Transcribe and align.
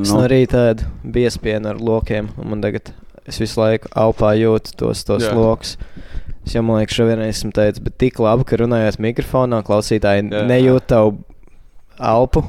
Es 0.00 0.08
Nu. 0.08 0.22
no 0.22 0.28
rīta 0.30 0.70
ēdu 0.70 0.86
biespienu 1.04 1.68
ar 1.68 1.76
lokiem, 1.76 2.30
un 2.40 2.46
man 2.48 2.62
tagad 2.64 2.94
es 3.28 3.36
visu 3.36 3.58
laiku 3.60 3.90
alpā 3.92 4.30
jūtu 4.40 4.72
tos, 4.80 5.02
tos 5.04 5.26
Jā. 5.26 5.34
lokus. 5.36 5.74
Es 6.46 6.54
jau 6.56 6.62
man 6.64 6.78
liekas, 6.80 6.96
šo 6.96 7.04
vienreiz 7.10 7.36
esmu 7.36 7.52
teicis, 7.52 7.82
bet 7.84 7.98
tik 8.00 8.16
labi, 8.24 8.46
ka 8.48 8.56
runājot 8.56 8.96
mikrofonā, 9.04 9.60
klausītāji 9.62 10.30
Jā. 10.32 10.46
nejūt 10.48 10.86
tavu 10.88 11.18
alpu. 11.98 12.42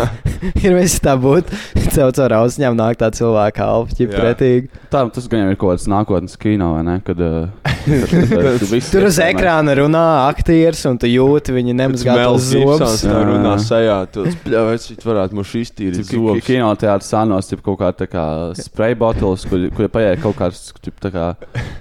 Ir 0.64 0.74
viss 0.76 1.00
tā 1.02 1.14
būt. 1.20 1.50
Caur 1.90 2.12
caur 2.16 2.34
austiņām 2.40 2.76
nāk 2.78 2.98
tā 3.00 3.10
cilvēka 3.14 3.66
alpa, 3.66 3.96
ķip 3.98 4.12
pretīgi. 4.14 4.70
Tā, 4.92 5.02
tas 5.12 5.26
gan 5.30 5.50
ir 5.50 5.58
kaut 5.60 5.74
kāds 5.74 5.86
nākotnes 5.90 6.36
kino, 6.40 6.72
vai 6.76 6.84
ne? 6.86 6.96
Kad, 7.04 7.20
uh, 7.20 7.48
kad, 8.10 8.32
kad, 8.32 8.64
Tur 8.90 9.06
uz 9.08 9.18
ekrāna 9.22 9.74
runā 9.78 10.04
aktieris, 10.28 10.82
un 10.90 10.98
tu 11.00 11.10
jūti 11.10 11.54
viņa 11.56 11.76
nemazgā 11.82 12.16
tos 12.20 12.48
zobus. 12.50 13.04
Tā 13.04 13.14
Jā. 13.14 13.22
runā 13.28 13.54
sejā, 13.62 13.98
tas 14.14 14.38
pļāvis, 14.44 14.88
viņš 14.92 15.08
varētu 15.10 15.38
mums 15.38 15.54
iztīrīt 15.60 16.10
zobus. 16.10 16.44
kinoteātris 16.46 17.12
sānos, 17.14 17.50
ir 17.52 17.62
kaut 17.64 17.80
kāda 17.82 18.04
tā 18.04 18.10
kā 18.10 18.24
spray 18.58 18.96
bottles, 18.98 19.46
kur, 19.50 19.66
kur 19.76 19.90
paiet 19.92 20.22
kaut 20.24 20.38
kāds, 20.40 20.70
tip, 20.82 20.96
tā 21.02 21.12
kā 21.14 21.30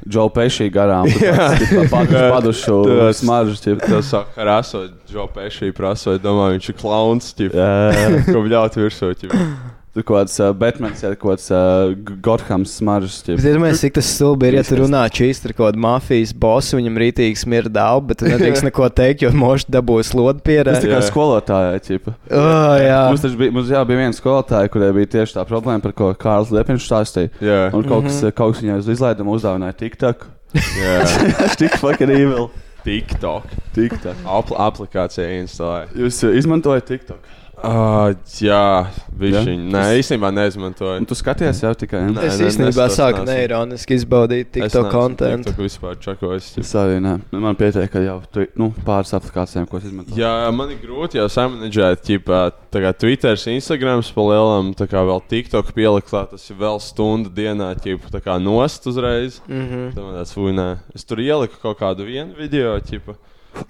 Joe 0.09 0.29
Pesci 0.33 0.69
garām. 0.73 1.09
Jā. 1.19 1.51
Padušu, 2.33 2.79
smaržas. 3.17 3.63
tip. 3.63 3.81
Tas 3.83 4.09
saka, 4.11 4.43
rasot, 4.45 4.99
Džo 5.09 5.25
Pešī 5.33 5.71
prasot, 5.75 6.21
domāju, 6.21 6.57
viņš 6.57 6.67
ir 6.69 6.75
klauns, 6.77 6.98
Jā. 7.55 8.23
ko 8.33 8.45
bļaut 8.47 8.79
virsū, 8.79 9.13
ķip. 9.23 9.35
Tur 9.89 10.03
kaut 10.05 10.19
kāds 10.19 10.35
uh, 10.37 10.51
Batmans, 10.53 10.99
ir 11.01 11.15
kaut 11.17 11.31
kāds 11.39 11.47
uh, 11.49 11.95
Gothams 12.21 12.75
smaržas. 12.77 13.15
tip. 13.25 13.39
Bet 13.39 13.47
iedomājieties, 13.49 13.79
cik 13.81 13.95
tas 13.97 14.09
stulbi 14.13 14.45
ir, 14.51 14.57
ja 14.59 14.61
tu 14.67 14.77
runā 14.77 15.01
čīsti 15.09 15.49
ar 15.49 15.53
kaut 15.57 15.65
kādu 15.71 15.81
mafijas 15.81 16.29
bosu, 16.37 16.77
viņam 16.77 16.99
rītīgi 17.01 17.39
smirda 17.41 17.87
alba, 17.95 18.11
bet 18.11 18.19
tu 18.21 18.29
nedrīkst 18.29 18.67
neko 18.67 18.85
teikt, 18.93 19.25
jo 19.25 19.31
moši 19.33 19.65
dabūs 19.73 20.13
lodu 20.13 20.45
pierē. 20.45 20.75
Tas 20.77 20.85
tikai 20.85 20.99
Jā. 21.01 21.07
skolotāja. 21.09 21.81
Ķipa. 21.87 22.13
Oh, 22.29 22.75
jā. 22.85 22.99
Mums, 23.09 23.25
taču 23.25 23.41
bija, 23.41 23.55
mums 23.57 23.73
jā, 23.73 23.81
bija 23.89 24.03
viena 24.03 24.13
skolotāja, 24.19 24.69
kurai 24.77 24.91
bija 25.01 25.09
tieši 25.17 25.39
tā 25.39 25.47
problēma, 25.49 25.81
par 25.87 25.97
ko 25.97 26.13
Kārlis 26.21 26.53
Lepins 26.53 26.85
stāstīja. 26.85 27.33
Jā, 27.41 27.59
Un 27.73 27.81
kaut 27.89 28.05
kas, 28.05 28.21
Mhm. 28.21 28.37
kaut 28.37 28.53
kas 28.53 28.61
viņai 28.67 28.77
uz 28.85 28.93
izlaidumu 28.93 29.39
uzdāvināja 29.39 29.79
TikTok. 29.81 30.27
jā. 30.53 30.95
Tas 31.41 31.57
tik 31.65 31.81
fucking 31.81 32.13
evil. 32.13 32.51
TikTok. 32.85 33.49
TikTok. 33.75 34.23
Apl 34.25 34.57
aplikācija 34.59 35.27
instalē. 35.39 35.85
Jūs 35.99 36.23
uh, 36.27 36.35
izmantojat 36.39 36.87
TikTok? 36.89 37.27
Uh, 37.59 38.13
jā, 38.39 38.87
viņš 39.19 39.37
viņu. 39.43 39.65
Nē, 39.73 39.81
īstenībā 39.99 40.29
neizmantoju. 40.31 41.03
Tu 41.09 41.15
skaties 41.19 41.59
jau 41.63 41.71
tikai. 41.75 42.05
Nē. 42.13 42.23
Es 42.29 42.37
ne- 42.39 42.47
īstenībā 42.47 42.85
sāku 42.93 43.25
neironiski 43.27 43.97
izbaudīt 43.99 44.47
Es 44.47 44.71
TikTok 44.71 44.85
neesmu 44.85 44.93
kontekstu. 44.93 45.43
TikTok 45.49 45.63
vispār 45.65 45.97
čakojis. 45.99 46.47
Es 46.61 46.71
arī 46.79 47.01
nē. 47.03 47.15
Man 47.35 47.57
pietiek, 47.59 47.89
ka 47.91 47.99
jau 47.99 48.21
tu, 48.31 48.45
nu, 48.55 48.69
pāris 48.87 49.11
aplikācijām, 49.17 49.67
ko 49.67 49.77
es 49.81 49.89
izmantoju. 49.89 50.15
Jā, 50.21 50.31
man 50.55 50.71
ir 50.71 50.79
grūti 50.79 51.19
jau 51.19 51.27
samanģēt, 51.27 52.05
ķipā, 52.07 52.41
tā 52.71 52.83
kā 52.85 52.93
Twitter, 52.95 53.35
Instagram, 53.35 54.05
palielam, 54.15 54.71
tā 54.73 54.87
kā 54.87 55.03
vēl 55.03 55.19
TikTok 55.27 55.73
pielikt 55.75 56.09
tas 56.09 56.49
ir 56.49 56.55
vēl 56.55 56.79
stunda 56.79 57.29
dienā, 57.29 57.73
ķipā, 57.75 58.09
tā 58.15 58.21
kā 58.23 58.39
nost 58.41 58.87
uzreiz. 58.87 59.41
Mhm. 59.47 59.91
Tā 59.95 59.99
man 60.05 60.15
tāds, 60.15 60.31
fuj, 60.33 60.53
nē. 60.55 60.69
Es 60.95 61.03
tur 61.03 61.17
ieliku 61.17 61.59
kaut 61.61 61.79
kādu 61.79 62.07
vienu 62.07 62.35
video, 62.39 62.79
ķipā. 62.79 63.15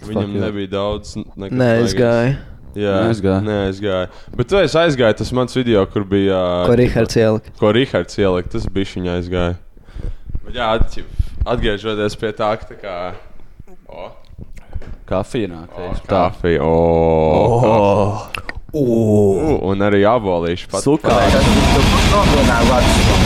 Viņam 0.06 0.34
nebija 0.40 0.68
daudz. 0.76 1.16
Nē, 1.38 1.84
es 1.84 1.94
gāju. 1.98 2.38
Jā, 2.78 3.00
Neaizgāja. 3.06 3.40
Neaizgāja. 3.46 4.10
Bet 4.38 4.50
tu 4.52 4.60
esi 4.60 4.78
aizgājis, 4.78 5.18
tas 5.24 5.32
mans 5.34 5.56
video, 5.58 5.82
kur 5.90 6.06
bija. 6.10 6.38
Ko 6.70 6.76
Rihards 6.78 7.18
ielika? 7.18 7.54
Ko 7.60 7.72
Rihards 7.74 8.20
ielika, 8.22 8.52
tas 8.54 8.68
bija 8.70 8.94
viņa 8.94 9.16
aizgāja. 9.18 9.56
Bet 10.46 10.60
jā, 10.60 10.70
at, 10.78 11.00
atgriežoties 11.56 12.20
pie 12.22 12.34
tā, 12.38 12.52
ka 12.62 12.70
tā 12.70 12.80
kā. 12.84 12.96
O, 13.90 14.12
Kafija 15.10 15.50
nāk. 15.50 15.74
o, 15.74 15.82
teiks, 15.82 16.06
tā. 16.06 16.10
kafija, 16.14 16.62
o, 16.62 16.70
kafija. 17.66 18.56
U, 18.78 18.86
un 19.66 19.82
arī 19.82 20.04
abolīši 20.06 20.70
pat. 20.70 20.86
Sukā. 20.86 21.10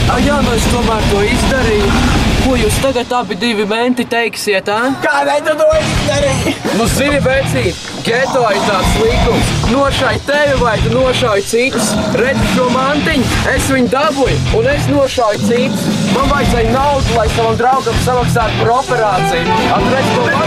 Ah, 0.08 0.20
jā, 0.24 0.40
nu 0.40 0.54
es 0.56 0.70
tomēr 0.72 1.10
to 1.10 1.24
izdarīju. 1.28 2.23
Ko 2.44 2.58
jūs 2.60 2.74
tagad 2.82 3.08
abi 3.16 3.38
divi 3.40 3.64
menti 3.64 4.04
teiksiet? 4.04 4.66
ā? 4.68 4.80
Kādēļ 5.00 5.38
tu 5.46 5.52
to 5.56 5.68
izdarīji? 5.78 6.52
Nu, 6.76 6.84
zini, 6.92 7.16
vecīt, 7.24 7.78
geto 8.04 8.42
ir 8.52 8.60
tāds 8.66 8.98
līkums. 9.00 9.52
Nošai 9.70 10.12
tevi 10.26 10.58
vai 10.60 10.74
tu 10.82 10.92
nošauj 10.92 11.40
citus. 11.48 11.94
Redzi 12.20 12.50
šo 12.52 12.68
mantiņu, 12.74 13.30
es 13.54 13.70
viņu 13.72 13.88
dabūju 13.94 14.36
un 14.60 14.68
es 14.74 14.90
nošauju 14.92 15.40
citus. 15.48 15.88
Man 16.12 16.28
vajadzēja 16.34 16.76
naudu, 16.76 17.16
lai 17.16 17.26
savam 17.32 17.56
draugam 17.62 18.00
samaksātu 18.04 18.60
par 18.60 18.74
operāciju. 18.76 19.60
Atredz, 19.78 20.12
ko 20.12 20.28
man 20.28 20.44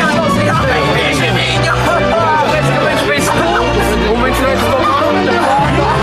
Tieši 0.93 1.33
viņa! 1.39 1.77
Tāpēc, 1.87 2.73
ka 2.75 2.81
viņš 2.85 3.07
bija 3.09 3.29
stulbs 3.31 3.95
un 3.97 4.27
viņš 4.27 4.45
redz 4.45 4.67
to 4.69 4.83
mantu. 4.85 5.96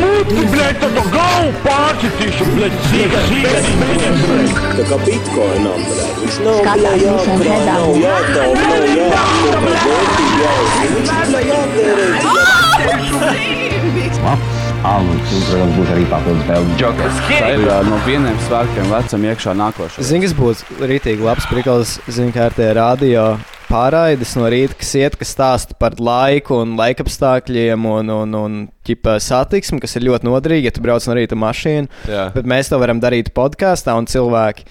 Muti, 0.00 0.42
blēd, 0.52 0.76
tad 0.82 0.90
to 0.96 1.02
galvu 1.12 1.50
pārcitīšu, 1.66 2.44
blēd, 2.54 2.74
zīga, 2.90 3.18
zīga, 3.30 3.58
zīga. 3.70 4.10
Tā 4.76 4.84
kā 4.90 4.96
bitkoinam, 5.06 5.80
blēd, 5.90 6.14
viņš 6.22 6.36
nav 6.46 6.56
Skatās 6.62 6.96
jā, 7.02 7.12
visiem 7.16 7.38
jākrāt, 7.46 7.50
redzam. 7.50 7.76
nav 7.76 7.92
jātaup, 8.04 8.56
nav 8.62 8.84
jāaptur, 8.96 9.54
nav 9.66 9.82
vērtīgi 9.90 10.36
jāuzsver. 10.44 10.88
Viņš 10.96 11.10
tikai 11.24 11.42
jātērē. 11.50 12.06
Tā 17.26 17.50
ir 17.54 17.62
no 17.88 17.98
vieniem 18.06 18.38
svārkiem 18.46 18.86
vecam 18.92 19.26
iekšā 19.30 19.54
nākošais. 19.58 20.06
Zini, 20.06 20.26
kas 20.26 20.34
būtu 20.38 20.88
rītīgi 20.90 21.26
labs 21.26 21.46
prikals, 21.50 21.96
zinu, 22.06 22.32
kā 22.34 22.42
ar 22.50 22.56
tie 22.56 22.68
radio 22.76 23.22
pārraides 23.68 24.34
no 24.38 24.48
rīta, 24.52 24.76
kas 24.78 24.92
iet, 24.98 25.16
kas 25.20 25.32
stāsta 25.34 25.76
par 25.78 25.96
laiku 26.00 26.60
un 26.62 26.76
laikapstākļiem 26.78 27.88
un, 27.90 28.12
un, 28.12 28.36
un 28.38 28.58
ķipa 28.86 29.18
satiksmi, 29.22 29.80
kas 29.82 29.96
ir 29.98 30.06
ļoti 30.08 30.28
noderīgi, 30.28 30.70
ja 30.70 30.74
tu 30.74 30.84
brauc 30.84 31.06
no 31.08 31.16
rīta 31.18 31.38
mašīnu. 31.38 31.90
Jā. 32.10 32.28
Bet 32.36 32.48
mēs 32.48 32.70
to 32.72 32.80
varam 32.82 33.02
darīt 33.02 33.32
podkāstā, 33.36 33.96
un 33.98 34.08
cilvēki 34.10 34.66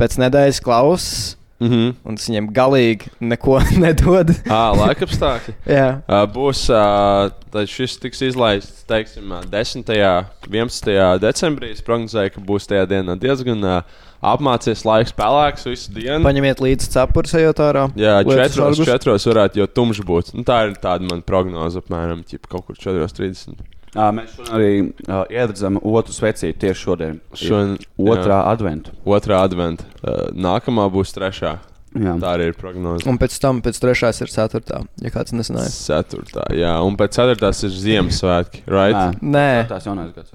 pēc 0.00 0.18
nedēļas 0.24 0.60
klausās, 0.64 1.36
Mhm. 1.62 1.92
un 2.04 2.16
tas 2.18 2.26
viņiem 2.28 2.48
galīgi 2.52 3.10
neko 3.22 3.60
nedod. 3.84 4.32
Ā, 4.50 4.62
laika 4.76 5.06
apstākļi. 5.06 5.54
Jā, 5.78 5.90
Uh, 6.08 6.24
būs 6.28 6.64
uh, 6.74 7.30
tad 7.54 7.70
šis 7.70 7.94
tiks 8.02 8.20
izlaists 8.26 8.82
teiksim, 8.90 9.30
ā, 9.32 9.42
10. 9.52 9.86
un 9.86 10.26
11. 10.50 10.90
decembrī. 11.22 11.70
Es 11.76 11.84
prognozēju, 11.86 12.34
ka 12.34 12.42
būs 12.44 12.66
tajā 12.68 12.84
dienā 12.90 13.14
diezgan 13.22 13.62
uh, 13.64 14.02
apmācies 14.24 14.82
laiks, 14.88 15.12
pelēks 15.16 15.66
visu 15.68 15.92
dienu. 15.94 16.22
paņemiet 16.24 16.60
līdzi 16.64 16.90
cepuri 16.96 17.28
sajūtā 17.28 17.70
ārā. 17.70 17.86
Jā, 17.98 18.18
Lietus 18.24 18.54
četros, 18.56 18.76
žargus. 18.78 18.90
četros 18.90 19.26
varētu 19.30 19.60
jau 19.62 19.66
tumšs 19.78 20.00
būt. 20.08 20.30
Nu, 20.34 20.44
tā 20.48 20.62
ir 20.68 20.74
tāda 20.80 21.06
mana 21.10 21.22
prognoze 21.24 21.80
apmēram 21.82 22.22
ķip, 22.24 22.48
kaut 22.48 22.64
kur 22.66 22.76
4.30. 22.80 23.60
Mēs 23.94 24.32
šodien 24.34 24.54
arī 24.56 24.70
uh, 25.06 25.20
iededzam 25.30 25.76
otru 25.86 26.12
svecīti 26.16 26.58
tieši 26.64 26.80
šodien. 26.82 27.20
Šodien- 27.38 27.78
Otrā 27.98 28.40
adventa. 28.50 28.90
Otrā 29.06 29.42
adventa. 29.46 29.84
Uh, 30.02 30.26
nākamā 30.34 30.88
būs 30.90 31.14
trešā. 31.14 31.58
Jā. 31.94 32.16
Tā 32.18 32.32
arī 32.34 32.48
ir 32.50 32.56
prognoze. 32.58 33.06
Un 33.06 33.20
pēc 33.22 33.36
tam, 33.38 33.60
pēc 33.62 33.78
trešās 33.78 34.18
ir 34.24 34.32
ceturtā, 34.32 34.80
ja 34.98 35.10
kāds 35.14 35.30
nezināja. 35.30 35.70
Ceturtā, 35.70 36.42
jā, 36.50 36.72
un 36.82 36.96
pēc 36.98 37.14
ceturtās 37.14 37.60
ir 37.62 37.70
Ziemassvētki, 37.70 38.64
right? 38.66 39.20
Nē, 39.22 39.30
Nē, 39.30 39.68
tas 39.70 39.86
jaunais 39.86 40.10
gads. 40.16 40.34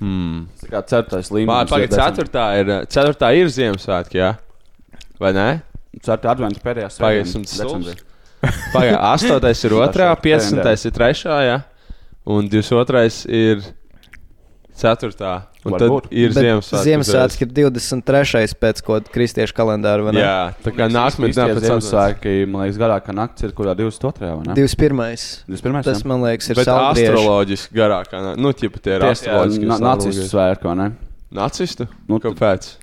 Hmm. 0.00 0.48
Tas 0.56 0.66
ir 0.66 0.72
kā 0.74 0.80
ceturtais 0.90 1.30
līmenis. 1.30 1.70
Pagaid, 1.70 1.94
ceturtā 1.94 2.44
ir, 2.58 2.72
ceturtā 2.90 3.30
ir 3.38 3.46
Ziemassvētki, 3.46 4.18
jā? 4.18 4.32
Vai 5.22 5.30
ne? 5.38 5.48
Ceturtā 6.02 6.34
adventa 6.34 6.62
pēdējā 6.66 6.90
Pagaid, 6.98 7.30
svētdiena 7.30 7.46
esmu 7.46 7.62
decembrī. 7.62 7.94
Pagaid, 8.74 8.96
astotais 9.14 9.64
ir 9.68 9.78
otrā, 9.78 10.10
Tas 10.18 10.50
ir 10.50 10.58
50. 10.64 10.86
ir 10.90 10.98
trešā, 10.98 11.38
jā? 11.46 11.56
Un 12.26 12.48
22. 12.48 13.26
ir 13.28 13.62
ceturtā. 14.76 15.46
Un 15.60 15.74
tad 15.76 15.82
Varbūt. 15.90 16.06
ir 16.16 16.30
bet 16.32 16.40
Ziemassvētki. 16.40 16.84
Ziemassvētki 16.86 17.44
ir 17.44 17.50
23. 17.52 18.54
pēc 18.62 18.78
kaut 18.84 19.02
kāda 19.04 19.12
kristiešu 19.12 19.52
kalendāra. 19.56 20.04
vai 20.06 20.14
ne? 20.16 20.22
Jā, 20.24 20.54
tā 20.64 20.72
kā 20.72 20.86
nākamā 20.88 21.28
dienā 21.28 21.46
pēc 21.52 21.66
Ziemassvētku. 21.66 22.32
Man 22.48 22.62
liekas, 22.64 22.78
garākā 22.80 23.14
naktis 23.16 23.44
ir 23.44 23.52
kurā 23.58 23.74
22. 23.76 24.30
vai 24.38 24.46
ne? 24.46 24.54
21. 24.56 25.44
21. 25.52 25.84
Tas, 25.84 26.04
man 26.08 26.22
liekas, 26.24 26.48
ir 26.48 26.56
Bet 26.56 26.70
salgrieži. 26.70 27.12
astroloģiski 27.12 27.76
garākā. 27.76 28.22
nā- 28.24 28.36
Nu, 28.40 28.52
tie 28.52 28.70
tie 28.70 28.96
ir 28.96 29.00
astroloģiski. 29.10 29.66
na, 29.68 29.78
nacistu 29.78 30.24
svētki, 30.32 30.64
vai 30.64 30.76
ne? 30.76 30.88
Nacistu? 31.30 31.88
Nu, 32.08 32.16
Nu, 32.16 32.18
Kāpēc? 32.18 32.74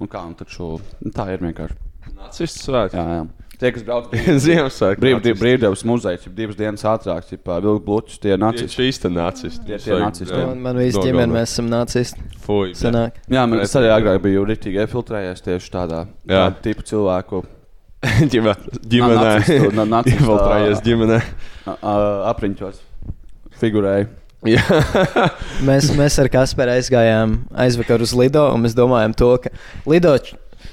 Un 0.00 0.08
kā, 0.08 0.24
un 0.26 0.34
taču, 0.34 0.80
nu, 1.04 1.10
tā 1.12 1.28
ir 1.34 1.38
vienkārši. 1.38 1.76
Nacistu 2.16 2.72
svētki. 2.72 2.96
Jā, 2.96 3.04
jā. 3.20 3.28
Tie, 3.62 3.70
kas 3.76 3.84
brauc 3.86 4.08
Ziemassvētki. 4.46 4.98
brīv, 5.04 5.20
brīvdienas 5.38 5.84
muzejā, 5.86 6.18
jau 6.24 6.32
divas 6.34 6.56
dienas 6.58 6.82
ātrāk, 6.90 7.28
jau 7.30 7.58
vilku 7.62 7.84
bloķus, 7.86 8.18
tie 8.18 8.32
ir 8.34 8.40
Tie 8.40 8.42
nacisti. 8.42 8.74
šīs 8.80 8.98
te 9.04 9.10
nacisti. 9.14 9.62
Tie- 9.68 9.78
tie 9.84 9.98
nacisti. 10.02 10.34
Man, 10.34 10.58
man 10.66 10.80
viss 10.82 10.98
ģimene, 10.98 11.30
mēs 11.36 11.52
esam 11.54 11.68
nacisti. 11.70 12.26
Fuj. 12.42 12.72
Senāk. 12.80 13.20
Jā, 13.30 13.44
man 13.46 13.62
tas 13.62 13.76
arī 13.78 13.92
agrāk 13.94 14.18
bija 14.24 14.42
rītīgi 14.50 14.82
iefiltrējies 14.82 15.44
tieši 15.46 15.70
tādā, 15.78 16.02
tādā 16.26 16.48
tipu 16.66 16.82
cilvēku. 16.90 17.44
Ģimenē. 18.32 19.36
Infiltrējies 20.10 20.82
ģimenē. 20.88 21.20
apriņķos. 22.32 22.82
Figurēji. 23.62 24.08
Mēs, 25.62 25.92
mēs 25.94 26.16
ar 26.18 26.26
Kasparu 26.34 26.72
aizgājām 26.74 27.36
aizvakar 27.62 28.02
uz 28.02 28.10
Lido, 28.18 28.42
un 28.50 28.64
mēs 28.66 28.74
domājam, 28.74 29.14
to, 29.14 29.28
ka 29.44 29.52
Lido 29.86 30.16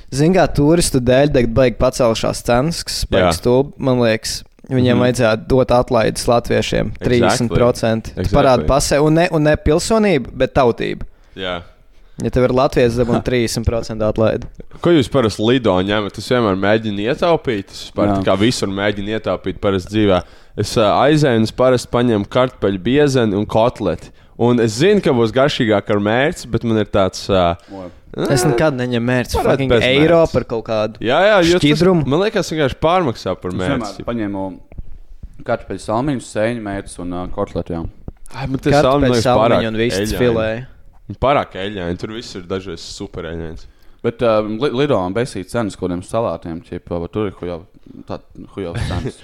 Ziniet, 0.10 0.38
kā 0.40 0.46
turistu 0.58 1.02
dēļ 1.04 1.34
degt 1.36 1.52
baigi 1.56 1.78
pacelšās 1.80 2.44
cenas, 2.46 2.84
kas 2.88 3.02
baigs 3.12 3.42
stulbi, 3.42 3.76
man 3.78 4.02
liekas. 4.04 4.40
Viņiem 4.70 5.00
mm. 5.00 5.02
vajadzētu 5.02 5.48
dot 5.50 5.72
atlaides 5.74 6.28
latviešiem 6.30 6.92
30%. 7.02 8.14
Exactly. 8.14 8.22
Exactly. 8.22 8.68
pasē, 8.70 9.00
un 9.02 9.18
ne, 9.18 9.26
un 9.34 9.48
ne 9.48 9.56
pilsonību, 9.58 10.36
bet 10.38 10.54
tautību. 10.54 11.08
Jā. 11.40 11.56
Ja 12.20 12.32
tev 12.34 12.50
ir 12.50 12.54
Latvijas 12.54 12.98
dabūna 13.00 13.22
30% 13.26 14.06
atlaide. 14.06 14.50
Ko 14.84 14.94
jūs 14.94 15.10
parasti 15.12 15.46
lido 15.46 15.74
ņemat? 15.86 16.20
Es 16.20 16.30
vienmēr 16.30 16.60
mēģinu 16.60 17.06
ietaupīt. 17.08 17.74
Es 17.74 17.88
Jā. 17.88 17.96
par, 17.98 18.14
kā 18.28 18.36
visur 18.40 18.72
mēģinu 18.76 19.16
ietaupīt 19.18 19.62
parasti 19.64 19.96
dzīvē. 19.96 20.22
Es 20.60 20.76
uh, 20.78 20.92
aizēju 21.06 21.42
un 21.42 21.48
es 21.48 21.56
parasti 21.56 21.92
paņemu 21.96 22.30
kartupeļu 22.30 22.84
biezeni 22.86 23.38
un 23.40 23.48
kotleti. 23.50 24.12
Un 24.40 24.62
es 24.64 24.78
zinu, 24.80 25.02
ka 25.04 25.12
būs 25.16 25.34
garšīgāk 25.36 25.90
ar 25.92 26.00
mērci, 26.04 26.48
bet 26.52 26.64
man 26.68 26.80
ir 26.80 26.92
tāds. 26.92 27.26
Uh, 27.32 27.90
Es 28.34 28.44
nekad 28.48 28.74
neņemu 28.80 29.06
mērķi. 29.06 29.44
Bez 29.70 29.84
eiro 29.86 30.24
par 30.34 30.44
kaut 30.50 30.66
kādu. 30.66 31.02
jā, 31.06 31.20
jā, 31.28 31.36
Šķidrumu. 31.60 32.08
Man 32.10 32.24
liekas, 32.24 32.50
vienkārši 32.52 32.80
pārmaksā 32.82 33.36
par 33.38 33.54
Es 33.54 33.60
mērci. 33.60 33.76
vienmēr 33.78 34.08
paņēmu 34.10 34.44
kartupeļu 35.46 35.84
salmiņus, 35.86 36.30
sēņu 36.36 36.64
mērķus 36.66 36.98
un 37.06 37.14
uh, 37.16 37.28
kotletiem. 37.36 37.86
Ai, 38.34 38.48
bet 38.50 38.62
tas 38.66 38.74
salmi 38.82 39.10
Kartupeļu 39.10 39.14
liekas 39.14 39.24
salmiņu 39.26 39.44
pārāk 39.44 39.68
un 39.70 39.80
eļļaini. 39.80 40.18
filē. 40.20 40.50
Pārāk 41.24 41.56
eļļaini. 41.62 41.98
Tur 42.02 42.12
viss 42.18 42.36
ir 42.38 42.44
dažreiz 42.50 42.84
super 42.84 43.30
eļļains. 43.30 43.68
Bet 44.06 44.22
uh, 44.24 44.42
li 44.48 44.70
lido 44.80 44.98
un 45.04 45.14
besīt 45.16 45.50
cenas 45.52 45.76
kaut 45.76 45.90
kādiem 45.90 46.04
salātiem, 46.08 46.60
ķipa, 46.64 47.00
tur 47.12 47.30
ir 47.30 47.34
hujov, 47.40 47.66
tā, 48.08 48.20
hujov 48.56 48.78
cenas. 48.88 49.18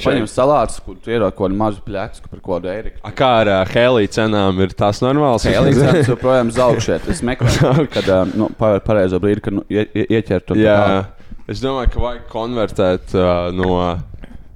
Paņem 0.00 0.26
salātus, 0.30 0.78
kur 0.84 0.96
tu 1.02 1.12
ierod 1.12 1.34
kaut 1.34 1.50
kādu 1.50 1.58
mazu 1.60 1.82
pļācu 1.84 2.28
par 2.30 2.66
eiriku. 2.72 3.00
A, 3.04 3.12
Kā 3.16 3.30
ar 3.42 3.50
uh, 3.52 3.60
Helija 3.68 4.12
cenām 4.16 4.60
ir 4.64 4.72
tās 4.76 5.02
normālas? 5.04 5.44
Helīgs 5.48 5.80
cenas 5.82 6.08
joprojām 6.12 6.52
zaugšēt. 6.56 7.08
Es 7.12 7.22
meklēju, 7.26 7.86
kad 7.94 8.08
uh, 8.08 8.22
nu, 8.34 8.48
pa- 8.58 8.78
pareizo 8.84 9.20
brīdi, 9.22 9.44
kad 9.44 9.58
nu, 9.58 9.64
ie, 9.68 9.84
ie, 9.92 10.06
ieķert 10.18 10.48
to. 10.48 10.58
Jā, 10.58 10.78
es 11.50 11.62
domāju, 11.64 11.92
ka 11.94 12.04
vajag 12.06 12.28
konvertēt 12.32 13.16
uh, 13.18 13.50
no, 13.54 13.74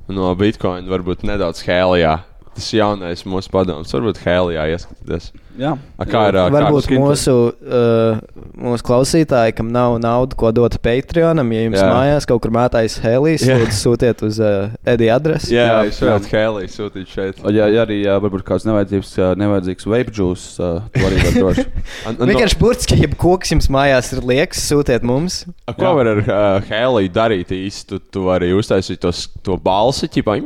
no 0.08 0.32
Bitcoin 0.40 0.88
varbūt 0.90 1.26
nedaudz 1.28 1.64
Helijā. 1.68 2.20
Tas 2.54 2.68
jaunais 2.70 3.24
mūsu 3.26 3.50
padoms, 3.50 3.90
varbūt 3.96 4.20
Helijā 4.24 4.68
ieskatīties. 4.76 5.32
Jā. 5.58 5.72
A, 5.98 6.04
kā 6.08 6.22
ir? 6.30 6.36
kā 6.38 6.44
Varbūt 6.54 6.86
skin- 6.86 7.00
mūsu, 7.02 7.34
uh, 7.54 8.18
mūsu 8.58 8.84
klausītāji, 8.86 9.54
kam 9.58 9.70
nav 9.74 9.96
naudas, 10.02 10.36
ko 10.38 10.50
dot 10.54 10.76
Patreonam, 10.82 11.50
ja 11.54 11.62
jums 11.66 11.78
Jā. 11.78 11.84
jā. 11.86 11.92
mājās 11.94 12.26
kaut 12.30 12.42
kur 12.44 12.50
mētājas 12.54 12.96
Helijas, 13.04 13.44
Jā. 13.46 13.58
lūdzu 13.62 13.78
sūtiet 13.78 14.22
uz 14.26 14.40
uh, 14.42 14.70
Edija 14.86 15.16
adresi. 15.20 15.52
Jā, 15.54 15.66
jā, 15.84 15.92
Jā, 16.08 16.18
Heliju 16.32 16.72
sūtīt 16.74 17.12
šeit. 17.14 17.40
O, 17.44 17.52
Ja, 17.54 17.68
ja 17.70 17.84
arī 17.86 18.00
jā, 18.04 18.16
varbūt 18.24 18.42
kāds 18.48 18.66
nevajadzīgs, 18.66 19.12
nevajadzīgs 19.38 19.86
vape 19.92 20.10
juice, 20.16 20.56
uh, 20.58 20.80
to 20.94 21.04
arī 21.06 21.20
var 21.22 21.36
droši. 21.38 21.66
An- 22.10 22.16
Vienkārši 22.32 22.58
burtiski, 22.58 23.00
ja 23.04 23.10
koks 23.14 23.52
jums 23.54 23.68
mājās 23.70 24.12
ir 24.16 24.24
liekas, 24.26 24.64
sūtiet 24.72 25.02
mums. 25.06 25.44
A, 25.68 25.72
Ko 25.76 25.94
var 26.00 26.10
ar 26.14 26.22
uh, 26.24 26.68
Heliju 26.70 27.12
darīt 27.14 27.52
īsti? 27.54 27.84
Tu, 27.94 27.98
tu 28.14 28.26
arī 28.32 28.50
uztaisīji 28.56 28.98
tos, 29.02 29.26
to 29.44 29.58
balsi, 29.60 30.08
ķipā. 30.08 30.38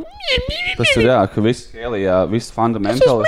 Tas 0.77 0.91
ir 0.99 1.07
jā, 1.07 1.17
ka 1.33 1.41
viss 1.41 1.71
Helijā, 1.73 2.19
viss 2.29 2.51
fundamentāli 2.53 3.25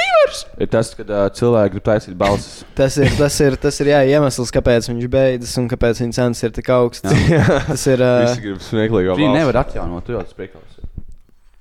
ir 0.62 0.68
tas, 0.70 0.92
ka 0.98 1.04
uh, 1.08 1.24
cilvēki 1.34 1.71
grib 1.74 1.86
taisīt 1.86 2.18
balsis. 2.20 2.62
Tas 2.78 2.98
ir, 3.02 3.10
tas 3.18 3.38
ir, 3.44 3.58
tas 3.62 3.80
ir 3.84 3.92
jā, 3.94 4.02
iemesls, 4.16 4.52
kāpēc 4.54 4.90
viņš 4.92 5.08
beidzas 5.12 5.56
un 5.62 5.70
kāpēc 5.72 6.04
viņa 6.04 6.18
cenas 6.20 6.44
ir 6.48 6.54
tik 6.56 6.70
augstas. 6.76 7.16
tas 7.72 7.88
ir. 7.92 8.04
Uh, 8.04 8.26
Visi 8.28 8.46
grib 8.46 8.62
smieklīgo 8.68 9.18
Viņi 9.20 9.34
nevar 9.40 9.62
atjaunot, 9.66 10.06
tu 10.08 10.16
jau 10.18 10.24
tas 10.26 10.38
priekals. 10.38 10.68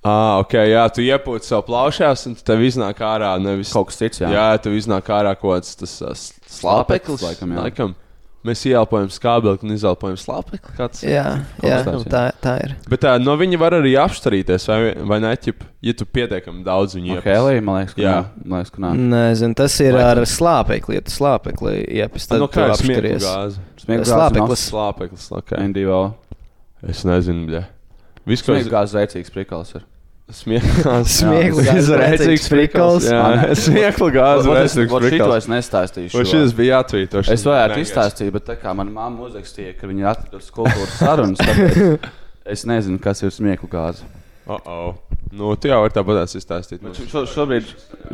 Ah, 0.01 0.39
ok, 0.41 0.55
jā, 0.65 0.83
tu 0.89 1.03
iepūti 1.05 1.45
savu 1.45 1.67
plaušās, 1.67 2.23
un 2.25 2.33
tev 2.41 2.63
iznāk 2.65 3.03
ārā 3.05 3.35
nevis 3.37 3.69
Kaut 3.75 3.91
kas 3.91 3.99
cits, 3.99 4.23
jā. 4.23 4.31
Jā, 4.33 4.45
tev 4.57 4.73
iznāk 4.73 5.05
ārā 5.13 5.35
kaut 5.37 5.59
kāds 5.59 5.75
tas 5.77 5.93
uh, 6.01 6.15
s- 6.17 6.31
slāpeklis. 6.49 7.21
Laikam, 7.21 7.53
jā. 7.53 7.65
laikam. 7.67 7.93
Mēs 8.47 8.63
ieelpojam 8.65 9.09
skābekli 9.13 9.67
un 9.69 9.75
izelpojam 9.75 10.15
slāpekli. 10.17 10.73
Kāds. 10.77 11.03
jā, 11.05 11.25
jā, 11.61 11.81
tāds, 11.85 12.07
jā. 12.07 12.09
tā, 12.09 12.21
tā 12.41 12.55
ir. 12.63 12.71
Bet 12.89 13.03
tā, 13.03 13.11
no 13.21 13.35
viņa 13.37 13.59
var 13.61 13.75
arī 13.77 13.91
apstarīties, 14.01 14.65
vai, 14.71 14.79
vai 15.11 15.19
ne? 15.21 15.35
ķip, 15.37 15.67
Ja 15.81 15.95
tu 15.97 16.05
pietiekami 16.05 16.61
daudz 16.61 16.93
viņu 16.93 17.15
iepūti. 17.15 17.25
Helija, 17.25 17.61
man 17.65 17.79
liekas, 17.79 17.95
ka 17.97 18.01
Jā. 18.03 18.11
nē. 18.21 18.43
Man 18.45 18.61
liekas, 18.61 18.73
ka 18.75 18.81
nē. 18.83 18.89
Nezinu, 19.13 19.55
tas 19.57 19.77
ir 19.81 19.95
Laikam. 19.97 20.09
ar 20.21 20.29
slāpekli. 20.29 20.97
Ja 20.97 21.01
tu 21.01 21.13
slāpekli 21.15 21.71
tad 22.29 22.37
No 22.43 22.49
kā? 22.53 22.67
Smieklu 22.77 24.05
Slāpeklis. 24.05 24.65
Slāpeklis, 24.69 25.25
ok. 25.39 25.55
NDO. 25.71 26.01
Es 26.85 27.01
nezinu, 27.05 27.47
bļa. 27.49 27.63
Viss, 28.29 28.45
ko 28.45 28.53
es 28.53 28.69
gāzes 28.69 28.93
rēcīgs 28.99 29.33
priekals 29.33 29.73
ir. 29.79 29.87
Smieklīgi. 30.31 31.03
Smieklu 31.11 31.63
gāze 31.65 31.97
rēcīgs 31.99 32.47
prikals. 32.53 33.07
Jā, 33.09 33.23
smieklu 33.59 34.07
gāze 34.15 34.47
Vot 34.51 35.05
es- 35.37 35.49
nestāstīšu. 35.51 36.23
Šis 36.27 36.55
bija 36.57 36.77
jāatvīto? 36.79 37.23
Es 37.31 37.43
varētu 37.47 37.81
izstāstīt, 37.83 38.31
bet 38.35 38.47
tā 38.47 38.55
kā 38.59 38.73
manā 38.77 38.93
mamā 38.95 39.27
uzrakstīja, 39.27 39.75
ka 39.79 39.89
viņa 39.91 40.07
atradusi 40.13 40.53
kultūras 40.55 40.95
sarunas, 40.99 41.41
es 42.55 42.63
nezinu, 42.69 43.01
kas 43.03 43.23
ir 43.25 43.33
smieklu 43.35 43.69
gāze. 43.71 44.07
Oh, 44.47 44.59
oh. 44.65 44.93
Nu, 45.31 45.53
tu 45.55 45.69
jau 45.69 45.81
vari 45.83 45.93
tāpat 45.95 46.33
izstāstīt. 46.39 46.81
Šo, 47.11 47.25
šobrīd 47.29 47.67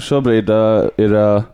šobrīd 0.04 0.50
uh, 0.54 0.90
ir 1.02 1.14
uh, 1.18 1.46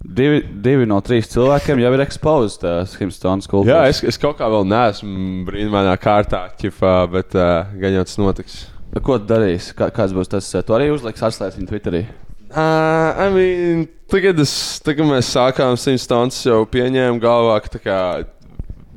divi, 0.00 0.40
divi 0.64 0.86
no 0.88 1.00
trīs 1.04 1.28
cilvēkiem 1.32 1.82
jau 1.82 1.92
ir 1.96 2.04
exposed 2.06 2.64
uh, 2.64 2.84
Himstonas 3.00 3.48
Jā, 3.48 3.52
kultūras. 3.52 4.00
es, 4.00 4.02
es 4.14 4.20
kaut 4.22 4.38
kā 4.38 4.48
vēl 4.52 4.68
neesmu 4.70 5.44
brīnumainā 5.48 5.96
kārtā, 6.00 6.46
ķifā, 6.60 6.94
bet 7.12 7.36
uh, 7.36 7.72
gan 7.82 7.98
jau 7.98 8.06
tas 8.08 8.20
notiks. 8.22 8.60
Ko 8.98 9.20
tu 9.20 9.28
darīsi? 9.30 9.70
Kā, 9.78 9.86
kāds 9.94 10.14
būs 10.16 10.30
tas? 10.32 10.48
uh, 10.58 10.64
Tu 10.66 10.74
arī 10.74 10.88
uzliks 10.90 11.22
atslēgt 11.22 11.60
viņu 11.60 11.70
Twitterī. 11.70 12.02
Uh, 12.50 13.14
I 13.14 13.28
mean, 13.30 13.84
tagad, 14.10 14.40
es, 14.42 14.52
tagad 14.82 15.06
mēs 15.06 15.30
sākām 15.30 15.76
simts 15.78 16.08
stundas 16.08 16.40
jau 16.42 16.64
pieņēmu 16.66 17.22
galvā, 17.22 17.60
ka 17.76 18.00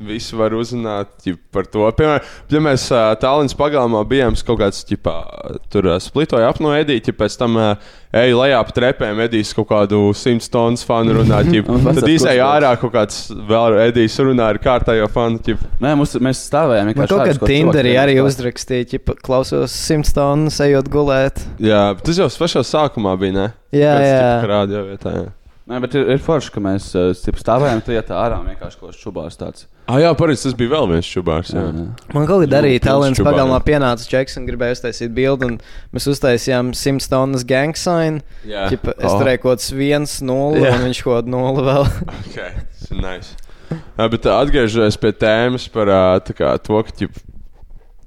visi 0.01 0.35
var 0.37 0.53
uzzināt 0.57 1.11
ķip, 1.23 1.39
par 1.53 1.67
to. 1.69 1.83
Piemēram, 1.97 2.23
ja 2.51 2.61
mēs 2.63 2.85
uh, 2.91 3.11
Tallinas 3.21 3.53
pagalmā 3.57 4.01
bijām, 4.09 4.33
es 4.37 4.43
kaut 4.45 4.59
kāds 4.61 4.81
ķipā, 4.89 5.13
tur 5.73 5.89
uh, 5.91 5.99
splitoja 6.01 6.49
ap 6.49 6.61
no 6.63 6.71
Edīķa, 6.75 7.13
pēc 7.19 7.37
tam 7.39 7.59
uh, 7.59 7.91
eju 8.13 8.39
lejā 8.39 8.59
pa 8.65 8.75
trepēm, 8.75 9.21
Edijs 9.25 9.53
kaut 9.57 9.69
kādu 9.69 9.99
simts 10.17 10.49
stundas 10.49 10.85
fanu 10.87 11.19
runā, 11.19 11.41
Un 11.73 11.85
tad 11.85 12.07
izēja 12.09 12.47
ārā 12.55 12.73
kaut 12.81 12.93
kāds 12.95 13.19
vēl 13.49 13.77
Edijs 13.87 14.17
runā 14.21 14.49
ar 14.53 14.59
kārtējo 14.63 15.09
fanu. 15.13 15.41
Ķip. 15.43 15.61
Nē, 15.83 15.93
mums, 15.99 16.15
mēs 16.23 16.41
stāvējām 16.49 16.89
Man 16.89 16.93
vienkārši. 16.93 17.13
kaut 17.13 17.23
ārpus 17.25 17.39
kā 17.39 17.45
kaut 17.45 17.53
Tinderī 17.53 17.93
arī 18.01 18.17
uzrakstīja, 18.23 18.89
ka 19.03 19.17
klausos 19.23 19.73
simts 19.73 20.13
stundas, 20.13 20.59
ejot 20.65 20.89
gulēt. 20.93 21.41
Jā, 21.63 21.85
bet 21.97 22.05
tas 22.09 22.21
jau 22.21 22.29
pašā 22.43 22.65
sākumā 22.67 23.15
bija, 23.21 23.37
ne? 23.37 23.47
Jā, 23.73 23.93
Pēc, 23.97 24.09
jā. 24.09 24.19
ķip, 24.25 24.49
Rādio 24.53 24.83
vietā, 24.89 25.15
jā. 25.21 25.29
Nē, 25.71 25.77
bet 25.79 25.93
ir, 25.95 26.09
ir 26.11 26.19
forši, 26.19 26.51
ka 26.51 26.61
mēs 26.63 26.89
stip 27.15 27.37
stāvējām 27.39 27.81
tajā 27.85 28.01
tā 28.09 28.17
ārā 28.19 28.41
vienkārši 28.43 28.81
kaut 28.81 28.91
kas 28.91 28.99
čubārs 28.99 29.39
tāds. 29.39 29.63
Ah, 29.85 29.97
jā, 29.99 30.09
pareizi, 30.15 30.45
tas 30.47 30.53
bija 30.55 30.71
vēl 30.71 30.85
viens 30.93 31.07
čubārs. 31.11 31.49
Jā. 31.51 31.59
Jā, 31.59 31.71
jā. 31.75 32.13
Man 32.15 32.27
kaut 32.29 32.45
kā 32.47 32.59
arī 32.61 32.77
talants 32.79 33.19
pagalmā 33.19 33.57
pienāca 33.65 34.05
čeks 34.07 34.37
un 34.39 34.45
gribēja 34.47 34.77
uztaisīt 34.77 35.11
bildi, 35.17 35.49
un 35.49 35.57
mēs 35.91 36.07
uztaisījām 36.07 36.69
simts 36.77 37.09
stundas 37.09 37.43
gang 37.49 37.75
sign. 37.75 38.21
Jā. 38.47 38.69
Ķipa, 38.71 38.93
es 38.95 39.11
Oh. 39.11 39.19
turēju 39.19 39.41
kaut 39.43 39.57
kāds 39.59 39.67
viens, 39.75 40.21
nulle, 40.23 40.63
Jā. 40.63 40.71
un 40.77 40.87
viņš 40.87 41.03
kaut 41.03 41.17
kādu 41.19 41.33
nulli 41.35 41.65
vēl. 41.67 41.85
Okay, 42.29 42.53
tas 42.79 42.91
ir 42.95 43.01
nice. 43.03 43.35
Jā, 43.99 44.07
bet 44.15 44.23
ā, 44.23 44.37
atgriežoties 44.45 44.99
pie 45.03 45.11
tēmas 45.19 45.67
par 45.73 45.91
tā 46.23 46.31
kā, 46.37 46.53
to, 46.63 46.79
ka 46.87 46.91
ķip, 47.03 47.19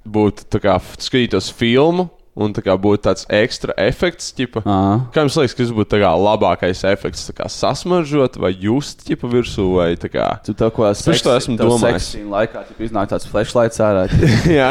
būtu 0.07 0.47
tā 0.49 0.61
kā 0.63 0.77
f- 0.81 0.97
skatītos 1.03 1.53
filmu 1.53 2.09
un 2.37 2.53
tā 2.57 2.63
kā 2.65 2.75
būtu 2.79 3.03
tāds 3.09 3.25
ekstra 3.33 3.75
efekts. 3.81 4.29
Ķipa. 4.37 4.63
Ā. 4.69 4.79
Kā 5.15 5.25
jums 5.25 5.39
liekas, 5.41 5.57
kas 5.57 5.73
būtu 5.75 6.01
labākais 6.01 6.83
efekts? 6.89 7.31
Kā 7.37 7.49
sasmaržot 7.53 8.37
vai 8.43 8.53
just 8.53 9.07
ķipa 9.09 9.31
virsū 9.33 9.67
vai 9.79 9.89
tā 10.01 10.11
kā. 10.13 10.29
Tu 10.47 10.55
to 10.57 10.69
ko 10.75 10.89
Taču 10.93 11.25
to 11.25 11.37
esmu 11.37 11.57
domājis. 11.61 12.13
Viņa 12.19 12.35
laikā 12.35 12.67
ķip, 12.69 12.85
iznāk 12.89 13.11
tāds 13.13 13.29
flashlights 13.31 13.81
ārā. 13.83 14.05
Jā, 14.59 14.69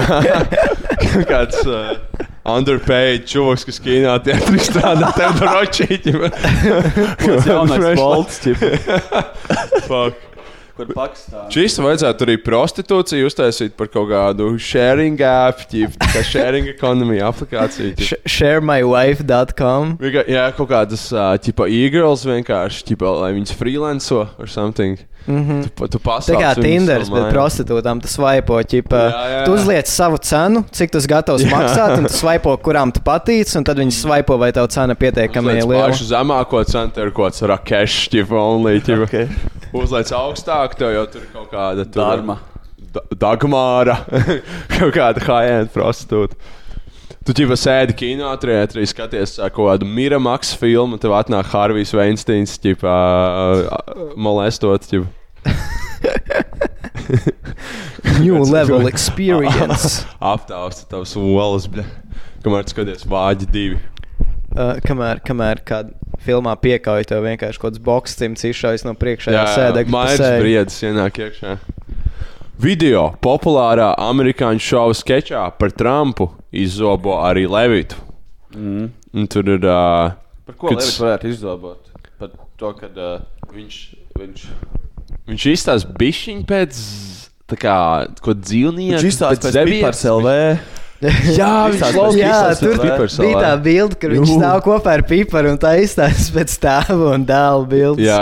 kāds 1.26 1.62
uh, 1.66 1.96
underpaid 2.46 3.26
čūlis, 3.30 3.66
kas 3.68 3.82
kīnā 3.82 4.20
teātrī 4.26 4.62
strādā, 4.62 5.10
tev 5.18 5.42
ročīķi. 5.42 6.16
Tas 7.26 7.50
jaunais 7.50 7.90
bolts, 7.98 8.40
ķip, 8.46 8.62
Fuck. 9.90 10.35
Kur 10.76 10.92
Pakistānā. 10.96 11.48
Šis 11.54 11.78
vajadzētu 11.82 12.28
arī 12.28 12.36
prostitūciju 12.44 13.30
uztaisīt 13.30 13.76
par 13.80 13.90
kaut 13.94 14.10
kādu 14.12 14.50
sharing 14.62 15.22
app, 15.26 15.64
ģip, 15.72 15.96
kā 16.14 16.24
sharing 16.28 16.70
ekonomija 16.74 17.32
aplikāciju. 17.32 17.96
Sharemywife.com. 18.24 19.96
Jā, 20.28 20.46
kaut 20.58 20.72
kādas 20.72 21.08
uh, 21.16 21.34
tipa 21.42 21.70
e-girls 21.72 22.26
vienkārši, 22.28 22.86
tipa, 22.92 23.16
lai 23.24 23.34
viņas 23.38 23.56
freelanco 23.56 24.26
or 24.38 24.52
something. 24.52 25.00
Mm 25.28 25.42
-hmm. 25.42 25.62
Tu, 25.76 25.88
tu 25.88 25.98
Tā 25.98 26.02
pasauc 26.04 26.38
kā 26.38 26.54
savu 26.54 26.62
bet 27.16 27.34
prostitūtām 27.34 28.02
tas 28.02 28.12
svaipo, 28.14 28.54
ķipa. 28.62 29.00
Jā, 29.10 29.24
jā, 29.32 29.46
Tu 29.46 29.52
jā. 29.52 29.56
uzliec 29.56 29.88
savu 29.88 30.18
cenu, 30.18 30.64
cik 30.72 30.92
tas 30.92 31.08
gatavs 31.08 31.42
Jā. 31.42 31.50
maksāt, 31.50 31.98
un 31.98 32.06
tu 32.06 32.14
svaipo, 32.14 32.58
kurām 32.58 32.92
tu 32.94 33.00
patīc, 33.00 33.58
un 33.58 33.64
tad 33.64 33.78
viņi 33.78 33.92
svaipo, 33.92 34.38
vai 34.38 34.52
tev 34.52 34.68
cena 34.68 34.94
pietiekami 34.96 35.48
Uzliec 35.48 35.66
liela. 35.66 35.88
pašu 35.88 36.04
zemāko 36.06 36.64
cenu, 36.66 36.92
ir 37.08 37.12
kaut 37.12 37.34
kāds 37.34 37.42
rakešs, 37.48 38.10
tipa, 38.10 38.36
only. 38.36 38.80
Tipa. 38.82 39.02
Okay. 39.04 39.28
Uzliec 39.74 40.12
augstāk, 40.12 40.76
tev 40.78 40.94
jau 40.94 41.06
tur 41.08 41.22
ir 41.22 41.28
kaut 41.34 41.52
kāda 41.52 41.86
tur- 41.86 42.04
Dārma. 42.04 42.38
Da- 42.94 43.02
Dagmāra, 43.36 43.98
kaut 44.80 44.94
kāda 44.94 45.20
high-end 45.20 45.70
prostitūta. 45.74 46.34
Tu 47.26 47.34
jau 47.42 47.56
sēdi 47.58 47.90
kinoteātrī, 47.98 48.54
arī 48.62 48.84
skaties 48.86 49.40
ā, 49.42 49.48
kaut 49.50 49.66
kādu 49.72 49.88
Miramax 49.90 50.52
filmu, 50.62 50.94
un 50.94 51.02
tev 51.02 51.10
atnāk 51.18 51.48
Harvijs 51.50 51.90
Veinsteins, 51.98 52.54
ģipā, 52.62 52.94
molestot. 54.14 54.86
Ģipa. 54.92 55.10
New 58.22 58.46
level 58.46 58.86
experience. 58.94 60.06
Aptausta 60.34 60.86
tavs 60.92 61.18
olas, 61.18 61.66
bļa. 61.66 61.86
Kamēr 62.46 62.70
skaties 62.70 63.10
vāģi 63.10 63.50
divi. 63.50 63.82
Uh, 64.54 64.78
kamēr, 64.86 65.18
kamēr 65.26 65.66
kādā 65.66 65.98
filmā 66.26 66.54
piekāpja 66.62 67.10
tev 67.10 67.26
vienkārši 67.26 67.60
kaut 67.60 67.74
kāds 67.74 67.82
boks 67.84 68.16
cimds 68.18 68.46
izšaujas 68.48 68.86
no 68.86 68.94
priekšējā 68.98 69.36
Jā, 69.36 69.56
sēdekļa. 69.58 69.94
Mairs 69.94 70.22
briedis 70.40 70.78
ienāk 70.86 71.20
iekšā. 71.26 71.58
Video 72.62 73.10
populārā 73.24 73.90
amerikāņu 74.00 74.64
šova 74.64 74.96
sketčā 74.96 75.42
par 75.60 75.74
Trumpu 75.76 76.30
izzobo 76.56 77.18
arī 77.20 77.44
Levitu. 77.52 77.98
Mm. 78.56 78.88
Un 79.16 79.28
tur 79.32 79.50
ir. 79.58 79.66
Uh, 79.66 80.16
Par 80.46 80.56
ko 80.62 80.70
Kad- 80.70 80.80
Levis 80.80 81.00
varētu 81.02 81.32
izdobot? 81.34 81.92
Par 82.20 82.32
to, 82.60 82.72
ka 82.78 82.88
uh, 82.88 83.26
viņš, 83.52 83.80
viņš, 84.20 84.46
viņš 85.28 85.46
izstāsta 85.52 85.96
bišķiņu 86.00 86.46
pēc. 86.48 86.80
Tā 87.46 87.58
kā 87.62 87.76
ko 88.26 88.34
dzīvnieku. 88.34 88.96
viņš 88.96 89.10
izstāsta 89.12 89.52
pēc 89.52 89.70
Pipars 89.70 90.06
LV. 90.10 90.36
Jā, 91.36 91.50
viņš 91.70 91.82
pēc 91.84 92.16
Jā, 92.18 92.38
tur 92.56 92.78
bija 92.80 93.42
tā 93.44 93.52
bilde, 93.62 93.98
kur 94.00 94.16
viņš 94.16 94.32
stāv 94.32 94.62
kopā 94.66 94.96
ar 94.96 95.04
piparu 95.06 95.52
un 95.54 95.60
tā 95.62 95.76
izstāsta 95.84 96.38
pēc 96.40 96.56
tēva 96.64 97.12
un 97.18 97.26
dēla 97.28 97.68
bildes. 97.70 98.08
Jā, 98.08 98.22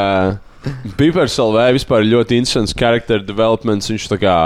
Pipars 1.00 1.36
LV 1.40 1.70
vispār 1.78 2.06
ļoti 2.08 2.40
interesants 2.40 2.76
character 2.78 3.24
developments. 3.24 3.92
Viņš 3.92 4.10
tā 4.12 4.20
kā. 4.22 4.38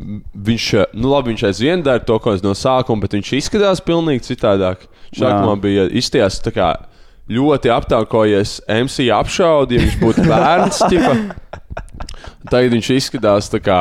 Viņš, 0.00 0.66
nu 0.96 1.10
labi, 1.12 1.34
viņš 1.34 1.42
aizvien 1.50 1.82
dara 1.84 2.00
to, 2.00 2.16
ko 2.24 2.32
es 2.32 2.44
no 2.44 2.54
sākuma, 2.56 3.04
bet 3.04 3.18
viņš 3.18 3.34
izskatās 3.36 3.82
pilnīgi 3.84 4.30
citādāk. 4.30 4.86
Viņš 5.10 5.20
sākumā 5.20 5.56
bija 5.60 5.84
izties 6.00 6.38
tā 6.40 6.54
kā 6.56 6.70
ļoti 7.30 7.70
aptaukojies 7.74 8.56
MC 8.70 9.10
apšaudi, 9.14 9.76
ja 9.76 9.84
viņš 9.84 9.98
būtu 10.00 10.24
bērns. 10.26 10.80
Tagad 12.50 12.72
viņš 12.72 12.90
izskatās 12.96 13.50
tā 13.52 13.60
kā 13.62 13.80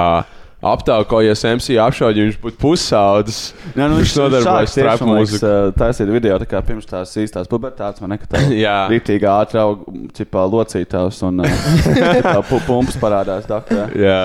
aptaukojies 0.60 1.44
MC 1.56 1.78
apšaudi, 1.80 2.20
ja 2.20 2.28
viņš 2.28 2.40
būtu 2.44 2.60
pusaudzis. 2.60 3.40
Jā, 3.78 3.88
nu, 3.88 4.00
Viņš 4.02 4.16
nodarbojas 4.20 4.76
sāk 4.76 4.84
trap 4.84 5.04
mūziku. 5.08 5.52
Taisīt 5.80 6.12
video 6.12 6.40
tā 6.42 6.50
kā 6.52 6.62
pirms 6.68 6.90
tās 6.90 7.16
īstās 7.22 7.48
pubertātes, 7.52 8.04
man 8.04 8.16
nekad 8.18 8.32
tā 8.36 8.44
rītīgi 8.92 9.30
ātri 9.32 9.62
aug, 9.64 9.88
cipā 10.18 10.46
locītājs 10.52 11.24
un 11.30 11.44
pumpas 12.68 13.00
parādās. 13.00 13.48
Dakā. 13.50 13.88
Jā, 13.98 14.20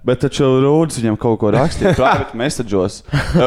Bet 0.00 0.22
taču 0.22 0.46
Rūdis 0.62 0.96
viņam 1.02 1.16
kaut 1.20 1.36
ko 1.42 1.50
rakstīja, 1.52 1.90
privāti 1.92 2.38
messageos. 2.40 3.02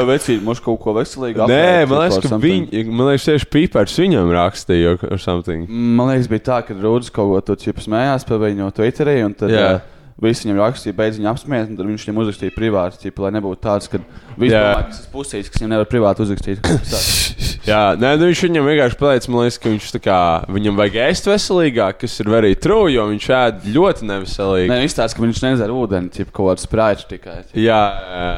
Vecīt, 0.05 0.43
mums 0.45 0.59
kaut 0.62 0.77
ko 0.83 0.93
veselīgu 1.00 1.47
Nē, 1.50 1.88
man 1.89 2.03
liekas, 2.03 2.19
ka 2.27 2.38
viņi, 2.38 2.83
man 2.91 3.09
liekas, 3.09 3.25
tieši 3.25 3.47
Pipars 3.55 3.95
viņam 3.97 4.29
rakstīja 4.35 4.93
ar 5.09 5.21
something. 5.21 5.65
Man 5.65 6.12
liekas, 6.12 6.29
bija 6.29 6.45
tā, 6.51 6.59
ka 6.67 6.77
Rūdis 6.77 7.09
kaut 7.15 7.31
ko 7.31 7.41
tādu 7.50 7.73
smējās 7.88 8.27
par 8.29 8.43
viņu 8.45 8.69
Twitterī. 8.77 9.17
un 9.25 9.33
Tad, 9.39 9.50
Jā. 9.50 9.65
uh, 9.79 9.92
Visi 10.22 10.46
viņam 10.46 10.60
rakstīja, 10.62 10.96
beidz 10.98 11.17
viņu 11.17 11.29
apsmiet, 11.32 11.72
un 11.72 11.77
tad 11.79 11.88
viņš 11.89 12.03
viņam 12.05 12.20
uzrakstīja 12.22 12.53
privāti, 12.53 13.00
ķipa, 13.01 13.25
lai 13.25 13.32
nebūtu 13.34 13.62
tāds, 13.63 13.89
ka 13.89 14.00
viņš 14.38 14.53
ir 14.53 15.08
pusīgs, 15.13 15.50
kas 15.50 15.62
viņam 15.63 15.74
nevar 15.74 15.89
privāti 15.89 16.24
uzrakstīt. 16.27 16.62
Jā, 17.63 17.96
nē, 17.96 18.12
nu 18.20 18.27
viņš 18.27 18.43
viņam 18.43 18.65
vienkārši 18.67 19.00
pateica, 19.00 19.32
man 19.32 19.46
liekas, 19.46 19.58
ka 19.63 19.72
viņš 19.72 19.89
tā 19.96 20.01
kā 20.03 20.20
viņam 20.51 20.79
vajag 20.82 20.98
ēst 21.05 21.29
veselīgāk, 21.32 22.00
kas 22.01 22.17
ir 22.20 22.29
very 22.34 22.58
true, 22.60 22.91
jo 22.91 23.08
viņš 23.08 23.27
ēd 23.39 23.67
ļoti 23.72 24.10
neveselīgi. 24.10 24.70
Nē, 24.70 24.79
izstāsta, 24.84 25.15
ka 25.17 25.24
viņš 25.24 25.41
nedzer 25.46 25.72
ūdeni, 25.72 26.12
ķipa, 26.13 26.36
kaut 26.36 26.51
kādu 26.51 26.65
spraitu 26.67 27.08
tikai. 27.13 27.39
Jā, 27.55 27.82
jā, 28.03 28.29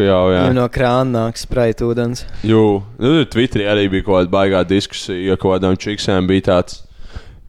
jau, 0.00 0.20
jā. 0.32 0.44
Viņam 0.46 0.56
no 0.56 0.68
krāna 0.72 1.26
nāk 1.26 1.40
spraita 1.40 1.86
ūdens. 1.86 2.24
Jū, 2.40 2.64
nu, 2.96 3.16
tur 3.20 3.28
Twitterī 3.36 3.68
arī 3.68 3.88
bija 3.92 4.08
kaut 4.08 4.22
kāda 4.22 4.34
baigā 4.38 4.64
diskusija, 4.64 5.20
jo 5.28 5.36
kaut 5.36 5.58
kādām 5.58 5.76
čiksēm 5.80 6.30
bija 6.30 6.48
tāds. 6.54 6.80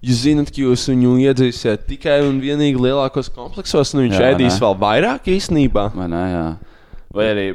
Jūs 0.02 0.24
zināt, 0.24 0.50
ka 0.50 0.64
jūs 0.64 0.88
viņu 0.90 1.12
iedzīsiet 1.28 1.84
tikai 1.86 2.22
un 2.26 2.40
vienīgi 2.42 2.80
lielākos 2.82 3.30
kompleksos, 3.36 3.92
un 3.94 4.08
viņš 4.08 4.16
Jā, 4.18 4.32
ēdīs 4.34 4.56
nē. 4.56 4.62
vēl 4.64 4.80
vairāk 4.82 5.30
īstenībā. 5.30 5.84
Vai 5.94 6.08
ne? 6.10 6.22
Jā. 6.32 6.46
Vai 7.14 7.28
arī 7.30 7.46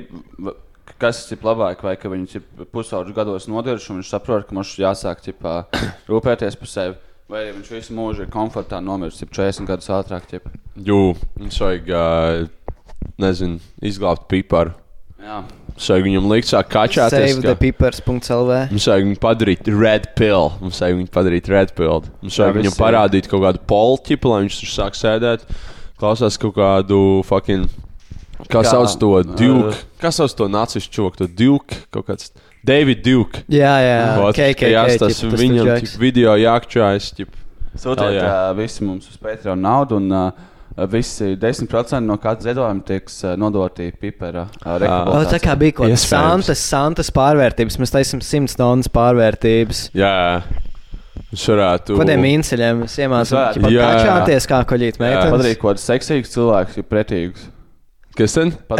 kas 1.00 1.24
ir 1.34 1.42
labāk, 1.44 1.82
vai 1.84 1.96
ka 2.00 2.10
viņš 2.12 2.36
ir 2.38 2.44
pusauģis 2.72 3.16
gados 3.16 3.48
nodiršs 3.50 3.90
un 3.90 4.00
viņš 4.00 4.12
saprot, 4.14 4.46
ka 4.46 4.56
mums 4.56 4.76
jāsāk 4.78 5.24
ķipā, 5.26 5.56
rūpēties 6.10 6.58
par 6.60 6.70
sevi. 6.70 6.96
Vai 7.26 7.40
arī 7.42 7.56
viņš 7.56 7.70
visu 7.74 7.94
mūžu 7.98 8.22
ir 8.22 8.30
komfortā 8.30 8.78
nomirst, 8.78 9.24
jau 9.24 9.28
40 9.42 9.66
gadus 9.66 9.90
ātrāk. 9.90 10.28
Ķip. 10.30 10.46
Jū, 10.86 11.00
viņš 11.40 11.56
vajag, 11.64 11.90
ā, 11.90 12.76
nezinu, 13.18 13.58
izglābt 13.82 14.28
piparu. 14.30 14.76
Jā, 15.18 15.40
Mums 15.76 15.90
vajag 15.92 16.04
viņam 16.06 16.28
likt 16.30 16.48
sāk 16.48 16.68
kačāties. 16.72 17.34
Save 17.34 17.42
ka- 17.42 17.50
the 17.52 17.56
pipars.lv. 17.60 18.52
Mums 18.72 18.86
vajag 18.88 19.02
viņu 19.04 19.18
padarīt 19.20 19.68
red 19.68 20.06
pill. 20.16 20.46
Mums 20.62 20.78
vajag 20.80 20.96
viņu 21.02 21.10
padarīt 21.12 21.50
red 21.52 21.74
pill. 21.76 22.00
Mums 22.22 22.38
Jā, 22.38 22.46
vajag 22.46 22.56
viņam 22.62 22.76
parādīt 22.80 23.28
kaut 23.28 23.42
kādu 23.44 23.60
polķipu, 23.68 24.32
lai 24.32 24.38
viņš 24.46 24.56
tur 24.62 24.70
sāk 24.72 24.96
sēdēt. 24.96 25.44
Klausās 26.00 26.40
kaut 26.40 26.56
kādu 26.56 27.00
fucking. 27.28 27.68
Kā 28.48 28.62
Kā, 28.62 28.64
sauc 28.64 28.96
to 29.00 29.12
Duke? 29.36 29.76
Kā 30.00 30.08
sauc 30.12 30.32
to 30.36 30.48
nacistu 30.48 30.96
čoku? 30.96 31.20
To 31.20 31.28
Duke? 31.28 31.76
Kaut 31.92 32.08
kāds 32.08 32.32
David 32.64 33.04
Duke. 33.04 33.44
Jā, 33.52 33.76
jā, 33.84 34.00
ka 34.32 34.72
jāstāsta 34.72 35.12
ķipa, 35.12 35.30
tas 35.30 35.40
viņam 35.44 36.00
video 36.00 36.36
jākčājas. 36.40 37.12
sūtiet 37.76 38.16
jā. 38.16 38.24
uh, 38.24 38.56
visi 38.56 38.84
mums 38.84 39.08
uz 39.12 39.20
Patreon 39.20 39.60
naudu. 39.60 40.00
Un, 40.00 40.08
uh, 40.08 40.55
Visi 40.76 41.30
10% 41.40 42.04
no 42.04 42.18
katra 42.20 42.50
ziedojuma 42.50 42.84
tiks 42.84 43.22
uh, 43.24 43.32
nodoti 43.40 43.88
pipara 43.96 44.42
uh, 44.44 44.74
O, 45.08 45.22
tā 45.24 45.40
kā 45.40 45.54
bija 45.56 45.78
kaut 45.78 45.88
kāda 45.88 46.02
santas, 46.02 46.60
santas 46.60 47.08
pārvērtības. 47.16 47.78
Mēs 47.80 47.94
taisām 47.94 48.20
100 48.20 48.58
tonnas 48.60 48.92
pārvērtības. 48.92 49.86
Jā, 49.96 50.42
viņš 51.32 51.46
varētu. 51.54 51.96
Kādiem 52.02 52.28
varētu 53.32 53.56
ķipa, 53.56 53.72
Jā. 53.72 53.90
kačāties 53.96 54.50
kā 54.52 54.60
koļīt 54.68 55.00
meitenes. 55.00 55.32
Padarīt 55.32 55.62
kaut 55.62 55.72
kādu 55.72 55.86
seksīgu 55.86 56.32
cilvēku, 56.36 56.82
ir 56.82 56.88
pretīgs. 56.92 57.48
Kas 58.16 58.32
tad? 58.32 58.54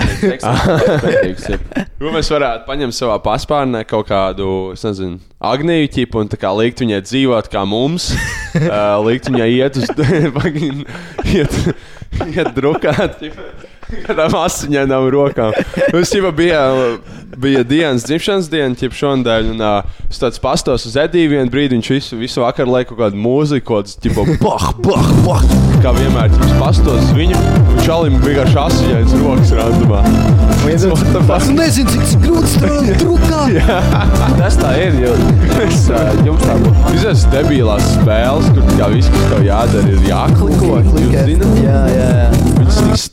Jeb. 1.51 1.65
Jo 2.01 2.13
mēs 2.15 2.31
varētu 2.33 2.65
paņemt 2.69 2.97
savā 2.97 3.17
paspārnē 3.25 3.83
kaut 3.89 4.09
kādu, 4.09 4.49
nezinu, 4.73 5.19
agniju 5.45 5.91
ķipu 5.93 6.23
un 6.23 6.31
tā 6.33 6.39
kā 6.41 6.53
likt 6.57 6.81
viņai 6.81 7.03
dzīvot 7.05 7.51
kā 7.53 7.65
mums. 7.69 8.11
uh, 8.63 8.97
likt 9.05 9.29
viņai 9.29 9.49
iet 9.53 9.77
uz 9.81 9.93
iet, 11.37 11.59
iet 12.31 12.53
drukāt. 12.57 13.21
ķipa, 13.21 13.51
Kādām 14.07 14.35
asiņainām 14.41 15.07
rokām. 15.15 15.55
Mums 15.95 16.13
jau 16.15 16.33
bija, 16.35 16.63
bija 17.39 17.63
dienas, 17.67 18.07
dzimšanas 18.09 18.49
diena, 18.51 18.75
ķip 18.79 18.97
šonadēļ. 18.97 19.51
Un 19.55 19.63
uh, 19.63 20.01
es 20.11 20.19
tāds 20.23 20.41
pastos 20.43 20.87
uz 20.89 20.97
Ediju 20.99 21.37
vienu 21.37 21.53
brīdi, 21.53 21.77
viņš 21.79 21.91
visu, 21.95 22.19
visu 22.19 22.43
vakaru 22.43 22.75
liek 22.75 22.91
kaut 22.91 22.99
kādu 23.05 23.21
mūziku, 23.21 23.67
kaut 23.71 23.87
kāds, 23.87 23.99
tipo, 24.03 24.27
bah, 24.43 24.73
bah, 24.83 25.11
bah. 25.27 25.47
Kā 25.85 25.93
vienmēr, 25.95 26.33
viņš 26.35 26.57
pastos 26.59 27.05
uz 27.05 27.13
viņu, 27.15 27.39
un 27.39 27.81
čalim 27.87 28.19
vienkārši 28.25 28.59
asiņains 28.65 29.17
rokas 29.23 29.55
randumā. 29.61 30.03
Fuck? 30.67 31.47
Nezinu, 31.55 31.93
cik 31.93 32.03
tas 32.03 32.17
grūti 32.25 32.51
strādāt 32.57 33.05
drukā. 33.05 33.45
Tas 34.41 34.59
tā 34.59 34.73
ir. 34.83 34.99
Jo, 35.05 35.13
es, 35.63 35.87
uh, 35.93 36.11
jums 36.27 36.43
tā 36.43 36.59
būtu. 36.65 36.97
Jūs 36.97 37.07
esat 37.13 37.37
debilās 37.37 37.87
spēles, 37.95 38.51
kur 38.57 38.75
kā 38.75 38.91
viss, 38.97 39.13
kas 39.15 39.31
tev 39.31 39.47
jādara, 39.47 39.95
ir 39.95 40.07
jākliko. 40.11 40.83
Jūs 40.83 41.19
zināt, 41.31 41.59
Jā, 41.63 41.83
jā, 41.95 42.11
jā. 42.25 42.56
Viņas 42.83 43.07
ir 43.07 43.13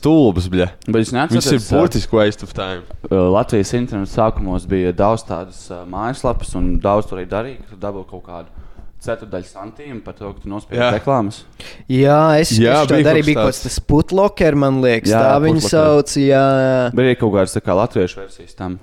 es 1.04 1.12
Viņas 1.14 1.48
ir 1.52 1.62
burtiski 1.68 2.18
waste 2.18 2.46
of 2.46 2.52
time. 2.56 2.82
Latvijas 3.10 3.72
interneta 3.78 4.12
sākumos 4.12 4.68
bija 4.70 4.92
daudz 4.96 5.24
tādas 5.28 5.64
mājaslapas, 5.90 6.54
un 6.58 6.74
daudz 6.82 7.08
tur 7.10 7.20
arī 7.20 7.26
darīja, 7.30 7.62
ka 7.64 7.74
tu 7.74 7.80
dabūji 7.82 8.08
kaut 8.10 8.24
kādu 8.28 8.64
ceturdaļu 9.04 9.48
santīmu 9.48 10.00
par 10.04 10.16
to, 10.16 10.30
ka 10.32 10.44
tu 10.44 10.50
nospiedi 10.50 10.80
Jā. 10.80 10.88
reklāmas. 10.94 11.42
Jā, 11.90 12.20
es 12.40 12.54
Jā, 12.56 12.80
to 12.88 12.96
bija 12.96 13.12
arī 13.12 13.24
kas 13.26 13.36
kaut 13.36 13.50
kas 13.50 13.62
tāds 13.66 13.78
putloker, 13.92 14.56
man 14.56 14.80
liekas. 14.84 15.12
Jā, 15.12 15.20
tā 15.26 15.38
viņi 15.44 15.64
sauc. 15.66 16.14
Jā, 16.20 16.44
jā. 16.64 16.82
Bija 16.96 17.20
kaut 17.20 17.34
kādas 17.36 17.56
tā 17.56 17.64
kā 17.64 17.76
latviešu 17.76 18.22
versijas 18.22 18.56
tam. 18.56 18.78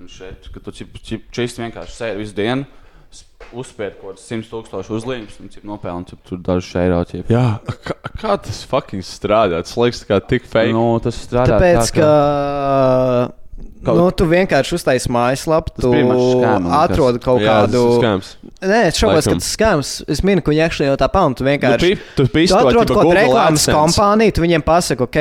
Un 0.00 0.08
šeit, 0.08 0.48
ka 0.52 0.62
tu 0.64 0.72
čip, 0.76 0.96
čip, 1.04 1.26
čist 1.34 1.60
vienkārši 1.60 1.96
sēdi 1.96 2.22
visu 2.22 2.36
dienu, 2.36 2.64
uzspēri 3.52 3.96
kaut 3.98 4.14
kādas 4.14 4.26
100 4.30 4.46
tūkstošu 4.52 4.94
uzlīmes 5.00 5.40
un 5.42 6.04
cip 6.06 6.20
tur 6.28 6.38
dažus 6.38 6.74
eiro. 6.78 7.00
Cip. 7.08 7.28
Jā, 7.34 7.58
kā, 7.66 7.94
kā 8.20 8.36
tas 8.44 8.62
fucking 8.70 9.02
strādā? 9.02 9.62
Tas 9.64 9.74
liekas, 9.76 10.04
kā 10.06 10.20
tik 10.22 10.46
fake. 10.46 10.72
Nu, 10.72 11.00
tas 11.02 11.16
strādā 11.18 11.56
Tāpēc, 11.58 11.90
tā, 11.90 11.94
ka. 11.98 13.34
Kaut- 13.84 13.96
Nu, 13.96 14.10
tu 14.12 14.26
vienkārši 14.28 14.74
uztaisīji 14.76 15.08
mājaslapu, 15.12 15.72
tu 15.80 15.88
atrodi 16.76 17.18
kaut 17.24 17.40
Jā, 17.40 17.62
tas 17.64 17.70
kādu. 17.72 17.82
skams. 17.96 18.28
Nē, 18.60 18.80
es 18.90 18.98
šaubos, 19.00 19.24
ka 19.24 19.34
tas 19.40 19.48
skams. 19.56 19.92
Es 20.06 20.20
minu, 20.20 20.42
ka 20.44 20.52
viņi 20.52 20.62
actually 20.66 20.88
jau 20.90 20.98
tā 21.00 21.08
pelna. 21.12 21.34
Tu 21.34 21.44
Nu, 21.44 21.50
vienkārši. 21.50 21.80
pi- 21.96 22.02
Tu 22.16 22.26
Tu 22.26 22.32
pisto, 22.34 22.56
atrod 22.60 22.74
kaut 22.76 22.88
kādu 22.88 23.02
Google 23.08 23.14
reklāmas 23.22 23.64
AdSense. 23.64 23.78
kompāniju, 23.80 24.34
tu 24.36 24.42
viņiem 24.44 24.62
pasaki, 24.64 25.00
ok, 25.00 25.18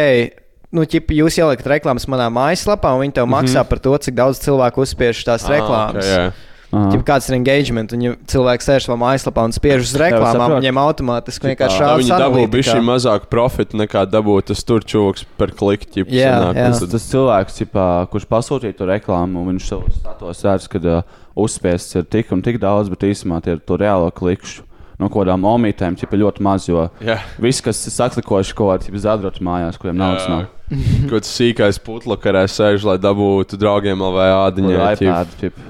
nu, 0.75 0.81
ķipa, 0.83 1.15
jūs 1.21 1.39
ieliekat 1.39 1.67
reklāmas 1.71 2.05
manā 2.11 2.27
mājaslapā, 2.29 2.91
un 2.95 2.99
viņi 3.07 3.13
tev 3.13 3.27
maksā 3.31 3.63
par 3.67 3.79
to, 3.79 3.95
cik 3.97 4.13
daudz 4.15 4.39
cilvēku 4.43 4.83
uzspiež 4.83 5.23
tās 5.23 5.43
Mhm. 5.47 5.51
Ah, 5.51 5.55
reklāmas. 5.55 6.03
ok, 6.03 6.03
jā. 6.03 6.33
Ķip, 6.69 7.01
kāds 7.01 7.25
ir 7.31 7.35
engagement, 7.39 7.93
un 7.95 8.03
ja 8.03 8.11
cilvēks 8.29 8.67
sēž 8.69 8.85
savā 8.85 8.97
mājaslapā 9.01 9.41
un 9.47 9.53
spiež 9.55 9.87
uz 9.87 9.93
reklāmām, 9.97 10.59
viņiem 10.59 10.77
automātiski 10.77 11.49
vienkārši 11.49 11.79
Tā 11.79 11.85
šādi 11.87 12.03
viņi 12.03 12.19
dabū 12.21 12.43
bišķi 12.53 12.83
mazāk 12.85 13.25
profitu 13.31 13.79
nekā 13.79 14.03
dabū 14.05 14.35
tas 14.45 14.61
tur 14.67 14.85
čūks 14.85 15.25
par 15.39 15.55
klikšķi. 15.57 16.05
Jā, 16.13 16.35
jā. 16.53 16.67
Tas, 16.69 16.83
tas 16.91 17.07
cilvēks, 17.09 17.57
cipā, 17.63 17.87
kurš 18.13 18.29
pasūtīja 18.29 18.77
to 18.77 18.89
reklāmu, 18.89 19.41
un 19.41 19.55
viņš 19.55 19.69
savos 19.71 19.97
statos 19.97 20.43
redz, 20.45 20.67
ka 20.69 20.83
uh, 20.83 21.17
uzspiests 21.45 21.97
ir 21.97 22.05
tik 22.05 22.35
un 22.37 22.45
tik 22.45 22.61
daudz, 22.61 22.93
bet 22.93 23.07
īstenībā 23.09 23.41
tie 23.45 23.57
ir 23.57 23.65
to 23.65 23.79
reālo 23.81 24.13
klikšķu. 24.13 24.67
no 24.99 25.07
kaut 25.07 25.23
kādām 25.23 25.45
omītēm, 25.47 25.95
tipa 25.95 26.17
ļoti 26.19 26.43
maz. 26.43 26.67
Jo 26.67 26.89
Jā. 26.99 27.17
viss, 27.39 27.63
kas 27.63 27.79
ir 27.87 27.95
saklikoši 27.95 28.53
kaut 28.53 28.83
kādā 28.83 28.99
zadrotu 28.99 29.41
mājās, 29.47 29.79
kuriem 29.79 29.95
naudas 29.95 30.27
nav. 30.27 30.47
Kaut 31.09 31.23
kas 31.23 31.33
sīkais 31.33 31.79
putlakarē 31.81 32.43
sēž, 32.51 32.83
lai 32.85 32.99
dabūtu 33.01 33.57
draugiem 33.57 33.97
vēl 34.03 34.17
vai 34.19 34.27
ādiņai. 34.35 34.75
Vai 34.77 35.23
ķip. 35.39 35.61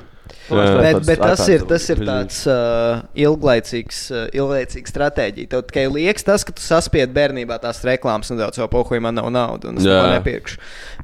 Bet, 0.49 0.99
bet 1.07 1.21
tas, 1.21 1.43
ir, 1.51 1.63
tas 1.69 1.85
ir 1.93 2.01
tāds 2.07 2.41
uh, 2.49 3.03
ilglaicīgs, 3.17 4.01
uh, 4.13 4.25
ilglaicīgs 4.35 4.93
stratēģija. 4.93 5.49
Tev 5.51 5.65
tikai 5.69 5.85
liekas 5.91 6.25
tas, 6.27 6.45
ka 6.47 6.55
tu 6.55 6.63
saspiedi 6.63 7.13
bērnībā 7.15 7.59
tās 7.63 7.81
reklāmas, 7.87 8.31
nedaudz 8.33 8.59
jau 8.61 8.69
pohuļ, 8.71 9.01
man 9.05 9.19
nav 9.19 9.29
naudas, 9.33 9.69
un 9.69 9.79
es 9.81 9.87
to 9.87 9.99
nepirkšu. 10.15 10.59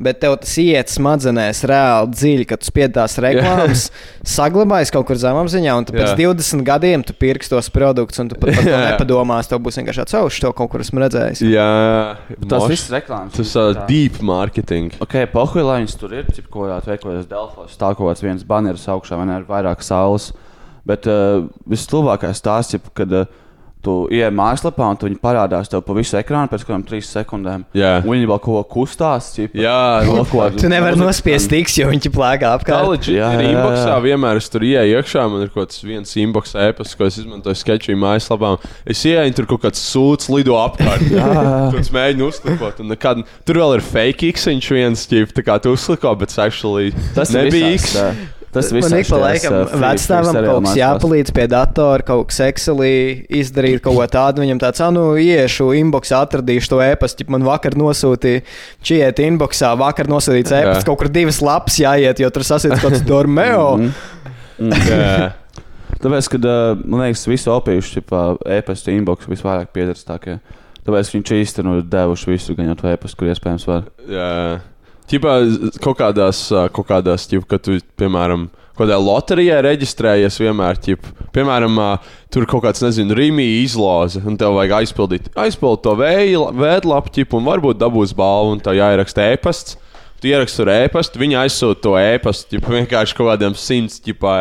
Bet 0.05 0.21
tev 0.23 0.37
tas 0.43 0.55
iet 0.61 0.91
smadzenēs 0.93 1.63
reāli 1.69 2.11
dziļi, 2.15 2.47
kad 2.49 2.63
tu 2.63 2.69
spiedi 2.71 2.97
tās 2.97 3.17
reklāmas, 3.21 3.87
saglabājas 4.35 4.93
kaut 4.95 5.07
kur 5.09 5.19
zemapziņā, 5.21 5.77
un 5.79 5.89
pēc 5.89 6.13
Jā. 6.13 6.17
20 6.25 6.65
gadiem 6.67 7.05
tu 7.05 7.15
pirksi 7.17 7.53
tos 7.53 7.69
produktus, 7.73 8.21
un 8.23 8.31
tu 8.31 8.39
pat 8.39 8.51
par 8.55 8.65
to 8.65 8.81
nepadomās. 8.89 9.51
Tev 9.51 9.61
būs 9.65 9.79
vienkārši 9.81 10.05
tāds, 10.05 10.41
to 10.41 10.51
kaut 10.57 10.71
kur 10.73 10.83
esmu 10.83 11.03
redzējis. 11.05 11.43
Jā, 11.45 11.69
Tas 12.49 12.65
viss 12.69 12.91
reklāmas. 12.93 13.35
Tas 13.37 13.53
ir 13.59 13.79
deep 13.89 14.19
marketing. 14.25 14.93
Ok, 15.03 15.17
pohuļ, 15.33 15.63
lai 15.65 15.77
viņas 15.83 15.97
tur 15.99 16.15
ir, 16.17 16.27
cik 16.35 16.49
ko 16.53 16.67
jā, 16.69 16.79
veikojos 16.85 17.27
Delfos, 17.29 17.75
tā 17.79 17.91
kaut 17.97 18.09
kāds 18.09 18.23
viens 18.25 18.45
baneris 18.47 18.85
augšā, 18.91 19.17
vai 19.35 19.41
ne, 19.41 19.43
ar 19.43 19.49
vairāk 19.49 19.83
saules. 19.83 20.31
Bet 20.85 21.07
uh, 21.09 21.47
vistuvākais 21.69 22.37
stāsts 22.37 22.77
ir, 22.77 22.81
kad 22.93 23.11
uh, 23.11 23.25
tu 23.85 23.95
ieej 24.13 24.31
mājaslapā 24.33 24.87
un 24.89 24.97
tu 24.99 25.07
viņi 25.07 25.19
parādās 25.21 25.69
tev 25.69 25.83
pa 25.85 25.95
visu 25.97 26.17
ekrānu 26.17 26.49
pēc 26.51 26.65
kādām 26.65 26.83
trīs 26.87 27.09
sekundēm. 27.13 27.65
Jā. 27.77 27.99
Un 28.01 28.15
viņi 28.15 28.29
vēl 28.31 28.41
kaut 28.41 28.57
ko 28.57 28.63
kustās, 28.79 29.31
cip, 29.35 29.55
Jā, 29.57 30.01
vēl 30.07 30.25
ko 30.31 30.47
Tu 30.57 30.69
nevari 30.71 30.97
nospiest 30.99 31.49
tiks, 31.51 31.77
jo 31.79 31.89
viņi 31.91 32.11
plēkā 32.13 32.53
apkārt. 32.57 33.09
Jā, 33.09 33.29
ir 33.35 33.45
jā, 33.45 33.45
jā, 33.45 33.53
inboxā. 33.53 33.97
Vienmēr 34.05 34.41
es 34.41 34.49
tur 34.51 34.65
ieeju 34.65 34.99
iekšā. 34.99 35.25
Man 35.31 35.45
ir 35.45 35.51
kaut 35.53 35.69
kāds 35.69 35.83
viens 35.85 36.15
inbox 36.21 36.55
e-pasts, 36.65 36.97
ko 36.97 37.09
es 37.09 37.19
izmantoju 37.21 37.59
sketčiem 37.61 37.99
mājaslapām. 38.01 38.57
Es 38.89 39.03
ieeju, 39.05 39.35
tur 39.37 39.49
kaut 39.53 39.65
kāds 39.67 39.83
sūds 39.93 40.29
lido 40.33 40.57
apkārt. 40.61 41.05
Tur 41.75 41.81
es 41.81 41.91
mēģinu 41.93 42.29
uzlikot. 42.29 42.81
un 42.81 42.91
Nekad, 42.93 43.21
tur 43.47 43.59
vēl 43.61 43.77
ir 43.77 43.83
fake 43.85 44.31
X, 44.31 44.47
viņš 44.49 44.71
viens 44.75 45.05
ķīp, 45.09 45.33
tā 45.35 45.43
kā 45.45 45.57
tu 45.61 45.73
uzliko, 45.75 46.13
bet 46.19 46.33
actually 46.41 46.93
Tas 47.15 47.33
ir 47.33 47.45
nebija 47.47 47.73
X. 47.75 47.95
ā, 47.99 48.09
Tas 48.55 48.71
Man 48.71 48.79
viss 48.79 48.95
ik 48.95 49.09
pa 49.11 49.17
laikam 49.19 49.55
vecstāvam 49.81 50.37
kaut 50.39 50.67
kas 50.69 50.77
jāpalīdz 50.79 51.33
pie 51.35 51.45
datora, 51.51 52.05
kaut 52.07 52.29
kas 52.29 52.39
Excelī 52.45 52.91
izdarīt 53.41 53.81
kaut 53.83 53.97
ko 53.99 54.05
tādu. 54.11 54.45
Viņam 54.45 54.61
tāds, 54.63 54.79
ah, 54.85 54.93
nu, 54.95 55.03
iešu 55.19 55.73
inboxā, 55.81 56.21
atradīšu 56.23 56.71
to 56.71 56.79
e-pastu. 56.85 57.27
Man 57.33 57.43
vakar 57.47 57.75
nosūtīja, 57.79 58.45
čiet 58.85 59.19
inboxā, 59.25 59.73
vakar 59.79 60.07
nosūtīts 60.11 60.55
e-pasts, 60.55 60.87
kaut 60.87 61.01
kur 61.01 61.11
divas 61.11 61.41
lapas 61.43 61.79
jāiet, 61.81 62.21
jo 62.23 62.29
tur 62.31 62.47
sasīt 62.47 62.77
kaut 62.77 62.87
kāds 62.87 63.03
dormeo. 63.11 63.65
Jā. 64.91 65.33
Tāpēc, 65.99 66.29
kad 66.35 66.45
man 66.85 67.01
liekas, 67.01 67.25
visi 67.27 67.51
opīši, 67.51 68.05
e-pasta 68.55 68.93
inbox 68.93 69.27
visvairāk 69.31 69.73
piedarastākie. 69.75 70.37
Tāpēc 70.85 71.11
viņš 71.15 71.33
īstenībā 71.41 71.81
ir 71.81 71.87
devuši 71.89 72.29
visu, 72.29 72.55
gan 72.55 72.69
jau 72.69 72.77
to 72.79 72.91
e-pastu, 72.91 73.19
kur 73.19 73.31
iespējams 73.33 73.67
var. 73.67 73.87
Jā. 74.07 74.31
Ķipā, 75.05 75.33
kaut 75.83 75.99
kādās, 75.99 76.47
kaut 76.73 76.87
kādās 76.89 77.27
ķip, 77.29 77.43
kad 77.49 77.61
tu, 77.65 77.77
piemēram, 77.99 78.47
kādā 78.75 78.97
loterijā 78.99 79.59
reģistrējies, 79.63 80.39
vienmēr, 80.41 80.79
ķip, 80.81 81.05
piemēram, 81.35 81.77
tur 82.33 82.47
kaut 82.49 82.65
kāds, 82.65 82.81
nezinu, 82.81 83.13
rīmī 83.17 83.45
izloze, 83.61 84.23
un 84.25 84.39
tev 84.39 84.57
vajag 84.57 84.79
aizpildīt, 84.81 85.29
aizpildīt 85.37 85.85
to 85.85 85.93
vēdlapu, 86.01 87.13
ķip, 87.19 87.37
un 87.37 87.45
varbūt 87.45 87.79
dabūs 87.83 88.15
balvu, 88.17 88.57
un 88.57 88.63
tev 88.65 88.79
jāieraksta 88.79 89.29
e-pasts. 89.35 89.77
Tu 90.23 90.31
ieraksti 90.31 90.61
tur 90.61 90.71
e-pastu, 90.71 91.19
viņi 91.21 91.37
aizsūta 91.43 91.81
to 91.83 91.95
e-pastu, 91.99 92.55
ķip, 92.55 92.69
vienkārši 92.79 93.17
kaut 93.17 93.29
kādiem 93.33 93.53
simts, 93.59 94.01
ķipā, 94.01 94.35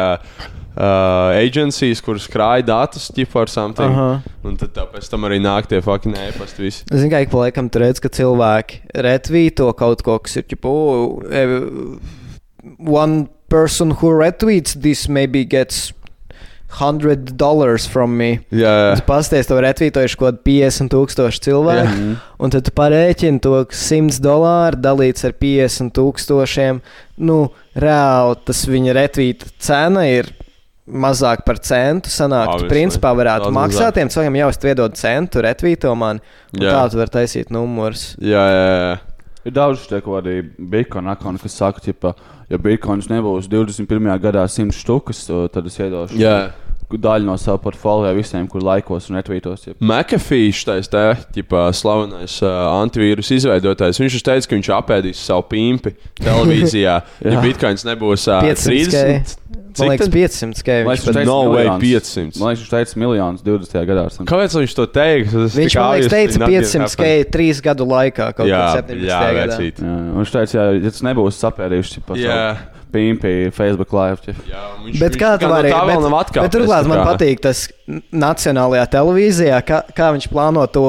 Uh, 0.75 1.31
agencijas, 1.39 2.01
kuras 2.03 2.25
krāja 2.27 2.65
datus, 2.67 3.05
ģipā 3.15 3.45
ar 3.45 3.51
something. 3.53 3.93
Aha. 3.95 4.23
Un 4.43 4.57
tad 4.59 4.75
pēc 4.75 5.07
tam 5.09 5.23
arī 5.29 5.39
nāk 5.39 5.69
tie 5.71 5.79
fucking 5.81 6.17
e-pasti. 6.19 6.63
visi. 6.67 6.83
Zini, 6.91 7.11
kā 7.13 7.21
ik 7.23 7.31
pa 7.31 7.45
laikam 7.45 7.69
tur 7.71 7.85
redz, 7.87 8.01
ka 8.03 8.11
cilvēki 8.11 8.81
retvīto 9.07 9.69
kaut 9.79 10.03
ko, 10.03 10.19
kas 10.19 10.35
ir 10.41 10.49
ķipu, 10.51 10.73
oh, 10.75 11.23
eh, 11.31 11.55
one 12.79 13.29
person 13.49 13.93
who 14.03 14.11
retweets 14.11 14.75
this 14.75 15.07
maybe 15.09 15.45
gets 15.45 15.93
hundred 16.83 17.37
dollars 17.39 17.87
from 17.87 18.17
me. 18.19 18.41
Jā, 18.51 18.97
Tu 18.99 19.03
pasties 19.07 19.47
to 19.47 19.55
retvītojuši 19.63 20.17
kaut 20.19 20.41
kādi 20.43 20.43
50 20.67 20.91
tūkstoši 20.91 21.41
cilvēku, 21.47 21.87
Mhm. 21.95 22.17
un 22.41 22.51
tad 22.51 22.65
tu 22.65 22.73
parēķini 22.75 23.41
to 23.41 23.65
ka 23.65 23.77
100 23.77 24.19
dolāru 24.19 24.81
dalīts 24.83 25.23
ar 25.25 25.33
50 25.39 25.93
tūkstošiem. 25.95 26.81
Nu, 27.19 27.53
reāli 27.77 28.37
tas 28.45 28.67
viņa 28.67 28.93
retvīta 28.93 29.47
cena 29.61 30.03
ir 30.11 30.33
mazāk 30.89 31.45
par 31.47 31.59
centu. 31.65 32.11
Sanāk, 32.13 32.45
tu 32.47 32.65
Obviously. 32.65 32.71
principā 32.75 33.15
varētu 33.17 33.49
Daudz 33.49 33.57
maksāt 33.57 33.89
mazāk. 33.89 33.95
tiem 33.95 34.09
cilvēkiem, 34.13 34.37
jau 34.43 34.49
es 34.53 34.59
iedod 34.65 34.95
centu, 35.01 35.43
retvīto 35.43 35.97
man. 35.97 36.21
un 36.55 36.61
Jā. 36.61 36.71
Tā 36.77 36.91
tu 36.91 37.01
vari 37.01 37.11
taisīt 37.11 37.51
numurus. 37.51 38.17
jā, 38.21 38.45
jā. 38.53 38.69
jā. 38.85 38.99
Ir 39.45 39.53
daudz 39.53 39.83
kaut 39.91 40.07
kādi 40.09 40.39
bitkoinu 40.57 41.11
akoni, 41.13 41.39
kas 41.39 41.53
saka, 41.53 41.81
ka, 42.01 42.15
ja 42.49 42.57
bitkoins 42.57 43.11
nebūs 43.13 43.45
21. 43.53 44.09
gadā 44.19 44.47
100 44.49 44.73
štukas, 44.73 45.27
tad 45.53 45.67
es 45.69 45.77
iedošu 45.77 46.17
jā. 46.17 46.51
Daļu 47.01 47.29
no 47.29 47.37
sava 47.41 47.59
portfolio 47.63 48.13
visiem, 48.17 48.47
kur 48.51 48.65
laikos 48.65 49.11
un 49.11 49.19
retvītos. 49.21 49.67
jeb. 49.69 49.77
McAfee, 49.81 50.53
šis 50.55 50.91
te 50.93 51.05
ģipā, 51.37 51.67
slavenais 51.77 52.39
uh, 52.45 52.55
antivīrusu 52.83 53.39
izveidotājs, 53.39 54.01
viņš 54.03 54.19
teica, 54.27 54.51
ka 54.51 54.59
viņš 54.59 54.73
apēdīs 54.79 55.25
savu 55.29 55.47
pimpi 55.51 55.95
televīzijā. 56.23 56.99
ja 57.35 57.41
bitkoins 57.45 57.87
nebūs 57.89 58.29
uh, 58.31 58.43
500 58.45 58.75
30. 58.75 59.41
Man 59.75 59.91
liekas, 59.91 60.07
tad? 60.07 60.15
500 60.15 60.61
skēpjas. 60.61 60.85
Man 60.87 60.93
liekas, 60.95 61.05
bet 61.05 61.17
viņš 61.17 61.19
teica 61.19 61.31
no 61.31 61.39
way 61.51 61.65
miljonus. 61.67 62.11
500. 62.15 62.39
Man 62.39 62.51
liekas, 62.51 62.61
viņš 62.63 62.73
teica 62.75 63.01
miljonus 63.03 63.45
20. 63.47 63.79
gadā. 63.91 64.05
Kāpēc 64.31 64.57
viņš 64.61 64.77
to 64.79 64.87
teica? 64.95 65.33
Tas 65.35 65.57
Viņš 65.59 65.77
man 65.81 65.91
liekas, 65.95 66.13
teica 66.15 66.39
not 66.39 66.47
gonna 66.47 66.61
500 66.61 66.85
happen. 66.85 66.93
skēpjas 66.95 67.33
trīs 67.35 67.63
gadu 67.65 67.89
laikā, 67.91 68.29
kaut 68.39 68.51
Jā, 68.51 68.61
kā 68.61 68.85
17. 68.85 69.09
jā, 69.09 69.19
gadā. 69.25 69.49
vecīt. 69.51 69.83
Jā, 69.83 69.97
un 69.99 70.21
viņš 70.21 70.35
teica, 70.37 70.69
ja, 70.71 70.95
tas 70.95 71.03
nebūs 71.09 71.43
sapērījuši 71.43 72.05
savu 72.07 72.23
pimpi, 72.95 73.35
Facebook 73.55 73.93
live. 73.97 74.35
Jā, 74.49 74.65
viņš, 74.87 74.99
Bet 75.03 75.15
viņš 75.17 75.21
kā 75.21 75.35
tu 75.43 75.51
no 75.51 75.55
vari? 75.57 75.75
tā 75.75 75.83
vēl 75.91 76.01
Bet, 76.01 76.07
nav 76.07 76.17
bet 76.47 76.55
turklāt 76.55 76.87
tā 76.87 76.93
man 76.95 77.05
patīk 77.11 77.45
tas 77.45 77.67
nacionālajā 78.15 78.89
televīzijā, 78.97 79.61
kā, 79.67 79.85
kā 79.97 80.11
viņš 80.17 80.31
plāno 80.33 80.65
to 80.71 80.89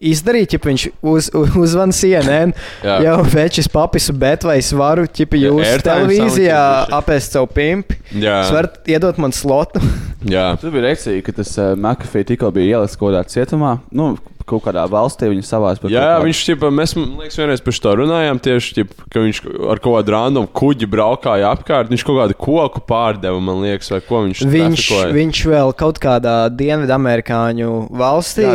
izdarīt. 0.00 0.56
Ja 0.56 0.60
viņš 0.62 0.86
uz, 1.00 1.30
uz, 1.36 1.54
uzvan 1.56 1.92
CNN, 1.96 2.54
Jā. 2.84 2.98
jau 3.06 3.16
večis 3.32 3.68
papis, 3.72 4.10
bet 4.12 4.44
vai 4.46 4.58
es 4.60 4.72
varu, 4.76 5.06
ja 5.08 5.26
jūs 5.46 5.62
airtime 5.64 5.86
televīzijā 5.86 6.62
apēst 6.98 7.36
savu 7.36 7.48
pimpi, 7.52 7.98
Jā. 8.12 8.42
jūs 8.42 8.52
varat 8.56 8.92
iedot 8.92 9.20
man 9.22 9.34
slotu. 9.36 9.82
Jā. 10.26 10.50
Tur 10.60 10.72
bija 10.74 10.88
reakcija, 10.90 11.22
ka 11.24 11.36
tas 11.40 11.52
uh, 11.60 11.74
McAfee 11.76 12.26
tikko 12.32 12.50
bija 12.54 12.76
ielicis 12.80 12.98
kaut 12.98 13.12
kādā 13.12 13.24
cietumā. 13.30 13.76
Nu, 13.94 14.14
kaut 14.46 14.62
kādā 14.64 14.84
valstī 14.88 15.28
viņa 15.32 15.44
savās 15.48 15.80
par 15.82 15.90
Jā, 15.90 16.00
kaut 16.00 16.12
kādu- 16.12 16.26
viņš 16.28 16.40
ķipa, 16.48 16.70
mēs, 16.78 16.94
man 16.96 17.16
liekas, 17.20 17.36
vienreiz 17.40 17.62
par 17.66 17.72
to 17.82 17.94
runājām. 18.00 18.40
Tieši, 18.46 18.74
ķipa, 18.78 19.08
ka 19.12 19.24
viņš 19.24 19.40
ar 19.74 19.78
kaut 19.82 19.96
kādu 19.98 20.14
random 20.14 20.46
kuģi 20.46 20.86
braukāja 20.92 21.50
apkārt. 21.56 21.90
Viņš 21.90 22.04
kaut 22.06 22.20
kādu 22.22 22.38
koku 22.38 22.80
pārdeva, 22.86 23.40
man 23.42 23.60
liekas, 23.64 23.90
vai 23.90 24.00
ko 24.06 24.22
viņš 24.26 24.44
Viņš, 24.56 24.86
viņš 25.18 25.42
vēl 25.50 25.74
kaut 25.76 25.98
kādā 26.02 26.36
dienvidamerikāņu 26.54 27.72
valstī 27.90 28.46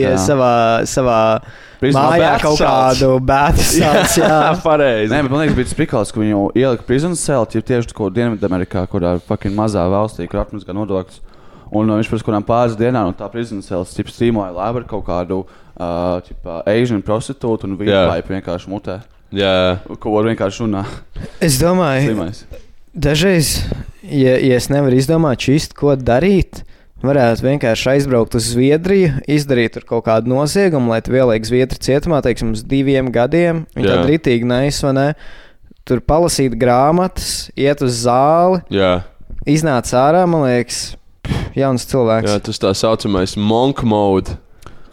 Jā, 0.00 0.14
jā. 0.14 0.16
savā, 0.24 0.52
savā 0.88 1.18
mājā 1.84 2.20
bētas 2.22 2.42
kaut 2.42 2.58
sauc. 2.58 2.70
kādu 2.70 3.10
bēdu 3.28 3.64
sāc. 3.74 4.16
Jā. 4.22 4.40
pareizi. 4.64 5.12
Nē, 5.12 5.22
bet 5.26 5.30
man 5.34 5.40
liekas, 5.44 5.56
bija 5.58 5.68
tas 5.68 5.78
prikals, 5.78 6.12
ka 6.14 6.20
viņu 6.22 6.40
ielika 6.56 6.86
prison 6.88 7.14
cell, 7.14 7.44
ja 7.52 7.60
tieši 7.60 7.92
tur 7.92 8.10
Dienvidamerikā, 8.14 8.86
kurā 8.88 9.18
fucking 9.20 9.54
mazā 9.58 9.84
valstī, 9.92 10.26
kur 10.30 10.40
atmazgā 10.44 10.72
nodokļus. 10.76 11.20
Un 11.74 11.90
uh, 11.90 11.98
viņš 11.98 12.10
pēc 12.12 12.24
kādām 12.26 12.44
pāris 12.46 12.76
dienām 12.78 13.10
no 13.10 13.16
tā 13.18 13.26
prison 13.32 13.62
cells 13.66 13.94
tipa 13.96 14.12
strīmoja 14.14 14.52
labi 14.54 14.82
ar 14.82 14.86
kaut 14.90 15.06
kādu 15.08 15.40
uh, 15.42 16.20
tipa, 16.26 16.60
Asian 16.70 17.02
prostitūtu 17.02 17.66
un 17.68 17.78
Jā. 17.80 18.04
vīnpaipu 18.04 18.36
vienkārši 18.36 18.70
mutē. 18.70 19.00
Jā, 19.34 19.80
Ko 19.98 20.12
var 20.14 20.28
vienkārši 20.30 20.62
runāt. 20.62 21.00
Es 21.42 21.58
domāju, 21.58 22.06
Slimais. 22.06 22.44
Dažreiz, 22.94 23.56
ja, 24.06 24.36
ja 24.38 24.60
es 24.60 24.70
nevaru 24.70 24.94
izdomāt 25.00 25.48
īsti, 25.50 25.74
ko 25.74 25.96
darīt, 25.98 26.62
varētu 27.04 27.48
vienkārši 27.48 27.88
aizbraukt 27.96 28.36
uz 28.38 28.52
Zviedriju, 28.52 29.16
izdarīt 29.26 29.74
tur 29.74 29.86
kaut 29.88 30.06
kādu 30.06 30.30
noziegumu, 30.30 30.92
lai 30.94 31.00
ieliek 31.02 31.48
Zviedriju 31.48 31.82
cietumā, 31.82 32.20
teiksim, 32.24 32.52
uz 32.54 32.62
diviem 32.62 33.10
gadiem. 33.12 33.64
Viņa 33.74 33.88
Jā. 33.88 33.96
tāda 33.96 34.12
rītīgi 34.12 34.46
nais, 34.48 34.78
vai 34.86 34.94
ne? 34.96 35.08
Tur 35.84 36.00
palasīt 36.00 36.54
grāmatas, 36.56 37.50
iet 37.58 37.82
uz 37.84 38.04
zāli, 38.06 38.62
jā, 38.72 39.02
iznāc 39.50 39.90
ārā, 39.98 40.22
man 40.30 40.46
liekas, 40.46 40.94
jauns 41.58 41.86
cilvēks. 41.90 42.30
jā, 42.30 42.40
tas 42.48 42.60
tā 42.62 42.72
saucamais 42.74 43.36
monk 43.36 43.82
mode. 43.82 44.38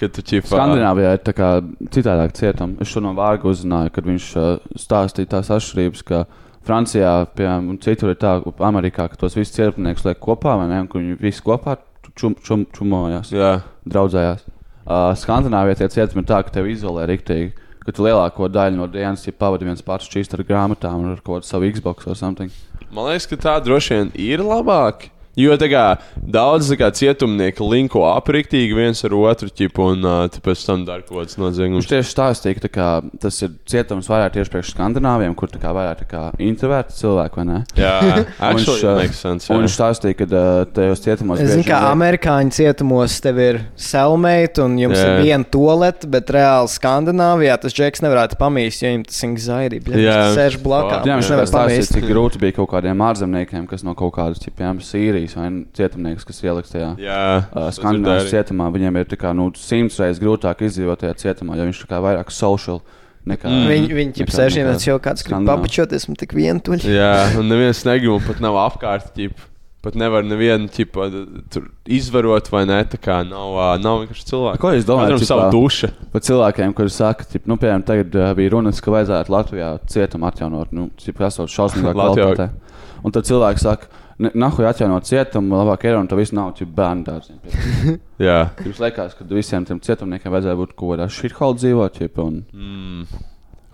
Kad 0.01 0.15
tu 0.15 0.23
ķipā. 0.25 0.49
Skandināvijā 0.49 1.11
ir 1.13 1.19
tā 1.21 1.33
kā 1.37 1.49
citādāk 1.93 2.33
cietuma. 2.33 2.81
Es 2.81 2.89
šo 2.89 3.03
no 3.05 3.11
vārga 3.13 3.45
uzzināju, 3.51 3.91
kad 3.93 4.07
viņš 4.09 4.29
uh, 4.39 4.47
stāstīja 4.81 5.29
tās 5.35 5.51
atšķirības, 5.53 6.01
ka 6.07 6.23
Francijā, 6.65 7.11
piemēram, 7.37 7.69
un 7.69 7.77
citur 7.81 8.13
ir 8.13 8.17
tā, 8.21 8.39
ka 8.41 8.65
Amerikā, 8.65 9.05
ka 9.11 9.19
tos 9.21 9.37
visus 9.37 9.53
cietumniekus 9.53 10.05
liek 10.07 10.17
kopā, 10.21 10.55
vai 10.57 10.67
ne, 10.71 10.81
un 10.81 10.89
ka 10.89 10.97
viņi 10.97 11.19
visi 11.21 11.45
kopā 11.45 11.77
čum, 12.17 12.35
čum, 12.41 12.65
čumojās, 12.73 13.31
Jā, 13.33 13.59
draudzējās. 13.85 14.45
Uh, 14.81 15.11
Skandināvijā 15.21 15.77
tie 15.83 15.89
cietumi 15.93 16.23
ir 16.23 16.29
tā, 16.33 16.41
ka 16.45 16.53
tev 16.57 16.69
izolē 16.71 17.05
riktīgi, 17.11 17.53
ka 17.85 17.93
tu 17.93 18.05
lielāko 18.05 18.49
daļu 18.49 18.79
no 18.79 18.89
dienas 18.89 19.25
ja 19.27 19.33
pavadi 19.37 19.69
viens 19.69 19.85
pats 19.85 20.09
čīst 20.09 20.33
ar 20.33 20.43
grāmatām 20.45 21.05
un 21.05 21.13
ar 21.13 21.21
kaut 21.21 21.41
kādu 21.41 21.49
savu 21.49 21.69
Xbox 21.69 22.09
vai 22.09 22.17
something. 22.17 22.53
man 22.91 23.11
liekas, 23.11 23.29
ka 23.29 23.37
tā 23.37 23.55
droši 23.63 23.97
vien 23.97 24.11
ir 24.17 24.43
labāk. 24.45 25.11
Jo 25.39 25.55
tā 25.55 25.69
kā, 25.71 25.83
daudz 26.19 26.67
tā 26.73 26.75
kā, 26.81 26.89
cietumnieki 26.91 27.63
linko 27.63 28.01
apriktīgi 28.11 28.75
viens 28.75 28.99
ar 29.07 29.13
otru, 29.15 29.47
ķipu, 29.47 29.85
un 29.93 30.03
uh, 30.03 30.39
pēc 30.43 30.65
tam 30.67 30.81
dara 30.87 31.01
kaut 31.07 31.21
kādas 31.21 31.37
Viņš 31.37 31.43
noziegumus. 31.45 31.87
tieši 31.87 32.11
stāstīja, 32.11 32.57
ka 32.57 32.63
tā 32.65 32.71
kā, 32.75 32.87
tas 33.23 33.37
ir 33.45 33.53
cietums 33.71 34.09
vairāk 34.11 34.33
tieši 34.35 34.51
priekš 34.51 34.73
skandināviem, 34.75 35.31
kur 35.39 35.47
tā 35.47 35.61
kā 35.63 35.71
vairāk 35.71 36.01
tā 36.03 36.07
kā 36.11 36.23
introverti 36.43 36.97
cilvēki, 36.99 37.39
vai 37.39 37.45
ne? 37.47 37.59
Jā, 37.79 37.93
makes 38.99 39.21
sense. 39.23 39.47
Un 39.47 39.61
jā. 39.61 39.61
viņš 39.63 39.77
stāstīja, 39.77 40.17
ka 40.19 40.27
uh, 40.27 40.49
tajos 40.75 41.03
cietumos 41.05 41.39
Es 41.39 41.53
zinu, 41.55 41.63
ka 41.69 41.79
vien- 41.79 41.91
amerikāņu 41.95 42.51
cietumos 42.59 43.15
tev 43.23 43.39
ir 43.39 43.61
cellmate 43.79 44.61
un 44.65 44.75
jums 44.83 44.99
Jā. 44.99 45.07
ir 45.15 45.23
viena 45.29 45.47
tolete, 45.47 46.09
bet 46.11 46.27
reāli 46.35 46.67
Skandināvijā 46.75 47.55
tas 47.63 47.75
džeks 47.77 48.03
nevarētu 48.03 48.35
pamīst, 48.41 48.83
jo 48.83 48.91
viņam 48.91 49.07
tas 49.07 49.23
anxiety. 49.29 49.79
bļa, 49.87 49.95
Jā. 50.01 50.17
Viņš 50.27 50.37
sēž 50.41 50.59
blakā. 50.63 50.99
Jā, 51.05 51.15
viņš 51.15 51.17
viņš 51.21 51.31
nevar 51.35 51.47
stāstīt, 51.47 51.79
pamīst. 51.79 51.95
cik 51.95 52.07
grūti 52.11 52.41
bija 52.41 52.57
kaut 52.59 52.69
kādiem 52.75 53.03
ārzemniekiem, 53.07 53.67
kas 53.71 53.83
no 53.87 53.95
kaut 53.95 54.13
kādas, 54.19 54.41
piemēram, 54.43 54.79
Sīrijas 54.81 55.19
vai 55.37 55.65
cietumnieks, 55.77 56.25
kas 56.25 56.41
ieliks 56.43 56.73
tajā 56.73 56.95
Jā, 57.01 57.19
uh, 57.51 57.69
dzirdēju. 57.69 58.31
cietumā. 58.31 58.71
Viņiem 58.73 58.97
ir 59.01 59.05
tā 59.11 59.19
kā, 59.21 59.35
nu, 59.37 59.51
simts 59.57 59.99
reizes 60.01 60.21
grūtāk 60.23 60.63
izdzīvot 60.67 61.03
tajā 61.03 61.13
cietumā, 61.21 61.59
jo 61.59 61.67
viņš 61.69 61.83
tā 61.83 61.91
kā 61.91 62.01
vairāk 62.01 62.33
social 62.33 62.81
nekā. 63.27 63.51
Mm. 63.51 63.69
Viņi, 63.69 63.93
viņi 63.99 64.17
ķip 64.17 64.33
sēž 64.33 64.57
nekā 64.57 64.71
vienā 64.71 64.87
jau 64.87 64.97
kāds 65.03 65.27
grib 65.27 65.45
papučoties, 65.45 66.09
un 66.09 66.17
tik 66.17 66.33
vientuļi. 66.33 66.89
Jā, 66.97 67.13
un 67.37 67.47
neviens 67.51 67.85
negrib, 67.85 68.17
un 68.17 68.25
pat 68.25 68.41
nav 68.43 68.57
apkārt. 68.65 69.13
Ķip. 69.17 69.47
Pat 69.81 69.95
nevar 69.97 70.21
nevienu 70.21 70.67
ķipa, 70.69 71.07
tur 71.49 71.63
izvarot, 71.89 72.51
vai 72.53 72.67
ne? 72.69 72.83
Tā 72.85 72.99
kā 73.01 73.15
nav, 73.25 73.55
nav 73.81 74.03
vienkārši 74.03 74.27
cilvēki. 74.29 74.61
Ko 74.61 74.73
jūs 74.75 74.85
domājat, 74.85 75.15
Katram 75.15 75.25
savu 75.25 75.47
dušu. 75.55 75.89
Par 76.13 76.21
cilvēkiem, 76.27 76.75
kuriem 76.77 76.93
saka, 76.93 77.25
ka, 77.25 77.41
nu, 77.49 77.57
piemēram, 77.57 77.85
tagad 77.87 78.17
bija 78.37 78.51
runas, 78.53 78.77
ka 78.77 78.93
vajadzētu 78.93 79.33
Latvijā 79.33 79.71
cietumu 79.89 80.29
atjaunot, 80.29 80.69
nu, 80.77 80.85
cik 81.01 81.23
esot 81.25 81.49
šausmīgā 81.49 81.95
Latvijā- 81.97 82.29
kvalitātē. 82.29 82.77
Un 83.01 83.15
tad 83.15 83.25
cilvēki 83.25 83.63
saka, 83.65 83.89
nahuj 84.21 84.67
atjaunot 84.69 85.07
cietumu, 85.09 85.57
labāk 85.59 85.87
ir 85.89 85.97
un 85.99 86.09
viss 86.19 86.35
nav 86.35 86.53
ķip 86.57 86.71
bērnu 86.77 87.05
dārziem. 87.07 87.99
Jā, 88.21 88.39
Jums 88.65 88.81
liekas, 88.83 89.17
ka 89.17 89.27
visiem 89.29 89.65
tiem 89.67 89.81
cietumniekiem 89.83 90.33
vajadzēja 90.33 90.59
būt 90.59 90.75
kaut 90.75 90.95
kādā 90.95 91.09
šitholdā 91.11 91.63
dzīvot, 91.63 91.99
ķip, 91.99 92.19
un, 92.21 92.41
mm. 92.53 93.23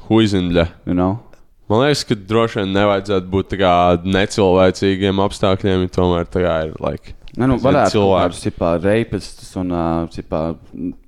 huizinļa. 0.08 0.68
you 0.86 0.96
know. 0.96 1.18
Man 1.68 1.84
liekas, 1.84 2.06
ka 2.08 2.16
droši 2.16 2.62
vien 2.62 2.70
nevajadzētu 2.78 3.28
būt 3.32 3.50
tā 3.52 3.60
kā 3.60 3.72
necilvēcīgiem 4.08 5.20
apstākļiem, 5.26 5.84
ja 5.84 5.96
tomēr 5.98 6.30
tā 6.32 6.46
ir. 6.46 6.78
Like, 6.80 7.17
Ne, 7.38 7.46
nu, 7.46 7.60
Zini, 7.60 7.68
varētu 7.68 8.02
būt 8.02 8.56
tādi 8.58 8.90
reipistus 8.90 9.52
un 9.62 9.74
cipā, 10.10 10.40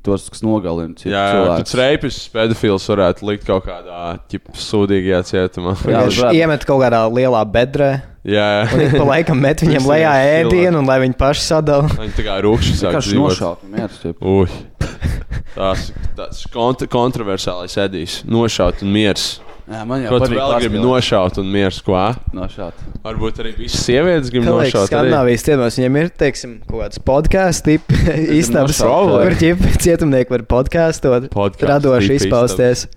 tos, 0.05 0.27
kas 0.29 0.43
nogalina 0.45 0.93
citu 0.93 1.09
jā, 1.09 1.23
jā 1.25 1.31
cilvēku. 1.33 1.63
tas 1.65 1.77
reipis, 1.79 2.19
pedofils 2.35 2.85
varētu 2.91 3.25
likt 3.31 3.47
kaut 3.47 3.65
kādā 3.65 4.01
ķip, 4.29 4.51
sūdīgajā 4.61 5.21
cietumā. 5.31 5.73
Jā, 5.89 6.03
Viņš 6.05 6.21
iemet 6.37 6.67
kaut 6.69 6.83
kādā 6.83 7.01
lielā 7.09 7.41
bedrē, 7.49 7.89
jā, 8.29 8.45
un 8.69 8.85
ik 8.85 8.93
pa 8.93 9.07
laikam 9.09 9.41
met 9.41 9.65
viņam 9.65 9.89
lejā 9.95 10.13
ēdienu, 10.35 10.83
un 10.83 10.91
lai 10.91 10.99
viņi 11.07 11.17
paši 11.17 11.45
sadala. 11.47 11.89
Viņi 11.97 12.15
tā 12.19 12.27
kā 12.29 12.37
rūkši 12.45 12.77
sāk 12.83 12.99
dzīvot. 13.01 13.65
nošaut. 13.73 14.05
Ui. 14.21 14.47
Tas 15.55 15.89
tas 16.15 16.45
kont 16.53 16.85
kontroversālais 16.93 17.73
edijs. 17.81 18.21
Nošaut 18.29 18.85
un 18.85 18.93
miers. 18.93 19.39
Jā, 19.69 19.83
man 19.85 20.01
jau 20.01 20.15
patīk 20.15 20.33
vēl 20.33 20.53
paspēlēt. 20.55 20.81
nošaut 20.81 21.35
un 21.43 21.49
miers? 21.53 21.77
Ko? 21.85 21.97
Nošaut. 22.33 22.79
Varbūt 23.05 23.41
arī 23.43 23.51
visas 23.57 23.83
sievietes 23.85 24.31
grib 24.33 24.47
liekas, 24.47 24.73
nošaut. 24.73 24.89
Skandināvijas 24.89 25.45
cietumos 25.45 25.77
viņiem 25.77 25.99
ir, 26.01 26.09
teiksim, 26.23 26.55
kaut 26.65 26.81
kāds 26.81 27.01
podkāsts, 27.05 27.69
istabas, 28.41 28.79
nošaut, 28.81 29.13
kur 29.27 29.37
ķip 29.43 29.61
cietumnieki 29.85 30.33
var 30.33 30.45
podkāstot, 30.55 31.29
Podcasts, 31.35 31.69
radoši 31.69 32.17
izpausties. 32.17 32.87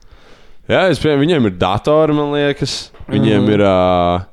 Jā, 0.70 0.86
es 0.88 1.00
pieņemu, 1.02 1.20
viņiem 1.26 1.50
ir 1.50 1.56
datori, 1.60 2.16
man 2.16 2.32
liekas. 2.32 2.78
Viņiem 3.10 3.42
Mhm. 3.42 3.52
ir. 3.52 3.64
Uh, 3.66 4.24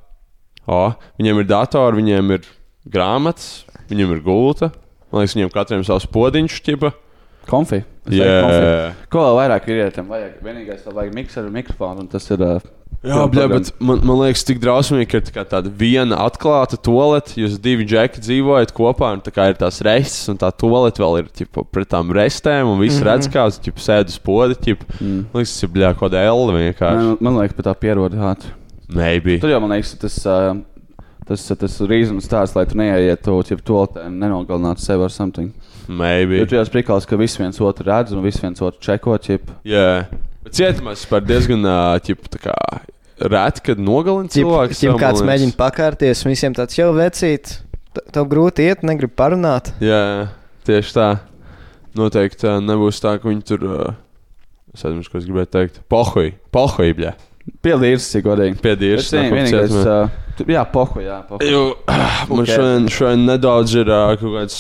o, 0.70 0.82
viņiem 1.20 1.40
ir 1.42 1.48
datori, 1.50 2.00
viņiem 2.00 2.32
ir 2.38 2.48
grāmatas, 2.88 3.66
viņiem 3.92 4.16
ir 4.16 4.24
gulta. 4.24 4.72
Man 5.12 5.24
liekas, 5.26 5.36
viņiem 5.36 5.52
katram 5.52 5.82
ir 5.84 5.88
savs 5.90 6.06
podiņš, 6.14 6.60
ķipa. 6.64 6.94
Konfi. 7.48 7.84
Teiktu, 8.10 8.26
konfi. 8.44 9.06
Ko 9.14 9.24
vēl 9.24 9.40
vairāk 9.40 9.70
ir? 9.72 9.86
Vajag, 10.10 10.36
vienīgais, 10.44 10.84
vēl 10.86 11.00
vajag 11.00 11.16
mikseru 11.16 11.50
un 11.50 11.58
mikrofonu, 11.60 12.04
un 12.04 12.12
tas 12.12 12.28
ir. 12.34 12.44
Uh, 12.44 12.76
Jā, 13.00 13.16
programma. 13.16 13.56
bet 13.56 13.70
man, 13.80 14.02
man 14.04 14.18
liekas, 14.26 14.42
tik 14.44 14.58
drausmīgi, 14.60 15.08
ka 15.08 15.20
ir 15.22 15.28
tā 15.30 15.44
tāda 15.54 15.72
viena 15.72 16.18
atklāta 16.26 16.76
tolete. 16.84 17.38
Jūs 17.40 17.56
divi 17.64 17.86
džeki 17.88 18.20
dzīvojat 18.26 18.74
kopā, 18.76 19.14
un 19.16 19.22
tā 19.24 19.32
kā 19.32 19.46
ir 19.48 19.60
tās 19.62 19.80
reizes, 19.86 20.28
un 20.32 20.40
tā 20.42 20.50
tolete 20.52 21.00
vēl 21.00 21.22
ir 21.22 21.30
ķipa, 21.40 21.64
pret 21.72 21.88
tām 21.94 22.12
reizēm, 22.16 22.68
un 22.68 22.82
viss 22.82 22.98
mm 22.98 23.06
-hmm. 23.06 23.08
redz, 23.08 23.30
kā 23.32 23.46
tas 23.48 23.86
sēž 23.88 24.12
uz 24.12 24.20
poda. 24.20 24.58
Ķipa. 24.58 24.90
Mm. 25.00 25.22
Man 25.32 25.40
liekas, 25.40 25.54
tas 25.54 25.64
ir 25.64 25.70
bļā, 25.78 25.94
kaut 25.94 26.12
kāda 26.12 26.26
elva 26.28 26.58
vienkārši. 26.58 27.06
Man, 27.06 27.18
man 27.22 27.40
liekas, 27.40 27.56
pēc 27.56 27.70
tā 27.70 27.76
pierod 27.80 28.14
ātri. 28.14 28.52
Maybe. 28.90 29.40
Tur 29.40 29.50
jau 29.50 29.62
man 29.62 29.78
liekas, 29.78 29.96
tas. 29.96 30.26
Uh, 30.26 30.60
Tas 31.30 31.44
ir 31.46 31.60
tas 31.62 31.76
reizes 31.86 32.26
tāds, 32.26 32.56
lai 32.56 32.66
tu 32.66 32.78
neietu 32.80 33.22
to 33.22 33.54
jau 33.54 33.58
to 33.62 33.82
un 34.02 34.16
nenogalinātu 34.18 34.82
sevi 34.82 35.04
ar 35.06 35.12
something. 35.14 35.52
Maybe. 35.90 36.38
Jo 36.38 36.46
tu 36.46 36.54
jau 36.54 36.66
sprikals, 36.68 37.08
ka 37.10 37.18
visi 37.18 37.42
viens 37.42 37.58
otru 37.66 37.88
redz 37.88 38.14
un 38.14 38.22
visi 38.22 38.44
viens 38.44 38.62
otru 38.62 38.78
čeko 38.86 39.16
čip. 39.26 39.50
Jā, 39.66 40.06
bet 40.46 40.54
cietumās 40.60 41.02
par 41.10 41.24
diezgan 41.26 41.66
ķip, 42.06 42.28
tā 42.36 42.42
kā 42.44 42.58
reti, 43.26 43.64
kad 43.66 43.82
nogalina 43.82 44.30
Ķip, 44.30 44.38
cilvēku. 44.44 44.78
ķip 44.78 45.00
kāds 45.02 45.24
mēģina 45.26 45.58
pakārties, 45.58 46.22
un 46.24 46.32
visiem 46.36 46.54
tāds 46.58 46.78
jau 46.78 46.92
vecīt. 46.94 47.56
Tev 48.14 48.28
grūti 48.30 48.68
iet, 48.70 48.86
negrib 48.86 49.16
parunāt. 49.18 49.74
Jā, 49.84 50.30
tieši 50.70 50.94
tā. 50.94 51.08
Noteikti 51.98 52.52
nebūs 52.62 53.02
tā, 53.02 53.16
ka 53.18 53.28
viņi 53.28 53.44
tur. 53.50 53.66
Es 54.70 54.86
atceros, 54.86 55.10
ko 55.10 55.18
es 55.18 55.26
gribēju 55.26 55.50
teikt. 55.58 55.82
Pohuj, 55.90 56.36
pohuj, 56.54 56.94
bļā. 57.00 57.16
Piedīrs, 57.64 58.08
cik 58.14 58.26
godīgi. 58.28 58.58
Piedīrs. 58.64 59.12
Vienīgais, 59.14 59.76
uh, 59.84 60.10
jā, 60.48 60.64
pohu, 60.72 61.04
jā, 61.04 61.20
pohu. 61.28 61.44
Jo, 61.46 61.64
man 62.30 62.44
Ok. 62.44 62.50
šodien, 62.52 62.90
šodien 62.94 63.26
nedaudz 63.28 63.76
ir 63.80 63.92
uh, 63.92 64.16
kaut 64.20 64.36
kāds 64.38 64.58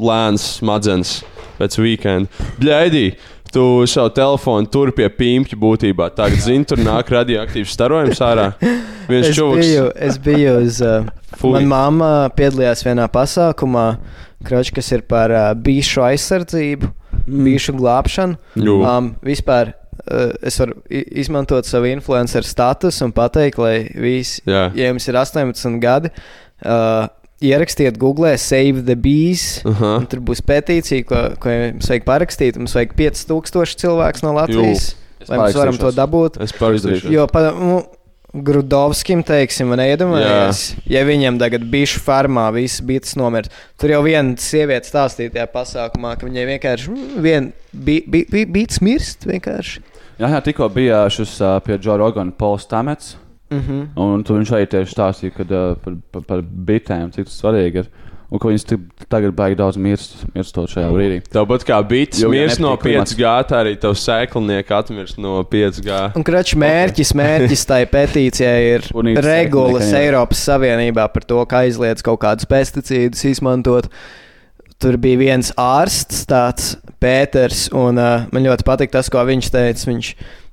lēns 0.00 0.46
smadzenes 0.60 1.18
pēc 1.58 1.78
weekenda. 1.82 2.48
Bļaidī, 2.60 3.04
tu 3.52 3.64
savu 3.90 4.12
telefonu 4.16 4.70
tur 4.72 4.92
pie 4.96 5.10
pīmpļa 5.12 5.58
būtībā. 5.64 6.08
Tagad 6.16 6.40
zini, 6.44 6.66
tur 6.68 6.80
nāk 6.82 7.10
radioaktīvs 7.12 7.74
starojums 7.76 8.22
ārā. 8.24 8.52
Viens 9.10 9.28
Es 9.32 9.36
čūlis. 9.36 9.66
biju, 9.66 9.90
es 10.08 10.18
biju 10.22 10.56
uz. 10.62 10.80
Uh. 10.84 11.10
Manā 11.42 11.66
mamma 11.66 12.10
piedalījās 12.36 12.84
vienā 12.86 13.08
pasākumā, 13.10 13.86
kroč, 14.46 14.70
kas 14.76 14.92
ir 14.94 15.02
par 15.08 15.32
uh, 15.32 15.46
bīšu 15.58 16.04
aizsardzību, 16.06 16.90
mm. 17.24 17.46
bīšu 17.46 17.74
glābšanu. 17.80 18.36
Um, 18.62 19.14
vispār 19.24 19.72
uh, 19.72 19.78
es 20.42 20.58
varu 20.60 20.76
izmantot 20.90 21.66
savu 21.68 21.86
influenceru 21.90 22.46
statusu 22.46 23.04
un 23.06 23.12
pateikt, 23.16 23.58
lai 23.62 23.76
visi, 23.94 24.42
Jā. 24.48 24.68
ja 24.74 24.88
jums 24.90 25.06
ir 25.08 25.14
18 25.20 25.78
gadi, 25.82 26.10
uh, 26.66 27.06
ierakstiet 27.42 27.96
Google 27.98 28.36
Save 28.38 28.84
the 28.86 28.94
Bees. 28.96 29.60
Aha. 29.66 29.96
un 30.00 30.06
Tur 30.10 30.20
būs 30.22 30.42
petīcija, 30.46 31.06
ko, 31.08 31.22
ko 31.42 31.50
jums 31.50 31.88
vajag 31.90 32.04
parakstīt. 32.06 32.58
Mums 32.60 32.74
vajag 32.78 32.92
5000 32.98 33.78
cilvēku 33.82 34.22
no 34.26 34.34
Latvijas, 34.38 34.92
Es 35.22 35.30
lai 35.30 35.38
mēs 35.38 35.58
varam 35.58 35.78
to 35.78 35.90
dabūt. 35.94 36.38
Es 36.42 36.54
parakstīšu. 36.58 37.10
Jo 37.14 37.26
pa, 37.30 37.48
nu, 37.54 37.82
Grudovskim, 38.32 39.20
teiksim, 39.28 39.68
man 39.68 39.82
iedomājies, 39.84 40.60
ja 40.88 41.02
viņam 41.04 41.36
tagad 41.42 41.66
bija 41.68 41.98
farmā, 42.00 42.46
viss 42.56 42.80
bija 42.80 43.02
tas 43.04 43.12
nomirt. 43.20 43.50
Tur 43.76 43.92
jau 43.92 43.98
viena 44.06 44.32
sieviete 44.40 44.88
stāstīja 44.88 45.34
tajā 45.34 45.48
pasākumā, 45.52 46.14
ka 46.16 46.24
viņai 46.24 46.46
vienkārši 46.54 46.88
mm, 46.94 47.18
vien 47.26 47.50
bi- 47.76 48.00
bi- 48.08 48.24
bi- 48.32 48.46
bīts 48.48 48.80
mirst. 48.80 49.26
Vienkārši. 49.28 49.82
Jā, 50.20 50.28
jā, 50.28 50.40
tikko 50.44 50.68
bija 50.72 51.04
šis 51.10 51.38
uh, 51.40 51.58
pie 51.64 51.78
Džona 51.78 52.02
Rogana 52.02 52.34
Pols 52.38 52.66
Tamets. 52.66 53.16
Mm 53.52 53.60
-hmm. 53.60 53.86
Un 53.96 54.24
viņš 54.24 54.52
arī 54.52 54.66
tieši 54.66 54.94
stāstīja 54.94 55.36
kad, 55.36 55.50
uh, 55.50 55.76
par, 55.84 55.94
par, 56.12 56.22
par 56.22 56.42
bitēm, 56.42 57.12
cik 57.12 57.24
tas 57.24 57.42
svarīgi 57.42 57.78
ir. 57.78 57.88
Un 58.32 58.40
ka 58.40 58.48
viņas 58.48 58.64
tagad 59.12 59.34
baigi 59.36 59.58
daudz 59.58 59.76
mirst, 59.76 60.14
mirstot 60.32 60.70
šajā 60.72 60.88
brīdī. 60.88 61.18
Tāpat 61.34 61.66
kā 61.68 61.76
bits 61.84 62.22
Jo, 62.22 62.30
ja 62.32 62.46
mirs 62.46 62.56
no 62.58 62.70
nepatīk 62.70 62.82
klimats. 62.82 63.12
5G, 63.12 63.32
tā 63.50 63.58
arī 63.60 63.74
tavs 63.76 64.04
sēklinieks 64.08 64.72
atmirst 64.72 65.18
no 65.18 65.42
5G. 65.52 65.98
Un 66.16 66.24
kračs 66.24 66.56
mērķis, 66.56 67.12
mērķis 67.20 67.66
tai 67.68 67.82
petīcijai 67.92 68.62
ir 68.70 68.88
regulas. 69.20 69.92
Eiropas 69.92 70.46
Savienībā 70.48 71.04
par 71.12 71.28
to, 71.28 71.44
ka 71.44 71.60
aizliedz 71.66 72.00
kaut 72.00 72.22
kādus 72.24 72.48
pesticīdus 72.48 73.26
izmantot. 73.34 73.90
Tur 74.82 74.96
bija 74.98 75.20
viens 75.20 75.52
ārsts, 75.60 76.24
tāds 76.26 76.72
Pēters, 77.02 77.68
un 77.74 77.98
uh, 77.98 78.24
man 78.34 78.46
ļoti 78.46 78.66
patīk 78.66 78.90
tas, 78.94 79.10
ko 79.10 79.22
viņš 79.26 79.50
teica. 79.54 79.86
Viņš, 79.90 80.08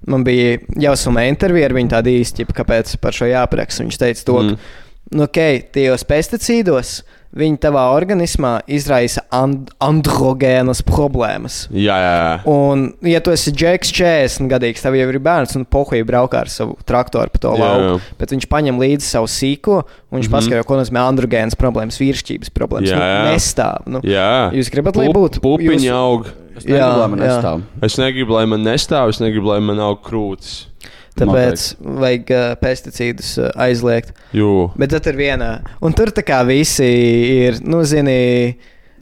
man 0.10 0.24
bija 0.26 0.60
jāsumē 0.86 1.28
intervija 1.30 1.70
ar 1.70 1.76
viņu 1.78 1.92
tādu 1.94 2.14
īsti, 2.14 2.46
kāpēc 2.58 2.96
par 3.02 3.18
šo 3.18 3.30
jāapraksta. 3.30 3.86
Viņš 3.86 4.00
teica 4.02 4.26
to, 4.26 4.38
Mm. 4.44 4.56
ka, 4.56 5.18
nu, 5.18 5.26
ok, 5.26 5.40
tajos 5.74 6.06
pesticīdos 6.10 6.94
viņi 7.36 7.60
tavā 7.62 7.84
organismā 7.94 8.56
izraisa 8.72 9.22
and 9.36 9.70
androgēnas 9.84 10.82
problēmas. 10.88 11.62
Jā, 11.70 11.98
jā, 12.02 12.14
jā. 12.18 12.32
Un, 12.50 12.88
ja 13.06 13.22
tu 13.22 13.34
esi 13.34 13.54
Džeks, 13.54 13.92
40 13.94 14.50
gadīgs, 14.50 14.82
tev 14.86 14.98
jau 14.98 15.08
ir 15.12 15.20
bērns, 15.24 15.56
un 15.60 15.68
pohuļi 15.70 16.08
braukā 16.10 16.44
ar 16.46 16.52
savu 16.54 16.78
traktoru 16.90 17.30
pa 17.34 17.44
to 17.44 17.54
Jā, 17.54 17.62
lauku. 17.62 18.00
jā. 18.00 18.18
Bet 18.22 18.34
viņš 18.34 18.50
paņem 18.50 18.82
līdzi 18.82 19.06
savu 19.06 19.30
sīko, 19.30 19.82
un 19.84 20.20
viņš 20.20 20.26
mm. 20.26 20.26
-hmm. 20.26 20.38
paskaidro, 20.40 20.66
ko 20.66 20.80
nozīmē 20.82 21.06
androgēnas 21.06 21.60
problēmas, 21.60 22.00
vīrišķības 22.02 22.54
problēmas. 22.56 22.90
Jā, 22.90 22.98
jā. 22.98 23.20
Nu, 23.20 23.34
nestāv. 23.34 23.86
Nu, 23.86 24.04
jā. 24.04 24.32
Jūs 24.58 24.74
gribat, 24.74 24.98
lai 24.98 25.10
būtu 25.14 25.44
Pupiņi 25.46 25.90
jūs- 25.90 25.94
aug. 25.94 26.32
Es 26.60 26.66
negribu, 26.66 27.00
lai 27.00 27.08
man 27.08 27.20
jā. 27.20 27.28
nestāv. 27.30 27.62
Es 27.82 27.96
negribu, 27.98 28.34
lai 28.36 28.46
man 28.46 28.64
nestāv, 28.66 29.10
es 29.14 29.20
negribu, 29.22 29.54
lai 29.54 29.60
man 29.64 29.80
aug 29.80 30.02
krūtis. 30.04 30.66
Tāpēc 31.18 31.64
vajag 31.82 32.30
uh, 32.36 32.44
pesticīdus 32.62 33.32
uh, 33.42 33.50
aizliegt. 33.66 34.14
Jū. 34.38 34.70
Bet 34.80 34.94
tad 34.94 35.08
ir 35.12 35.18
viena. 35.20 35.50
Un 35.84 35.96
tur 35.98 36.12
tā 36.16 36.24
kā 36.24 36.44
visi 36.48 36.86
ir, 37.48 37.58
nu, 37.66 37.82
zini, 37.88 38.54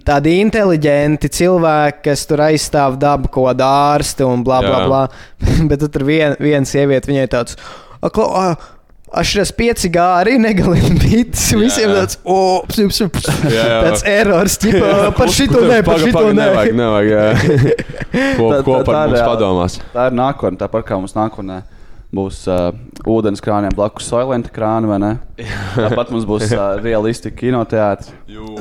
tādi 0.07 0.37
inteliģenti 0.41 1.29
cilvēki, 1.35 2.01
kas 2.07 2.23
tur 2.29 2.45
aizstāv 2.47 2.95
dabu, 3.01 3.29
ko 3.33 3.49
dārsti 3.53 4.25
un 4.25 4.41
bla 4.47 4.61
bla 4.63 4.79
Jā. 4.79 4.87
bla. 4.87 5.03
Bet 5.69 5.83
tad 5.83 5.99
ir 5.99 6.07
vien, 6.07 6.37
viena 6.41 6.65
sieviete, 6.65 7.11
viņai 7.11 7.27
tāds. 7.35 7.59
"Akla- 8.01 8.31
a, 8.33 8.73
Ašras 9.07 9.53
pieci 9.55 9.87
gāri, 9.87 10.33
negalina 10.35 10.89
bites. 10.99 11.45
Visiem 11.55 11.93
tāds, 11.95 12.17
o, 12.27 12.59
psi, 12.67 12.89
psi, 12.91 13.05
psi. 13.15 13.35
Jā, 13.53 13.61
jā. 13.63 13.77
tāds 13.85 14.03
erors, 14.03 14.57
ķipa, 14.59 14.89
par 15.19 15.31
šito 15.31 15.61
nē, 15.63 15.77
par 15.87 16.01
šito 16.03 16.25
nē. 16.27 16.35
Nevajag, 16.41 16.75
nevajag, 16.75 17.13
jā. 17.13 17.77
ko, 18.39 18.49
Tā- 18.51 18.59
ko 18.67 18.75
tā- 18.75 18.83
par 18.83 18.97
tā 18.97 19.03
ir 19.05 19.13
mums 19.13 19.23
padomās? 19.29 19.77
Tā 19.95 20.09
ir 20.11 20.17
nākotnē, 20.19 20.59
tāpat 20.65 20.83
kā 20.89 20.99
mums 20.99 21.15
nākotnē 21.15 21.61
būs 22.15 22.39
uh, 22.47 22.69
ūdens 23.09 23.41
krāniem 23.43 23.73
blakus 23.75 24.07
soilenta 24.07 24.51
krāni, 24.53 24.87
vai 24.87 24.99
ne? 25.03 25.09
Tāpat 25.75 26.11
mums 26.13 26.27
būs 26.27 26.45
uh, 26.53 26.77
realistiski 26.79 27.35
kinoteātris. 27.41 28.13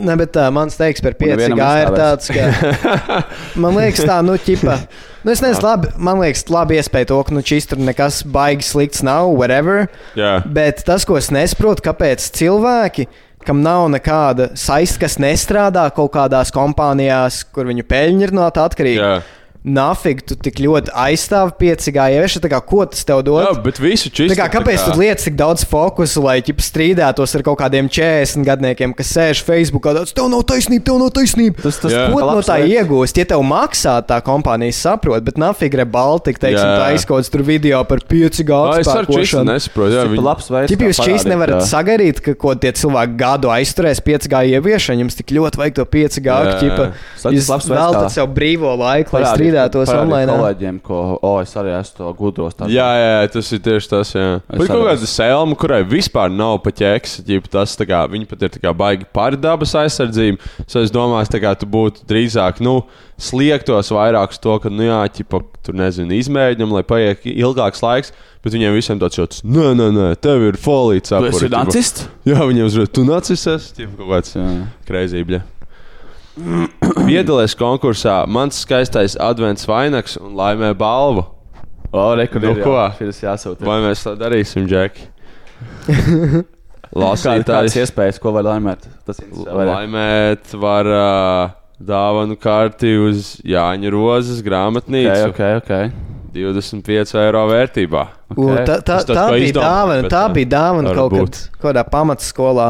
Nē, 0.02 0.16
bet 0.18 0.32
tā, 0.34 0.48
mans 0.54 0.76
teiks 0.78 1.04
par 1.04 1.14
pieci 1.18 1.36
nevienam 1.36 1.60
gāri 1.60 1.84
ir 1.86 1.94
tāds, 1.96 2.30
ka. 2.32 3.20
Man 3.62 3.78
liekas, 3.78 4.02
tā, 4.08 4.18
nu, 4.26 4.34
ķipa. 4.40 4.80
Nu, 5.26 5.34
es 5.34 5.42
nezinu, 5.42 5.62
labi, 5.64 5.88
man 5.98 6.20
liekas, 6.22 6.44
labi 6.54 6.76
iespēja 6.78 7.08
to, 7.10 7.16
ka, 7.26 7.34
nu, 7.34 7.40
šis 7.42 7.66
tur 7.72 7.80
nekas 7.82 8.20
baigi 8.30 8.62
slikts 8.62 9.02
nav, 9.06 9.32
whatever. 9.34 9.88
Jā. 10.18 10.36
Bet 10.46 10.84
tas, 10.86 11.06
ko 11.08 11.16
es 11.18 11.32
nesaprotu, 11.34 11.82
kāpēc 11.88 12.28
cilvēki, 12.36 13.08
kam 13.46 13.62
nav 13.62 13.88
nekāda 13.90 14.52
saistība, 14.58 15.06
kas 15.06 15.18
nestrādā 15.22 15.86
kaut 15.94 16.12
kādās 16.14 16.54
kompānijās, 16.54 17.40
kur 17.50 17.66
viņu 17.66 17.86
peļņa 17.90 18.28
ir 18.28 18.34
no 18.38 18.46
tā 18.54 18.68
atkarīga. 18.70 19.02
Jā. 19.02 19.35
Nafig, 19.66 20.20
tu 20.22 20.36
tik 20.38 20.60
ļoti 20.62 20.92
aizstāvi 20.94 21.50
piecigā 21.58 22.04
ieviešanu, 22.14 22.42
tā 22.44 22.50
kā 22.52 22.60
ko 22.62 22.84
tas 22.86 23.02
tev 23.02 23.24
dod? 23.26 23.40
Jā, 23.42 23.54
bet 23.64 23.80
visu 23.82 24.12
čist. 24.14 24.30
Tā 24.30 24.36
kā, 24.38 24.46
kāpēc 24.52 24.84
tu 24.86 24.92
lietas 25.00 25.26
tik 25.26 25.34
daudz 25.34 25.64
fokusu, 25.66 26.22
lai 26.22 26.36
ķip, 26.46 26.60
strīdētos 26.62 27.34
ar 27.34 27.42
kaut 27.48 27.58
kādiem 27.58 27.88
40 27.90 28.46
gadniekiem, 28.46 28.94
kas 28.94 29.10
sēž 29.10 29.40
Facebook, 29.42 29.88
tāds 29.90 30.14
tev 30.14 30.28
nav 30.30 30.44
taisnība, 30.46 30.84
tev 30.86 31.00
nav 31.02 31.10
taisnība. 31.16 31.58
Tas- 31.64 31.80
tas. 31.82 31.90
Ko 32.12 32.20
no 32.22 32.36
tā 32.46 32.60
veids. 32.62 32.76
iegūst? 32.76 33.18
Ja 33.18 33.24
tev 33.32 33.42
maksā 33.42 33.96
tā 34.06 34.20
kompānija, 34.22 34.70
saprot, 34.78 35.24
bet 35.26 35.34
nafigre 35.34 35.82
Baltika, 35.82 36.46
teiksim, 36.46 36.62
Jā. 36.62 36.78
tā 36.78 36.86
aizkodas 36.94 37.28
tur 37.34 37.42
video 37.42 37.82
par 37.82 37.98
5 38.06 38.46
Jā, 38.46 38.78
es 38.78 38.86
ar 38.86 39.02
čistu 39.10 39.42
gadu. 39.42 39.50
nesaprotu. 39.50 39.98
Jā, 39.98 40.06
viņi... 40.14 40.22
labs 40.22 40.46
veids. 40.46 40.70
Ķip 40.70 40.78
kā 40.78 40.92
jūs 40.92 41.02
šīs 41.02 41.26
nevarat 41.26 41.58
jā. 41.58 41.66
sagaidīt, 41.74 42.22
ka 42.22 42.36
ko 42.38 42.54
tie 42.54 42.70
cilvēki 42.70 43.18
gadu 43.18 43.50
aizturēs 43.50 43.98
5 43.98 44.30
gāju 44.30 44.62
ieviešanu, 44.62 45.02
jums 45.02 45.18
tik 45.18 45.34
ļoti 45.34 45.58
vajag 45.58 45.74
to 45.74 45.84
5 45.98 46.22
gāju 46.22 46.54
Jā, 46.54 46.56
ķipa. 46.62 46.88
Jūs 47.34 47.50
labs 47.50 47.66
veids, 47.66 47.74
veltat 47.82 48.06
kā 48.06 48.14
sev 48.14 48.30
brīvo 48.30 48.70
laiku, 48.78 49.10
lai 49.18 49.22
Parādīt- 49.26 49.55
parādīt 49.64 49.96
online. 49.96 50.34
kolēģiem, 50.36 50.78
ko, 50.84 51.00
o, 51.24 51.32
es 51.42 51.54
arī 51.58 51.72
esmu 51.76 51.98
to 51.98 52.12
gudros. 52.18 52.56
tāds. 52.58 52.74
Jā, 52.74 52.86
jā, 53.00 53.24
tas 53.32 53.50
ir 53.56 53.62
tieši 53.64 53.90
tas. 53.92 54.12
Bet 54.50 54.70
kaut 54.70 54.84
kāda 54.90 55.10
sēlma, 55.10 55.58
kurai 55.58 55.80
vispār 55.88 56.30
nav 56.32 56.60
pa 56.64 56.74
ķēks, 56.76 57.18
ja 57.26 57.40
tas 57.50 57.76
kā, 57.80 58.04
viņi 58.12 58.28
pat 58.30 58.46
ir 58.46 58.70
baigi 58.76 59.08
par 59.16 59.36
dabas 59.40 59.74
aizsardzību. 59.82 60.52
So 60.66 60.84
es 60.84 60.94
domāju, 60.94 61.40
kā 61.42 61.56
tu 61.58 61.68
būtu 61.70 62.06
drīzāk, 62.08 62.62
nu, 62.64 62.82
sliektos 63.16 63.90
vairāk 63.94 64.36
uz 64.36 64.40
to, 64.42 64.56
ka, 64.60 64.72
nu, 64.72 64.86
jā, 64.86 65.00
ķipa, 65.18 65.42
tur 65.64 65.76
nezinu, 65.78 66.16
izmēģinam, 66.20 66.74
lai 66.76 66.84
paiet 66.86 67.26
ilgāks 67.32 67.84
laiks. 67.84 68.14
Bet 68.44 68.54
viņiem 68.54 68.76
visiem 68.76 69.00
tāds 69.02 69.18
jūtas, 69.18 69.42
nē, 69.42 69.72
nē, 69.74 69.88
nē, 69.90 70.06
tev 70.22 70.44
ir 70.46 70.60
folīts 70.62 71.10
Tu 71.10 71.32
esi 71.32 71.50
nacists? 71.50 72.06
Jā, 72.28 72.38
viņiem 72.46 72.68
uzreiz, 72.68 72.92
tu 72.94 73.02
nacists 73.08 73.50
esi. 73.56 73.88
Kaut 73.96 74.06
kāds 74.12 74.36
Jā. 74.38 74.46
kreizībļa. 74.86 75.42
Piedalies 77.06 77.54
konkursā, 77.56 78.18
mans 78.28 78.58
skaistais 78.64 79.14
advents 79.22 79.64
vainags 79.68 80.18
un 80.20 80.34
laimē 80.36 80.74
balvu. 80.76 81.24
O, 81.96 82.02
rekur, 82.18 82.42
Nu, 82.44 82.50
ir, 82.52 82.62
ko? 82.64 82.74
Šis 82.98 83.22
jāsūta. 83.24 83.64
Vai 83.64 83.78
mēs 83.86 84.02
tā 84.04 84.12
darīsim, 84.20 84.66
Džeki? 84.68 85.06
Lasītājs 86.96 87.76
iespējas, 87.82 88.18
ko 88.22 88.32
var 88.36 88.44
laimēt? 88.46 88.84
Tas 89.06 89.18
ne? 89.22 89.46
laimēt 89.70 90.52
var 90.60 90.88
uh, 90.90 91.54
dāvanu 91.82 92.36
karti 92.40 92.92
uz 93.00 93.34
Jāņa 93.46 93.92
Rozes 93.94 94.42
grāmatnīcu. 94.46 95.30
Ok, 95.30 95.40
ok, 95.62 95.62
ok. 95.62 96.04
25 96.36 97.16
eiro 97.22 97.46
vērtībā. 97.48 98.02
U, 98.36 98.50
Ok. 98.50 98.60
tā, 98.68 98.76
tā, 98.84 98.98
tā 99.08 99.22
ko 99.30 99.38
bija 99.38 99.54
dāvana. 99.56 100.02
bet, 100.04 100.12
Tā 100.12 100.22
bija 100.36 100.50
dāvana 100.52 100.90
var 100.92 100.98
kaut 101.00 101.14
kad 101.14 101.20
būt. 101.22 101.38
kādā 101.64 101.84
pamatskolā. 101.88 102.68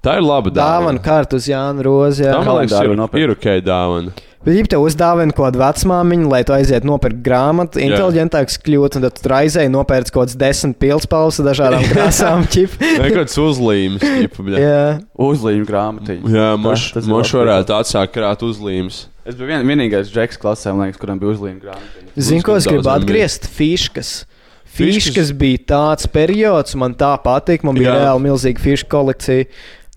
Tā 0.00 0.16
ir 0.16 0.24
laba 0.24 0.48
Dāvana 0.50 0.96
dāvana. 0.96 1.02
kārta 1.04 1.36
uz 1.36 1.46
Jānu 1.50 1.82
Rozi. 1.84 2.22
jā. 2.24 2.32
Tā 2.32 2.44
man 2.44 2.56
liekas, 2.62 2.80
ir, 2.84 2.96
nopirkt. 2.96 3.22
ir 3.22 3.30
ok 3.36 3.64
dāvana. 3.66 4.12
Bet, 4.40 4.54
ja 4.56 4.64
tev 4.72 4.80
uzdāvina 4.88 5.34
kaut 5.36 5.50
kādu 5.52 5.60
vecmāmiņu, 5.60 6.28
lai 6.32 6.38
tu 6.48 6.54
aizietu 6.56 6.88
nopirkt 6.88 7.18
grāmatu, 7.20 7.76
inteliģentāks 7.84 8.56
kļūt, 8.64 8.96
un 8.96 9.02
tad 9.04 9.12
tu 9.18 9.20
tur 9.26 9.34
aizēji 9.36 9.68
nopērc 9.68 10.08
kaut 10.14 10.22
kādas 10.30 10.38
desmit 10.40 10.78
pilspēles 10.80 11.40
ar 11.42 11.48
dažādām 11.50 11.84
krāsām. 11.92 12.46
ķip. 12.48 12.78
Nekāds 13.02 13.36
uzlīmes. 13.36 14.00
Jā, 14.64 14.80
Uzlīju 15.20 15.66
grāmatiņu. 15.68 16.32
Jā, 16.32 16.48
Tā- 16.56 17.04
moš, 17.04 17.34
varētu 17.36 17.76
atsākt 17.76 18.14
krāt 18.16 18.40
uzlīmes. 18.48 19.02
Es 19.28 19.36
biju 19.36 19.50
vien, 19.52 19.66
vienīgais 19.68 20.08
džeks 20.08 20.40
klasē, 20.40 20.72
man 20.72 20.88
liekas, 20.88 20.98
kuram 21.04 21.20
bija 21.20 21.34
uzlīju 21.36 21.60
grāmatiņa. 21.60 22.08
Zinu, 22.16 22.42
ko 22.48 22.56
es 22.56 22.64
gribu 22.66 22.88
atgriezt. 22.88 23.44
Fiškas. 23.52 24.24
Fiškas- 24.70 25.10
Fiškas 25.10 25.32
bija 25.36 25.58
tāds 25.68 26.06
periods, 26.08 26.74
man 26.78 26.94
tā 26.94 27.12
patīk. 27.20 27.62
Man 27.66 27.74
bija 27.76 27.90
Jā. 27.92 28.00
reāli 28.06 28.24
milzīga 28.30 28.62
fišu 28.64 28.88
kolekcija. 28.88 29.44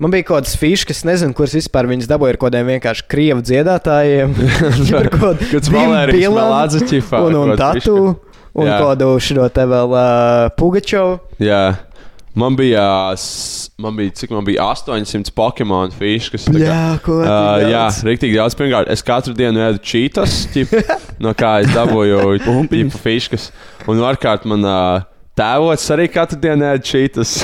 Man 0.02 0.10
bija 0.12 0.26
kaut 0.26 0.42
kādas 0.42 0.56
fiškas, 0.58 1.04
nezinu, 1.06 1.36
kuras 1.38 1.54
vispār 1.54 1.86
viņas 1.92 2.08
dabūja 2.10 2.34
ar 2.34 2.38
kaut 2.42 2.50
kādiem 2.50 2.72
vienkārši 2.74 3.06
krievu 3.14 3.44
dziedātājiem. 3.46 4.34
Tur 4.90 5.10
kaut 5.14 5.44
Kāds 5.52 5.70
Valērijas 5.72 6.18
bilām 6.18 6.40
Melādze 6.40 6.82
ķifā, 6.90 7.22
Un, 7.28 7.36
un 7.38 7.54
kaut 7.54 7.62
tatu. 7.62 7.98
Un 8.54 8.68
Jā. 8.70 8.76
kādu 8.82 9.08
šo 9.22 9.48
te 9.50 9.64
vēl 9.66 9.94
uh, 9.98 10.50
Pugačovu. 10.58 11.16
Jā. 11.42 11.62
Man 12.38 12.56
bija, 12.58 12.84
man 13.82 13.94
bija, 13.98 14.12
cik 14.18 14.32
man 14.34 14.46
bija 14.46 14.66
800 14.74 15.30
Pokemon 15.38 15.92
fiškas. 15.94 16.48
tā 16.50 16.54
kā- 16.58 16.62
Jā, 16.66 16.82
ko 17.06 17.20
tik 17.22 17.30
Uh, 17.30 17.66
jā, 17.70 17.84
rīktīgi 18.10 18.38
daudz. 18.40 18.58
Pirmkārt, 18.58 18.90
es 18.90 19.06
katru 19.06 19.36
dienu 19.38 19.62
ēdu 19.62 19.82
čītas, 19.86 20.40
ķip, 20.54 20.74
no 21.26 21.34
kā 21.38 21.60
es 21.62 21.70
dabūju 21.74 22.40
ķipa 22.74 23.02
fiškas. 23.06 23.52
Un 23.86 24.02
otrkārt, 24.02 24.46
man 24.50 24.66
uh, 24.66 25.06
tēvots 25.40 25.92
arī 25.96 26.08
katru 26.12 26.40
dienu 26.42 26.68
ēda 26.74 26.88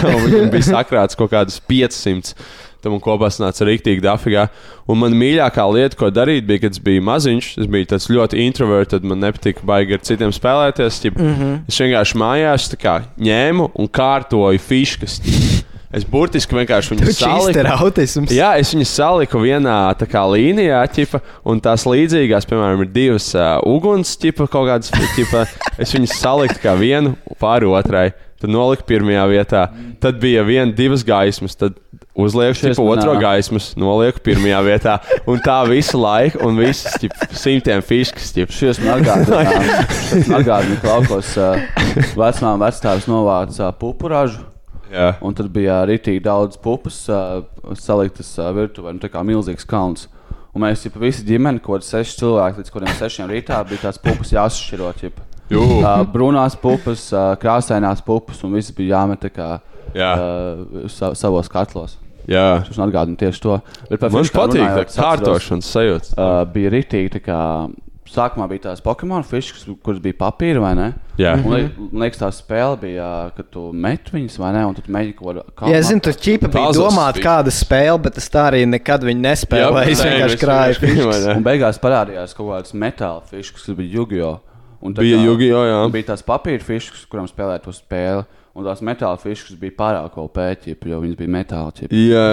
un 0.16 0.26
Viņam 0.26 0.50
bija 0.54 0.72
sakrāts 0.72 1.20
kaut 1.20 1.32
kādas 1.34 1.62
500. 1.70 2.36
Tam 2.80 2.96
kopā 3.04 3.28
sanāca 3.28 3.66
rīktīgi 3.68 4.00
dafigā. 4.06 4.46
Un 4.88 5.02
man 5.02 5.16
mīļākā 5.20 5.66
lieta, 5.76 5.98
ko 6.00 6.08
darīt, 6.16 6.46
bija, 6.48 6.64
kad 6.64 6.78
es 6.78 6.80
biju 6.80 7.04
maziņš. 7.10 7.50
Es 7.60 7.68
biju 7.68 7.90
tāds 7.92 8.08
ļoti 8.08 8.40
introverts, 8.46 8.94
tad 8.94 9.04
man 9.04 9.20
nepatika 9.20 9.68
baigi 9.68 9.98
ar 9.98 10.06
citiem 10.08 10.32
spēlēties. 10.32 11.04
Ķip, 11.04 11.20
mm 11.20 11.36
-hmm. 11.36 11.60
Es 11.68 11.84
vienkārši 11.84 12.24
mājās 12.24 12.72
kā, 12.80 13.02
ņēmu 13.20 13.72
un 13.76 13.92
kārtoju 13.92 14.64
fiškas. 14.64 15.20
Es 15.90 16.04
burtiski 16.06 16.54
vienkārši 16.54 16.94
viņu 16.94 17.14
saliku. 17.18 17.64
Jā, 18.36 18.52
es 18.62 18.70
viņus 18.76 18.92
saliku 18.94 19.40
vienā 19.42 19.78
tā 19.98 20.06
kā, 20.10 20.22
līnijā, 20.30 20.84
ķipa, 20.94 21.22
un 21.50 21.62
tās 21.66 21.88
līdzīgās, 21.90 22.46
piemēram, 22.50 22.84
ir 22.86 22.92
divas 22.94 23.32
uh, 23.34 23.56
uguns, 23.66 24.12
ķipa, 24.22 24.46
kaut 24.54 24.70
kādas. 24.70 24.94
Ķipa, 25.16 25.48
es 25.82 25.94
viņus 25.96 26.14
saliku 26.22 26.60
kā 26.62 26.76
vienu 26.78 27.16
pāri 27.42 27.70
otrai. 27.74 28.12
Tad 28.40 28.54
noliku 28.54 28.86
pirmajā 28.88 29.24
vietā. 29.34 29.66
Tad 30.00 30.22
bija 30.22 30.46
viena, 30.48 30.70
divas 30.72 31.02
gaismas. 31.04 31.58
Tad 31.60 31.76
uzlieku 32.16 32.70
man 32.70 32.94
otro 32.94 33.16
nāk. 33.18 33.24
gaismas, 33.26 33.72
nolieku 33.80 34.22
pirmajā 34.30 34.62
vietā. 34.64 34.94
Un 35.28 35.42
tā 35.44 35.58
visu 35.68 36.00
laiku, 36.00 36.44
un 36.48 36.62
visas 36.62 36.96
ķipa, 37.02 37.32
simtiem 37.34 37.84
fiškas. 37.84 38.30
ķipa. 38.38 38.56
Šis 38.62 38.80
man 38.86 39.02
atgādina, 40.38 40.80
ka 40.86 40.94
laukos 40.94 41.34
uh, 41.42 41.60
vecmām 42.14 42.62
vecstāvis 42.64 43.10
novāca 43.12 43.72
uh, 43.72 43.76
pupuražu. 43.82 44.49
Jā. 44.90 45.10
Un 45.26 45.36
tad 45.38 45.52
bija 45.54 45.82
rītīgi 45.90 46.24
daudz 46.26 46.58
pupas 46.62 47.02
uh, 47.12 47.44
saliktas 47.78 48.32
uh, 48.40 48.50
virtuvē, 48.56 48.96
nu, 48.96 49.02
tā 49.04 49.12
kā 49.14 49.24
milzīgs 49.26 49.68
kalns. 49.70 50.08
Un 50.56 50.66
mēs 50.66 50.88
jau 50.88 50.92
visi 51.02 51.26
ģimeni, 51.28 51.62
kaut 51.62 51.80
kādi 51.80 51.90
seši 51.92 52.18
cilvēki, 52.24 52.64
līdz 52.64 52.74
kuriem 52.74 52.96
sešiem 52.98 53.30
rītā 53.30 53.60
bija 53.70 53.86
tās 53.86 54.02
pupas 54.02 54.34
jāsašķirot. 54.34 55.04
Jū. 55.50 55.62
Uh, 55.62 56.04
brūnās 56.10 56.58
pupas, 56.62 57.08
uh, 57.14 57.32
krāsainās 57.42 58.02
pupas, 58.06 58.42
un 58.46 58.58
viss 58.58 58.74
bija 58.78 58.98
jāmet 58.98 59.30
kā, 59.34 59.50
Jā. 59.98 60.12
uh, 60.18 60.88
sa 60.94 61.14
savos 61.18 61.50
katlos. 61.50 61.98
Jā. 62.30 62.62
Tas 62.66 62.78
atgādina 62.82 63.18
tieši 63.18 63.42
to. 63.42 63.56
Bet 63.90 64.04
Man 64.06 64.26
patīk 64.34 64.62
tā 64.62 64.84
kārtošanas 64.94 65.70
sajūta. 65.74 66.12
Uh, 66.14 66.42
bija 66.54 66.74
rītīgi, 66.76 67.22
kā 67.26 67.40
sākumā 68.14 68.48
bija 68.52 68.66
tās 68.68 68.82
Pokemon 68.84 69.24
fiškas, 69.28 69.68
kuras 69.86 70.02
bija 70.04 70.18
papīra 70.20 70.62
vai 70.64 70.72
ne? 70.78 70.88
Jā. 71.20 71.36
Un, 71.40 71.54
li- 71.54 71.70
Man 71.92 72.04
liekas, 72.06 72.20
tā 72.22 72.30
spēle 72.34 72.78
bija, 72.82 73.08
ka 73.36 73.44
tu 73.44 73.70
met 73.74 74.10
viņas 74.14 74.38
vai 74.42 74.52
ne, 74.56 74.66
un 74.70 74.76
tu 74.78 74.84
mēģini 74.88 75.16
kaut 75.20 75.42
ko 75.56 75.70
Jā, 75.72 75.80
es 75.84 75.90
zinu, 75.92 76.02
tur 76.08 76.18
ķīpa 76.18 76.52
bija 76.54 76.74
domāta 76.78 77.24
kāda 77.24 77.54
spēle, 77.54 77.98
bet 78.08 78.18
es 78.22 78.30
tā 78.32 78.48
arī 78.50 78.66
nekad 78.70 79.04
viņu 79.08 79.26
nespēlēju. 79.28 79.96
Es 79.96 80.04
vienkārši 80.08 80.40
es 80.40 80.44
krāju 80.44 81.10
ne? 81.28 81.38
Un 81.38 81.48
beigās 81.48 81.82
parādījās 81.82 82.36
kaut 82.38 82.54
kādas 82.54 82.74
metāla 82.74 83.24
fiškas, 83.30 83.66
kas 83.70 83.80
bija 83.80 84.00
Jugio. 84.00 84.36
Un 84.80 84.94
tā 84.96 85.04
Bija 85.04 85.18
Yu-Gi-Oh, 85.20 85.66
jā. 85.68 85.80
Bija 85.92 86.06
tās 86.14 86.22
papīra 86.24 86.64
fiškas, 86.64 87.02
kurām 87.12 87.26
spēlēja 87.28 87.66
to 87.66 87.74
spēli. 87.76 88.24
Un 88.58 88.66
tās 88.66 88.80
metāla 88.84 89.20
fiškas 89.22 89.56
bija 89.62 89.76
pārāk 89.78 90.16
opēķi, 90.20 90.74
jo 90.90 90.98
viņas 91.04 91.18
bija 91.20 91.32
metāla 91.32 91.70
ķipa. 91.76 91.96
Jā. 91.96 92.24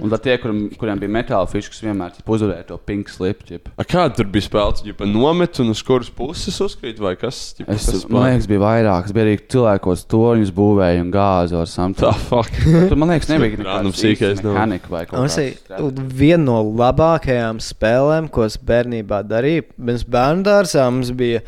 Un 0.00 0.10
tad 0.10 0.22
tie, 0.24 0.36
kuriem, 0.40 0.62
kuriem 0.80 1.02
bija 1.02 1.12
metāla 1.18 1.46
fiškas, 1.50 1.82
vienmēr 1.84 2.16
uzvarēja 2.24 2.64
to 2.70 2.78
pink 2.88 3.12
slip. 3.12 3.44
Ķipa. 3.46 3.74
A, 3.76 3.84
Kāda 3.86 4.16
tur 4.18 4.30
bija 4.32 4.46
spēle? 4.48 4.94
Viņa 4.96 5.08
nomet 5.12 5.60
un 5.62 5.70
uz 5.74 5.82
kuras 5.86 6.08
puses 6.16 6.56
uzkrīt, 6.64 6.98
vai 7.02 7.12
kas? 7.20 7.42
Ģipa, 7.60 7.76
Es 7.76 7.86
kas 7.92 8.06
man 8.08 8.24
liekas, 8.30 8.48
bija 8.50 8.62
vairākas. 8.64 9.14
Bija 9.14 9.28
arī 9.28 9.36
cilvēkos 9.52 10.06
toņus 10.10 10.54
būvēja 10.56 11.04
un 11.04 11.12
gāzi 11.14 11.58
ar 11.60 11.70
samtu. 11.70 12.10
fuck. 12.30 12.58
Tur 12.88 12.96
man 12.98 13.12
liekas, 13.14 13.30
nebija 13.34 13.60
Random 13.60 13.92
nekāds 13.92 14.02
sīkais 14.02 14.34
īsts 14.34 14.46
nav. 14.48 14.56
mehanika 14.56 14.92
vai 14.96 15.04
kaut 15.06 15.28
kas 15.28 15.38
ir 15.44 16.02
viena 16.16 16.42
no 16.48 16.58
labākajām 16.80 17.60
spēlēm, 17.62 18.28
ko 18.32 18.48
es 18.48 18.56
bērnībā 18.58 19.22
darīju. 19.28 19.68
Mēs 19.76 20.04
bērnu 20.08 20.46
dārzā 20.46 20.88
mums 20.90 21.12
bija 21.16 21.42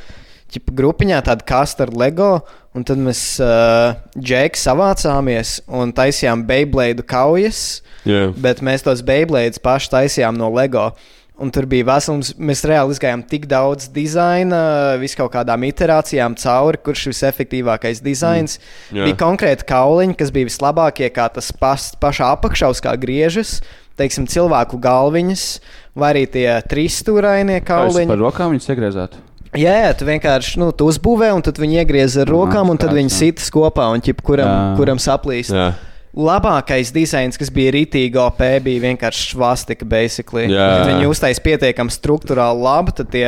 ķipa, 0.53 0.73
grupiņā 0.79 1.21
tāda 1.27 1.45
kasta 1.49 1.87
ar 1.87 1.93
LEGO, 1.93 2.31
un 2.79 2.87
tad 2.87 3.01
mēs 3.03 3.21
uh, 3.43 3.99
džeki 4.15 4.61
savācāmies 4.61 5.59
un 5.75 5.93
taisījām 5.97 6.47
Beyblade 6.49 7.05
kaujas, 7.09 7.83
Jā. 8.09 8.29
bet 8.39 8.63
mēs 8.65 8.87
tos 8.87 9.03
Beyblades 9.07 9.63
paši 9.63 9.95
taisījām 9.97 10.39
no 10.39 10.53
LEGO. 10.55 10.93
Un 11.39 11.53
tur 11.55 11.69
bija 11.71 11.87
vesels, 11.87 12.33
mēs 12.35 12.65
reāli 12.67 12.97
izgājām 12.97 13.21
tik 13.31 13.45
daudz 13.47 13.87
dizaina, 13.95 14.97
vis 14.99 15.15
kaut 15.15 15.31
kādām 15.37 15.63
iterācijām 15.69 16.35
cauri, 16.41 16.81
kurš 16.83 17.05
ir 17.05 17.15
visefektīvākais 17.15 18.03
dizains. 18.03 18.57
Mm. 18.91 19.05
Bija 19.07 19.19
konkrēti 19.21 19.69
kauliņi, 19.69 20.17
kas 20.19 20.35
bija 20.35 20.49
vislabākie, 20.49 21.07
kā 21.15 21.29
tas 21.31 21.53
pas, 21.55 21.93
pašā 22.03 22.33
apakšā, 22.35 22.73
uz 22.75 22.83
kā 22.83 22.97
griežas, 22.99 23.61
teiksim, 24.03 24.27
cilvēku 24.31 24.83
galviņas, 24.83 25.47
vai 25.95 26.11
arī 26.17 26.27
tie 26.35 26.49
trīsstūrainie 26.75 27.63
kauliņi. 27.63 28.11
par 28.11 28.23
rokām 28.27 28.57
viņus 28.57 28.71
iegriezāt. 28.75 29.19
Jā, 29.57 29.75
jā, 29.87 29.93
tu 29.97 30.05
vienkārši 30.09 30.61
nu, 30.61 30.71
tu 30.77 30.89
uzbūvē, 30.91 31.31
un 31.33 31.45
tad 31.45 31.57
viņi 31.61 31.81
iegriez 31.81 32.19
ar 32.21 32.29
rokām, 32.29 32.69
un 32.73 32.81
tad 32.81 32.93
viņi 32.97 33.09
jā. 33.09 33.17
sitas 33.17 33.49
kopā, 33.55 33.87
un 33.95 34.03
ķip, 34.05 34.21
kuram, 34.27 34.49
Jā. 34.49 34.75
kuram 34.77 35.01
saplīst. 35.01 35.55
Jā. 35.57 35.71
Labākais 36.19 36.91
dizains, 36.93 37.39
kas 37.39 37.51
bija 37.55 37.73
rītīgi 37.77 38.19
OP, 38.21 38.43
bija 38.65 38.83
vienkārši 38.89 39.31
svastika. 39.33 39.87
basically. 39.89 40.49
Jā. 40.51 40.69
Kad 40.83 40.91
viņi 40.91 41.09
uztaisīja 41.09 41.45
pietiekami 41.47 41.95
struktūrāli 41.95 42.65
labi, 42.65 42.97
tad 42.99 43.13
tie, 43.15 43.27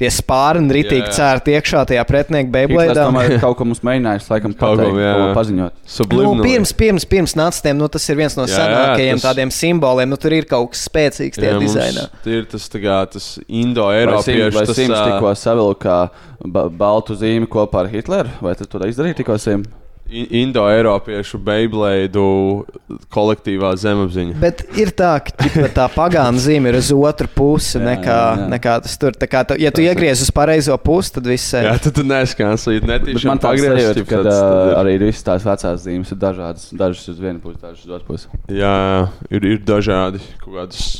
tie 0.00 0.08
spārni 0.12 0.72
rītīgi 0.76 1.06
Jā. 1.06 1.14
cērt 1.18 1.50
iekšā 1.52 1.82
tajā 1.90 2.04
pretinieka 2.08 2.50
tomēr 2.96 3.34
kaut 3.42 3.58
ko 3.58 3.66
mums 3.68 3.82
mēģinājis, 3.86 4.28
laikam, 4.32 4.54
pateikt, 4.58 4.98
jā. 5.02 5.12
kaut 5.12 5.22
ko 5.22 5.36
paziņot. 5.40 5.76
Nu, 5.82 5.92
Subliminal. 5.96 6.46
pirms, 6.46 6.72
pirms, 6.78 7.06
pirms 7.08 7.36
nacistiem, 7.38 7.76
nu, 7.78 7.88
tas 7.92 8.08
ir 8.08 8.18
viens 8.20 8.36
no 8.38 8.46
Jā, 8.46 8.54
jā, 8.54 8.62
senākajiem 8.62 9.20
tas- 9.20 9.26
tādiem 9.28 9.52
simboliem. 9.54 10.08
Nu, 10.12 10.16
tur 10.20 10.36
ir 10.36 10.48
kaut 10.50 10.72
kas 10.72 10.86
spēcīgs 10.88 11.40
tajā 11.40 11.58
mums 11.58 11.70
dizainā. 11.72 12.08
Ir 12.26 12.48
tas, 12.50 12.68
kā, 12.72 12.98
tas 13.12 13.28
indo-eiropiešu 13.48 14.52
Sims 14.52 14.66
tas, 14.66 14.76
Sims 14.76 14.96
ā, 14.96 15.04
tikko 15.10 15.34
savilka 15.38 16.00
ba 16.44 16.66
baltu 16.68 17.14
zīmi 17.18 17.46
kopā 17.50 17.84
ar 17.84 17.92
Hitleru? 17.92 18.32
Vai 18.42 18.54
tu 18.58 18.66
to 18.66 18.78
izdarīji 18.78 19.22
tikko 19.22 19.38
Sims? 19.38 19.81
Indo-eiropiešu 20.12 21.38
Beyblade 21.42 22.20
kolektīvā 23.12 23.72
zemapziņa. 23.80 24.36
Bet 24.42 24.62
ir 24.78 24.92
tā, 24.96 25.14
ka 25.24 25.34
ķipa, 25.40 25.68
tā 25.76 25.86
pagāna 25.92 26.40
zīme 26.42 26.72
ir 26.72 26.78
uz 26.80 26.90
otru 26.94 27.28
pusi 27.32 27.78
Jā, 27.78 27.84
nekā, 27.86 28.18
jā, 28.18 28.40
jā. 28.42 28.48
nekā 28.52 28.76
tas 28.84 28.96
tur. 29.00 29.16
Tā 29.16 29.28
kā 29.30 29.44
tu, 29.48 29.56
ja 29.60 29.72
tu 29.74 29.84
iegriez 29.84 30.24
uz 30.24 30.32
pareizo 30.34 30.76
pusi, 30.82 31.14
tad 31.16 31.28
viss 31.30 31.54
Jā, 31.56 31.64
ir. 31.64 31.82
tad 31.86 31.96
tu 31.96 32.04
Netīši 32.88 33.30
man 33.30 33.42
sajūta, 33.42 33.94
ģip, 33.98 34.10
ka 34.10 34.22
arī 34.82 34.98
visas 35.06 35.24
tās 35.26 35.46
vecās 35.48 35.86
zīmes 35.86 36.12
ir 36.14 36.20
dažādas. 36.22 36.68
Dažas 36.76 37.08
uz 37.14 37.22
vienu 37.22 37.40
pusi, 37.44 37.60
dažas 37.62 37.86
uz 37.86 37.96
otru 37.98 38.12
pusi. 38.12 38.42
Jā, 38.52 38.76
ir, 39.32 39.48
ir 39.56 39.64
dažādi 39.66 40.22
kaut 40.42 40.58
kādas. 40.60 40.90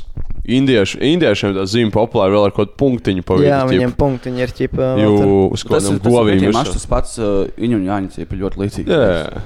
Indiešu, 0.43 0.99
indiešiem 1.07 1.53
tā 1.55 1.65
zīme 1.71 1.93
populāra 1.95 2.35
vēl 2.35 2.49
ar 2.49 2.53
kaut 2.55 2.73
kādu 2.73 2.79
punktiņu 2.81 3.23
pa 3.27 3.37
vidu. 3.39 3.47
Jā, 3.47 3.61
viņiem 3.69 3.93
punktiņi 3.95 4.43
ir 4.43 4.53
ķipa. 4.59 4.89
Jū, 4.99 5.13
uz 5.55 5.63
ir 5.63 5.69
kādām 5.71 6.01
govīm. 6.03 6.47
tas, 6.49 6.73
tas 6.75 6.87
pats 6.91 7.13
uh, 7.23 7.45
un 7.63 7.85
Jāņa 7.87 8.11
cīpa 8.17 8.39
ļoti 8.41 8.63
līdzīgs. 8.65 8.91
Jā, 8.91 9.45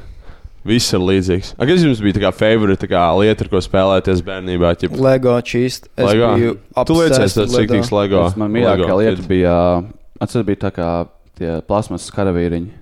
viss 0.64 0.96
ir 0.96 1.04
līdzīgs. 1.04 1.52
A, 1.58 1.68
kas 1.68 1.84
jums 1.84 2.00
bija 2.00 2.16
tā 2.16 2.22
kā 2.24 2.32
favorite 2.38 2.80
tā 2.80 2.88
kā 2.94 3.02
lieta, 3.20 3.44
ar 3.44 3.52
ko 3.52 3.60
spēlēties 3.66 4.24
bērnībā? 4.24 4.72
Ķip? 4.80 4.96
Lego 5.04 5.36
čīst. 5.44 5.90
Es 5.92 6.08
Lego? 6.08 6.32
biju 6.40 6.56
Tu 6.88 6.98
liecies 7.02 7.36
tāds 7.42 7.58
ciktīgs 7.58 7.92
Lego. 7.92 8.24
Man 8.40 8.56
mīļākā 8.56 8.98
lieta 9.02 9.28
bija, 9.28 9.60
atceros, 10.16 10.48
bija 10.48 10.64
tā 10.64 10.72
kā 10.80 10.90
tie 11.36 11.58
plasmas 11.68 12.08
karavīriņi. 12.16 12.72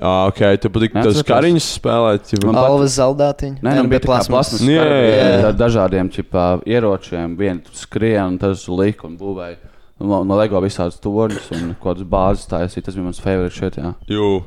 Ā, 0.00 0.10
ok, 0.30 0.40
tu 0.60 0.68
patīk 0.72 0.94
Nē, 0.96 1.02
tos 1.04 1.18
atceros. 1.20 1.28
kariņus 1.28 1.66
spēlēt. 1.76 2.24
Ķip. 2.28 2.44
Man 2.48 2.54
pat- 2.56 2.70
Alvas 2.70 2.96
zaldātiņa. 2.96 3.60
Nē, 3.64 3.74
nu, 3.76 3.88
bija 3.88 4.00
plasmas. 4.00 4.28
plasmas 4.28 4.64
Jā, 4.64 4.84
jā, 4.84 5.10
jā. 5.10 5.44
Ar 5.50 5.56
dažādiem 5.60 6.08
ķipā, 6.12 6.46
ieročiem. 6.64 7.36
Vienu 7.36 7.60
skrien, 7.76 8.24
un 8.34 8.38
tas 8.38 8.66
lika 8.68 9.06
un 9.08 9.18
būvēja. 9.20 9.56
No, 10.00 10.22
no 10.24 10.36
LEGO 10.40 10.60
visādas 10.64 10.96
torņus 11.00 11.50
un 11.52 11.74
kaut 11.80 11.98
kādas 11.98 12.08
bāzes 12.08 12.48
taisīja. 12.48 12.84
Tas 12.88 12.96
bija 12.96 13.04
mans 13.04 13.20
favorīts 13.20 13.60
šeit. 13.60 13.76
Jā. 13.76 13.94
Jū, 14.08 14.44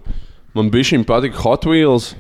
man 0.58 0.72
bija 0.74 0.90
šī 0.90 1.04
patīk 1.06 1.38
Hot 1.46 1.66
Wheels. 1.70 2.16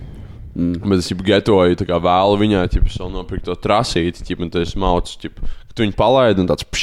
Mm. 0.53 0.83
Bet 0.85 0.99
es 1.01 1.09
jau 1.09 1.17
getoju, 1.17 1.73
tā 1.79 1.85
kā 1.89 1.97
vēlu 1.97 2.37
viņai, 2.37 2.59
ja 2.69 2.81
es 2.85 2.97
vēl 3.01 3.09
nopirku 3.09 3.47
to 3.47 3.55
trasīti, 3.57 4.21
ķip, 4.21 4.39
un 4.45 4.51
tas 4.53 4.75
mauts, 4.77 5.15
ka 5.17 5.29
tu 5.73 5.81
viņu 5.81 5.95
palaidi 5.97 6.43
un 6.43 6.47
tāds. 6.51 6.61
Bet 6.61 6.77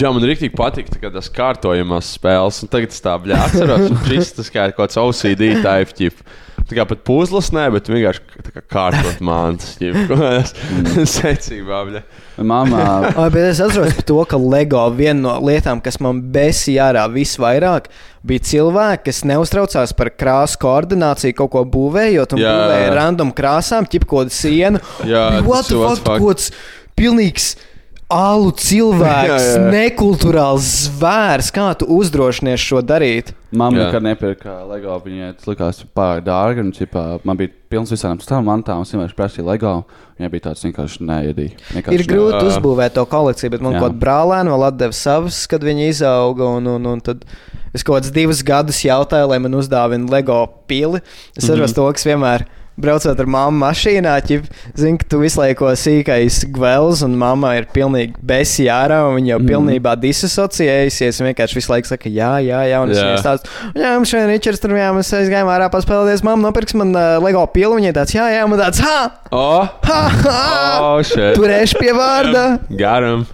jā, 0.00 0.10
man 0.14 0.24
rīktīgi 0.26 0.54
patīk 0.56 0.88
kā 1.00 1.10
tās 1.14 1.28
kārtojamās 1.34 2.14
spēles, 2.16 2.62
un 2.64 2.72
tagad 2.72 2.94
es 2.94 3.04
tā 3.04 3.14
bļā 3.20 3.42
atceros, 3.48 3.90
un 3.92 4.00
šis 4.08 4.32
tas 4.38 4.50
kā 4.54 4.66
kaut 4.72 4.88
kāds 4.88 5.00
OCD 5.02 5.54
type, 5.64 5.94
ķip. 5.98 6.24
Tā 6.64 6.78
kā 6.78 6.84
pat 6.88 7.02
puzles, 7.04 7.50
nē, 7.52 7.66
bet 7.74 7.90
vienkārši 7.92 8.44
tā 8.46 8.52
kā 8.54 8.62
kārtot 8.72 9.18
māntas, 9.24 9.74
ķip. 9.76 10.14
Secībā, 11.18 11.82
bļā. 11.90 12.00
Mamā, 12.40 12.84
Ai, 13.20 13.26
bet 13.30 13.50
es 13.50 13.60
atceros 13.62 13.92
par 13.98 14.06
to, 14.08 14.16
ka 14.30 14.38
LEGO 14.40 14.86
viena 14.96 15.20
no 15.20 15.34
lietām, 15.44 15.82
kas 15.84 16.00
man 16.02 16.22
besīja 16.34 16.88
ārā 16.88 17.04
visvairāk, 17.12 17.90
bija 18.26 18.46
cilvēki, 18.48 19.04
kas 19.10 19.20
neuztraucās 19.28 19.92
par 19.98 20.10
krāsu 20.18 20.58
koordināciju, 20.64 21.36
kaut 21.42 21.52
ko 21.52 21.66
būvējot 21.76 22.34
un 22.34 22.42
Jā. 22.42 22.56
būvēja 22.56 22.96
random 22.96 23.30
krāsām, 23.36 23.86
ķip 23.86 24.08
kaut 24.08 24.24
kādu 24.24 24.38
sienu. 24.40 24.82
Jā, 25.06 25.28
What 25.46 25.68
tas 25.68 26.00
fuck. 26.00 26.08
kaut 26.08 26.24
kāds 26.24 26.50
pilnīgs. 26.98 27.52
Alu 28.12 28.50
cilvēks, 28.52 29.30
Jā, 29.30 29.36
jā. 29.56 29.70
nekulturāls 29.72 30.66
zvērs. 30.84 31.48
Kā 31.54 31.70
tu 31.80 31.86
uzdrošinies 31.88 32.60
šo 32.60 32.82
darīt? 32.84 33.32
Jā. 33.72 33.86
nekad 33.86 34.04
nepirka 34.04 34.56
LEGO. 34.68 34.98
Viņai 35.06 35.30
tas 35.38 35.48
likās 35.48 35.80
pārāk 35.96 36.24
dārgi. 36.26 36.60
Un, 36.66 36.72
ķipā, 36.76 37.04
man 37.24 37.38
bija 37.40 37.52
pilns 37.72 37.92
visām 37.94 38.18
tām 38.20 38.44
mantām, 38.44 38.82
un 38.82 38.86
es 38.86 38.92
vienkārši 38.92 39.16
prasīju 39.18 39.46
LEGO. 39.48 39.72
Viņai 40.18 40.30
bija 40.34 40.44
tāds 40.50 40.66
vienkārši 40.66 41.06
neēdīgi. 41.08 41.56
Ir 41.96 42.04
grūti 42.10 42.42
Jā. 42.42 42.50
uzbūvēt 42.52 42.94
to 42.98 43.06
kolekciju, 43.08 43.54
bet 43.56 43.64
man 43.64 43.78
kaut 43.78 43.86
kāda 43.88 44.02
brālēna 44.04 44.52
vēl 44.52 44.66
atdeva 44.68 44.98
savas, 44.98 45.40
kad 45.50 45.64
viņi 45.64 45.88
izauga. 45.94 46.50
Un, 46.58 46.68
un, 46.76 46.90
un 46.92 47.00
tad 47.04 47.24
es 47.72 47.82
kaut 47.82 48.02
kādus 48.02 48.12
divus 48.14 48.44
gadus 48.46 48.82
jautāju, 48.84 49.32
lai 49.32 49.40
man 49.42 49.56
uzdāvina 49.58 50.12
LEGO 50.12 50.42
pili. 50.70 51.00
Es 51.34 51.48
atceros 51.48 51.72
to, 51.74 51.88
kas 51.96 52.06
vienmēr. 52.06 52.44
Braucot 52.80 53.20
ar 53.22 53.28
mammu 53.30 53.60
mašīnā, 53.62 54.14
ķip, 54.26 54.48
zinu, 54.78 54.98
ka 54.98 55.06
tu 55.12 55.20
visu 55.22 55.38
laiku 55.38 55.68
sīkais 55.78 56.40
gvēls, 56.54 57.04
un 57.06 57.14
mamma 57.20 57.52
ir 57.60 57.68
pilnīgi 57.74 58.16
besi 58.26 58.66
ārā, 58.72 59.04
un 59.08 59.18
viņa 59.20 59.30
jau 59.34 59.38
mm. 59.38 59.50
Pilnībā 59.52 59.92
disasociējusies. 60.02 61.20
un 61.20 61.28
Vienkārši 61.30 61.58
visu 61.60 61.70
laiku 61.70 61.92
saka, 61.92 62.10
jā, 62.10 62.32
jā, 62.42 62.64
jā, 62.70 62.80
un 62.82 62.90
es 62.90 62.98
viņai 62.98 63.20
stāstu, 63.22 63.52
jā, 63.78 63.92
mums 63.94 64.10
šodien 64.10 64.32
Ričards 64.32 64.62
tur, 64.64 64.74
jā, 64.78 64.90
mēs 64.96 65.12
aizgājām 65.20 65.52
ārā 65.54 65.70
paspēlēties, 65.72 66.24
mamma 66.26 66.48
nopirks 66.48 66.74
man 66.80 66.90
uh, 66.98 67.14
LEGO 67.22 67.46
pili, 67.54 67.78
viņai 67.78 67.94
tāds, 67.96 68.16
jā, 68.16 68.26
jā, 68.34 68.42
man 68.50 68.62
tāds, 68.64 68.82
ha, 68.82 68.98
Oh, 69.34 69.66
ha, 69.86 70.02
ha, 70.24 70.42
oh, 70.82 71.00
shit. 71.02 71.34
turēšu 71.38 71.80
pie 71.80 71.94
vārda. 71.96 72.44
Garam. 72.70 73.24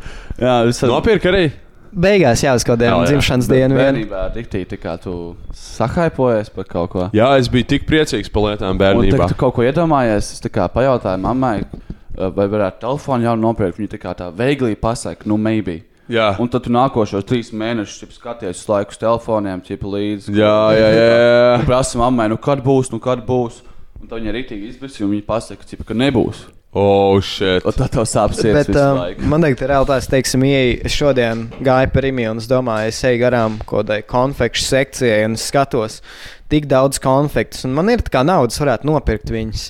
Jā, 0.41 0.61
tas 0.69 0.85
Nopirka 0.89 1.29
arī. 1.33 1.51
Beigās 1.91 2.43
jau 2.45 2.55
uz 2.55 2.63
kaut 2.65 2.79
kādiem 2.79 2.93
Hell, 2.93 3.03
jā. 3.03 3.11
dzimšanas 3.11 3.49
dienu. 3.51 3.75
vien. 3.75 3.97
Bērnībā 3.99 4.67
tā 4.71 4.79
kā 4.79 4.95
tu 5.03 5.15
sahaipojies 5.59 6.51
par 6.55 6.65
kaut 6.71 6.91
ko. 6.93 7.09
Jā, 7.17 7.33
es 7.39 7.49
biju 7.51 7.67
tik 7.67 7.87
priecīgs 7.89 8.31
par 8.31 8.43
lietām 8.47 8.77
Un 8.77 8.79
bērnībā. 8.79 9.19
tad 9.19 9.35
tu 9.35 9.39
kaut 9.41 9.55
ko 9.55 9.63
iedomājies. 9.67 10.33
Es 10.37 10.41
kā 10.55 10.69
pajautāju 10.71 11.19
mammai, 11.19 11.65
uh, 11.65 12.31
vai 12.31 12.47
varētu 12.47 12.85
telefonu 12.87 13.27
jau 13.27 13.37
nopirkt. 13.37 13.79
Viņa 13.79 13.95
tā 13.97 13.99
kā 13.99 14.15
tā 14.15 14.31
veiglī 14.31 14.77
pasaka, 14.79 15.27
nu, 15.27 15.37
maybe. 15.37 15.83
Jā, 16.11 16.35
Un 16.43 16.49
tad 16.51 16.65
tu 16.67 16.71
nākošos 16.75 17.23
trīs 17.23 17.53
mēnešus 17.55 18.01
ķip, 18.03 18.15
skaties 18.19 18.63
uz 18.65 18.69
laiku 18.69 18.91
uz 18.91 18.99
telefoniem, 18.99 19.61
ķip 19.63 19.83
līdzi. 19.87 20.33
jā, 20.35 20.57
jā. 20.75 20.89
jā. 20.95 21.59
Un 21.61 21.67
prasa 21.67 21.99
mammai, 21.99 22.27
nu 22.33 22.37
kad 22.37 22.63
būs, 22.67 22.91
nu 22.91 22.99
kad 22.99 23.23
būs. 23.27 23.61
Un 24.01 24.09
tad 24.11 24.19
viņa 24.19 24.33
arī 24.33 24.43
tīk 24.49 24.65
izbērsīja, 24.73 25.07
un 25.07 25.15
viņa 25.15 25.27
pasaka, 25.29 25.67
ķip, 25.71 25.85
ka 25.87 25.95
nebūs. 25.95 26.49
Oh, 26.73 27.19
shit. 27.21 27.65
Un 27.67 27.75
tad 27.75 27.91
tev 27.91 28.05
sāp 28.07 28.35
sirds 28.39 28.69
Bet, 28.69 28.77
um, 28.79 29.01
laiku. 29.01 29.27
man 29.27 29.43
liekas, 29.43 29.65
ir 29.65 29.73
realitāte, 29.73 30.11
teiksim, 30.13 30.45
ieeja. 30.47 30.77
Es 30.87 30.95
šodien 30.95 31.49
gāju 31.67 31.91
par 31.91 32.07
imiju, 32.07 32.35
un 32.37 32.43
es 32.43 32.47
domāju, 32.51 32.93
es 32.93 33.01
eju 33.09 33.19
garām 33.25 33.57
kaut 33.65 33.89
kādai 33.89 34.05
konfekšu 34.07 34.69
sekcijai, 34.69 35.25
un 35.27 35.35
es 35.35 35.49
skatos 35.51 35.99
tik 36.51 36.69
daudz 36.71 37.03
konfektus, 37.03 37.65
un 37.67 37.75
man 37.75 37.91
ir 37.91 38.05
tā 38.07 38.15
kā 38.15 38.23
naudas, 38.27 38.61
varētu 38.63 38.87
nopirkt 38.87 39.35
viņas. 39.35 39.65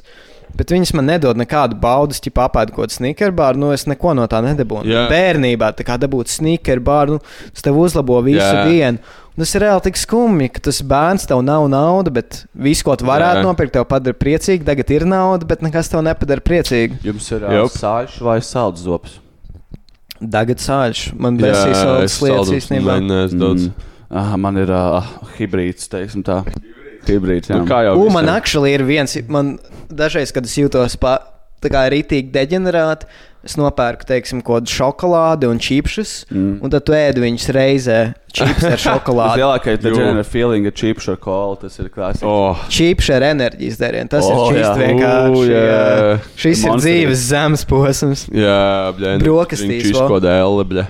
Bet 0.57 0.73
viņas 0.75 0.93
man 0.99 1.07
nedod 1.07 1.39
nekādu 1.39 1.79
baudu, 1.81 2.17
ja 2.21 2.33
apēdu 2.45 2.75
kaut 2.75 2.89
kādu 2.89 2.97
snickerbāru. 2.99 3.61
Nu, 3.63 3.71
es 3.73 3.87
neko 3.87 4.13
no 4.19 4.27
tā 4.29 4.41
nedabūju. 4.45 4.91
Jā. 4.91 5.07
Bērnībā 5.09 5.71
tā 5.79 5.87
kā 5.87 5.97
dabūt 6.01 6.33
snickerbāru, 6.33 7.17
nu, 7.17 7.51
tas 7.55 7.65
tev 7.65 7.79
uzlabo 7.81 8.19
visu 8.27 8.43
Jā. 8.43 8.65
dienu. 8.67 8.99
Tas 9.41 9.55
ir 9.57 9.63
reāli 9.65 9.81
tik 9.87 9.97
skumji, 9.97 10.51
ka 10.53 10.61
tas 10.67 10.83
bērns 10.85 11.23
tev 11.29 11.41
nav 11.47 11.65
nauda, 11.73 12.13
bet 12.13 12.43
viss, 12.53 12.83
ko 12.85 12.93
tu 13.01 13.07
varētu 13.09 13.41
Jā. 13.41 13.45
nopirkt, 13.47 13.73
tev 13.73 13.87
padara 13.89 14.17
priecīgu. 14.21 14.67
Tagad 14.69 14.91
ir 14.93 15.07
nauda, 15.09 15.49
bet 15.49 15.63
nekas 15.65 15.89
tev 15.89 16.03
nepadara 16.05 16.45
priecīgu. 16.45 16.99
Jums 17.07 17.31
ir 17.33 17.47
uh, 17.49 17.63
sāļš 17.73 18.19
vai 18.27 18.37
sāls 18.45 18.83
zops? 18.85 19.15
Tagad 20.21 20.61
sāļš. 20.61 21.07
Man 21.17 21.41
besīs 21.41 21.79
savas 21.79 22.19
lietas 22.21 22.53
īstenībā. 22.59 22.99
Nē, 23.01 23.23
es 23.31 23.37
daudz. 23.41 23.71
Ah, 24.11 24.35
man 24.37 24.61
ir 24.61 24.69
uh, 24.75 25.09
hibrīds, 25.39 25.89
teiksim 25.89 26.27
tā. 26.27 26.43
Hibrīds, 27.09 27.49
jā. 27.49 27.63
Nu, 27.63 27.65
kā 27.71 27.81
jau 27.87 27.95
U, 27.97 28.05
visiem. 28.05 28.17
man 28.19 28.29
actually 28.35 28.75
ir 28.77 28.85
viens, 28.85 29.17
man 29.33 29.55
dažreiz, 29.89 30.35
kad 30.37 30.45
es 30.45 30.59
jūtos 30.59 30.99
pa, 31.01 31.15
tā 31.65 31.73
kā 31.73 31.87
rītīgi 31.95 32.29
deģenerāti, 32.35 33.09
es 33.45 33.55
nopērku, 33.57 34.05
teiksim, 34.09 34.43
kaut 34.45 34.61
kādu 34.67 34.73
šokolādi 34.75 35.49
un 35.49 35.59
čipšus, 35.63 36.11
mm. 36.31 36.59
un 36.61 36.73
tad 36.73 36.85
tu 36.85 36.93
ēdi 36.97 37.23
viņus 37.25 37.47
reizē 37.57 37.99
čips 38.37 38.67
ar 38.69 38.77
šokolādi. 38.87 39.41
Lielākais 39.41 39.79
Jū. 39.79 39.85
degenerate 39.89 40.29
feeling 40.29 40.69
ir 40.69 40.75
cheap 40.77 41.01
ar 41.09 41.17
kolu. 41.25 41.57
Tas 41.65 41.79
ir 41.81 41.89
klasisks. 41.89 42.27
Oh, 42.29 42.61
Čipši 42.69 43.15
ar 43.17 43.27
enerģijas 43.33 43.81
dērienu. 43.81 44.11
Tas 44.13 44.29
O, 44.29 44.35
ir 44.51 44.61
čīsti 44.61 44.85
vienkārši. 44.85 45.37
U, 45.37 45.45
jā. 45.49 46.19
Šis 46.37 46.65
ir 46.65 46.71
Monster. 46.75 46.85
dzīves 46.87 47.25
zemes 47.33 47.65
posms. 47.71 48.27
jā, 48.29 48.59
bļā. 48.99 49.15
Brokastīs 49.25 49.69
Viņš 49.73 49.87
vēl. 49.89 49.95
izkoda 49.97 50.37
elle, 50.43 50.67
bļā. 50.75 50.87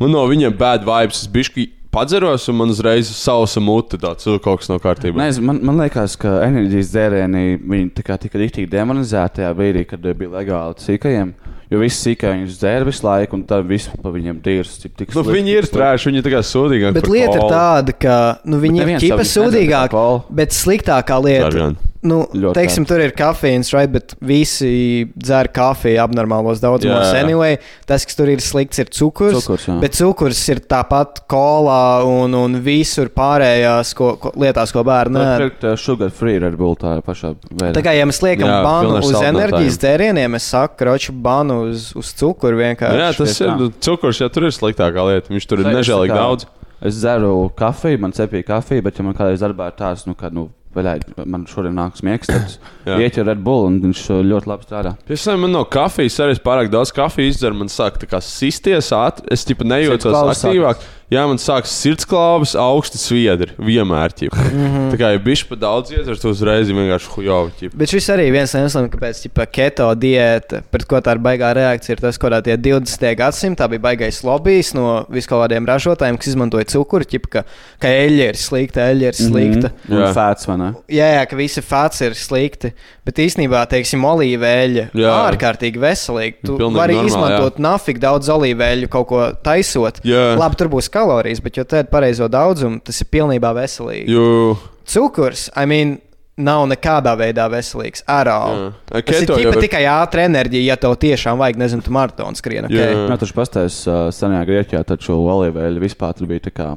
Man 0.00 0.14
no 0.14 0.24
viņiem 0.30 0.56
bad 0.56 0.84
vibes. 0.86 1.24
Es 1.26 1.28
bišķi 1.34 1.66
padzeros, 1.92 2.44
un 2.52 2.58
man 2.60 2.70
uzreiz 2.72 3.08
sausa 3.16 3.60
mute. 3.60 3.98
Tāds 3.98 4.26
"Ugh, 4.30 4.40
kaut 4.44 4.60
kas 4.60 4.68
nav 4.72 4.80
kārtībā. 4.84 5.16
Nezinu, 5.18 5.46
man, 5.50 5.60
man 5.64 5.78
liekas, 5.84 6.16
ka 6.20 6.40
enerģijas 6.46 6.90
dzērieni 6.94 7.90
tika 7.96 8.16
rīktīgi 8.18 8.68
demonizēti 8.70 9.40
tajā 9.40 9.52
brīdī, 9.58 9.84
kad 9.88 10.00
bija 10.00 10.30
legāli 10.38 10.78
sīkajiem. 10.84 11.32
Jo 11.68 11.82
visi 11.82 11.98
sīkāji 12.00 12.38
viņus 12.38 12.60
dzēra 12.62 12.86
visu 12.88 13.04
laiku, 13.04 13.36
un 13.36 13.42
tad 13.48 13.66
viss 13.68 13.90
pa 14.02 14.12
viņiem 14.14 14.38
tīrs. 14.44 14.78
cik 14.80 14.94
tik 14.96 15.10
Nu, 15.12 15.20
slikti, 15.20 15.34
viņi 15.36 15.56
ir 15.58 15.68
cik 15.68 15.74
trēši, 15.76 16.08
viņi 16.08 16.22
ir 16.22 16.24
tā 16.24 16.32
kā 16.32 16.40
sūdīgi. 16.48 16.94
Bet 16.96 17.10
lieta 17.12 17.34
ir 17.36 17.44
tāda, 17.52 17.96
ka 18.06 18.16
nu, 18.48 18.62
viņi 18.62 18.80
ir 18.86 18.94
ķipa 19.04 19.26
sūdīgāki, 19.28 19.92
kolu. 19.92 20.24
bet 20.40 20.56
sliktākā 20.56 21.20
lieta. 21.20 21.68
Nu, 21.98 22.20
Ļoti 22.30 22.54
teiksim, 22.54 22.84
tur 22.86 23.00
ir 23.02 23.10
kafīns, 23.16 23.72
right, 23.74 23.90
bet 23.90 24.12
visi 24.22 25.08
dzer 25.18 25.48
kafiju 25.50 25.98
abnormālos 25.98 26.60
daudzumos. 26.62 27.08
Jā. 27.10 27.24
Anyway, 27.24 27.56
tas, 27.90 28.04
kas 28.06 28.14
tur 28.14 28.30
ir 28.30 28.42
slikts, 28.44 28.78
ir 28.78 28.90
cukurs. 28.94 29.40
Cukurs, 29.42 29.64
jā. 29.66 29.74
bet 29.82 29.96
cukurs 29.98 30.42
ir 30.54 30.60
tāpat 30.70 31.24
kolā 31.30 32.04
un, 32.06 32.36
un 32.38 32.54
visur 32.62 33.10
pārējās 33.10 33.90
ko, 33.98 34.12
ko, 34.22 34.30
lietās, 34.38 34.70
ko 34.74 34.84
bērni 34.86 35.18
Tā 35.18 35.32
ēd. 35.40 35.66
ir 35.72 35.82
sugar 35.82 36.14
free 36.14 36.38
Red 36.38 36.54
Bull 36.60 36.78
tā 36.78 36.94
pašā 37.02 37.32
veidā. 37.50 37.72
Tā 37.74 37.82
kā 37.82 37.96
ja 37.98 38.06
mēs 38.06 38.22
liekam 38.22 38.46
Jā, 38.46 38.60
banu 38.62 38.94
uz 39.02 39.18
enerģijas 39.18 39.80
dzērieniem, 39.82 40.38
es 40.38 40.46
saku, 40.54 40.78
kroču 40.84 41.16
banu 41.18 41.57
uz, 41.66 41.90
uz 41.98 42.12
cukuru 42.18 42.60
vienkārši. 42.60 43.00
Jā, 43.02 43.10
tas 43.16 43.40
ir 43.42 43.52
nu, 43.58 43.70
cukurs, 43.84 44.20
ja 44.22 44.30
tur 44.32 44.48
ir 44.48 44.54
sliktākā 44.54 45.08
lieta. 45.10 45.32
Viņš 45.32 45.48
tur 45.50 45.64
ir 45.64 45.72
nežēlīgi 45.72 46.14
daudz. 46.14 46.48
Es 46.78 47.00
dzeru 47.00 47.48
kafiju, 47.58 47.98
man 48.04 48.14
cepīja 48.14 48.46
kafiju, 48.52 48.84
bet, 48.86 49.00
ja 49.00 49.06
man 49.06 49.16
kādreiz 49.18 49.42
darbā 49.42 49.72
ir 49.72 49.78
tāds, 49.80 50.04
nu, 50.06 50.14
ka, 50.18 50.30
nu, 50.30 50.46
veļai, 50.76 50.98
man 51.26 51.46
šodien 51.48 51.74
nāks 51.74 52.04
miegs, 52.06 52.28
tad 52.30 53.00
ieķer 53.00 53.26
Red 53.28 53.40
Bull 53.44 53.66
un 53.66 53.80
viņš 53.82 54.02
uh, 54.12 54.20
ļoti 54.26 54.50
labi 54.50 54.68
strādā. 54.68 54.94
Es 55.06 55.24
nezinu, 55.24 55.40
man 55.46 55.56
no 55.56 55.64
kafijas 55.68 56.20
arī 56.24 56.38
pārāk 56.44 56.70
daudz 56.72 56.92
kafijas 56.94 57.36
izdzeru. 57.36 57.58
Man 57.62 57.72
sāk 57.72 57.98
tā 58.02 58.08
kā 58.10 58.20
sisties, 58.24 58.92
ātri. 58.94 59.26
Es 59.34 59.46
tipa 59.48 59.66
nejūtos 59.66 60.14
aktīvāk. 60.14 60.86
Jā, 61.08 61.22
man 61.24 61.38
sākas 61.40 61.72
sirdsklāvas, 61.72 62.50
augsti 62.60 62.98
sviedri. 63.00 63.54
Vienmēr. 63.56 64.12
ķipa. 64.12 64.36
Mhm. 64.36 64.88
Tā 64.92 64.98
kā 65.00 65.12
ja 65.14 65.20
bišķi 65.24 65.46
pa 65.48 65.56
daudz 65.56 65.92
iedzeru, 65.94 66.20
tu 66.20 66.32
uzreiz 66.34 66.68
ir 66.68 66.76
vienkārši 66.76 67.08
hujovi. 67.14 67.70
Bet 67.72 67.94
šis 67.94 68.10
arī 68.12 68.26
viens 68.34 68.52
no 68.52 68.60
iemesliem, 68.60 68.90
kāpēc 68.92 69.22
ķipa, 69.24 69.46
keto 69.48 69.86
diēta, 69.96 70.60
pret 70.68 70.84
ko 70.88 71.00
tā 71.00 71.14
ir 71.16 71.22
baigā 71.24 71.54
reakcija, 71.56 71.96
ir 71.96 72.02
tas, 72.02 72.18
ka 72.20 72.42
tie 72.44 72.58
20. 72.60 73.08
gadsimtā 73.16 73.68
bija 73.72 73.84
baigais 73.86 74.20
lobbyis 74.20 74.74
no 74.76 75.06
viskādiem 75.08 75.64
ražotājiem, 75.68 76.18
kas 76.20 76.28
izmantoja 76.34 76.68
cukuru, 76.74 77.08
ķipa, 77.08 77.32
ka, 77.32 77.44
ka 77.80 77.94
eļļa 78.02 78.28
ir 78.28 78.40
slikta, 78.42 78.84
eļļa 78.92 79.08
ir 79.08 79.16
slikta. 79.16 79.72
Mm 79.88 79.96
-hmm. 79.96 80.12
Fēts? 80.18 80.50
Jā, 80.92 81.08
jā, 81.16 81.24
ka 81.30 81.40
visi 81.40 81.64
fats 81.64 82.04
ir 82.04 82.18
slikti, 82.20 82.74
bet 83.08 83.16
īstenībā, 83.24 83.64
teiksim, 83.72 84.04
olīveļa 84.04 84.86
ir 84.92 85.08
ārkārtīgi 85.08 85.80
veselīga. 85.80 86.44
Tu 86.44 86.58
vari 86.68 86.98
normāli, 86.98 87.08
izmantot 87.08 87.58
nafik 87.58 87.96
daudz 88.02 88.28
olīveļu, 88.28 88.92
kaut 88.92 89.08
ko 89.08 89.24
taisot. 89.40 90.04
Jā. 90.04 90.34
Labi, 90.36 90.60
tur 90.60 90.68
būs 90.68 90.92
kalorijas, 90.98 91.40
bet, 91.44 91.60
ja 91.60 91.64
tu 91.68 91.78
ēd 91.78 91.88
pareizo 91.92 92.28
daudzumu, 92.32 92.82
tas 92.84 92.98
ir 93.00 93.08
pilnībā 93.14 93.54
veselīgi. 93.62 94.10
Jo, 94.12 94.58
Cukurs, 94.88 95.48
I 95.56 95.66
mean, 95.68 95.98
nav 96.38 96.64
nekādā 96.70 97.12
veidā 97.18 97.48
veselīgs. 97.50 98.04
Arā. 98.08 98.38
Jā. 98.48 98.66
Tas 99.02 99.22
ir 99.22 99.30
ķipa 99.30 99.54
ir- 99.56 99.62
tikai 99.66 99.82
ātrā 99.90 100.26
enerģija, 100.28 100.70
ja 100.70 100.76
tev 100.80 100.94
tiešām 101.02 101.40
vajag, 101.42 101.58
nezinu, 101.60 101.84
tu 101.84 101.94
maratonu 101.94 102.38
skrieni. 102.38 102.70
Okay? 102.70 102.92
Jā. 102.94 103.06
Jā, 103.10 103.16
taču 103.20 103.34
pastāvēs 103.36 103.78
uh, 103.90 104.02
senajā 104.14 104.44
Grieķijā, 104.48 104.84
taču 104.86 105.18
olīveļa 105.18 105.82
vispār 105.82 106.22
bija 106.28 106.46
tā 106.48 106.54
kā 106.54 106.68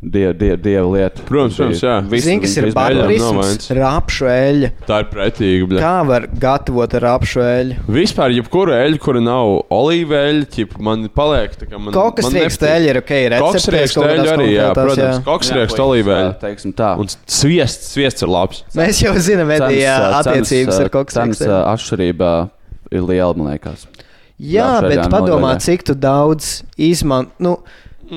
die, 0.00 0.24
die, 0.36 0.56
dieva 0.60 0.84
lieta. 0.88 1.22
Protams, 1.28 1.56
protams, 1.56 1.82
jā. 1.82 1.94
Zini, 2.24 2.42
kas 2.44 2.56
ir 2.60 2.66
vainas. 2.74 3.68
Rapšu 3.74 4.28
eļļa. 4.30 4.70
tā 4.88 4.98
ir 5.02 5.08
pretīga. 5.12 5.68
bļa. 5.70 5.82
Kā 5.82 5.92
var 6.08 6.26
gatavot 6.42 6.96
rapšu 7.04 7.44
eļļu? 7.44 7.78
Vispār, 7.96 8.34
jebkura 8.36 8.80
eļļa, 8.84 9.00
kura 9.04 9.22
nav 9.24 9.52
olīveļa, 9.74 10.48
ķip, 10.56 10.76
man 10.84 11.06
paliek 11.14 11.56
tā, 11.60 11.68
ka 11.70 11.80
man. 11.80 11.94
Kaut 11.96 12.18
kas 12.18 12.28
man 12.28 12.38
rieksta 12.40 12.70
eļļa 12.74 12.92
ir 12.92 13.00
ok, 13.00 13.14
Koks 13.44 13.56
receptēs 13.56 13.70
rieksta 13.78 14.06
eļļa 14.10 14.34
arī, 14.36 14.50
jā, 14.52 14.68
protams. 14.76 15.04
Jā, 15.04 15.58
rieksta 15.60 15.88
tā, 16.10 16.20
Teiksim 16.44 16.76
tā. 16.76 16.92
Un 17.00 17.12
sviests, 17.12 17.92
sviests 17.96 18.26
ir 18.26 18.32
labs. 18.34 18.64
Mēs 18.76 19.02
jau 19.04 19.14
zinām, 19.16 19.54
Edija, 19.56 19.96
uh, 20.00 20.20
attiecības 20.20 20.84
ar 20.84 20.92
koks 20.92 21.16
Cenas 21.16 21.40
riekstiem. 21.40 21.54
uh, 21.54 21.66
atšķirība 21.72 22.32
ir 22.92 23.06
liela, 23.08 23.32
man 23.38 23.54
liekas. 23.54 23.88
Jā, 24.34 24.80
bet 24.82 25.06
padomā, 25.12 25.54
cik 25.62 25.84
tu 25.86 25.94
daudz 25.94 26.64
izmanto. 26.74 27.38
Nu, 27.38 27.52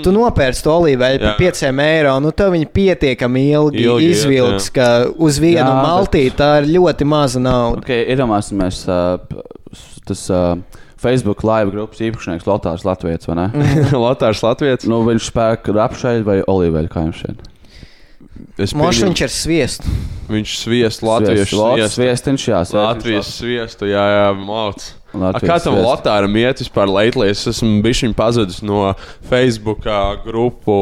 Tu 0.03 0.11
nopērci 0.11 0.63
to 0.65 0.73
olīveļu 0.81 1.19
par 1.21 1.35
Mm. 1.37 1.39
Jā. 1.39 1.51
5 1.53 1.79
eiro, 1.83 2.15
nu 2.19 2.31
tev 2.31 2.51
viņa 2.51 2.67
pietiekami 2.75 3.43
ilgi, 3.51 3.77
Ilgi 3.83 3.85
ilgi 3.87 4.07
iet, 4.07 4.15
izvilks, 4.17 4.69
ka 4.75 4.87
uz 5.15 5.37
vienu 5.39 5.63
Jā, 5.63 5.75
bet- 5.77 5.87
maltīti 5.87 6.35
tā 6.35 6.49
ir 6.61 6.67
ļoti 6.75 7.05
maza 7.07 7.39
nauda. 7.39 7.79
Okay, 7.85 8.03
Iedomāsimies, 8.11 8.81
uh, 8.91 9.17
tas 10.05 10.25
uh, 10.29 10.57
Facebook 10.97 11.43
live 11.47 11.71
grupas 11.71 11.99
īpašnieks 12.03 12.45
Lotārs 12.49 12.83
Latvijas, 12.83 13.27
vai 13.29 13.35
ne? 13.35 13.47
Latvijas 14.07 14.43
Latvijas. 14.43 14.83
nu, 14.89 15.03
viņš 15.07 15.31
spēk 15.31 15.71
rapšēļu 15.71 16.23
vai 16.27 16.39
olīveļu, 16.43 16.89
kā 16.91 17.05
jums 17.07 17.23
šeit? 17.23 17.47
Mošs 18.57 19.03
viņš 19.05 19.21
ir 19.23 19.31
sviests. 19.33 19.87
Viņš 20.27 20.53
sviest 20.59 21.03
Latvijas 21.05 21.53
Latvijas 21.53 21.93
sviestu. 21.93 22.01
sviestiņš, 22.01 22.47
jā. 22.51 22.61
Latvijas 22.75 23.29
sviestu, 23.39 23.87
jā, 23.87 24.03
jā, 24.11 24.27
māc. 24.35 24.89
Kā 25.41 25.57
tam. 25.63 25.79
Latvijam 25.83 26.37
iet 26.41 26.61
vispār 26.63 26.91
lately? 26.91 27.31
Es 27.33 27.45
esmu 27.49 27.81
bijis 27.85 28.05
pazudis 28.17 28.61
no 28.65 28.93
Facebook 29.29 29.85
grupu 30.25 30.77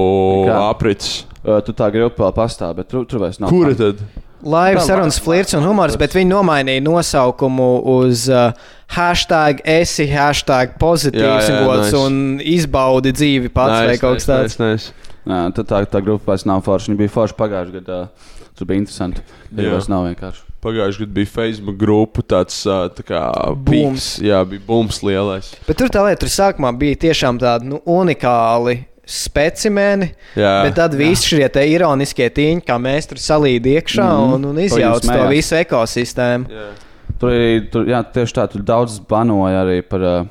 aprits. 0.55 1.23
Uh, 1.45 1.59
tu 1.61 1.75
tā 1.77 1.91
grupa 1.93 2.23
vēl 2.25 2.31
pastāv, 2.33 2.73
bet 2.79 2.89
tur, 2.89 3.03
tur 3.05 3.21
vairs 3.21 3.37
nav. 3.41 3.51
Kura 3.53 3.75
tad? 3.77 3.99
Laiva 4.45 4.81
Tā, 4.81 4.89
sarunas, 4.91 5.17
flirts 5.21 5.55
un 5.57 5.63
humors, 5.65 5.95
bet 5.97 6.13
viņi 6.13 6.29
nomainīja 6.29 6.83
nosaukumu 6.85 7.69
uz 7.95 8.27
uh, 8.29 8.51
hashtag 8.93 9.61
esi, 9.65 10.05
hashtag 10.11 10.75
pozitīvs 10.81 11.47
Jā, 11.47 11.55
jā, 11.55 11.61
gods 11.65 11.87
nice. 11.87 12.01
un 12.01 12.19
izbaudi 12.41 13.13
dzīvi 13.15 13.49
pats 13.53 13.87
vai 13.89 13.97
kaut 14.01 14.21
kas 14.21 14.29
tāds. 14.29 14.57
Nice, 14.61 14.93
Jā, 15.25 15.39
tad 15.57 15.69
tā, 15.71 15.81
tā 15.89 16.01
grupa 16.05 16.33
vairs 16.33 16.45
nav 16.45 16.61
forša. 16.65 16.91
Viņa 16.91 16.99
bija 16.99 17.13
forša 17.15 17.37
pagājušajā 17.39 17.79
gadā. 17.79 18.01
Tur 18.55 18.69
bija 18.69 18.83
interesanti. 18.83 19.23
Jā, 19.49 19.71
tas 19.73 19.89
nav 19.89 20.05
vienkārši. 20.05 20.45
Pagājušajā 20.65 21.03
gadā 21.05 21.13
bija 21.19 21.29
Facebook 21.29 21.77
grupa, 21.77 22.23
tāds 22.25 22.57
tā 22.65 23.03
kā 23.05 23.21
Bums. 23.53 23.69
bums. 23.69 24.07
Jā, 24.25 24.39
bija 24.49 24.63
bums 24.65 24.99
lielais. 25.05 25.51
Bet 25.67 25.77
tur 25.77 25.91
tā 25.93 26.01
lieta, 26.07 26.23
tur 26.25 26.31
sākumā 26.33 26.71
bija 26.81 26.97
tiešām 27.05 27.37
tādi 27.41 27.69
nu, 27.69 27.81
unikāli 27.85 28.79
specimeni, 29.05 30.07
Jā, 30.33 30.53
bet 30.65 30.73
tad 30.79 30.95
visi 30.97 31.35
šie 31.35 31.45
ironiskie 31.69 32.25
tīņi, 32.33 32.63
kā 32.65 32.79
mēs 32.81 33.05
tur 33.11 33.19
salīdām 33.21 33.75
iekšā 33.77 34.07
Mhm. 34.09 34.33
un, 34.33 34.45
un 34.49 34.55
Ko 34.55 34.61
izjauc 34.65 34.95
jūs 34.97 35.01
to 35.05 35.07
smējās? 35.11 35.29
visu 35.29 35.55
ekosistēmu. 35.61 36.49
jā. 36.49 36.67
Tur 37.19 37.29
arī 37.29 37.71
tur, 37.71 37.85
jā, 37.85 38.01
tieši 38.13 38.33
tā, 38.33 38.47
tur 38.51 38.61
daudz 38.65 38.99
banoja 38.99 39.61
arī 39.63 39.81
par 39.87 40.01
uh, 40.01 40.25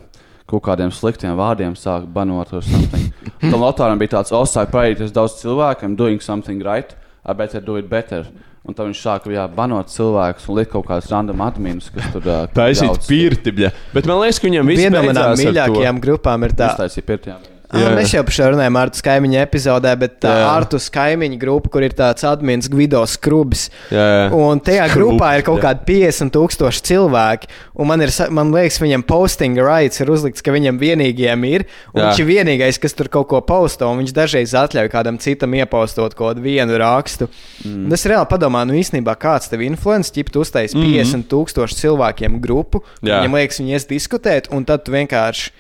kaut 0.47 0.62
kādiem 0.66 0.91
sliktiem 0.93 1.37
vārdiem, 1.39 1.72
sāk 1.78 2.05
banot 2.12 2.53
ar 2.53 2.61
something. 2.62 3.12
Tam 3.41 3.61
Lotāram 3.62 3.97
bija 3.99 4.18
tāds 4.18 4.32
osai 4.35 4.66
paīties 4.66 5.12
daudz 5.14 5.39
cilvēkiem, 5.41 5.95
doing 5.97 6.20
something 6.20 6.61
right, 6.62 6.95
I 7.24 7.32
better 7.32 7.61
do 7.61 7.76
it 7.76 7.89
better. 7.89 8.26
Un 8.65 8.73
tad 8.73 8.87
viņš 8.89 9.01
sāka 9.05 9.29
jā, 9.29 9.43
banot 9.53 9.91
cilvēkus 9.93 10.47
un 10.49 10.57
likt 10.57 10.71
kaut 10.73 10.87
kādus 10.89 11.11
random 11.12 11.43
adminus, 11.45 11.91
kas 11.93 12.07
tur 12.15 12.25
uh, 12.25 12.45
Taisīt 12.49 12.89
daudz- 12.89 13.11
pirti, 13.11 13.53
bet 13.93 14.07
man 14.09 14.23
liekas, 14.23 14.41
ka 14.41 14.49
viņam 14.49 14.71
viss 14.73 14.81
Viena 14.87 15.03
no 15.05 15.27
mīļākajām 15.37 16.01
grupām 16.01 16.47
ir 16.49 16.57
tā. 16.57 16.71
Uztaisīja 16.73 17.05
pirtiem. 17.11 17.43
Jā, 17.45 17.54
Jā. 17.83 17.91
mēs 17.97 18.12
jau 18.14 18.22
par 18.25 18.35
šo 18.37 18.49
runājām 18.55 18.77
ar 18.79 18.91
kaimiņu 19.05 19.39
epizodē, 19.43 19.93
bet 19.99 20.18
tā 20.22 20.33
Jā. 20.39 20.47
Artus 20.55 20.87
kaimiņu 20.95 21.39
grupa, 21.41 21.70
kur 21.75 21.83
ir 21.83 21.95
tāds 21.97 22.25
admins 22.29 22.68
Gvido 22.70 23.01
Skrubs. 23.11 23.68
Jā, 23.91 24.05
jā. 24.05 24.29
Un 24.37 24.61
tajā 24.61 24.87
Skrubs, 24.91 25.14
grupā 25.18 25.31
ir 25.39 25.45
kaut 25.47 25.61
jā. 25.61 25.70
kādi 25.70 25.85
50,000 25.89 26.85
cilvēki. 26.91 27.51
Un 27.75 27.89
man, 27.91 28.05
ir, 28.05 28.12
man 28.31 28.53
liekas, 28.55 28.79
viņam 28.83 29.03
posting 29.09 29.59
rights 29.59 30.01
ir 30.01 30.11
uzlikts, 30.14 30.45
ka 30.45 30.55
viņam 30.55 30.79
vienīgajam 30.79 31.45
ir. 31.51 31.66
Un 31.95 32.05
viņš 32.05 32.22
ir 32.22 32.29
vienīgais, 32.31 32.79
kas 32.83 32.95
tur 32.95 33.09
kaut 33.09 33.29
ko 33.33 33.41
posto. 33.45 33.89
Un 33.91 34.03
viņš 34.03 34.14
dažreiz 34.14 34.55
atļauj 34.55 34.93
kādam 34.93 35.18
citam 35.18 35.55
iepostot 35.59 36.14
kaut 36.14 36.35
kādu 36.37 36.45
vienu 36.47 36.79
rakstu. 36.79 37.29
Mm. 37.64 37.93
Es 37.93 38.07
reāli 38.07 38.29
padomāju, 38.31 38.70
nu 38.70 38.79
īstenībā 38.81 39.16
kāds 39.20 39.51
tev 39.51 39.64
influences, 39.66 40.12
ķip, 40.14 40.31
tu 40.31 40.41
uztaisīji 40.45 40.85
Mhm. 40.85 41.25
50,000 41.29 41.79
cilvēkiem 41.81 42.41
grupu. 42.41 42.83
Jā. 43.03 43.20
Viņam 43.22 43.35
liekas, 43.39 43.61
viņi 43.61 43.75
ies 43.75 43.87
diskutēt, 43.91 44.51
un 44.55 44.64
tad 44.64 44.85
tu 44.85 44.93
vienkārši 44.93 45.51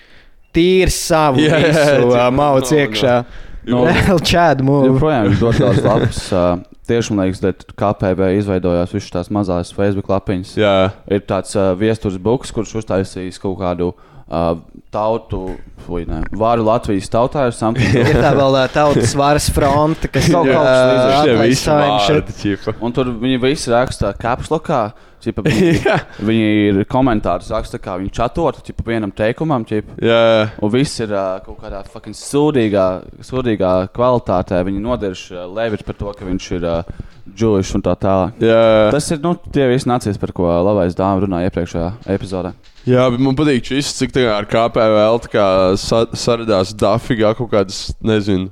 tīri 0.54 0.94
savu 0.94 1.42
Jā, 1.42 1.58
visu 1.64 1.82
jā, 2.12 2.28
uh, 2.28 2.30
mauc 2.34 2.70
no, 2.70 2.78
iekšā. 2.84 3.16
No. 3.64 3.82
Čādu 4.20 4.66
mūžu. 4.68 4.92
Joprojām 4.92 5.30
ir 5.30 5.38
ļoti 5.40 5.62
daudz 5.64 5.84
lapas. 5.86 6.22
Uh, 6.30 6.64
tieši 6.88 7.14
man 7.16 7.30
liekas, 7.30 7.64
ka 7.72 7.94
KPV 7.94 8.34
izveidojās 8.40 8.92
visas 8.92 9.12
tās 9.14 9.30
mazās 9.32 9.72
Facebook 9.76 10.10
lapiņas. 10.12 10.56
jā. 10.60 10.74
Ir 11.08 11.24
tāds 11.28 11.56
uh, 11.56 11.72
viestures 11.78 12.18
buks, 12.20 12.52
kurš 12.54 12.76
uztaisījis 12.82 13.40
kaut 13.40 13.56
kādu 13.62 13.94
uh, 13.94 14.58
tautu, 14.94 15.56
vai 15.88 16.04
ne, 16.08 16.20
varu 16.36 16.66
Latvijas 16.68 17.08
tautā 17.12 17.48
ir 17.48 17.56
something. 17.56 17.96
Ir 18.04 18.20
tā 18.20 18.34
vēl 18.36 18.60
ā, 18.60 18.66
tautas 18.72 19.16
varas 19.18 19.48
fronte, 19.52 20.10
kas 20.12 20.28
Kaut 20.32 20.48
ā, 20.48 20.54
kas 20.54 20.84
līdzīgs. 20.90 21.16
Šie 21.24 21.34
atlaist 21.34 21.50
visi 21.50 21.66
time 21.66 21.98
shit. 22.04 22.14
vārdi, 22.14 22.38
ķipa. 22.42 22.76
Un 22.84 22.96
tur 22.96 23.10
viņi 23.24 23.42
visi 23.42 23.72
raksta 23.74 24.14
kapslokā. 24.20 24.84
Čipa, 25.24 25.44
viņi, 25.46 25.94
viņi 26.28 26.48
ir 26.68 26.80
komentārus 26.90 27.48
raksta, 27.54 27.80
kā 27.82 27.96
viņi 28.00 28.12
čatot, 28.14 28.60
čipa 28.66 28.84
vienam 28.90 29.12
teikumam, 29.16 29.64
čipa, 29.68 29.96
Jā, 30.04 30.18
jā. 30.20 30.44
un 30.62 30.72
viss 30.74 31.00
ir 31.00 31.14
uh, 31.14 31.38
kaut 31.46 31.58
kādā 31.62 31.80
fucking 31.88 32.16
sūdīgā, 32.18 32.84
sūdīgā 33.24 33.72
kvalitātē. 33.96 34.60
Viņi 34.68 34.84
nodirž 34.84 35.24
uh, 35.32 35.44
Levičs 35.56 35.86
par 35.88 35.96
to, 36.00 36.12
ka 36.18 36.28
viņš 36.28 36.48
ir 36.58 36.68
uh, 36.68 37.02
Jewish 37.34 37.72
un 37.78 37.82
tā 37.86 37.94
tālāk. 37.96 38.36
jā. 38.44 38.60
Tas 38.92 39.08
ir 39.14 39.22
nu, 39.24 39.32
tie 39.54 39.64
visi 39.70 39.88
nācies, 39.88 40.18
par 40.20 40.34
ko 40.36 40.50
labais 40.66 40.94
dāmas 40.98 41.24
runāja 41.24 41.48
iepriekšējā 41.48 41.88
epizodē. 42.14 42.52
Jā, 42.84 43.06
bet 43.08 43.22
man 43.24 43.32
patīk 43.38 43.64
šis, 43.64 43.94
cik 43.96 44.12
tā 44.12 44.26
kā 44.26 44.34
ar 44.36 44.44
KPVL 44.50 45.22
tā 45.24 45.30
kā 45.32 45.46
sa 45.80 46.02
saradās 46.12 46.74
dafigā 46.76 47.30
kaut 47.38 47.48
kādas, 47.54 47.78
nezinu, 48.04 48.50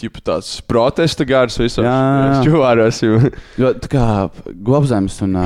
ķipa 0.00 0.22
tāds 0.26 0.48
protesta 0.66 1.24
gars 1.28 1.54
jā. 1.58 1.94
Čuvāros, 2.42 2.98
jo. 3.04 3.20
Tā 3.78 3.90
kā 3.90 4.06
Globzems 4.66 5.20
un 5.24 5.36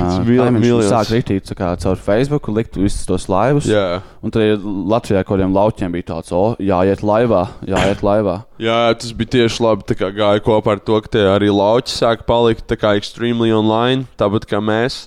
miljons. 0.57 0.89
sāk 0.89 1.11
rītīt 1.13 1.51
caur 1.53 2.01
Facebook, 2.01 2.49
likt 2.53 2.79
visus 2.79 3.05
tos 3.09 3.27
laivus. 3.29 3.69
Jā. 3.69 4.01
Un 4.25 4.33
tad 4.33 4.63
Latvijā 4.63 5.21
kaut 5.23 5.37
kādiem 5.37 5.53
lauķiem 5.55 5.93
bija 5.93 6.09
tāds, 6.15 6.33
o, 6.33 6.55
jāiet 6.57 7.03
laivā, 7.05 7.43
jāiet 7.69 8.01
laivā. 8.05 8.39
Jā, 8.61 8.79
tas 8.97 9.13
bija 9.15 9.35
tieši 9.37 9.63
labi. 9.63 9.85
Tā 9.91 9.99
kā 9.99 10.09
gāja 10.15 10.43
kopā 10.43 10.75
ar 10.75 10.83
to, 10.83 10.97
ka 11.05 11.13
tie 11.13 11.27
arī 11.29 11.53
lauķi 11.53 11.93
sāk 11.93 12.25
palikt 12.29 12.65
tā 12.69 12.79
kā 12.79 12.95
extremely 12.99 13.53
online, 13.55 14.09
tāpat 14.19 14.49
kā 14.49 14.61
mēs. 14.63 15.05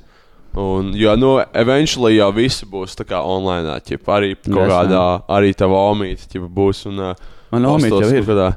Un, 0.52 0.90
jo, 0.94 1.14
nu, 1.16 1.38
eventually 1.56 2.18
jau 2.18 2.28
visi 2.36 2.66
būs 2.68 2.94
tā 2.98 3.06
kā 3.08 3.22
online, 3.24 3.72
ķip, 3.88 4.04
arī 4.12 4.34
kaut 4.36 4.66
Yes, 4.66 4.68
kādā, 4.68 5.04
arī 5.32 5.54
tava 5.56 5.78
omīte, 5.90 6.28
būs. 6.44 6.84
Un, 6.90 7.00
uh, 7.00 7.30
Man 7.52 7.68
omīte 7.68 8.02
jau 8.04 8.10
ir. 8.12 8.26
Kādā. 8.28 8.50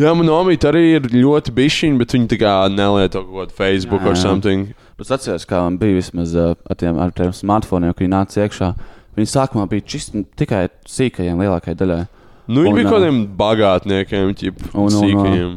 Jā, 0.00 0.12
man 0.16 0.30
omīte 0.32 0.64
arī 0.70 0.80
ir 0.96 1.06
ļoti 1.12 1.52
bišķiņa, 1.52 1.98
bet 2.00 2.14
viņi 2.16 2.28
tā 2.32 2.38
kā 2.40 2.52
nelieto 2.72 3.20
kaut 3.26 3.34
kādu 3.42 3.56
Facebook 3.58 4.00
Jā, 4.00 4.08
or 4.08 4.14
jā. 4.16 4.22
something. 4.22 4.62
Es 5.02 5.10
atceros, 5.12 5.44
kā 5.50 5.58
man 5.66 5.76
bija 5.80 5.98
vismaz 5.98 6.32
uh, 6.38 6.54
ar 6.70 6.78
tiem, 6.80 6.96
ar 7.02 7.10
tiem 7.12 7.32
smartphoniem, 7.36 7.92
kad 7.92 8.04
viņi 8.06 8.12
nāca 8.14 8.44
iekšā. 8.46 8.70
Viņi 9.18 9.28
sākumā 9.34 9.66
bija 9.68 9.84
čist, 9.92 10.14
tikai 10.40 10.62
sīkajiem 10.88 11.42
lielākajai 11.42 11.76
daļai. 11.82 12.00
Nu, 12.48 12.62
viņi 12.64 12.70
Un, 12.72 12.78
bija 12.78 12.88
kaut 12.88 13.02
kādiem 13.02 13.18
bagātniekiem, 13.42 14.32
ķip, 14.40 14.62
Un- 14.72 14.86
un, 14.86 14.94
sīkajiem. 14.96 15.52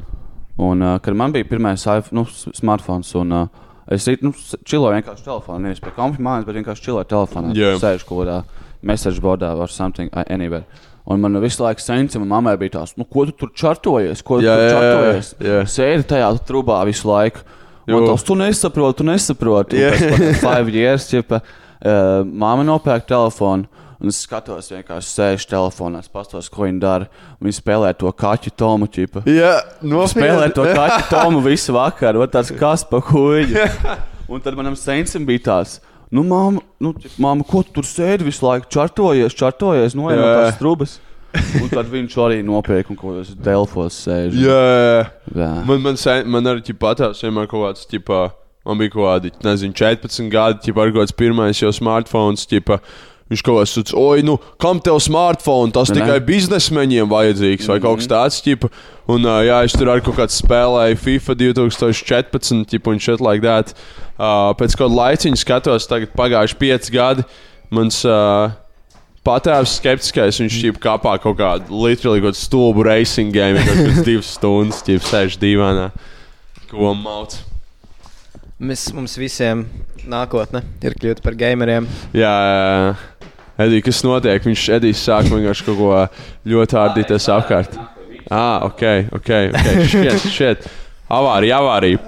Un, 0.66 0.84
uh, 0.84 0.98
kad 1.04 1.16
man 1.16 1.32
bija 1.36 1.48
pirmais 1.48 1.86
nu, 2.12 2.26
s- 2.26 2.50
smartphones, 2.60 3.14
un 3.16 3.32
uh, 3.32 3.48
es 3.92 4.06
nu, 4.22 4.34
čiloju 4.66 4.98
vienkārši 4.98 5.26
telefonā, 5.30 5.62
nevis 5.70 5.80
pie 5.84 5.92
kompānijas 5.96 6.46
bet 6.48 6.56
vienkārši 6.60 6.86
čiloju 6.90 7.08
telefonā. 7.12 7.56
Jā. 7.56 7.76
Sēžu 7.80 8.08
kaut 8.10 8.26
kādā 8.26 8.42
message 8.84 9.22
boardā 9.24 9.54
vai 9.58 9.68
something, 9.72 10.10
anywhere. 10.28 10.66
Un 11.06 11.22
man 11.22 11.38
visu 11.43 11.62
laiku 11.62 11.84
sensi, 11.86 12.18
man 12.18 12.32
mammai 12.32 12.56
bija 12.58 12.80
tās, 12.80 12.95
nu, 12.97 13.06
ko 13.06 13.28
tu 13.30 13.36
tur 13.43 13.51
čartojies, 13.53 14.24
ko 14.26 14.39
tu 14.41 14.47
Jā, 14.47 14.56
tur 14.56 14.64
jā, 14.64 14.66
jā, 14.66 14.80
čartojies. 14.80 15.28
jā. 15.45 15.60
Sēdi 15.70 16.08
tajā 16.16 16.32
trubā 16.47 16.80
visu 16.89 17.12
laiku. 17.12 17.43
Un 17.86 18.08
tas 18.10 18.24
tu 18.26 18.34
nesaproti, 18.39 18.97
tu 19.03 19.06
nesaproti. 19.06 19.78
Jā. 19.84 19.91
Pēc 19.93 20.16
tam 20.16 20.39
five 20.47 20.74
years, 20.74 21.06
ķipa, 21.12 21.41
uh, 21.45 22.26
mamma 22.26 22.66
nopērk 22.66 23.06
telefonu. 23.06 23.70
Un 24.01 24.10
es 24.12 24.18
skatos, 24.26 24.68
vienkārši 24.74 25.08
sēžu 25.14 25.47
telefonā, 25.53 26.01
es 26.03 26.10
pastos, 26.12 26.49
ko 26.51 26.66
viņi 26.66 26.82
dara. 26.84 27.06
un 27.38 27.47
Viņi 27.47 27.60
spēlē 27.62 27.93
to 28.01 28.10
kaķu 28.12 28.51
tomu 28.60 28.89
čipu. 28.91 29.22
Jā, 29.30 29.53
Spēlē 29.86 30.49
nopietni. 30.49 30.56
to 30.58 30.66
kaķu 30.76 31.06
tomu 31.14 31.39
visu 31.45 31.78
vakaru, 31.78 32.26
vai 32.26 32.28
tāds 32.34 32.51
kas 32.60 32.84
pa 32.89 32.99
huīņu. 33.12 33.70
Un 34.34 34.41
tad 34.41 34.58
manam 34.58 34.74
sensim 34.76 35.24
bija 35.26 35.45
tāds. 35.51 35.78
Nu, 36.16 36.24
māma, 36.24 36.61
nu, 36.80 36.93
māma, 37.20 37.43
ko 37.47 37.59
tu 37.66 37.74
tur 37.80 37.88
sēdi 37.89 38.28
visu 38.30 38.45
laiku? 38.45 38.70
Čartojies, 38.72 39.36
čartojies, 39.36 39.97
no 39.99 40.07
Jā. 40.13 40.22
tās 40.24 40.55
strūbas. 40.55 40.99
Un 41.59 41.68
tad 41.68 41.89
viņš 41.91 42.13
arī 42.24 42.38
nopirka 42.47 42.93
kaut 42.95 43.01
kādos 43.09 43.34
Delfos 43.43 43.97
sēž. 44.05 44.38
Jā, 44.39 44.59
jā. 44.72 45.01
Jā. 45.36 45.49
Man, 45.68 45.82
man, 45.84 45.97
sen, 45.99 46.24
man 46.32 46.47
arī 46.47 46.76
patās 46.80 47.20
vienmēr 47.26 47.49
kaut 47.51 47.66
kāds, 47.66 47.84
ķipā, 47.91 48.22
man 48.70 48.80
bija 48.80 48.93
kaut 48.93 49.09
kādi, 49.09 49.34
nezinu, 49.43 49.76
14 49.76 50.32
gadi, 50.32 50.63
ķip, 50.70 50.80
ar 50.80 50.93
kaut 50.95 51.01
kāds 51.03 51.18
pirmais 51.20 51.59
jau 51.59 51.74
smartphones, 51.76 52.47
ķipā. 52.47 52.80
Viņš 53.26 53.41
kaut 53.41 53.57
kāds 53.57 53.72
tāds, 53.74 53.93
oi, 53.97 54.22
nu, 54.24 54.38
kam 54.61 54.78
tev 54.86 54.99
smartphone? 55.01 55.74
Tas 55.74 55.89
Ne, 55.89 55.97
ne. 55.97 56.05
tikai 56.05 56.20
biznesmeņiem 56.28 57.09
vajadzīgs, 57.09 57.68
vai 57.72 57.80
kaut 57.82 57.99
kas 57.99 58.07
tāds, 58.11 58.38
ķipa. 58.45 58.70
Un, 59.09 59.26
uh, 59.26 59.39
jā, 59.43 59.63
es 59.66 59.74
tur 59.74 59.89
arī 59.91 60.03
kaut 60.05 60.20
kāds 60.22 60.38
spēlēju 60.39 60.99
FIFA 61.01 61.36
2014, 61.41 62.63
ķipa, 62.70 62.93
un 62.93 63.01
šeit 63.01 63.24
like 63.26 63.41
that. 63.43 63.74
Uh, 64.16 64.53
pēc 64.55 64.78
kāda 64.80 64.95
laiciņa 64.95 65.39
skatos, 65.41 65.89
tagad 65.91 66.13
pagājuši 66.16 66.55
5 66.61 66.91
gadi. 66.93 67.26
Mans 67.76 67.97
uh, 68.07 68.53
patēvs 69.26 69.80
skeptiskais, 69.80 70.39
viņš 70.39 70.59
šķīpa 70.59 70.84
kāpā 70.84 71.16
kaut 71.24 71.39
kādu 71.41 71.82
literally 71.84 72.24
kaut 72.24 72.38
stulbu 72.39 72.86
racing 72.88 73.36
game, 73.36 73.59
kaut 73.66 73.82
kādas 73.82 74.05
divas 74.09 74.30
stundas, 74.38 74.84
ķīpa 74.86 75.09
sēž 75.09 75.39
divānā. 75.41 75.89
Ko 76.70 76.93
mauc? 76.97 77.36
Mēs, 78.55 78.88
mums 78.95 79.18
visiem 79.20 79.66
nākotne 80.07 80.61
ir 80.86 80.95
kļūt 80.95 81.20
par 81.26 81.36
gameriem. 81.36 81.89
Jā, 82.16 82.32
jā, 82.32 82.61
jā. 82.63 83.34
Edija, 83.66 83.84
kas 83.88 83.99
notiek? 84.03 84.47
Viņš 84.47 84.63
Edijs 84.78 85.03
sāk 85.03 85.28
vienkārši 85.32 85.68
kaut 85.68 85.78
ko 85.80 85.91
ļoti 86.51 86.80
ārdīties 86.80 87.28
apkārt. 87.36 87.76
Ah, 88.32 88.63
ok, 88.66 88.84
ok, 89.16 89.30
ok. 89.51 89.70
Šķiet, 89.91 90.26
šķiet. 90.32 90.68
Avārija, 91.06 91.60
avārija. 91.62 91.99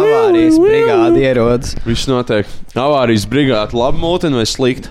Avārijas 0.00 0.56
brigāde 0.58 1.20
ierodas. 1.22 1.74
Viss 1.86 2.08
notiek. 2.10 2.48
Avārijas 2.74 3.26
brigāde, 3.30 3.76
labi 3.78 4.00
mūteni 4.02 4.40
vai 4.40 4.46
slikti? 4.48 4.90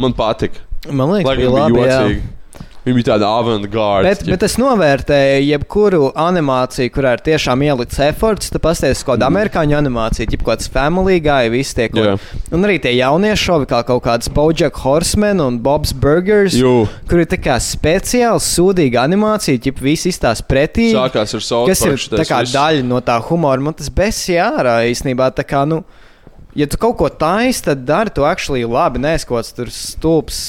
Man 0.00 0.14
patika. 0.16 0.62
Man 0.90 1.10
liekas, 1.12 1.26
Lai 1.26 1.36
bija 1.40 1.50
labi. 1.52 1.80
jā. 1.84 1.98
Viņa 2.80 2.96
bija 2.96 3.06
tāda 3.10 3.28
avant-garde. 3.36 4.08
Bet, 4.08 4.22
bet 4.24 4.44
es 4.46 4.54
novērtēju, 4.56 5.42
jebkuru 5.50 6.06
animāciju, 6.16 6.88
kurā 6.94 7.12
ir 7.18 7.22
tiešām 7.26 7.60
ielikts 7.66 7.98
efforts. 8.00 8.48
Tad 8.54 8.62
pasties, 8.64 9.02
kāda 9.04 9.26
amerikāņu 9.28 9.76
animācija, 9.76 10.24
jau 10.32 10.40
kāds 10.46 10.70
family 10.72 11.18
guy, 11.20 11.50
visi 11.52 11.76
tie 11.76 11.90
kaut 11.92 12.24
Un 12.50 12.64
arī 12.64 12.78
tie 12.80 12.94
jaunie 12.96 13.34
šovi, 13.36 13.68
kā 13.68 13.82
kaut 13.84 14.00
kāds 14.06 14.30
Bojack 14.32 14.80
Horseman 14.80 15.42
un 15.44 15.58
Bob's 15.60 15.92
Burgers, 15.92 16.56
Jū. 16.56 16.86
kur 17.10 17.20
ir 17.20 17.28
tā 17.28 17.36
kā 17.36 17.58
speciāli 17.60 18.40
sūdīga 18.40 19.04
animācija, 19.04 19.60
ja 19.60 19.74
visi 19.80 20.08
izstāsta 20.08 20.48
pretī. 20.48 20.88
Sākās 20.96 21.36
ar 21.36 21.44
South 21.44 21.68
Kas 21.68 21.84
ir 21.84 22.00
tā 22.16 22.24
kā 22.24 22.40
viss. 22.46 22.54
daļa 22.56 22.86
no 22.88 23.02
tā 23.04 23.18
humora. 23.28 23.60
Man 23.60 23.76
tas 23.76 23.92
besī 23.92 24.40
ārā 24.40 24.80
īstenībā. 24.88 25.28
tā 25.36 25.44
Kā, 25.44 25.66
nu, 25.68 25.82
ja 26.56 26.64
tu 26.70 26.80
kaut 26.80 26.96
ko 26.96 27.08
taisi, 27.12 27.64
tad 27.68 27.84
dari 27.84 28.10
to 28.14 28.24
actually 28.24 28.64
labi. 28.64 29.02
Nē, 29.02 29.18
kaut 29.26 29.42
kāds 29.42 29.52
tur 29.52 29.68
stulbs. 29.68 30.40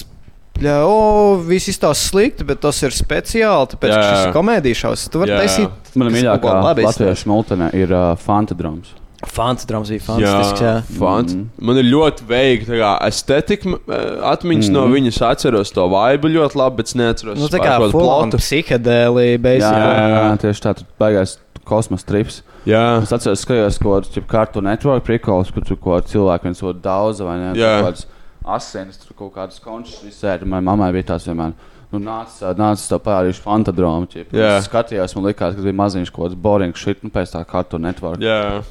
Jā, 0.62 0.78
o, 0.86 1.38
viss 1.48 1.68
izstāsta 1.72 2.12
slikti, 2.12 2.46
bet 2.46 2.60
tas 2.62 2.78
ir 2.86 2.94
speciāli. 2.94 3.70
Tāpēc, 3.74 3.90
Jā, 3.90 3.98
ka 3.98 4.08
jā. 4.08 4.16
šis 4.16 4.26
ir 4.30 4.34
komēdijas 4.36 4.82
šausmas, 4.86 5.10
tu 5.12 5.22
vari 5.24 5.32
Jā, 5.34 5.38
jā. 5.38 5.46
taisīt. 5.48 5.94
Mana 5.98 6.12
mīļākā 6.14 6.56
latviešu 6.86 7.28
multene 7.32 7.70
ir 7.76 7.92
uh, 7.92 8.12
Fantadroms. 8.22 8.94
Fanta 9.22 9.68
drāmas 9.70 9.90
bija 9.94 10.02
fantastisks. 10.02 10.62
Jā. 10.66 10.72
Fant. 10.98 11.30
Mhm. 11.36 11.44
Man 11.62 11.78
ir 11.78 11.86
ļoti 11.92 12.24
veiga 12.26 12.66
tā 12.72 12.78
kā 12.80 12.92
estetika, 13.06 13.76
eh, 13.78 14.06
atmiņas 14.32 14.70
mm. 14.72 14.74
no 14.74 14.86
Mhm. 14.88 14.96
viņas. 14.96 15.20
Atceros 15.28 15.70
to 15.76 15.84
vaibu 15.92 16.32
ļoti 16.34 16.58
labi, 16.58 16.76
bet 16.80 16.88
es 16.90 16.96
neatceros 16.98 17.38
Nu, 17.38 17.46
tā 17.48 17.60
kā 17.62 17.76
kaut 17.78 17.84
kādu 17.86 17.92
full-on 17.92 18.32
plotu. 18.32 18.40
psihedēlija, 18.42 19.36
Jā, 19.38 19.42
basically. 19.46 19.92
jā, 19.94 20.08
jā, 20.16 20.38
tieši 20.42 20.62
tā, 20.66 20.74
tur 20.80 20.88
baigās 21.00 21.36
kosmosa 21.70 22.06
trips. 22.10 22.42
Jā, 22.66 23.02
Es 23.04 23.14
atceros, 23.14 23.46
ka 23.46 23.54
skatījos 23.54 23.78
kaut 23.82 24.10
kādu 24.10 24.26
kārtu 24.34 24.64
network 24.66 25.06
prikols, 25.06 25.54
kur 25.54 25.62
tur 25.70 25.78
kaut 25.78 26.02
kāda 26.02 26.10
cilvēka 26.16 26.42
viens 26.50 26.64
otru 26.66 26.82
daudz 26.82 27.22
vai 27.22 27.38
ne. 27.38 27.54
Jā. 27.62 27.76
Tur 27.94 28.06
asinis, 28.46 29.00
tur 29.02 29.16
kaut 29.18 29.34
kādas 29.36 29.62
končas 29.64 30.02
izsēdi. 30.08 30.48
Manai 30.50 30.66
mammai 30.72 30.92
bija 30.96 31.14
tās 31.14 31.28
vienmēr. 31.30 31.56
Nu, 31.92 32.00
nāca, 32.00 32.54
nāca 32.56 32.86
to 32.88 33.02
parādījuši 33.04 33.44
fantadromu. 33.44 34.08
Jā. 34.16 34.54
Es 34.62 34.70
skatījos, 34.70 35.18
man 35.18 35.28
likās, 35.28 35.58
ka 35.58 35.66
bija 35.66 35.76
maziņš 35.82 36.14
kaut 36.14 36.30
kāds 36.30 36.40
boring 36.40 36.78
shit, 36.80 37.04
nu 37.04 37.12
pēc 37.12 37.34
tā 37.36 37.44
kārtu 37.48 37.82
network. 37.82 38.24
jā. 38.24 38.62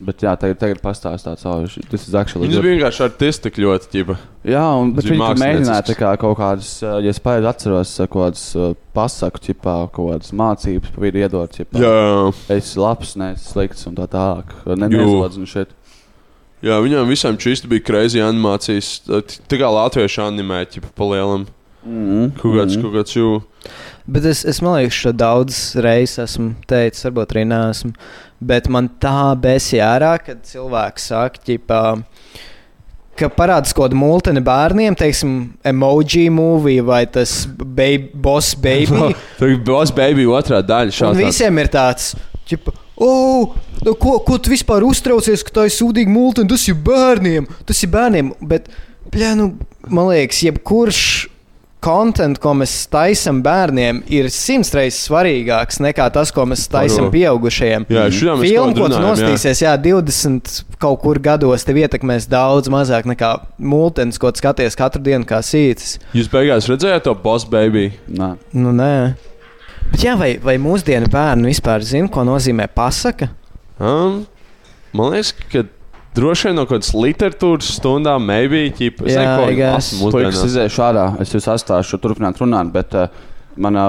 Bet 0.00 0.22
jā, 0.24 0.30
tagad, 0.40 0.56
tagad 0.56 0.78
pastāstīt 0.80 1.26
tāds, 1.26 1.42
oh, 1.44 1.60
tas 1.90 2.04
ir 2.08 2.14
actually. 2.16 2.46
Viņas 2.46 2.56
good. 2.56 2.64
bija 2.64 2.76
vienkārši 2.78 3.02
artisti 3.04 3.50
ļoti 3.60 3.90
ķipa. 3.92 4.14
Jā, 4.48 4.62
un 4.80 4.94
tur 4.96 5.12
mēģināja 5.12 5.82
tā 5.90 5.96
kā 5.98 6.14
kaut 6.22 6.38
kādas, 6.38 6.70
ja 6.80 7.12
es 7.12 7.20
pareizi 7.20 7.50
atceros, 7.50 7.92
kaut 8.06 8.14
kādas 8.14 8.44
pasaku, 8.96 9.42
ķipā, 9.44 9.74
kaut 9.92 10.14
kādas 10.14 10.32
mācības, 10.40 10.94
pa 10.94 11.04
vidu 11.04 11.20
iedot, 11.20 11.52
ķipā. 11.52 11.82
Jā, 11.84 11.92
Es 12.48 12.70
esmu 12.70 12.86
labs, 12.86 13.12
ne 13.20 13.34
slikts 13.44 13.84
un 13.90 14.00
tā 14.00 14.08
tālāk. 14.08 14.56
Un 14.64 15.44
šeit. 15.52 15.76
Jā 16.64 16.80
viņām 16.84 17.08
visām 17.10 17.38
čīsti 17.40 17.70
bija 17.70 17.86
crazy 17.86 18.22
animācijas. 18.24 18.98
Tā 19.08 19.60
kā 19.60 19.70
latviešu 19.70 20.24
animē, 20.26 20.64
ķipa 20.70 20.92
pa 20.96 21.10
lielam. 21.14 21.48
Mm 21.80 22.34
Kaut 22.36 22.58
kāds, 22.58 22.76
kaut 22.76 22.92
kāds 22.92 23.16
jū. 23.16 23.38
Bet 24.10 24.26
es, 24.28 24.42
es 24.48 24.58
man 24.64 24.76
liekas, 24.76 24.98
ka 25.06 25.12
daudz 25.16 25.56
reizes 25.80 26.18
esmu 26.26 26.52
teicis, 26.68 27.06
varbūt 27.06 27.34
arī 27.34 27.46
neesmu. 27.48 27.92
Bet 28.40 28.68
man 28.72 28.88
tā 29.00 29.32
besī 29.40 29.80
ārā, 29.84 30.14
kad 30.24 30.40
cilvēks 30.48 31.10
saka, 31.12 31.42
ģipā, 31.46 31.80
ka 33.20 33.28
parādās 33.36 33.74
kaut 33.76 33.90
kāda 33.90 34.00
multene 34.00 34.42
bērniem, 34.44 34.96
teiksim, 34.98 35.34
emoji 35.66 36.26
movie 36.32 36.80
vai 36.84 37.04
tas 37.12 37.44
baby, 37.48 38.10
boss 38.14 38.56
baby. 38.56 39.12
Tur 39.40 39.56
Boss 39.64 39.94
Baby 39.94 40.26
otrā 40.28 40.62
daļa. 40.64 41.12
Visiem 41.20 41.60
ir 41.62 41.70
tāds, 41.72 42.14
ģipa, 42.48 42.74
oh, 43.00 43.56
nu, 43.86 43.96
ko, 43.96 44.18
ko 44.26 44.38
tu 44.38 44.52
vispār 44.52 44.86
uztraucies, 44.86 45.44
ka 45.46 45.56
tā 45.60 45.66
ir 45.68 45.74
sūdīga 45.74 46.12
multene? 46.12 46.50
Tas 46.52 46.68
ir 46.70 46.78
bērniem, 46.86 47.48
tas 47.68 47.82
ir 47.84 47.92
bērniem. 47.92 48.32
Bet 48.52 48.70
Bļā, 49.10 49.34
nu, 49.34 49.52
man 49.90 50.10
liekas, 50.12 50.44
jebkurš 50.46 51.04
konteksts, 51.80 52.40
ko 52.42 52.52
mēs 52.60 52.74
taisām 52.92 53.40
bērniem, 53.42 54.02
ir 54.12 54.28
simts 54.32 54.72
reizes 54.76 55.00
svarīgāks 55.08 55.80
nekā 55.82 56.10
tas, 56.12 56.30
ko 56.34 56.44
mēs 56.50 56.66
taisām 56.70 57.08
pieaugušajiem. 57.12 57.86
Jā, 57.90 58.04
šodien 58.12 58.42
mēs 58.42 58.52
kaut 58.52 58.76
ko 58.76 58.84
tu 58.84 58.84
runājam, 58.84 59.00
jā. 59.00 59.30
nostīsies, 59.30 59.62
jā, 59.64 59.72
20 59.88 60.52
kaut 60.84 61.00
kur 61.02 61.20
gados, 61.24 61.64
tev 61.66 61.80
ietekmēs 61.80 62.28
daudz 62.30 62.70
mazāk 62.72 63.08
nekā 63.08 63.32
multens, 63.58 64.20
ko 64.20 64.30
tu 64.30 64.44
skaties 64.44 64.78
katru 64.78 65.02
dienu 65.08 65.26
kā 65.28 65.40
sīcis. 65.44 65.96
Jūs 66.16 66.30
beigās 66.30 66.68
redzējāt 66.70 67.08
to 67.08 67.16
boss 67.24 67.48
baby? 67.48 67.88
Nē. 68.12 68.34
Nu, 68.52 68.76
nē. 68.76 68.92
Bet 69.90 70.04
jā, 70.06 70.14
vai, 70.18 70.34
vai 70.42 70.56
mūsdienu 70.62 71.08
bērni 71.10 71.50
vispār 71.50 71.82
zina, 71.86 72.08
ko 72.12 72.22
nozīmē 72.28 72.68
pasaka? 72.74 73.30
Um, 73.80 74.22
man 74.94 75.14
liekas, 75.14 75.32
ka 75.50 75.64
droši 76.16 76.48
vien 76.50 76.56
no 76.60 76.66
kaut 76.68 76.80
kādas 76.80 76.92
literatūras 76.94 77.72
stundām, 77.78 78.24
maybe, 78.28 78.66
ķipa, 78.76 79.06
es 79.08 79.16
Jā, 79.16 79.24
neko 79.26 79.48
I 79.50 79.56
guess. 79.58 79.90
lasu 79.92 79.98
Puikas 80.10 80.36
mūsdienās. 80.36 80.46
izējuši 80.52 80.80
ārā. 80.86 81.04
Es 81.24 81.34
jūs 81.34 81.48
atstāšu 81.54 82.00
turpināt 82.02 82.38
runāt, 82.42 82.70
bet 82.74 82.94
uh, 82.98 83.08
manā 83.58 83.88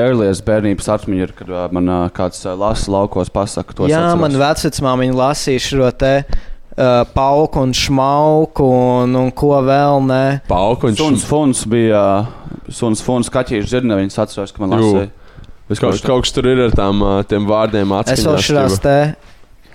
earliest 0.00 0.44
bērnības 0.46 0.88
atmiņa 0.94 1.26
ir, 1.26 1.32
kad 1.36 1.50
uh, 1.52 1.66
man 1.76 1.88
uh, 1.92 2.06
kāds 2.16 2.40
uh, 2.48 2.54
lasa 2.56 2.88
laukos 2.94 3.28
pasaka 3.32 3.76
to. 3.76 3.90
jā, 3.92 4.00
man 4.16 4.32
vecmāmiņa 4.40 5.18
lasīja 5.18 5.64
šo 5.66 5.90
te 6.00 6.12
uh, 6.24 7.02
pauku 7.12 7.60
un 7.66 7.74
šmauku 7.76 8.64
un, 9.04 9.16
un 9.20 9.28
ko 9.36 9.50
vēl 9.66 10.00
ne. 10.08 10.22
Pauku 10.48 10.88
un 10.88 10.96
Suns 10.96 11.20
šum- 11.26 11.28
funs 11.28 11.66
bija 11.68 12.00
uh, 12.22 12.41
suns 12.76 13.02
funs 13.04 13.30
kaķīšu 13.32 13.68
zirneviņas 13.76 14.18
atceros, 14.24 14.52
ka 14.54 14.64
man 14.64 14.76
lasīja. 14.76 15.10
Es 15.72 15.80
Kaut, 15.80 16.00
kaut 16.04 16.24
kas 16.26 16.32
tur 16.36 16.48
ir 16.50 16.58
ar 16.66 16.72
tām, 16.76 17.00
tiem 17.30 17.46
vārdiem 17.48 17.92
Es 18.04 18.24
vēl 18.26 18.36
atskaņot. 18.36 18.82
te, 18.82 18.96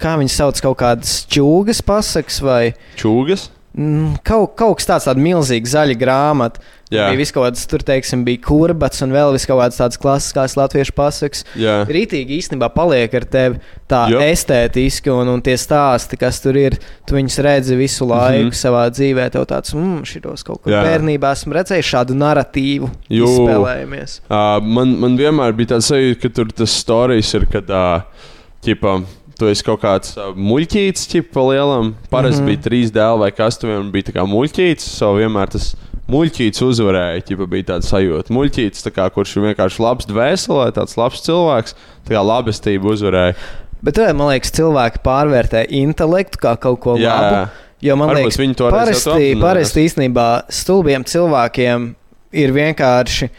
kā 0.01 0.15
viņas 0.19 0.35
sauc, 0.41 0.59
kaut 0.61 0.77
kādas 0.77 1.13
čūgas 1.31 1.81
pasakas 1.81 2.41
vai 2.45 2.61
Čūgas? 2.99 3.47
Mm, 3.77 4.17
kaut, 4.27 4.55
kaut 4.59 4.79
kas 4.79 4.89
tāds, 4.89 5.07
tāda 5.07 5.23
milzīga 5.23 5.77
zaļa 5.77 5.95
grāmata. 5.99 6.63
Jā. 6.87 7.09
Bija 7.11 7.27
kaut 7.35 7.49
kādas, 7.49 7.65
tur, 7.67 7.81
teiksim, 7.83 8.21
bija 8.23 8.39
kurbats 8.45 9.03
un 9.03 9.11
vēl 9.11 9.35
kaut 9.43 9.59
kādas 9.59 9.79
tādas 9.79 9.99
klasiskās 9.99 10.55
latviešu 10.55 10.93
pasakas. 10.95 11.43
Jā. 11.59 11.81
Rītīgi 11.91 12.37
īstenībā 12.39 12.69
paliek 12.71 13.11
ar 13.19 13.25
tevi 13.27 13.59
tā 13.91 14.05
Jo. 14.13 14.21
estētiski, 14.23 15.11
un, 15.11 15.33
un 15.33 15.43
tie 15.43 15.57
stāsti, 15.59 16.19
kas 16.21 16.39
tur 16.43 16.55
ir, 16.59 16.77
tu 17.07 17.17
viņus 17.17 17.39
redzi 17.43 17.75
visu 17.79 18.07
laiku 18.07 18.45
mm. 18.45 18.53
-hmm. 18.53 18.61
savā 18.61 18.85
dzīvē. 18.93 19.27
Tev 19.35 19.47
tāds, 19.51 19.75
mmm, 19.75 20.07
šitos 20.07 20.47
kaut 20.47 20.63
kur 20.63 20.71
Jā. 20.71 20.85
bērnībā 20.87 21.33
esmu 21.35 21.59
redzējis 21.59 21.91
šādu 21.91 22.15
narratīvu. 22.15 22.89
Jū. 23.11 23.33
Spēlējamies. 23.35 24.21
Uh, 24.29 24.63
man, 24.63 24.95
man 25.03 25.19
vienmēr 25.19 25.51
bija 25.59 25.75
tāds 25.75 25.91
sajūta, 25.91 26.21
ka 26.23 26.35
tur 26.39 26.55
tas 26.55 26.79
stāstījis 26.85 27.33
ir, 27.35 27.49
kad 27.51 27.67
uh, 27.67 28.31
ķipa, 28.63 29.01
tu 29.39 29.49
esi 29.51 29.65
kaut 29.65 29.81
kāds 29.83 30.15
uh, 30.17 30.31
muļķītis, 30.35 31.09
pa 31.33 31.43
lielam. 31.49 31.93
Parasti 32.11 32.41
mm. 32.41 32.47
-hmm. 32.47 32.53
bija 32.53 32.63
trīs 32.69 32.93
dēli 32.93 33.23
vai 33.25 33.31
kas, 33.35 33.57
tu 33.57 33.69
vienmēr 33.69 33.91
bija 33.93 34.09
tā 34.09 34.17
kā 34.17 34.25
muļķītis. 34.29 34.89
So 34.97 35.13
vienmēr 35.17 35.53
tas 35.53 35.75
muļķītis 36.11 36.63
uzvarēja, 36.63 37.23
ķipa, 37.27 37.47
bija 37.51 37.69
tāds 37.73 37.91
sajūta. 37.91 38.33
Muļķītis, 38.33 38.85
tā 38.85 38.93
kā, 38.95 39.07
kurš 39.13 39.37
ir 39.37 39.47
vienkārši 39.49 39.83
labs 39.83 40.07
dvēselē, 40.09 40.67
tāds 40.75 40.97
labs 40.99 41.23
cilvēks, 41.25 41.75
tā 42.07 42.15
kā 42.15 42.23
labestība 42.23 42.93
uzvarēja. 42.93 43.35
Bet 43.83 43.97
tur, 43.99 44.09
man 44.17 44.31
liekas, 44.31 44.53
cilvēki 44.57 45.03
pārvērtē 45.05 45.67
intelektu 45.77 46.41
kā 46.41 46.55
kaut 46.61 46.81
ko 46.83 46.97
Jā. 46.97 47.13
labu. 47.13 47.65
Jo 47.83 47.93
man 47.99 48.09
Varbūt 48.09 48.23
liekas, 48.23 48.39
viņi 48.41 48.55
to 48.57 48.69
parasti, 48.73 49.25
parasti 49.37 49.83
īstenībā 49.85 50.27
stulbiem 50.49 51.03
cilvēkiem 51.05 51.91
ir 52.41 52.53
vienkārši. 52.55 53.29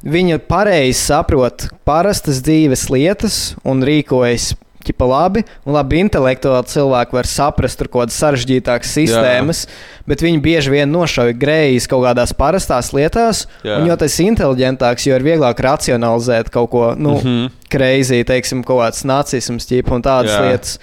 Viņi 0.00 0.36
pareizi 0.48 0.98
saprot 1.00 1.66
parastas 1.88 2.42
dzīves 2.44 2.86
lietas 2.92 3.38
un 3.64 3.80
rīkojas 3.84 4.52
ķipa 4.84 5.06
labi. 5.08 5.42
Un 5.66 5.74
labi, 5.76 6.00
intelektuāli 6.04 6.66
cilvēki 6.72 7.12
var 7.18 7.28
saprast 7.30 7.78
tur 7.78 7.88
kaut 7.88 8.06
kādas 8.08 8.18
sarežģītākas 8.22 8.94
sistēmas, 8.96 9.64
Jā. 9.66 10.04
bet 10.06 10.24
viņi 10.24 10.40
bieži 10.40 10.70
vien 10.70 10.90
nošauja 10.92 11.36
grējas 11.36 11.88
kaut 11.90 12.04
kādās 12.06 12.32
parastās 12.36 12.92
lietās. 12.96 13.46
Jā. 13.64 13.78
Un 13.80 13.86
jo 13.90 13.96
tas 13.96 14.18
ir 14.20 14.30
inteliģentāks, 14.32 15.06
jo 15.06 15.14
ir 15.20 15.22
vieglāk 15.26 15.60
racionalizēt 15.60 16.50
kaut 16.50 16.70
ko 16.70 16.94
nu, 16.96 17.10
mm 17.10 17.20
Mhm. 17.20 17.28
-hmm. 17.46 17.50
kreizī, 17.70 18.24
teiksim, 18.24 18.64
kaut 18.64 18.80
kāds 18.82 19.04
nacisms 19.04 19.66
ķipa 19.66 19.94
un 19.94 20.02
tādas. 20.02 20.30
Jā. 20.34 20.40
lietas. 20.50 20.78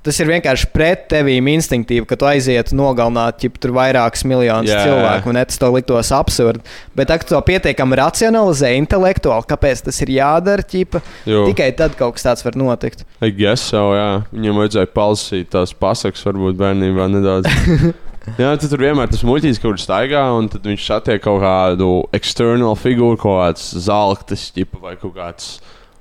Tas 0.00 0.16
ir 0.16 0.30
vienkārši 0.30 0.70
pret 0.72 1.02
tevīm 1.12 1.44
instinktīvi, 1.52 2.06
ka 2.08 2.16
tu 2.16 2.24
aizietu 2.24 2.72
nogalināt 2.78 3.36
ķip, 3.42 3.58
tur 3.60 3.74
vairākus 3.76 4.22
miljonus 4.24 4.72
Jā. 4.72 4.78
cilvēku, 4.86 5.28
un 5.28 5.38
tas 5.44 5.60
liktos 5.74 6.12
absurdi. 6.16 6.62
Bet, 6.96 7.12
ka 7.12 7.20
tu 7.20 7.34
to 7.34 7.40
pietiekami 7.44 7.98
racionalizē, 8.00 8.70
intelektuāli, 8.80 9.44
kāpēc 9.50 9.82
tas 9.90 10.00
ir 10.00 10.14
jādara, 10.14 10.64
ķipa, 10.64 11.02
Jo. 11.28 11.42
tikai 11.50 11.68
tad 11.76 11.98
kaut 12.00 12.16
kas 12.16 12.24
tāds 12.24 12.46
var 12.46 12.56
notikt. 12.56 13.04
I 13.20 13.28
guess 13.28 13.68
so, 13.74 13.90
jā. 13.92 14.22
Viņam 14.32 14.62
vajadzēja 14.62 14.90
palasīt 14.96 15.52
tās 15.52 15.76
pasakas, 15.76 16.24
varbūt 16.24 16.56
bērnībā 16.62 17.10
nedaudz. 17.12 17.52
jā, 18.40 18.54
tad 18.56 18.66
tur 18.72 18.86
vienmēr 18.86 19.12
tas 19.12 19.26
muļķis 19.28 19.60
kaut 19.60 19.76
kur 19.76 19.84
staigā, 19.84 20.24
un 20.32 20.48
tad 20.48 20.64
viņš 20.64 20.88
satiek 20.94 21.20
kaut 21.28 21.42
kādu 21.44 21.90
external 22.16 22.72
figūru, 22.72 23.20
kaut 23.20 23.36
kāds 23.42 23.68
zelta 23.84 24.40
vai 24.80 24.96
kaut, 24.96 25.12
kāds, 25.20 25.52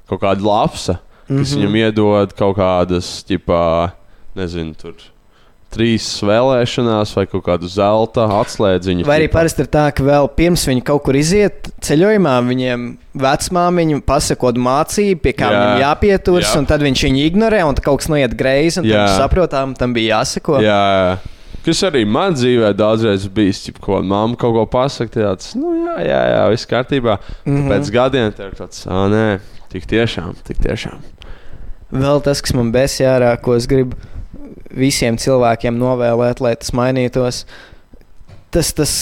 kaut 0.07 0.23
kāda 0.23 0.47
lapsa, 0.47 1.01
kas 1.29 1.35
mm 1.35 1.35
Mhm. 1.35 1.43
-hmm. 1.45 1.61
viņam 1.61 1.75
iedod 1.85 2.33
kaut 2.33 2.57
kādas, 2.57 3.23
ķipa, 3.29 3.91
nezinu, 4.35 4.73
tur. 4.75 4.93
Trīs 5.69 6.23
vēlēšanās, 6.25 7.11
vai 7.15 7.25
kaut 7.29 7.43
kādu 7.45 7.67
zelta 7.69 8.23
atslēdziņu. 8.41 9.05
Vai 9.05 9.19
arī 9.19 9.27
parasti 9.29 9.61
ir 9.61 9.67
tā, 9.67 9.91
ka 9.93 10.01
vēl 10.03 10.27
pirms 10.35 10.65
viņi 10.65 10.81
kaut 10.83 11.03
kur 11.03 11.13
iziet 11.13 11.69
ceļojumā, 11.85 12.41
viņiem 12.47 12.97
vecmāmiņa 13.13 14.01
pasakot 14.01 14.57
mācību, 14.57 15.19
pie 15.21 15.33
kā 15.37 15.51
Jā. 15.51 15.59
viņam 15.59 15.81
jāpieturas, 15.83 16.53
Jā. 16.55 16.57
un 16.57 16.65
tad 16.65 16.81
viņš 16.81 17.03
viņu 17.05 17.21
ignorē, 17.29 17.61
un 17.67 17.75
tad 17.75 17.83
kaut 17.85 17.99
kas 18.01 18.09
noiet 18.09 18.33
greizi, 18.35 18.79
un 18.79 18.83
tad 18.87 18.91
Jā. 18.95 19.03
viņš 19.05 19.19
saprotām, 19.21 19.75
tam 19.77 19.93
bija 19.93 20.17
jāsako. 20.19 20.57
Jā, 20.65 20.81
jā. 20.97 21.17
Kas 21.65 21.83
arī 21.83 22.05
man 22.07 22.33
dzīvē 22.33 22.73
daudzreiz 22.73 23.27
bijis, 23.27 23.67
ja 23.67 23.73
ko 23.79 24.01
mamma 24.01 24.35
kaut 24.35 24.53
ko 24.55 24.65
pasakā, 24.65 25.11
tāds, 25.21 25.53
nu, 25.59 25.73
jā, 25.85 25.97
jā, 26.07 26.21
jā 26.33 26.49
viss 26.49 26.65
kārtībā. 26.65 27.19
Mm 27.45 27.53
Mhm. 27.53 27.61
-hmm. 27.61 27.69
Pēc 27.71 27.91
gadiem 27.91 28.31
tev 28.33 28.45
ir 28.47 28.57
tāds, 28.57 28.87
ah, 28.87 29.07
nē, 29.07 29.39
tik 29.71 29.87
tiešām, 29.89 30.35
tik 30.47 30.61
tiešām. 30.63 31.01
Vēl 31.89 32.21
tas, 32.25 32.41
kas 32.45 32.53
man 32.57 32.73
besī 32.73 33.07
ārā, 33.09 33.33
ko 33.41 33.55
es 33.57 33.65
gribu 33.69 33.97
visiem 34.69 35.17
cilvēkiem 35.17 35.77
novēlēt, 35.79 36.41
lai 36.43 36.53
tas 36.59 36.73
mainītos, 36.77 37.43
tas, 38.53 38.69
tas 38.77 38.93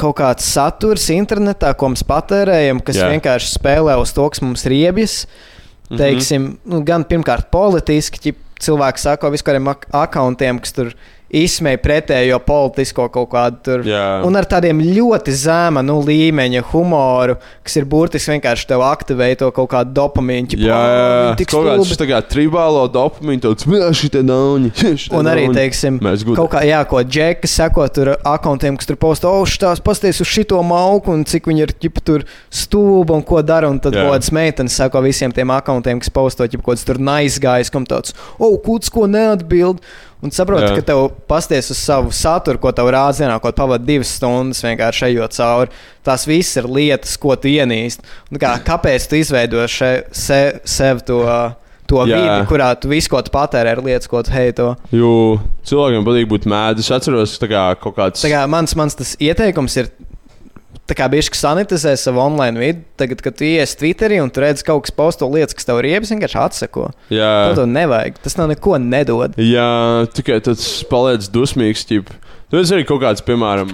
kaut 0.00 0.16
kāds 0.18 0.46
saturs 0.48 1.06
internetā, 1.14 1.72
ko 1.78 1.92
mēs 1.92 2.04
patērējam, 2.08 2.82
kas 2.84 2.98
Jā. 2.98 3.10
Vienkārši 3.12 3.54
spēlē 3.54 3.96
uz 4.00 4.14
to, 4.16 4.26
kas 4.32 4.42
mums 4.42 4.66
riebjas. 4.68 5.24
Mhm. 5.90 5.98
Teiksim, 6.00 6.48
nu, 6.66 6.80
gan 6.86 7.04
pirmkārt 7.06 7.50
politiski, 7.52 8.22
ķip, 8.26 8.38
cilvēki 8.62 9.02
sako 9.02 9.32
vispāriem 9.34 9.68
ak 9.72 9.88
akantiem, 10.04 10.60
kas 10.62 10.74
tur 10.76 10.92
izsmēja 11.32 11.80
pretējo 11.80 12.38
politisko 12.44 13.08
kaut 13.12 13.30
kādu 13.32 13.60
tur. 13.64 13.84
Jā. 13.88 14.20
Un 14.26 14.36
ar 14.36 14.46
tādiem 14.48 14.82
ļoti 14.84 15.32
zema 15.36 15.82
nu, 15.84 15.98
līmeņa 16.04 16.64
humoru, 16.72 17.38
kas 17.64 17.78
ir 17.80 17.86
burtiski 17.88 18.34
vienkārši 18.34 18.68
tev 18.68 18.84
aktivē 18.84 19.30
to 19.40 19.48
kaut 19.56 19.70
kādu 19.72 19.94
dopamīnu. 19.96 20.58
Jā, 20.60 20.76
"Ā, 20.76 20.92
jā, 20.92 21.06
viņi 21.22 21.38
tik 21.40 21.52
kaut 21.54 21.66
kāds 21.66 21.86
stulbi." 21.88 22.00
tā 22.02 22.08
kā 22.10 22.20
tribālo 22.34 22.84
dopamīnu, 22.92 23.40
tāds- 23.40 23.64
šī 24.02 24.10
te 24.12 24.22
nauņa. 24.22 24.72
Un 25.16 25.24
arī, 25.24 25.48
teiksim, 25.54 25.98
kaut 26.36 26.50
kā, 26.52 26.62
jā, 26.68 26.82
ko 26.88 27.02
džeki 27.02 27.48
sako 27.48 27.88
tur 27.88 28.16
akantiem, 28.24 28.76
kas 28.76 28.86
tur 28.86 28.96
posta, 28.96 29.28
oh, 29.28 29.44
šitās 29.48 29.82
pasties 29.82 30.20
uz 30.20 30.28
šito 30.28 30.60
mauku, 30.62 31.12
un 31.12 31.24
cik 31.24 31.48
viņi 31.48 31.60
ir 31.66 31.72
ķip, 31.72 32.02
tur 32.04 32.24
stūbi 32.50 33.16
un 33.16 33.22
ko 33.22 33.42
dara. 33.42 33.70
Un 33.72 33.80
tad 33.80 33.94
Jā. 33.94 34.04
kaut 34.04 34.18
kādas 34.18 34.32
meitenes 34.34 34.76
sako 34.76 35.02
visiem 35.02 35.32
tiem 35.32 35.48
akantiem, 35.48 36.00
kas 36.02 36.10
posto 36.10 36.44
ķip, 36.44 36.62
kaut 36.62 36.76
kāds 36.76 36.84
tur 36.84 36.96
naizgājis, 36.96 37.70
kam 37.72 37.86
tāds, 37.86 38.12
oh, 38.38 38.58
kūts, 38.58 38.90
ko 38.92 39.06
neatbild. 39.06 39.80
Un 40.22 40.30
saproti, 40.30 40.68
Jā. 40.68 40.76
ka 40.78 40.84
tev 40.92 41.00
pasties 41.26 41.72
uz 41.74 41.80
savu 41.82 42.12
saturu, 42.14 42.60
ko 42.62 42.70
tev 42.70 42.92
rāda 42.94 43.16
dienā, 43.18 43.40
ko 43.42 43.50
pavadi 43.58 43.88
divas 43.88 44.12
stundas 44.20 44.62
vienkārši 44.62 45.08
ejot 45.08 45.34
cauri. 45.34 45.72
Tās 46.06 46.26
visas 46.30 46.60
ir 46.62 46.68
lietas, 46.70 47.16
ko 47.18 47.34
tu 47.34 47.50
ienīsti. 47.50 48.06
Un 48.30 48.38
Kā, 48.42 48.52
kāpēc 48.62 49.08
tu 49.10 49.18
izveido 49.18 49.64
še, 49.66 49.90
se, 50.14 50.38
sev 50.62 51.02
to, 51.08 51.18
to 51.90 52.06
Jā. 52.06 52.20
vidi, 52.22 52.46
kurā 52.52 52.70
tu 52.78 52.92
visu, 52.92 53.10
ko 53.10 53.18
tu 53.26 53.34
patērē, 53.34 53.74
ir 53.74 53.82
lietas, 53.82 54.06
ko 54.10 54.22
tu 54.22 54.30
heito? 54.30 54.68
Jo 54.94 55.40
cilvēkiem 55.66 56.06
patīk 56.06 56.30
būt 56.30 56.46
mēdī. 56.54 56.86
Es 56.86 56.94
atceros, 56.94 57.34
tā 57.42 57.50
kā 57.50 57.66
kaut 57.82 57.98
kāds. 57.98 58.22
Tā 58.22 58.30
kā 58.30 58.46
mans, 58.46 58.78
mans 58.78 58.94
tas 59.02 59.16
ieteikums 59.18 59.78
ir. 59.82 59.90
Tā 60.88 60.96
kā 60.98 61.06
bieži 61.12 61.30
sanitizē 61.36 61.92
savu 62.00 62.20
online 62.20 62.60
vidi, 62.60 62.82
tagad, 63.00 63.22
kad 63.24 63.36
tu 63.38 63.46
ienāc 63.46 63.72
Twitterī 63.78 64.18
un 64.22 64.32
tu 64.32 64.42
redz 64.42 64.64
kaut 64.66 64.86
kas 64.86 64.94
posto 64.94 65.28
lietas, 65.30 65.54
kas 65.56 65.68
tev 65.68 65.78
ir 65.80 65.88
riebas, 65.88 66.10
vienkārši 66.12 66.38
atsako. 66.42 66.88
Jā. 67.12 67.30
To 67.52 67.62
tev 67.62 67.70
nevajag. 67.70 68.18
Tas 68.24 68.36
nav 68.40 68.50
neko 68.50 68.76
nedod. 68.82 69.38
Jā, 69.40 69.70
tikai 70.16 70.40
tas 70.44 70.64
paliec 70.90 71.28
dusmīgs. 71.32 71.86
Ķip. 71.88 72.10
Tu 72.52 72.60
esi 72.60 72.74
arī 72.76 72.84
kaut 72.84 73.00
kāds, 73.00 73.22
piemēram, 73.24 73.70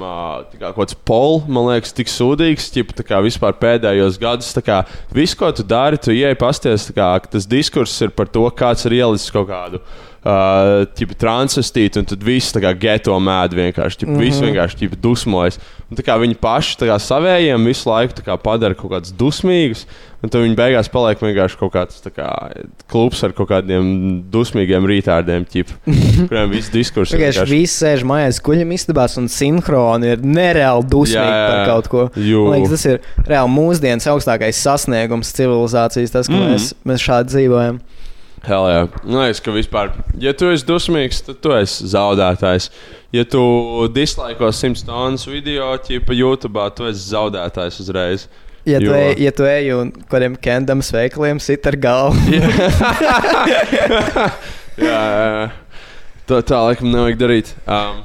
tā 0.53 0.61
kā 0.61 0.69
kaut 0.69 0.77
kāds 0.85 0.99
pols, 1.09 1.49
man 1.51 1.67
liekas, 1.67 1.91
tik 1.97 2.13
sūdīgs, 2.13 2.69
ķip, 2.77 2.93
tā 3.01 3.07
kā 3.09 3.19
vispār 3.25 3.57
pēdējos 3.59 4.21
gados. 4.23 4.53
tā 4.55 4.63
Kā, 4.63 4.77
visu, 5.11 5.35
ko 5.41 5.51
tu 5.51 5.67
dari, 5.67 5.99
tu 5.99 6.15
ieej 6.15 6.39
pasties, 6.39 6.87
tā 6.87 6.95
kā, 6.95 7.09
tas 7.27 7.49
diskurss 7.51 8.07
ir 8.07 8.15
par 8.15 8.31
to, 8.31 8.45
kāds 8.55 8.87
ir 8.87 9.01
ielicis 9.01 9.35
kaut 9.35 9.51
kādu 9.51 9.83
Uh, 9.83 10.08
Tipa 10.99 11.15
transvestīti, 11.17 12.03
un 12.03 12.09
tad 12.11 12.25
viss 12.27 12.53
tā 12.53 12.61
kā 12.61 12.75
geto 12.77 13.15
mēd 13.23 13.55
vienkārši. 13.57 14.03
Tipa, 14.03 14.11
mm 14.11 14.17
-hmm. 14.17 14.27
Viss 14.27 14.43
vienkārši 14.45 14.79
tipa, 14.83 14.97
dusmojas. 15.03 15.61
Un, 15.89 15.97
kā 16.05 16.19
viņi 16.21 16.37
paši 16.37 16.77
kā 16.85 16.99
savējiem 17.01 17.65
visu 17.65 17.89
laiku 17.89 18.21
kā 18.21 18.37
padara 18.37 18.75
kaut 18.75 18.91
kādus 18.93 19.15
dusmīgus, 19.17 19.87
un 20.21 20.29
tad 20.29 20.43
viņi 20.43 20.57
beigās 20.59 20.91
paliek 20.93 21.23
vienkārši 21.23 21.57
kaut 21.57 21.73
kāds 21.73 22.03
kā, 22.13 22.29
klubs 22.93 23.23
ar 23.25 23.33
kaut 23.33 23.49
kādiem 23.49 24.23
dusmīgiem 24.29 24.85
rītārdiem, 24.85 25.47
ķip, 25.49 25.73
kuriem 26.29 26.51
viss 26.51 26.69
diskurss 26.69 27.15
ir 27.15 27.23
Vienkārši 27.23 27.55
viss 27.55 27.81
sēž 27.81 28.05
mājās, 28.05 28.43
kuģim 28.45 28.75
istabās 28.77 29.17
un 29.17 29.29
sinhroni 29.33 30.13
ir 30.13 30.21
nereāli 30.21 30.85
dusmīgi 30.85 31.25
Jā, 31.25 31.41
jā, 31.41 31.49
par 31.49 31.65
kaut 31.73 31.89
ko. 31.89 32.05
Man 32.17 32.59
liekas, 32.59 32.75
tas 32.75 32.85
ir 32.85 33.01
reāli 33.25 33.55
mūsdienas 33.55 34.11
augstākais 34.13 34.61
sasniegums 34.61 35.33
civilizācijas, 35.33 36.13
tas, 36.13 36.29
ka 36.29 36.37
mm. 36.37 36.53
mēs, 36.53 36.75
mēs 36.85 37.09
šādi 37.09 37.33
dzīvojam. 37.33 37.81
Hell, 38.49 38.65
jā. 38.73 38.85
Man 39.05 39.27
liekas, 39.27 39.43
ka 39.45 39.53
vispār, 39.53 39.91
ja 40.23 40.33
tu 40.33 40.49
esi 40.49 40.65
dusmīgs, 40.65 41.21
tad 41.27 41.37
tu 41.45 41.53
esi 41.53 41.85
zaudētājs. 41.93 42.71
Ja 43.13 43.25
tu 43.29 43.43
dislaikos 43.93 44.61
100 44.65 44.87
tonnas 44.89 45.27
video, 45.29 45.67
ķipa 45.85 46.17
YouTube, 46.17 46.63
tu 46.77 46.87
esi 46.89 47.11
zaudētājs 47.11 47.81
uzreiz. 47.85 48.25
Ja 48.69 48.81
tu, 48.81 48.93
ej, 48.97 49.15
ja 49.21 49.33
tu 49.37 49.45
ej 49.49 49.71
un 49.77 49.93
kādiem 50.09 50.35
kendams 50.41 50.91
veikaliem 50.93 51.39
sit 51.41 51.65
ar 51.69 51.77
galvu, 51.81 52.17
jā, 52.33 52.49
jā, 54.81 54.97
jā. 55.05 55.47
Tā, 56.29 56.41
tā 56.45 56.59
laikam 56.67 56.91
nevajag 56.93 57.21
darīt. 57.21 57.53
Um, 57.65 58.03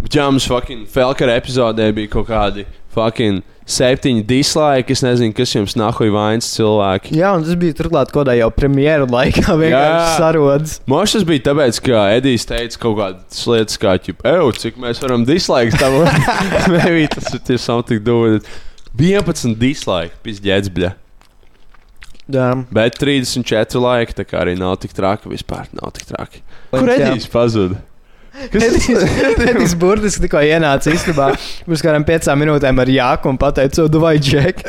bet 0.00 0.18
jā, 0.18 0.24
mums 0.30 0.46
fucking 0.50 0.86
Falkara 0.90 1.36
epizodē 1.38 1.90
bija 1.94 2.10
kaut 2.16 2.30
kādi 2.30 2.66
fucking 2.94 3.42
septiņi 3.64 4.24
dislike. 4.28 4.92
Es 4.92 5.02
nezinu, 5.04 5.34
kas 5.36 5.54
jums 5.54 5.76
nahuj 5.78 6.10
vainas 6.14 6.48
cilvēki. 6.56 7.14
Jā, 7.18 7.32
un 7.36 7.46
tas 7.46 7.56
bija 7.60 7.76
turklāt 7.78 8.12
kaut 8.12 8.24
kādā 8.24 8.36
jau 8.38 8.50
premjeru 8.54 9.08
laikā, 9.12 9.46
vienkārši 9.62 10.18
sarodas. 10.20 10.76
Mošs 10.90 11.18
tas 11.18 11.28
bija 11.28 11.46
tāpēc, 11.50 11.80
ka 11.84 12.04
Edijs 12.18 12.48
teica 12.50 12.82
kaut 12.82 12.98
kādas 13.00 13.46
lietas, 13.50 13.80
kā, 13.80 13.96
ej, 14.00 14.44
cik 14.60 14.80
mēs 14.82 15.00
varam 15.04 15.24
dislike 15.28 15.80
tam. 15.80 16.02
Maybe 16.74 17.08
tas 17.12 17.32
ir 17.34 17.58
something 17.58 18.00
to 18.00 18.04
do 18.04 18.20
with 18.24 18.42
it. 18.42 18.52
11 18.94 19.56
dislike, 19.58 20.14
pizģēts, 20.22 20.70
bļa. 20.70 20.92
Jā, 22.30 22.52
Bet 22.72 22.96
34 23.02 23.80
laiki, 23.82 24.14
tā 24.16 24.24
kā 24.24 24.38
arī 24.44 24.54
nav 24.56 24.78
tik 24.80 24.94
traki 24.96 25.28
vispār. 25.28 25.66
Nav 25.76 25.92
tik 25.96 26.06
traki. 26.08 26.40
Kur. 26.72 26.88
Edijs 26.88 27.26
pazuda? 27.28 27.82
Edijs 28.34 29.74
burtiski 29.80 30.24
tikko 30.24 30.40
ienāca 30.42 30.90
istabā 30.94 31.28
pirms 31.64 31.82
kādām 31.84 32.06
piecām 32.06 32.40
minūtēm 32.42 32.80
ar 32.82 32.90
jāku 32.90 33.30
un 33.30 33.38
pateica, 33.38 33.84
o, 33.86 34.00
vai 34.02 34.16
džek. 34.18 34.64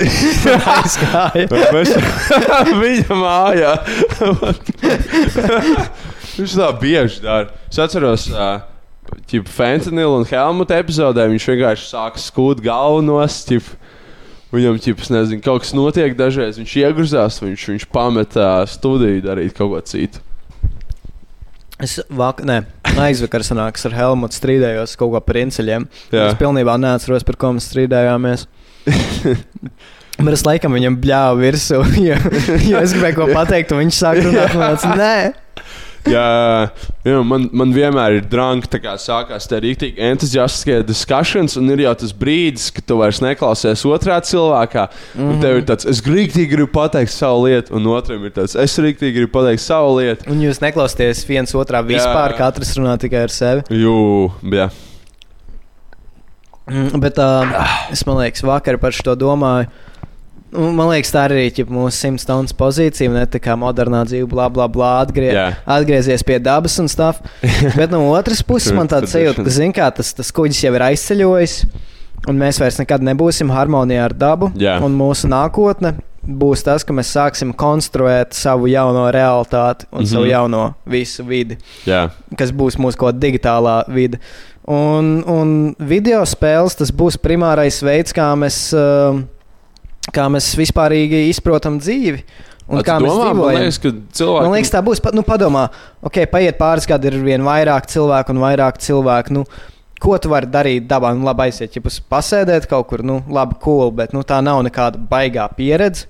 Viņa 2.84 3.18
mājā. 3.18 3.74
viņš 6.36 6.55
tā 6.59 6.70
bieži 6.82 7.24
dara. 7.26 7.49
Es 7.72 7.82
atceros, 7.82 8.28
uh, 8.30 8.61
ka 9.26 9.41
Fentanilu 9.49 10.20
un 10.20 10.30
Helmuta 10.30 10.78
epizodē 10.82 11.26
viņš 11.32 11.49
vienkārši 11.55 11.89
sāk 11.89 12.22
skūt 12.22 12.61
galvenos. 12.66 13.41
Ķip, 13.49 13.74
Viņam 14.55 14.78
ķips, 14.80 15.09
nezinu, 15.11 15.41
kaut 15.43 15.66
kas 15.66 15.74
notiek 15.76 16.13
dažreiz. 16.16 16.55
Viņš 16.61 16.76
iegruzās, 16.80 17.41
viņš, 17.41 17.66
viņš 17.74 17.86
pamet 17.91 18.38
uh, 18.39 18.61
studiju 18.70 19.26
darīt 19.26 19.57
kaut 19.57 19.74
ko 19.74 19.82
citu. 19.89 20.22
Es 21.84 21.97
vak, 22.07 22.39
ne, 22.47 22.61
aizvakar 23.03 23.43
sanāks 23.43 23.84
ar 23.88 23.95
Helmutu 23.97 24.38
strīdējos 24.38 24.95
kaut 24.99 25.11
ko 25.11 25.21
par 25.23 25.41
inceļiem. 25.41 25.88
Jā. 26.13 26.30
Es 26.30 26.38
pilnībā 26.39 26.78
neatceros, 26.80 27.26
par 27.28 27.36
ko 27.41 27.51
mēs 27.57 27.67
strīdējāmies. 27.71 28.45
Bet 30.15 30.32
es 30.32 30.45
laikam 30.47 30.76
viņam 30.78 30.95
bļāvu 31.03 31.41
virsū, 31.41 31.82
jo, 32.07 32.19
jo 32.69 32.80
es 32.80 32.93
gribēju 32.95 33.17
ko 33.17 33.28
pateikt, 33.36 33.73
un 33.76 33.84
viņš 33.84 33.97
sāk 33.99 34.21
runāt. 34.23 34.86
Nē, 34.95 35.15
Jā, 36.06 36.70
jā, 37.01 37.22
man, 37.26 37.47
man 37.56 37.72
vienmēr 37.74 38.20
ir 38.20 38.28
drāmas, 38.30 38.70
tā 38.70 38.78
kā 38.84 38.93
sākās 39.01 39.47
tā 39.49 39.58
rīktīgi 39.64 40.01
entuziastiskie 40.06 40.80
diskusijas, 40.86 41.56
un 41.58 41.72
ir 41.74 41.82
jau 41.88 41.93
tas 42.03 42.14
brīdis, 42.14 42.68
kad 42.76 42.86
tu 42.86 42.99
vairs 42.99 43.22
neklausies 43.26 43.86
otrā 43.89 44.20
cilvēkā. 44.22 44.86
Mm 44.86 45.22
-hmm. 45.22 45.32
Un 45.34 45.41
tev 45.41 45.58
ir 45.58 45.66
tāds, 45.66 45.89
es 45.89 46.01
rīktīgi 46.06 46.51
gribu 46.51 46.72
pateikt 46.72 47.12
savu 47.12 47.47
lietu, 47.47 47.74
un 47.76 47.88
otram 47.88 48.26
ir 48.26 48.32
tāds, 48.32 48.56
es 48.56 48.78
rīktīgi 48.78 49.16
gribu 49.18 49.32
pateikt 49.39 49.62
savu 49.62 49.97
lietu. 49.99 50.30
un 50.30 50.41
jūs 50.41 50.62
neklausāties 50.62 51.26
viens 51.28 51.56
otrā 51.56 51.82
vispār, 51.82 52.32
Jā. 52.32 52.38
katrs 52.38 52.78
runā 52.78 52.97
tikai 52.97 53.24
ar 53.24 53.30
sevi. 53.30 53.62
Jū, 53.70 54.32
jā. 54.43 54.70
Mm, 56.66 56.99
Bet 56.99 57.18
uh, 57.18 57.45
es 57.91 58.03
domāju, 58.03 58.45
vakar 58.45 58.78
par 58.78 58.91
šo 58.91 59.16
domāju. 59.16 59.68
Un 60.58 60.76
Man 60.76 60.89
liekas, 60.91 61.12
tā 61.14 61.26
ir 61.28 61.36
arī 61.36 61.45
ķip, 61.56 61.72
mūsu 61.74 61.95
simts 61.97 62.26
stundas 62.26 62.56
pozīcija, 62.58 63.12
ne 63.12 63.26
tā 63.32 63.39
kā 63.43 63.56
modernā 63.60 64.03
dzīve, 64.08 64.28
bla, 64.32 64.47
bla, 64.49 64.68
bla, 64.72 64.91
atgrie, 65.03 65.32
Jā. 65.36 65.47
atgriezies 65.78 66.24
pie 66.24 66.39
dabas 66.39 66.78
un 66.80 66.88
tā. 66.88 67.14
Bet 67.80 67.91
no 67.91 68.01
otras 68.14 68.43
puses, 68.43 68.74
man 68.76 68.88
tāds 68.91 69.14
sajūta, 69.16 69.43
ka 69.43 69.53
zin, 69.53 69.74
kā, 69.76 69.89
tas, 69.95 70.14
tas 70.16 70.32
kuģis 70.36 70.64
jau 70.68 70.74
ir 70.78 70.88
aizceļojis, 70.89 71.56
un 72.32 72.41
mēs 72.41 72.60
vairs 72.62 72.80
nekad 72.82 73.03
nebūsim 73.06 73.51
harmonijā 73.53 74.10
ar 74.10 74.14
dabu. 74.18 74.51
Jā. 74.60 74.80
Un 74.84 74.95
mūsu 74.97 75.30
nākotne 75.32 75.95
būs 76.26 76.64
tas, 76.66 76.84
ka 76.84 76.93
mēs 76.97 77.12
sāksim 77.14 77.53
konstruēt 77.53 78.34
savu 78.34 78.68
jauno 78.72 79.06
realitāti 79.14 79.86
un 79.91 79.99
mm 79.99 80.03
-hmm. 80.03 80.12
savu 80.12 80.24
Mhm. 80.26 80.32
jauno 80.32 80.74
visu 80.86 81.24
vidi 81.24 81.58
jā. 81.86 82.10
kas 82.38 82.51
būs 82.51 82.78
mūsu 82.78 82.97
kaut 82.97 83.16
kāda 83.16 83.20
digitālā 83.20 83.84
vide. 83.88 84.20
Un, 84.68 85.24
un 85.28 85.76
video 85.80 86.24
spēles 86.26 86.76
tas 86.76 86.91
būs 86.91 87.18
primārais 87.22 87.84
veids, 87.84 88.12
kā 88.14 88.34
mēs, 88.36 88.74
uh, 88.74 89.22
kā 90.14 90.28
mēs 90.32 90.51
vispārīgi 90.60 91.30
izprotam 91.30 91.80
dzīvi. 91.80 92.24
Un 92.68 92.80
A, 92.80 92.82
tu 92.82 92.88
kā 92.89 92.95
mēs 92.97 93.12
domā, 93.14 93.26
man 93.26 93.36
dzīvojam. 93.36 93.60
liekas, 93.62 93.78
ka 93.84 93.89
cilvēki. 94.18 94.43
Man 94.47 94.53
liekas, 94.58 94.72
tā 94.74 94.82
būs. 94.82 95.01
Pa- 95.01 95.12
Nu, 95.14 95.22
padomā, 95.22 95.70
ok, 96.01 96.26
paiet 96.32 96.58
pāris 96.58 96.88
gadi, 96.89 97.08
ir 97.08 97.20
vien 97.24 97.41
vairāk 97.45 97.86
cilvēku 97.86 98.30
un 98.34 98.39
vairāk 98.41 98.80
cilvēku. 98.82 99.32
Nu, 99.32 99.43
ko 100.01 100.18
tu 100.18 100.30
vari 100.30 100.47
darīt 100.47 100.88
dabā? 100.88 101.14
Nu, 101.16 101.24
labi, 101.26 101.43
aiziet, 101.45 101.76
ja 101.76 101.82
pasēdēt 101.82 102.66
kaut 102.68 102.88
kur, 102.88 103.03
nu, 103.03 103.22
labi, 103.30 103.53
cool, 103.62 103.91
bet 103.91 104.14
nu, 104.14 104.24
tā 104.24 104.41
nav 104.43 104.64
nekāda 104.66 104.97
baigā 104.97 105.45
pieredze. 105.56 106.08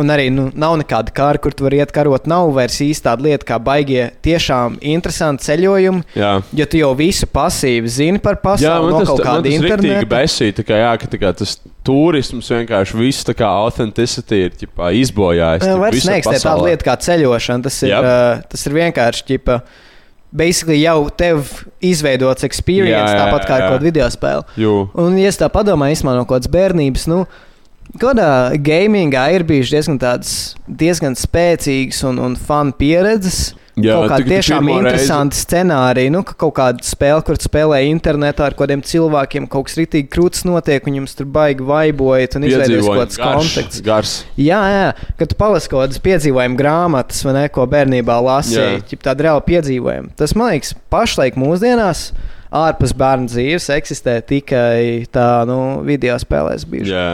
Un 0.00 0.08
arī 0.08 0.30
nu, 0.32 0.46
nav 0.56 0.78
nekāda 0.80 1.12
kara, 1.12 1.40
kur 1.42 1.52
tu 1.52 1.66
vari 1.66 1.76
iet 1.82 1.90
karot. 1.92 2.24
Nav 2.30 2.48
vairs 2.56 2.78
īsti 2.80 3.04
tāda 3.04 3.26
lieta, 3.26 3.44
kā 3.50 3.58
baigie 3.60 4.06
tiešām 4.24 4.78
interesanti 4.80 5.44
ceļojumi. 5.44 6.00
Jā. 6.16 6.30
Jo 6.56 6.66
tu 6.72 6.80
jau 6.80 6.94
visu 6.96 7.28
pasīvi 7.28 7.92
zini 7.92 8.22
par 8.22 8.38
Jā, 8.38 8.42
pasauli, 8.46 8.88
man 8.88 8.96
no 8.96 9.02
tas, 9.02 9.10
kaut 9.10 9.20
kāda 9.26 9.52
interneta. 9.52 10.08
besīja, 10.08 10.56
tā 10.62 10.64
kā, 10.64 10.80
jā, 10.80 10.94
ka 11.02 11.10
kā, 11.20 11.34
tas 11.42 11.58
turisms 11.84 12.48
vienkārši 12.54 12.98
viss 13.02 13.28
tā 13.28 13.36
kā 13.36 13.52
authenticity 13.66 14.40
ir 14.46 14.56
ķipā, 14.62 14.94
izbojājis. 15.02 15.68
Jā, 15.68 15.76
Vairs 15.84 16.08
neeksistē 16.08 16.40
tāda 16.48 16.68
lieta 16.70 16.88
kā 16.88 16.96
ceļošana. 17.08 17.68
Tas 17.68 17.80
ir, 17.84 17.92
Jep. 17.92 18.08
uh, 18.08 18.42
tas 18.54 18.66
ir 18.68 18.76
vienkārši 18.80 19.28
ģipa, 19.28 19.60
basically 20.32 20.80
jau 20.80 20.98
tev 21.12 21.44
izveidots 21.84 22.48
experience, 22.48 23.12
Jā, 23.12 23.16
jā, 23.18 23.22
tāpat 23.26 23.44
kā 23.44 23.58
ar 23.58 23.64
jā. 23.66 23.70
kādu 23.74 23.90
video 23.90 24.08
spēli. 24.12 24.60
Jū. 24.64 24.76
Un, 25.04 25.20
ja 25.20 25.36
tā 25.36 25.52
padomāju, 25.52 25.98
īstenībā 25.98 26.16
no 26.16 26.28
kādas 26.30 26.48
bērnības, 26.52 27.08
nu, 27.12 27.26
kādā 28.02 28.28
gamingā 28.62 29.26
ir 29.36 29.46
bijušas 29.48 29.74
diezgan, 29.76 29.98
tādas, 30.02 30.36
diezgan 30.66 31.18
spēcīgas 31.18 32.04
un, 32.08 32.22
un 32.22 32.38
fun 32.38 32.72
pieredzes. 32.76 33.52
Jā, 33.72 33.94
kaut 34.04 34.20
tu 34.20 34.28
tiešām 34.28 34.66
pirmo 34.66 34.82
interesanti 34.82 35.38
scenāriji. 35.40 36.10
Nu, 36.12 36.20
ka 36.28 36.34
kaut 36.36 36.52
kāda 36.58 36.84
spēle, 36.84 37.22
kur 37.24 37.38
spēlē 37.40 37.78
internetā 37.88 38.44
ar 38.50 38.56
kādiem 38.58 38.82
cilvēkiem, 38.84 39.46
kaut 39.48 39.70
kas 39.70 39.78
rītīgi 39.80 40.10
krūtis 40.12 40.44
notiek, 40.44 40.84
un 40.84 40.98
jums 41.00 41.16
tur 41.16 41.30
baigi 41.32 41.64
vaibojat 41.64 42.36
un 42.36 42.44
izveidojas 42.50 42.84
kaut 42.84 43.00
kāds 43.00 43.20
konteksts. 43.22 43.84
Gars. 43.86 44.14
Jā, 44.36 44.60
jā, 44.74 44.84
kad 45.16 45.32
tu 45.32 45.40
palasi 45.40 45.72
kaut 45.72 45.86
kādas 45.86 46.04
piedzīvojuma 46.04 46.60
grāmatas, 46.60 47.24
vai 47.24 47.36
ne, 47.38 47.46
ko 47.54 47.64
bērnībā 47.72 48.20
lasīji, 48.28 48.84
Jā. 48.84 49.02
tāda 49.08 49.30
reāla 49.30 49.46
piedzīvojuma. 49.48 50.12
Tas 50.20 50.36
man 50.36 50.52
liekas, 50.52 50.76
pašlaik 50.92 51.40
mūsdienās. 51.40 52.10
Ārpus 52.52 52.92
bērnu 52.92 53.30
dzīves 53.32 53.70
eksistē 53.72 54.18
tikai 54.28 55.06
tā, 55.08 55.46
nu, 55.48 55.80
video 55.88 56.18
spēlēs 56.20 56.68
bijuši. 56.68 56.92
Jā. 56.92 57.06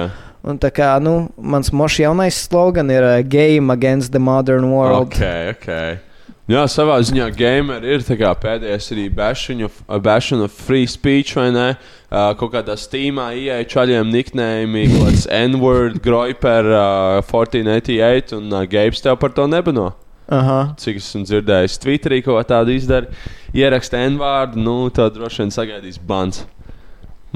Un 0.49 0.57
tā 0.57 0.71
kā, 0.73 0.95
nu, 1.05 1.29
mans 1.37 1.69
mošs 1.77 2.01
jaunais 2.07 2.37
slogan 2.49 2.89
ir 2.89 3.05
uh, 3.05 3.19
Game 3.21 3.69
Against 3.75 4.15
the 4.15 4.23
Modern 4.23 4.71
World. 4.73 5.11
Ok, 5.13 5.21
ok. 5.53 6.07
Jā, 6.49 6.63
savā 6.73 6.95
ziņā 7.05 7.27
gameri 7.37 7.91
ir 7.93 8.05
kā 8.17 8.31
pēdējais 8.41 8.87
arī 8.95 9.03
bashing 9.13 10.41
of 10.41 10.55
free 10.57 10.87
speech, 10.89 11.35
vai 11.37 11.51
ne? 11.53 11.67
Uh, 12.09 12.33
kaut 12.41 12.55
kādā 12.55 12.79
stīmā 12.81 13.27
ieeja 13.37 13.67
čaļiem 13.69 14.09
niknējumi, 14.09 14.87
kaut 14.95 15.05
kāds 15.11 15.27
N-word, 15.43 16.01
Groiper, 16.01 16.71
uh, 16.73 17.21
1488, 17.29 18.39
un 18.41 18.49
uh, 18.49 18.65
Gabes 18.65 19.05
tev 19.05 19.21
par 19.21 19.37
to 19.37 19.45
nebano. 19.45 19.91
Aha. 20.33 20.59
Cik 20.81 21.03
es 21.03 21.13
esmu 21.13 21.29
dzirdējis, 21.29 21.77
Twitterī 21.85 22.25
kaut 22.25 22.41
ko 22.41 22.49
tādu 22.49 22.73
izdara, 22.73 23.13
ieraksta 23.53 24.01
N-vārdu, 24.09 24.65
nu, 24.65 24.81
tad 24.89 25.21
droši 25.21 25.45
vien 25.45 25.53
sagaidīs 25.53 26.01
bans. 26.01 26.47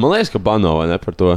Man 0.00 0.16
liekas, 0.16 0.32
ka 0.32 0.40
bano 0.40 0.78
vai 0.80 0.88
ne 0.88 0.96
par 0.96 1.20
to. 1.20 1.36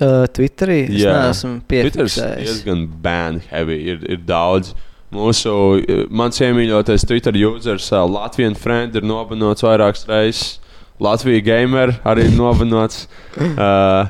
Uh, 0.00 0.24
Twitterī 0.32 0.86
es 0.86 1.02
Jā. 1.02 1.12
neesmu 1.26 1.58
piefiksējis. 1.68 2.46
diezgan 2.46 2.86
ban 3.04 3.40
heavy, 3.50 3.76
ir, 3.92 4.06
ir 4.08 4.22
daudz. 4.24 4.72
Mūsu, 5.12 5.52
eh, 5.82 6.04
mans 6.08 6.38
iemīļotais 6.40 7.04
Twitter 7.04 7.36
users, 7.36 7.90
uh, 7.92 8.06
Latvijas 8.08 8.56
friend, 8.62 8.96
ir 8.96 9.04
nobanots 9.04 9.66
vairākas 9.66 10.06
reizes. 10.08 10.58
Latvijas 11.00 11.44
gamer 11.44 11.92
arī 12.04 12.30
ir 12.30 12.38
nobanots. 12.38 13.06
Uh, 13.40 14.08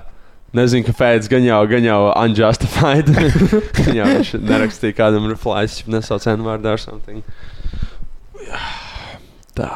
nezinu, 0.57 0.87
kāpēc, 0.87 1.27
gan 1.31 1.45
jau, 1.45 1.59
gan 1.71 1.85
jau 1.85 1.99
unjustified. 2.15 3.11
Gan 3.77 3.99
jau 3.99 4.07
nerakstīja 4.47 4.97
kādam 4.97 5.29
replies, 5.31 5.81
nesauc 5.91 6.27
N 6.31 6.47
vārdā 6.47 6.75
ar 6.75 6.83
something. 6.83 7.23
Tā. 9.59 9.71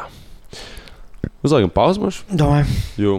Uzliekam 1.44 1.74
pauzmašu. 1.74 2.24
Domāju. 2.32 2.82
Jū. 2.98 3.18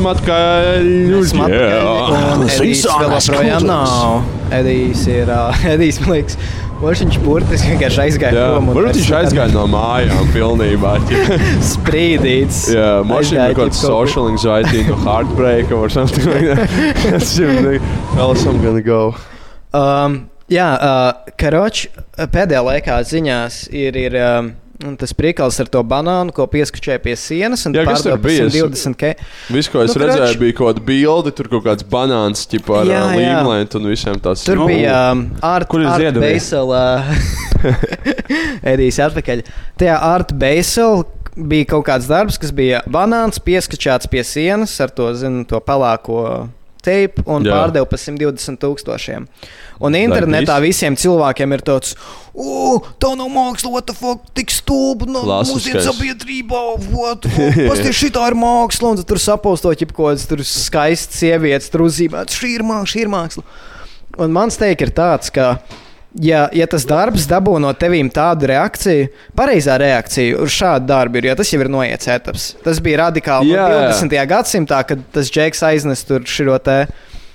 Smatkaļu. 0.00 1.20
Un 1.20 2.48
Edijs 2.48 2.86
vēl 2.88 3.14
joprojām 3.18 3.68
nav. 3.68 4.20
Edijs 4.60 5.06
ir. 5.10 5.30
Uh, 5.30 5.64
Edijs, 5.74 6.00
man 6.02 6.16
liekas, 6.16 6.38
Viņš 6.80 7.16
burtiski 7.20 7.74
vienkārši 7.74 7.98
aizgāja 8.06 8.32
Jā, 8.40 8.44
prom. 8.56 8.70
viņš 8.72 9.08
aizgāja 9.18 9.52
no 9.52 9.66
mājām 9.68 10.30
pilnībā. 10.32 10.94
Sprīdīts. 11.74 12.62
Jā, 12.72 13.02
mašīna 13.04 13.50
kaut 13.52 13.74
kāda 13.74 13.76
social 13.76 14.30
anxiety, 14.30 14.86
no 14.88 14.96
heartbreak 15.04 15.74
or 15.76 15.92
something 15.92 16.24
like 16.24 16.48
that. 16.48 16.72
That's 17.04 17.36
Well, 18.16 18.32
I'm 18.32 18.62
gonna 18.64 18.80
go. 18.80 19.14
Um, 19.76 20.30
jā, 20.48 20.70
uh, 20.80 21.34
Karoč, 21.36 21.84
pēdējā 22.16 22.64
laikā 22.64 22.96
ziņās 23.12 23.60
ir, 23.76 24.00
ir 24.00 24.16
um, 24.16 24.54
tas 25.00 25.12
priekals 25.16 25.58
ar 25.60 25.68
to 25.68 25.82
banānu, 25.84 26.32
ko 26.32 26.46
pieskačēja 26.50 27.00
pie 27.04 27.12
sienas. 27.20 27.66
un 27.68 27.74
Jā, 27.76 27.84
kas 27.84 28.02
tur 28.06 28.16
bija? 28.22 28.46
Es- 28.48 28.54
120 28.56 28.96
ke. 28.96 29.14
Viss, 29.52 29.68
ko 29.68 29.82
es 29.84 29.94
Nu, 29.94 30.00
nu, 30.00 30.06
redzēju, 30.06 30.38
bija 30.40 30.56
kaut 30.56 30.70
kāda 30.74 30.84
bilde, 30.86 31.32
tur 31.36 31.48
kaut 31.52 31.64
kāds 31.68 31.84
banāns, 31.84 32.46
ķip 32.48 32.70
ar 32.74 32.88
līmlēnu 32.88 33.80
un 33.80 33.88
visiem 33.92 34.16
tāds. 34.24 34.44
Tur 34.46 34.56
Nu, 34.56 34.64
no, 34.64 34.70
bija 34.72 35.12
um, 35.12 35.26
Art, 35.42 35.68
kur 35.68 35.80
ir 35.84 35.86
art 35.92 36.00
Ziedavie? 36.00 36.32
Basil. 36.32 36.72
Uh, 36.72 37.14
Edijs 38.64 38.98
atpakaļ. 39.06 39.42
Tajā 39.80 39.96
Art 40.10 40.32
Basil 40.40 41.04
bija 41.36 41.68
kaut 41.74 41.86
kāds 41.86 42.08
darbs, 42.10 42.38
kas 42.40 42.50
bija 42.52 42.80
banāns 42.90 43.38
pieskačāts 43.42 44.08
pie 44.10 44.24
sienas 44.26 44.72
ar 44.80 44.90
to, 44.96 45.10
zinu, 45.14 45.44
to 45.48 45.60
pelēko 45.64 46.48
teipu 46.84 47.24
un 47.30 47.44
Jā. 47.46 47.54
pārdeva 47.54 47.88
par 47.88 48.00
120 48.00 48.58
tūkstošiem. 48.60 49.26
Un 49.80 49.96
internetā 49.96 50.58
viss? 50.60 50.80
visiem 50.80 50.96
cilvēkiem 51.00 51.54
ir 51.56 51.64
tāds, 51.64 51.94
tā 53.00 53.10
nav 53.16 53.30
māksla, 53.32 53.72
what 53.72 53.88
the 53.88 53.96
fuck, 53.96 54.26
tik 54.36 54.52
stulba, 54.52 55.08
no 55.08 55.24
Klasiskais. 55.24 55.56
mūsdienu 55.56 55.84
sabiedrībā, 55.88 56.62
what, 56.92 57.28
pasties, 57.70 57.96
šī 57.96 58.10
tā 58.16 58.30
ir 58.30 58.38
māksla, 58.40 58.94
un 58.94 59.04
tur 59.04 59.20
sapostot, 59.22 59.76
ja 59.76 59.88
kaut 59.88 60.12
kādas 60.12 60.26
tur 60.30 60.44
skaistas 60.46 61.20
sievietes, 61.22 61.70
tur 61.72 61.86
uzzīmētas, 61.88 62.40
šī 62.40 62.56
ir 62.58 62.66
māksla, 62.66 62.92
šī 62.94 63.04
ir 63.06 63.12
māksla. 63.12 63.46
Un 64.20 64.34
mans 64.34 64.58
teikums 64.60 64.88
ir 64.88 64.94
tāds, 64.96 65.32
ka, 65.32 65.54
ja, 66.14 66.48
ja 66.52 66.66
tas 66.70 66.86
darbs 66.88 67.26
dabū 67.30 67.58
no 67.62 67.72
tevīm 67.76 68.10
tādu 68.12 68.48
reakciju, 68.50 69.10
pareizā 69.38 69.76
reakcija 69.80 70.40
uz 70.42 70.54
šādu 70.54 70.90
darbu 70.90 71.20
ir, 71.20 71.30
jo 71.30 71.36
tas 71.42 71.52
jau 71.52 71.60
ir 71.62 71.70
noiets 71.72 72.10
etaps. 72.10 72.50
Tas 72.64 72.82
bija 72.82 73.04
radikāli 73.06 73.54
Jā. 73.54 73.68
no 73.68 73.86
20. 73.92 74.18
gadsimtā, 74.34 74.82
kad 74.88 75.06
tas 75.14 75.30
džeks 75.30 75.62
aiznes 75.70 76.04
tur 76.08 76.26
šo 76.26 76.58
te. 76.64 76.82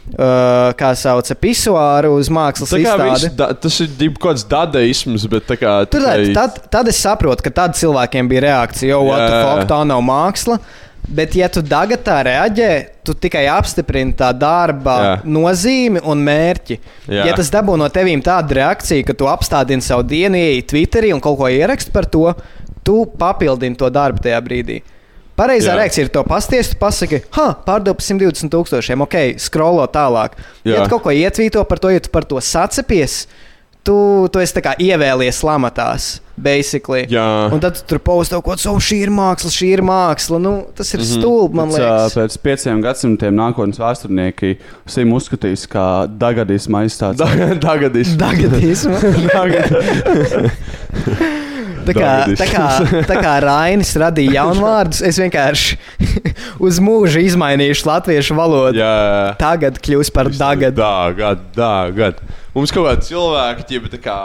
Uh, 0.06 0.70
kā 0.78 0.92
sauc, 0.94 1.26
pisuāru 1.42 2.12
uz 2.20 2.28
mākslas 2.30 2.70
izstādi. 2.78 3.32
da, 3.34 3.48
tas 3.58 3.80
ir 3.82 3.90
kaut 4.14 4.20
kāds 4.28 4.44
dadaisms, 4.46 5.24
bet 5.32 5.48
tā 5.50 5.58
kā. 5.58 5.72
Tikai- 5.90 6.28
tad, 6.36 6.60
tad 6.70 6.92
es 6.92 7.00
saprotu, 7.02 7.42
ka 7.42 7.50
tad 7.50 7.74
cilvēkiem 7.74 8.30
bija 8.30 8.44
reakcija, 8.46 8.92
jo 8.92 9.02
Jā. 9.10 9.26
fuck, 9.42 9.66
tā 9.72 9.80
nav 9.90 10.04
māksla. 10.06 10.60
Bet, 11.06 11.36
ja 11.38 11.46
tu 11.54 11.62
tagad 11.62 12.02
tā 12.06 12.18
reaģē, 12.26 12.70
tu 13.06 13.14
tikai 13.14 13.44
apstiprini 13.54 14.16
tā 14.18 14.32
darba 14.34 14.96
Jā. 15.04 15.12
Nozīmi 15.30 16.02
un 16.02 16.24
mērķi. 16.26 16.80
Jā. 17.06 17.28
Ja 17.30 17.36
tas 17.38 17.52
dabū 17.54 17.76
no 17.78 17.90
tevīm 17.94 18.24
tādu 18.26 18.58
reakciju, 18.58 19.06
ka 19.06 19.14
tu 19.18 19.30
apstādini 19.30 19.86
savu 19.86 20.08
dienu, 20.10 20.40
ieeji 20.40 20.66
Twitterī 20.72 21.14
un 21.14 21.22
kaut 21.22 21.38
ko 21.40 21.52
ieraksti 21.52 21.94
par 21.94 22.10
to, 22.10 22.32
tu 22.86 23.04
papildini 23.20 23.78
to 23.78 23.90
darbu 23.94 24.26
tajā 24.26 24.42
brīdī. 24.46 24.82
Pareizā 25.36 25.74
Jā. 25.74 25.80
reakcija 25.82 26.06
ir 26.06 26.12
to 26.16 26.24
pasties, 26.24 26.70
tu 26.72 26.78
pasaki, 26.80 27.20
ha, 27.36 27.50
pārdevu 27.66 28.00
par 28.00 28.06
120 28.08 28.52
tūkstošiem, 28.54 29.02
ok, 29.04 29.18
scrollo 29.44 29.84
tālāk. 29.92 30.38
Jā. 30.64 30.78
Ja 30.78 30.86
tu 30.86 30.96
kaut 30.96 31.04
ko 31.06 31.14
ietvīto 31.14 31.66
par 31.68 31.82
to, 31.84 31.92
ja 31.92 32.02
tu 32.02 32.10
par 32.14 32.26
to 32.30 32.40
sacepies, 32.40 33.26
tu, 33.86 33.98
tu 34.34 34.42
esi 34.42 34.62
ievēlies 34.86 35.40
lamatās, 35.46 36.08
basically. 36.36 37.06
Jā. 37.12 37.26
Un 37.54 37.62
tad 37.64 37.78
tu 37.78 37.86
tur 37.94 38.02
postā 38.04 38.40
kaut 38.40 38.48
ko 38.48 38.58
tādu, 38.58 38.84
šī 38.84 39.02
ir 39.06 39.14
māksla, 39.14 39.52
šī 39.54 39.72
ir 39.78 39.84
māksla. 39.86 40.40
Nu, 40.42 40.56
tas 40.76 40.94
ir 40.94 41.00
mm. 41.02 41.06
-hmm. 41.06 41.22
stulbi, 41.22 41.60
man 41.60 41.70
Pēc, 41.70 41.80
liekas. 41.80 42.18
pēc 42.18 42.38
pieciem 42.48 42.82
gadsimtiem 42.82 43.36
nākotnes 43.38 43.82
vēsturnieki 43.82 44.58
sim 44.90 45.14
uzskatīs, 45.14 45.68
ka 45.70 46.08
dagadisma 46.10 46.84
aizstāts. 46.86 47.22
Da- 47.22 47.60
Tagad 47.70 47.96
ir. 47.96 48.08
Dagadismu. 48.18 48.98
Tā 51.86 51.94
kā, 51.94 52.12
tā, 52.34 52.46
kā, 52.50 52.68
tā 53.06 53.16
kā 53.22 53.34
Rainis 53.44 53.92
radīja 54.02 54.40
jaunu 54.40 54.64
vārdu, 54.66 55.04
es 55.06 55.20
vienkārši 55.22 55.78
uz 56.66 56.80
mūžu 56.82 57.22
izmainīšu 57.22 57.86
latviešu 57.86 58.38
valodu. 58.38 58.82
Jā. 58.82 59.36
Tagad 59.38 59.78
kļūs 59.78 60.10
par 60.16 60.32
dagadu. 60.34 60.82
Dāgad, 60.82 61.46
dāgad. 61.54 62.24
Mums 62.56 62.72
kaut 62.72 62.86
kādi 62.88 63.10
cilvēki, 63.10 63.66
ķipa, 63.68 63.90
tā 63.92 63.98
kā 64.00 64.18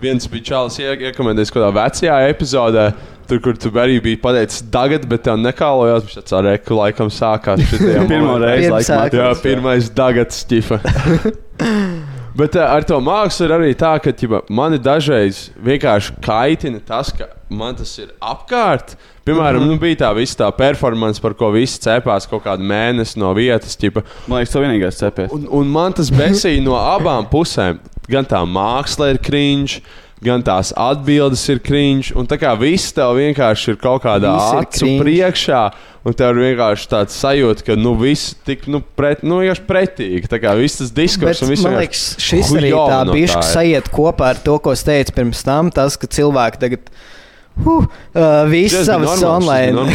viens 0.00 0.24
bija 0.32 0.46
čāls 0.48 0.78
iekomentējis 0.80 1.52
kaut 1.52 1.66
kādā 1.66 1.72
vecajā 1.82 2.14
epizodē, 2.30 2.84
tur, 3.28 3.42
kur 3.44 3.58
tu 3.60 3.72
arī 3.76 3.98
biji 4.04 4.20
pateicis 4.22 4.64
tagad, 4.72 5.04
bet 5.10 5.26
tev 5.26 5.36
nekālojās, 5.42 6.06
viņš 6.06 6.16
tāds 6.16 6.36
ar 6.38 6.48
eku 6.54 6.78
laikam 6.80 7.12
sākās. 7.12 7.60
reizi, 7.68 8.08
Pirms 8.08 8.88
laikam. 8.88 9.18
Jā, 9.20 9.28
pirmais 9.44 9.92
dagads, 10.00 10.40
ķipa. 10.48 10.80
Bet 12.34 12.56
uh, 12.58 12.66
ar 12.66 12.82
to 12.82 12.98
mākslu 12.98 13.46
ir 13.46 13.52
arī 13.54 13.72
tā, 13.78 13.92
ka 14.02 14.10
ķipa, 14.10 14.42
mani 14.50 14.80
dažreiz 14.82 15.48
vienkārši 15.62 16.16
kaitina 16.24 16.80
tas, 16.82 17.12
ka 17.14 17.28
man 17.54 17.76
tas 17.78 17.92
ir 18.02 18.10
apkārt. 18.18 18.96
Piemēram, 19.24 19.62
mm 19.62 19.68
-hmm. 19.68 19.76
nu, 19.78 19.80
bija 19.80 20.00
tā 20.02 20.10
visa 20.16 20.36
tā 20.42 20.50
performance, 20.52 21.22
par 21.22 21.34
ko 21.34 21.50
visi 21.54 21.80
cepās 21.80 22.26
kaut 22.28 22.44
kādu 22.44 22.66
mēnesi 22.66 23.16
no 23.16 23.32
vietas. 23.34 23.76
Ķipa. 23.76 24.02
Man 24.26 24.38
liekas, 24.38 24.52
tas 24.52 24.62
vienīgais 24.62 24.98
cepies. 24.98 25.32
Un, 25.32 25.46
un 25.50 25.66
man 25.66 25.92
tas 25.92 26.10
besīja 26.22 26.62
no 26.62 26.74
abām 26.74 27.30
pusēm. 27.30 27.78
Gan 28.08 28.24
tā 28.24 28.42
māksla 28.44 29.10
ir 29.14 29.18
cringe, 29.18 29.80
gan 30.22 30.42
tās 30.46 30.70
atbildes 30.76 31.42
ir 31.52 31.58
cringe. 31.64 32.12
Un 32.16 32.28
tā 32.30 32.38
kā 32.40 32.52
viss 32.60 32.92
tev 32.94 33.16
vienkārši 33.18 33.74
ir 33.74 33.80
kaut 33.80 34.04
kādā 34.04 34.34
Viss 34.36 34.52
ir 34.54 34.60
acu 34.62 34.84
cringe. 34.84 35.02
priekšā. 35.02 35.64
Un 36.04 36.12
tev 36.12 36.34
ir 36.36 36.40
vienkārši 36.50 36.88
tāds 36.90 37.16
sajūta, 37.16 37.64
ka 37.64 37.76
nu, 37.80 37.94
viss 37.96 38.34
tik 38.44 38.66
nu, 38.68 38.82
pret, 38.96 39.22
nu, 39.24 39.38
vienkārši 39.40 39.64
pretīgi. 39.64 40.28
Tā 40.28 40.36
kā 40.42 40.52
viss 40.58 40.76
tas 40.82 40.92
Bet, 41.40 41.42
un 41.46 41.52
viss 41.54 41.64
man 41.64 41.78
vienkārši 41.78 41.80
liekas, 41.80 42.04
šis 42.20 42.52
arī 42.52 42.70
hujo 42.74 42.84
tā 42.90 42.98
no 43.08 43.16
tā 43.16 43.40
ir. 43.40 43.52
sajiet 43.54 43.88
kopā 43.94 44.30
ar 44.34 44.42
to, 44.44 44.58
ko 44.60 44.72
es 44.76 44.84
teicu 44.84 45.16
pirms 45.16 45.40
tam. 45.46 45.72
Tas, 45.72 45.96
ka 45.96 46.06
cilvēki 46.06 46.60
tagad. 46.60 46.92
Huh, 47.54 47.86
uh, 48.14 48.50
Visas 48.50 48.86
savas, 48.90 49.22
online, 49.22 49.86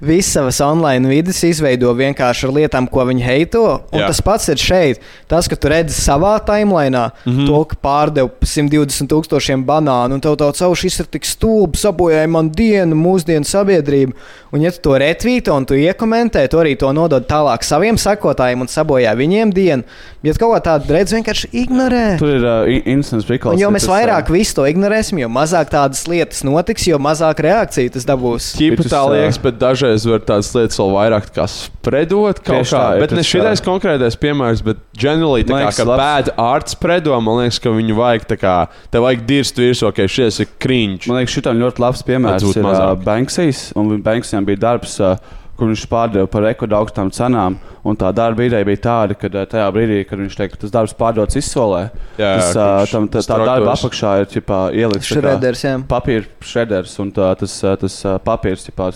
visas 0.00 0.32
savas 0.32 0.60
online 0.60 1.08
vidas 1.08 1.38
izveido 1.46 1.92
vienkārši 1.94 2.48
ar 2.48 2.54
lietām, 2.56 2.88
ko 2.90 3.04
viņi 3.06 3.22
heito. 3.22 3.62
Un 3.94 4.02
Jā. 4.02 4.08
tas 4.10 4.18
pats 4.24 4.50
ir 4.50 4.58
šeit. 4.58 5.04
Tas, 5.30 5.46
ka 5.46 5.54
tu 5.54 5.70
redzi 5.70 5.94
savā 5.94 6.34
timelīnā, 6.42 7.04
mm. 7.22 7.32
-hmm. 7.32 7.46
to, 7.46 7.60
ka 7.70 7.78
pārdevu 7.86 8.32
par 8.34 8.50
120 8.50 9.06
tūkstošiem 9.12 9.62
banānu, 9.68 10.18
un 10.18 10.24
tev 10.24 10.34
tāds 10.40 10.64
šis 10.82 11.00
ir 11.04 11.06
tik 11.06 11.24
stulbi, 11.24 11.78
sabojāja 11.78 12.26
man 12.26 12.50
dienu, 12.50 12.98
mūsdienu 12.98 13.46
sabiedrību. 13.46 14.12
Un, 14.52 14.60
ja 14.60 14.70
tu 14.70 14.82
to 14.82 14.98
retvīto 14.98 15.54
un 15.56 15.64
tu 15.64 15.78
iekomentē, 15.78 16.48
tu 16.50 16.58
arī 16.58 16.74
to 16.76 16.90
nodod 16.92 17.24
tālāk 17.24 17.62
saviem 17.64 17.96
sekotājiem 17.96 18.60
un 18.60 18.68
sabojā 18.68 19.14
viņiem 19.16 19.54
dienu. 19.54 19.82
Ja 20.22 20.34
kaut 20.34 20.52
ko 20.52 20.58
tādu 20.66 20.92
redz, 20.92 21.14
vienkārši 21.14 21.48
ignorē. 21.62 22.18
Tur 22.18 22.34
ir 22.34 22.44
uh, 22.44 22.66
in- 22.68 22.98
instants. 22.98 23.30
Un 23.30 23.58
jo 23.58 23.70
mēs 23.70 23.86
ā, 23.88 23.94
vairāk 23.94 24.28
visu 24.34 24.58
to 24.58 24.66
ignorēsim, 24.68 25.22
jo 25.22 25.30
mazāk 25.32 25.70
tādas 25.72 26.04
lietas 26.10 26.42
notiks, 26.72 26.86
jo 26.88 26.98
mazāk 27.02 27.40
reakciju 27.44 27.92
tas 27.92 28.06
dabūs. 28.08 28.52
Ķipa 28.56 28.86
tā 28.88 29.00
uh, 29.04 29.12
liekas, 29.12 29.38
bet 29.42 29.58
dažreiz 29.60 30.06
var 30.08 30.22
tādas 30.24 30.50
lietas 30.56 30.78
vēl 30.80 30.92
vairāk 30.96 31.28
tā 31.28 31.34
kā 31.36 31.46
spredot 31.50 32.40
kaut 32.40 32.62
Tieši 32.62 32.72
kā. 32.74 32.80
tā, 32.80 33.02
Bet 33.02 33.12
ne 33.12 33.24
is, 33.24 33.28
šitais 33.28 33.60
uh, 33.60 33.66
konkrētais 33.66 34.16
piemērs, 34.22 34.62
bet 34.64 34.80
generally 34.96 35.44
tā 35.44 35.52
kā, 35.52 35.60
liekas, 35.60 35.80
ka 35.80 35.86
labs. 35.88 36.02
bad 36.02 36.32
art 36.40 36.72
spredo, 36.72 37.18
man 37.20 37.42
liekas, 37.42 37.60
ka 37.62 37.74
viņu 37.74 37.98
vajag 37.98 38.26
tā 38.32 38.40
kā, 38.40 38.56
tev 38.92 39.06
vajag 39.06 39.26
dirst 39.28 39.60
virsū, 39.60 39.90
ok, 39.90 40.04
šis 40.08 40.42
ir 40.44 40.50
cringe. 40.62 41.10
Man 41.10 41.20
liekas, 41.20 41.36
šitam 41.36 41.60
ļoti 41.60 41.84
labs 41.84 42.04
piemērs 42.08 42.48
ir 42.48 42.62
uh, 42.62 42.66
mazāk. 42.70 43.06
Banksijas. 43.06 43.62
Un 43.78 43.94
Banksijam 44.04 44.48
bija 44.48 44.64
darbs, 44.70 44.96
uh, 45.02 45.16
kur 45.62 45.70
viņš 45.70 45.86
pārdeva 45.86 46.26
par 46.26 46.42
rekordu 46.42 46.74
augstām 46.74 47.12
cenām. 47.14 47.60
Un 47.86 47.98
tā 47.98 48.10
darba 48.14 48.42
ideja 48.46 48.66
bija 48.66 48.80
tāda, 48.82 49.14
ka 49.18 49.30
uh, 49.30 49.44
tajā 49.46 49.68
brīdī, 49.74 50.02
kad 50.06 50.18
viņš 50.18 50.36
teica, 50.38 50.54
ka 50.54 50.60
tas 50.64 50.74
darbs 50.74 50.94
pārdots 50.98 51.38
izsolē, 51.38 51.84
Jā, 52.18 52.32
tas, 52.38 52.50
uh, 52.54 52.82
tam, 52.90 53.08
tā, 53.10 53.22
tā 53.26 53.38
darba 53.42 53.74
apakšā 53.74 54.12
ir 54.22 54.30
ķipā, 54.30 54.60
ielikts 54.74 55.10
kā 55.10 55.18
Šreders, 55.18 55.64
jā. 55.66 55.74
papīra 55.90 56.26
šreders, 56.46 56.94
un 57.02 57.10
tā, 57.14 57.32
tas, 57.38 57.56
uh, 57.66 57.74
tas 57.78 57.98
papīrs 58.26 58.66
ķipā, 58.68 58.90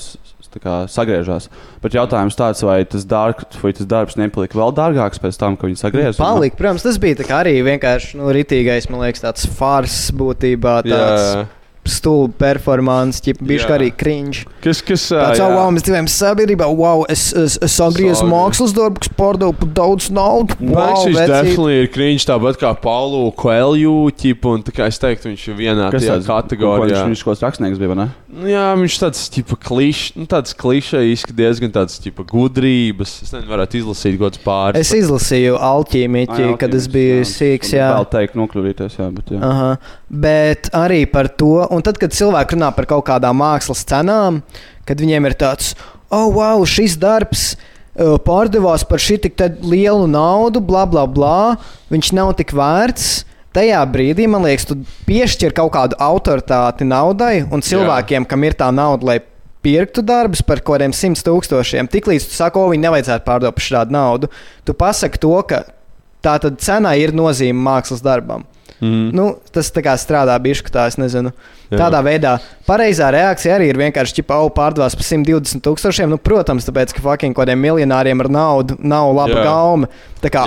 kā 0.62 0.77
sagriežās. 0.89 1.51
Bet 1.83 1.97
jautājums 1.99 2.39
tāds, 2.39 2.62
vai 2.64 2.79
tas, 2.89 3.05
dārg, 3.09 3.43
vai 3.61 3.75
tas 3.77 3.89
darbs 3.91 4.17
nepalika 4.17 4.57
vēl 4.57 4.73
dārgāks 4.77 5.21
pēc 5.21 5.39
tam, 5.41 5.59
kad 5.59 5.69
viņi 5.69 5.83
sagriezās? 5.83 6.21
Palika, 6.23 6.57
protams, 6.57 6.87
tas 6.87 7.01
bija 7.03 7.19
tā 7.21 7.27
kā 7.29 7.43
arī 7.45 7.59
vienkārši 7.67 8.17
nu, 8.21 8.31
ritīgais, 8.35 8.89
man 8.89 9.05
liekas, 9.05 9.25
tāds 9.27 9.51
fārs 9.59 9.99
būtībā. 10.17 10.79
Tāds 10.87 11.27
Jā, 11.27 11.45
stulba 11.91 12.34
performance, 12.41 13.22
bišķi 13.22 13.68
Jā. 13.70 13.76
arī 13.78 13.91
cringe. 13.97 14.45
Kas, 14.64 14.82
kas 14.84 15.09
Tāds, 15.12 15.41
jā. 15.41 15.49
wow, 15.53 15.70
mēs 15.74 15.87
dzīvojam 15.87 16.11
sabiedrībā, 16.11 16.66
wow, 16.70 17.05
es, 17.12 17.28
es, 17.37 17.59
es 17.62 17.76
sagriezu 17.78 18.22
Sagriez. 18.22 18.32
mākslas 18.32 18.74
darbu, 18.76 19.03
kas 19.05 19.12
pārdevu 19.18 19.57
par 19.61 19.72
daudz 19.80 20.11
naudas. 20.14 20.59
Wow, 20.61 20.97
Wow, 20.97 21.09
definitīvi 21.12 21.80
ir 21.84 21.91
krīņš, 21.95 22.26
tāpat 22.28 22.59
kā 22.61 22.72
Paulu 22.80 23.30
Koelju 23.37 23.95
un 24.53 24.64
tā 24.66 24.74
kā 24.74 24.87
es 24.91 24.99
teiktu, 25.03 25.30
viņš 25.30 25.45
ir 25.51 25.59
vienā 25.59 25.91
Kas 25.95 26.05
tajā 26.05 26.20
kategorijā. 26.26 27.03
Viņš 27.07 27.24
kaut 27.24 27.34
kāds 27.34 27.45
rakstnieks 27.45 27.80
bija, 27.80 27.97
ne? 27.99 28.09
Nu, 28.37 28.49
jā, 28.51 28.64
viņš 28.76 28.99
tāds 29.01 29.22
tipa 29.32 29.57
klišs, 29.57 30.16
nu, 30.18 30.26
tāds 30.30 30.55
klišejisks, 30.59 31.34
diezgan 31.37 31.72
tāds 31.74 31.99
tipa 32.03 32.24
gudrības. 32.28 33.14
Es 33.24 33.32
nezinu, 33.32 33.51
varētu 33.53 33.80
izlasīt 33.80 34.18
kaut 34.18 34.34
kāds 34.34 34.43
pāris. 34.45 34.82
Es 34.82 34.93
izlasīju 34.97 35.57
alķīmiķi, 35.57 36.51
kad 36.61 36.74
es 36.76 36.89
biju 36.93 37.22
sīgs. 37.28 37.72
Jā. 37.76 37.93
Vēl 37.97 38.09
teikt, 38.12 38.37
nokļūdīties, 38.39 38.99
jā, 39.01 39.09
bet 39.16 39.32
jā. 39.37 39.41
Aha. 39.47 39.70
Bet 40.07 40.70
arī 40.76 41.03
par 41.11 41.30
to, 41.34 41.64
un 41.77 41.85
tad, 41.85 42.01
kad 42.01 42.14
cilvēki 42.16 42.57
runā 42.57 42.72
par 42.77 42.89
kaut 42.91 43.07
kādām 43.09 43.39
mākslas 43.41 43.85
cenām, 43.89 44.43
kad 44.89 45.01
viņiem 45.03 45.29
ir 45.29 45.37
tāds, 45.39 45.74
oh, 46.11 46.29
wow, 46.33 46.64
šis 46.68 46.97
darbs 47.01 47.53
uh, 47.55 48.16
pārdevās 48.22 48.87
par 48.89 49.03
šī 49.03 49.20
lielu 49.62 50.09
naudu, 50.11 50.61
bla, 50.61 50.87
bla, 50.89 51.07
bla, 51.07 51.57
viņš 51.93 52.12
nav 52.16 52.35
tik 52.41 52.57
vērts. 52.57 53.24
Tajā 53.57 53.79
brīdī, 53.89 54.27
man 54.29 54.45
liekas, 54.45 54.66
tu 54.68 54.74
piešķir 55.09 55.55
kaut 55.57 55.72
kādu 55.72 55.97
autoritāti 55.97 56.85
naudai 56.85 57.47
un 57.49 57.64
cilvēkiem, 57.64 58.27
Jā. 58.27 58.29
kam 58.29 58.45
ir 58.45 58.53
tā 58.53 58.68
nauda, 58.68 59.09
lai 59.09 59.16
pirktu 59.64 60.05
darbus 60.05 60.45
par 60.45 60.61
kaut 60.61 60.77
kādiem 60.77 60.93
simt 60.93 61.22
tūkstošiem. 61.24 61.89
Tiklīdz 61.89 62.29
tu 62.29 62.37
saki, 62.37 62.61
o, 62.61 62.68
viņi 62.74 62.85
nevajadzētu 62.85 63.24
pārdot 63.24 63.57
par 63.57 63.64
šādu 63.64 63.97
naudu, 63.97 64.31
tu 64.68 64.77
pasaki 64.77 65.22
to, 65.22 65.33
ka 65.49 65.64
tā 66.20 66.37
cenā 66.61 66.93
ir 67.01 67.16
nozīme 67.16 67.59
mākslas 67.64 68.05
darbam. 68.05 68.45
Mm. 68.81 69.09
Nu, 69.16 69.27
tas 69.55 69.70
tā 69.72 69.81
kā 69.85 69.95
strādā 69.97 70.35
bišķi, 70.43 70.72
tā 70.74 70.85
es 70.91 70.99
nezinu. 71.01 71.31
Jā. 71.66 71.79
Tādā 71.81 72.03
veidā 72.05 72.37
pareizā 72.68 73.09
reakcija 73.11 73.57
arī 73.57 73.70
ir 73.72 73.79
vienkārši 73.81 74.18
ķipa, 74.18 74.37
au, 74.39 74.51
pārdevās 74.55 74.95
par 74.95 75.07
120 75.07 75.64
tūkstošiem. 75.64 76.12
Nu, 76.12 76.18
protams, 76.22 76.66
tāpēc, 76.68 76.93
ka 76.95 77.03
fucking 77.03 77.35
kādiem 77.37 77.59
miljonāriem 77.64 78.22
ar 78.22 78.31
naudu 78.37 78.77
nav 78.79 79.11
laba 79.16 79.41
Jā. 79.41 79.47
gauma. 79.49 79.91
Tā 80.22 80.31
kā 80.33 80.45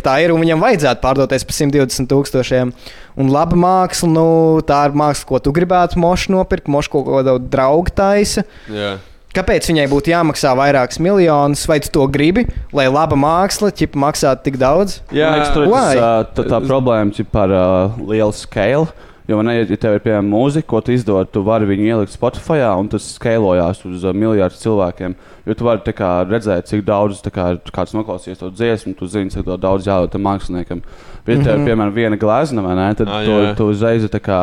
ka 0.00 0.06
tā 0.08 0.16
ir, 0.24 0.34
un 0.34 0.42
viņam 0.42 0.64
vajadzētu 0.64 1.04
pārdoties 1.04 1.46
par 1.46 1.58
120 1.58 2.10
tūkstošiem. 2.10 2.72
Un 3.20 3.30
laba 3.34 3.58
māksla, 3.58 4.10
nu, 4.10 4.26
tā 4.66 4.82
ir 4.88 4.96
māksla, 4.96 5.28
ko 5.28 5.42
tu 5.44 5.54
gribētu 5.54 6.00
mošu 6.00 6.34
nopirkt, 6.34 6.70
mošu 6.72 6.96
kaut 6.96 7.06
ko 7.06 7.22
tādu 7.26 7.52
draugu 7.52 7.92
taisa. 7.94 8.46
Jā. 8.72 8.96
Kāpēc 9.30 9.68
viņai 9.70 9.84
būtu 9.92 10.10
jāmaksā 10.10 10.50
vairākus 10.58 10.98
miljonus, 10.98 11.62
vai 11.70 11.78
tu 11.84 11.92
to 11.94 12.06
gribi, 12.10 12.48
lai 12.74 12.88
laba 12.90 13.14
māksla 13.14 13.70
maksātu 13.94 14.48
tik 14.48 14.58
daudz? 14.58 14.96
Jā. 15.14 15.28
Man 15.30 15.38
liekas, 15.38 15.52
tur 15.54 15.66
ir 15.68 15.70
tas, 15.76 16.32
tā, 16.34 16.46
tā 16.50 16.58
problēma 16.64 17.14
ir 17.14 17.28
par 17.30 17.54
uh, 17.54 18.00
lielu 18.10 18.34
skēlu. 18.34 18.88
Jo, 19.30 19.36
man 19.38 19.52
ir, 19.52 19.68
ja 19.70 19.78
tev 19.78 19.94
ir 19.94 20.02
piemēram 20.02 20.26
mūzika, 20.26 20.66
ko 20.72 20.80
tu 20.82 20.90
izdod, 20.90 21.28
tu 21.30 21.44
vari 21.46 21.68
viņu 21.68 21.84
ielikt 21.86 22.10
Spotify, 22.16 22.64
un 22.74 22.88
tas 22.90 23.04
skalojās 23.14 23.84
uz 23.86 24.02
uh, 24.02 24.10
miljardiem 24.10 24.58
cilvēkiem. 24.58 25.14
Jo 25.46 25.54
tu 25.54 25.68
vari 25.68 25.94
kā, 25.94 26.08
redzēt, 26.26 26.66
cik 26.66 26.82
daudz 26.88 27.22
tā 27.22 27.30
kā, 27.30 27.44
kāds 27.70 27.94
noklausījies 27.94 28.42
to 28.42 28.50
dziesmu, 28.50 28.96
tu 28.98 29.06
zini, 29.06 29.30
cik 29.30 29.46
to 29.46 29.54
daudz 29.62 29.86
jādod 29.86 30.10
tam 30.10 30.26
māksliniekam. 30.26 30.82
Bet, 31.22 31.38
ja 31.38 31.52
tev 31.52 31.60
ir 31.60 31.70
piemēram 31.70 31.94
viena 31.94 32.18
glezna, 32.18 32.66
vai 32.66 32.74
ne, 32.74 32.88
tad 32.98 33.06
Ah, 33.14 33.22
tu, 33.22 33.38
jā. 33.46 33.54
tu 33.54 33.70
uzreiz 33.70 34.02
ir 34.02 34.10
tā 34.10 34.18
kā. 34.18 34.40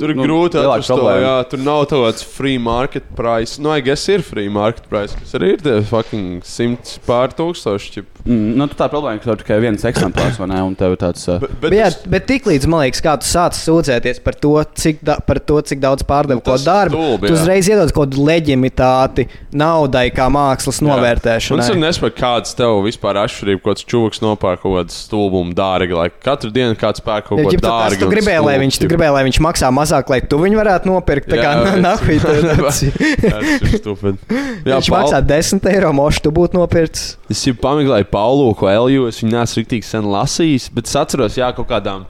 Tur 0.00 0.12
ir 0.12 0.18
nu, 0.18 0.26
grūti 0.26 0.60
atrast 0.60 0.92
to, 0.92 1.08
jā, 1.22 1.34
tur 1.50 1.62
nav 1.64 1.84
tāds 1.90 2.24
free 2.26 2.58
market 2.62 3.06
price. 3.18 3.60
Nu, 3.62 3.72
I 3.74 3.84
guess 3.84 4.06
ir 4.12 4.24
free 4.26 4.50
market 4.52 4.88
price, 4.90 5.16
kas 5.18 5.36
arī 5.38 5.54
ir 5.56 5.64
tie 5.64 5.78
fucking 5.86 6.44
simts 6.46 6.98
pār 7.06 7.34
tūkstoši. 7.36 8.04
Mm, 8.26 8.56
nu, 8.58 8.66
tā 8.74 8.88
problēma, 8.90 9.20
ka 9.22 9.28
tev 9.28 9.36
ir 9.36 9.42
tikai 9.44 9.58
viens 9.62 9.84
eksemplārs, 9.86 10.38
vai 10.40 10.48
ne? 10.50 10.58
Un 10.66 10.74
tev 10.78 10.96
tāds. 10.98 11.26
Uh, 11.30 11.38
Bet, 11.46 11.60
Bet, 11.62 11.74
jā, 11.78 11.90
bet 12.10 12.26
tiklīdz 12.26 12.66
man 12.70 12.82
liekas, 12.84 13.02
kā 13.04 13.14
tu 13.22 13.28
sāc 13.28 13.54
sūdzēties 13.58 14.18
par 14.24 14.34
to, 14.42 14.52
cik, 14.74 14.98
da, 15.06 15.18
par 15.22 15.38
to, 15.46 15.60
cik 15.66 15.78
daudz 15.82 16.02
pārdevu 16.06 16.42
ko 16.42 16.56
Tas 16.56 16.64
darbu, 16.66 16.98
stulbi, 16.98 17.28
tu 17.30 17.34
jā. 17.34 17.38
uzreiz 17.38 17.70
iedod 17.70 17.92
kaut 17.94 18.10
kādu 18.10 18.24
leģimitāti 18.26 19.26
naudai, 19.56 20.08
kā 20.14 20.26
mākslas 20.32 20.80
Un 20.82 20.88
es 20.88 20.90
novērtēšanai. 20.90 21.66
arī 21.70 21.82
nesaprotu, 21.82 22.16
kāds 22.18 22.56
tev 22.58 22.80
vispār 22.86 23.20
atšķirība, 23.22 23.62
ko 23.62 23.76
tas 23.76 23.86
čūlis 23.86 24.22
nopērk 24.24 24.62
kaut 24.64 24.76
kādu 24.80 24.96
stulbumu 24.96 25.54
dārgi. 25.56 25.96
Lai 25.96 26.08
katru 26.10 26.50
dienu 26.54 26.76
kāds 26.78 27.02
pērk 27.04 27.30
kaut 27.30 27.40
ko 27.40 27.54
ģip, 27.54 27.62
tu, 27.62 28.10
gribēji, 28.10 28.44
lai 28.46 28.56
viņš, 28.64 28.80
tu 28.80 28.86
ģip. 28.86 28.94
Mazāk, 29.86 30.10
lai 30.10 30.20
tu 30.26 30.38
viņu 30.42 30.58
varētu 30.58 30.90
nopirkt. 30.90 31.30
Tā 31.30 31.38
kā 31.38 31.52
Jā, 31.56 31.64
bet- 31.64 31.80
nahuj, 31.86 32.18
tas 32.26 33.56
ir 33.62 33.78
stupid. 33.78 34.18
Jā, 34.66 34.76
viņš 34.80 34.90
maksā 34.92 35.20
10 35.22 35.68
eiro, 35.72 35.92
mošu 35.96 36.26
tu 36.26 36.32
būtu 36.34 36.58
nopircis. 36.58 37.14
Es 37.32 37.44
jau 37.46 37.54
pameklēju 37.62 38.10
Paulu 38.10 38.50
Koelju, 38.58 39.06
es 39.10 39.22
viņu 39.22 39.36
neesmu 39.36 39.62
rīktīgi 39.62 39.86
sen 39.86 40.08
lasījis, 40.10 40.70
bet 40.74 40.90
es 40.90 40.96
atceros, 40.98 41.38
jā, 41.38 41.52
kaut 41.56 41.70
kādām. 41.70 42.06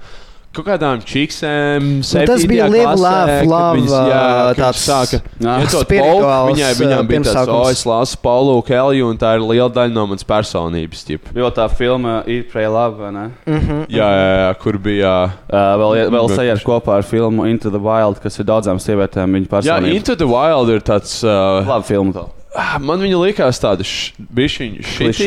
Kaut 0.56 0.64
kādām 0.64 1.02
čiksēm, 1.04 1.88
Nu, 2.00 2.20
tas 2.24 2.44
bija 2.48 2.64
Laugh, 2.70 2.96
Love, 3.44 3.82
ā, 3.92 4.54
tāds 4.56 4.80
sāka. 4.86 5.20
Jā. 5.36 5.56
Ja 5.60 5.66
to 5.68 5.82
spirituāls, 5.84 6.48
Viņai, 6.54 6.70
ā, 6.70 6.78
viņam 6.80 7.10
bija 7.10 7.24
tāds, 7.26 7.50
o, 7.52 7.58
es 7.68 7.82
lasu 7.84 8.16
Paulu 8.22 8.54
Koelju, 8.64 9.10
un 9.12 9.20
tā 9.20 9.34
ir 9.36 9.44
liela 9.44 9.68
daļa 9.74 9.92
no 9.92 10.06
manas 10.08 10.24
personības. 10.24 11.04
ģip. 11.10 11.28
jo 11.36 11.50
tā 11.52 11.68
filma 11.68 12.22
ir 12.24 12.46
Love, 12.56 12.96
vai 13.02 13.12
ne? 13.12 13.26
Mhm. 13.44 13.82
Jā, 13.92 14.08
jā, 14.16 14.32
jā, 14.46 14.54
kur 14.62 14.78
bija. 14.80 15.12
Uh, 15.50 15.74
vēl 15.82 16.10
vēl 16.16 16.32
sajiet 16.32 16.64
kopā 16.64 16.96
ar 17.02 17.06
filmu 17.06 17.44
Into 17.50 17.70
the 17.70 17.82
Wild, 17.82 18.22
kas 18.24 18.40
ir 18.40 18.48
daudzām 18.48 18.80
sievietēm 18.80 19.36
viņa 19.36 19.46
Jā, 19.46 19.52
personība. 19.58 19.94
Into 19.94 20.16
the 20.16 20.26
Wild 20.30 20.72
ir 20.72 20.80
tāds. 20.80 21.20
Uh, 21.20 21.60
Labi 21.68 21.84
filma 21.92 22.16
tā. 22.16 22.26
Ah, 22.56 22.76
Man 22.80 23.02
viņa 23.04 23.18
likās 23.20 23.60
tāda 23.60 23.84
ir, 23.84 24.68
bet 24.96 25.18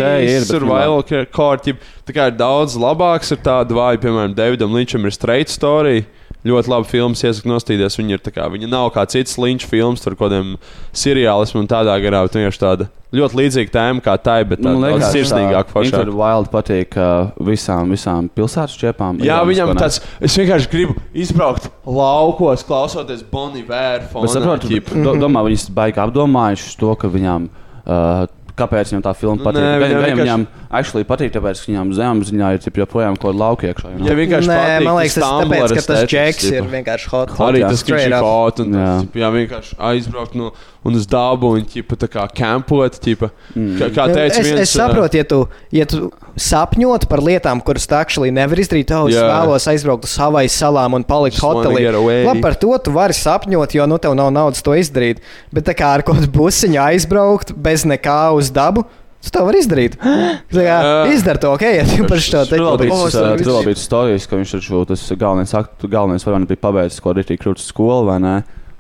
survival 0.50 1.04
kārtība. 1.30 1.78
Tā 2.08 2.16
kā 2.16 2.26
ir 2.32 2.38
daudz 2.40 2.74
labāks 2.80 3.30
ar 3.36 3.42
tādu 3.46 3.78
vāju, 3.78 4.02
piemēram, 4.06 4.34
Davidam 4.38 4.74
Linčam 4.74 5.06
ir 5.06 5.14
straight 5.14 5.54
story. 5.54 6.08
Ļoti 6.48 6.72
labi 6.72 6.88
filmas, 6.88 7.20
iesaku 7.20 7.50
nostīties. 7.52 7.98
Viņa, 8.00 8.16
ir 8.16 8.22
tā 8.24 8.32
kā, 8.32 8.46
viņa 8.48 8.70
nav 8.72 8.94
kā 8.96 9.04
cits 9.12 9.36
līnčs 9.36 9.68
filmas, 9.68 10.00
tur 10.00 10.16
kaut 10.16 10.30
kādiem 10.32 10.54
seriālismam 10.96 11.66
un 11.66 11.68
tādā 11.68 11.98
garā. 12.00 12.22
bet 12.24 12.36
ir 12.40 12.56
tāda 12.56 12.88
ļoti 13.12 13.36
līdzīga 13.42 13.74
tēma 13.74 14.04
kā 14.06 14.14
tā, 14.24 14.38
bet 14.48 14.62
tā, 14.62 14.70
Man 14.72 14.80
daudz 14.80 15.02
liekas, 15.02 15.12
sirsnīgāk. 15.18 15.68
tā 15.68 15.74
foršāk. 15.76 16.06
the 16.08 16.16
Wild 16.16 16.50
patīk 16.54 16.96
uh, 16.96 17.32
visām, 17.44 17.92
visām 17.92 18.30
pilsētas 18.32 18.78
čepām. 18.80 19.20
Jā, 19.20 19.42
viņam 19.44 19.76
tāds, 19.76 20.00
es 20.22 20.38
vienkārši 20.40 20.72
gribu 20.72 20.96
izbraukt 21.14 21.68
laukos, 21.86 22.64
klausoties 22.64 23.22
Bonnie 23.30 23.64
Bet 23.68 24.08
fonā. 24.14 24.32
saprotu, 24.32 24.70
do, 25.04 25.16
domā, 25.20 25.44
viņas 25.44 25.68
baigi 25.76 26.00
apdomājuši 26.08 26.78
to, 26.80 26.96
ka 26.96 27.08
viņām. 27.12 27.50
Uh, 27.86 28.28
Kāpēc 28.60 28.90
viņam 28.92 29.04
tā 29.06 29.14
filma 29.16 29.38
Nu, 29.40 29.44
patīk? 29.46 29.64
nē, 29.64 29.68
Gan- 29.80 29.80
viņam 29.80 30.00
gan 30.02 30.04
vienkārši- 30.04 30.26
Viņam 30.28 30.48
actually 30.70 31.06
patīk, 31.08 31.32
tāpēc, 31.34 31.64
ka 31.64 31.72
viņam 31.72 31.92
zemapziņā 31.98 32.50
ir 32.56 32.80
joprojām 32.84 33.18
kaut 33.18 33.32
kāda 33.32 33.42
lauka 33.42 33.70
iekšā. 33.70 33.94
Ja 34.06 34.16
vienkārši 34.18 34.50
Nē, 34.50 34.58
patīk 34.60 34.86
man 34.86 34.98
liekas, 35.00 35.16
tas 35.16 35.24
tas 35.26 35.44
tāpēc, 35.44 35.74
ka 35.74 35.84
tas 35.90 36.04
džeks 36.12 36.50
ir 36.52 36.68
vienkārši 36.74 37.10
hot. 37.14 37.34
Arī 37.46 37.64
jā, 37.64 37.72
tas, 37.74 37.84
ka 37.86 37.96
viņš 37.96 38.06
ir 38.06 38.18
hot 38.26 38.62
un 38.64 38.76
Jā. 38.78 38.92
tas, 39.02 39.22
jā, 39.24 39.32
vienkārši 39.36 39.80
aizbraukt 39.90 40.38
no, 40.38 40.52
un 40.86 41.00
uz 41.00 41.08
dabu 41.10 41.52
un 41.58 41.66
ķipa, 41.74 41.98
tā 42.04 42.10
kā 42.12 42.26
kampot. 42.38 43.00
Ķipa. 43.02 43.32
Mm. 43.56 43.74
Kā, 43.80 43.90
kā 43.96 44.06
teica 44.14 44.28
es, 44.30 44.46
viens, 44.46 44.62
es 44.64 44.76
saprotu, 44.78 45.20
ja 45.20 45.26
tu, 45.28 45.42
ja 45.76 45.88
tu 45.90 46.12
sapņot 46.40 47.10
par 47.10 47.24
lietām, 47.26 47.64
kuras 47.66 47.90
tu 47.90 47.98
actually 47.98 48.34
nevar 48.36 48.62
izdarīt, 48.62 48.94
oh, 48.96 49.10
es 49.10 49.18
vēlos 49.18 49.68
aizbraukt 49.74 50.08
uz 50.08 50.16
Havaju 50.22 50.54
salām 50.54 51.00
un 51.00 51.08
palikt 51.08 51.42
hotelī. 51.44 51.88
Labi, 51.90 52.46
par 52.46 52.58
to 52.62 52.72
tu 52.86 52.94
vari 52.96 53.18
sapņot, 53.18 53.76
jo 53.76 53.90
nu 53.90 54.00
tev 54.02 54.16
nav 54.20 54.32
naudas 54.36 54.64
to 54.66 54.78
izdarīt. 54.78 55.24
Bet 55.56 55.68
tā 55.68 55.76
kā 55.78 55.96
ar 55.98 56.06
kaut 56.06 56.22
kādu 56.22 56.32
busiņu 56.38 56.82
aizbraukt 56.86 57.56
bez 57.58 57.88
nekā 57.90 58.22
uz 58.38 58.54
dabu. 58.54 58.86
Tu 59.20 59.32
to 59.36 59.42
vari 59.44 59.60
izdarīt. 59.60 59.98
Kā, 60.54 60.64
Jā. 60.64 60.78
izdara 61.12 61.42
to, 61.44 61.52
ok, 61.58 61.64
ja 61.76 61.84
tu 61.88 62.06
par 62.08 62.22
šo 62.24 62.46
Tur 62.48 62.62
vēl 62.64 62.78
teicu. 62.80 62.84
bija 62.86 62.94
"O, 62.96 63.08
es 63.10 63.14
tas, 63.14 63.20
varu 63.20 63.34
uh, 63.34 63.42
tur 63.42 63.52
vēl 63.52 63.58
visu." 63.60 63.68
bija 63.68 63.82
stāstījis, 63.84 64.28
ka 64.30 64.40
viņš 64.40 64.54
taču 64.56 64.86
tas 64.88 65.04
galvenais, 65.20 65.54
galvenais 65.84 66.26
varonis 66.28 66.48
bija 66.48 66.62
pabeidzis 66.64 67.04
kaut 67.04 67.20
kādu 67.20 67.38
krūtis 67.42 67.68
skolu 67.74 68.08
vai 68.08 68.16
ne, 68.24 68.36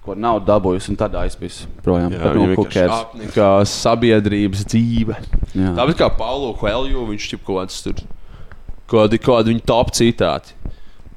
ko 0.05 0.15
nav 0.15 0.39
dabūjis 0.47 0.87
un 0.89 0.99
tad 0.99 1.17
aizpīs 1.19 1.59
projām. 1.83 2.15
Jā, 2.15 2.31
cares? 2.71 2.95
apnika 2.95 3.49
sabiedrības 3.67 4.63
dzīve. 4.71 5.19
Jā. 5.53 5.75
Tāpat 5.75 5.99
kā 5.99 6.09
Paulo 6.17 6.53
Coelho, 6.57 7.03
viņš 7.11 7.27
ir 7.35 7.43
kaut 7.43 7.59
kāds 7.59 7.83
tur, 7.83 7.99
kādi, 8.89 9.19
kādi 9.21 9.53
viņa 9.53 9.65
top 9.67 9.91
citāti. 9.91 10.55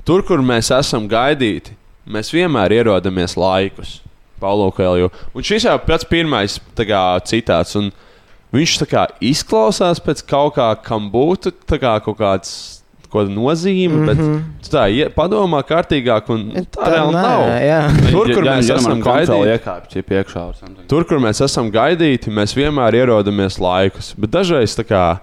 Tur, 0.05 0.25
kur 0.27 0.43
mēs 0.43 0.73
esam 0.75 1.07
gaidīti, 1.07 1.77
mēs 2.11 2.35
vienmēr 2.35 2.75
ierodamies 2.83 3.39
laikus. 3.39 4.01
Paulo 4.43 4.73
Coelho. 4.75 5.13
Un 5.39 5.47
šis 5.47 5.69
jau 5.69 5.77
pats 5.87 6.05
pirmais 6.11 6.59
tā 6.75 6.83
kā, 6.89 6.99
citāts. 7.23 7.77
Un 7.79 7.93
viņš 8.53 8.77
tā 8.83 8.87
kā 8.91 9.07
izklausās 9.21 10.01
pēc 10.03 10.23
kaut 10.29 10.57
kā, 10.59 10.69
kam 10.85 11.11
būtu 11.13 11.55
tā 11.67 11.81
kā, 11.83 11.97
kaut 12.05 12.19
kāds. 12.21 12.55
Ko 13.13 13.27
nozīme, 13.29 13.93
mm 13.93 14.07
-hmm. 14.07 14.07
bet 14.09 14.65
tu 14.65 14.71
tā 14.73 14.87
ie- 14.89 15.11
padomā 15.13 15.61
kārtīgāk, 15.69 16.31
un 16.33 16.47
tā 16.73 16.87
reāli 16.89 17.13
nē, 17.13 17.23
nav. 17.23 17.41
jā. 17.61 18.11
Tur, 18.11 18.25
kur 18.35 18.45
Ja- 18.45 18.57
mēs 18.57 18.69
ja 18.69 18.75
man 18.75 18.81
esam 18.81 19.03
gaidīti, 19.03 19.53
iekāpj, 19.53 19.97
ja 19.97 20.03
iekšā. 20.03 20.53
Tur, 20.89 21.05
kur 21.05 21.19
mēs 21.19 21.45
esam 21.45 21.71
gaidīti, 21.71 22.33
mēs 22.33 22.57
vienmēr 22.57 22.95
ierodamies 22.95 23.59
laikus. 23.61 24.15
Bet 24.17 24.31
dažreiz, 24.31 24.73
tā 24.75 24.85
kā 24.89 25.19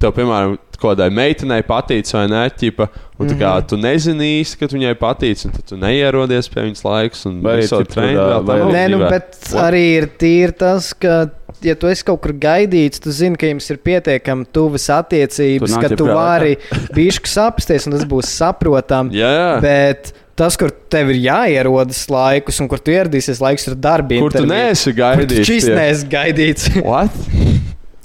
tev, 0.00 0.12
piemēram, 0.12 0.56
kādai 0.80 1.08
meitenei 1.10 1.62
patīk 1.66 2.08
vai 2.12 2.26
nē, 2.30 2.42
ķipa, 2.60 2.88
un 3.18 3.30
tā 3.30 3.36
kā 3.38 3.52
tu 3.68 3.78
nezini 3.80 4.40
īsti, 4.40 4.58
ka 4.60 4.68
viņai 4.72 4.94
patīk, 5.00 5.44
un 5.46 5.54
tad 5.56 5.64
tu 5.70 5.78
neierodies 5.80 6.48
pie 6.52 6.66
viņas 6.66 6.84
laikus. 6.84 7.24
Un 7.26 7.40
Vai 7.44 7.56
treniņu 7.62 7.68
tur, 7.70 7.88
tā 7.94 8.06
nav 8.12 8.72
Nē, 8.72 8.84
nu, 8.92 8.98
bet 8.98 9.38
What? 9.52 9.72
arī 9.72 9.84
ir 10.02 10.08
tīri 10.20 10.56
tas, 10.56 10.92
ka, 10.92 11.30
ja 11.64 11.74
tu 11.78 11.88
esi 11.90 12.04
kaut 12.06 12.20
kur 12.24 12.34
gaidīts, 12.36 13.00
tu 13.02 13.12
zini, 13.14 13.38
ka 13.40 13.48
jums 13.48 13.68
ir 13.72 13.80
pietiekami 13.84 14.46
tuvas 14.54 14.88
attiecības, 14.92 15.74
Tu 15.76 15.82
ka 15.82 15.90
tu 15.96 16.08
vari 16.10 16.56
bišķi 16.96 17.32
sapsties, 17.32 17.88
un 17.88 17.96
tas 17.96 18.06
būs 18.08 18.30
saprotami. 18.38 19.16
Jā, 19.16 19.32
jā. 19.32 19.50
Bet 19.64 20.12
tas, 20.36 20.58
kur 20.60 20.72
tev 20.92 21.14
ir 21.14 21.22
jāierodas 21.24 22.04
laikus, 22.12 22.60
un 22.60 22.68
kur 22.70 22.82
tu 22.82 22.92
ieradīsies 22.94 23.40
laikus 23.42 23.70
ar 23.72 23.78
darbu. 23.88 24.20
Kur 24.26 24.36
tu 24.36 24.44
neesi 24.48 24.92
gaidījis? 24.96 25.48
Šis 25.48 25.70
neesi 25.72 26.10
gaidīts. 26.12 26.68
What? 26.86 27.16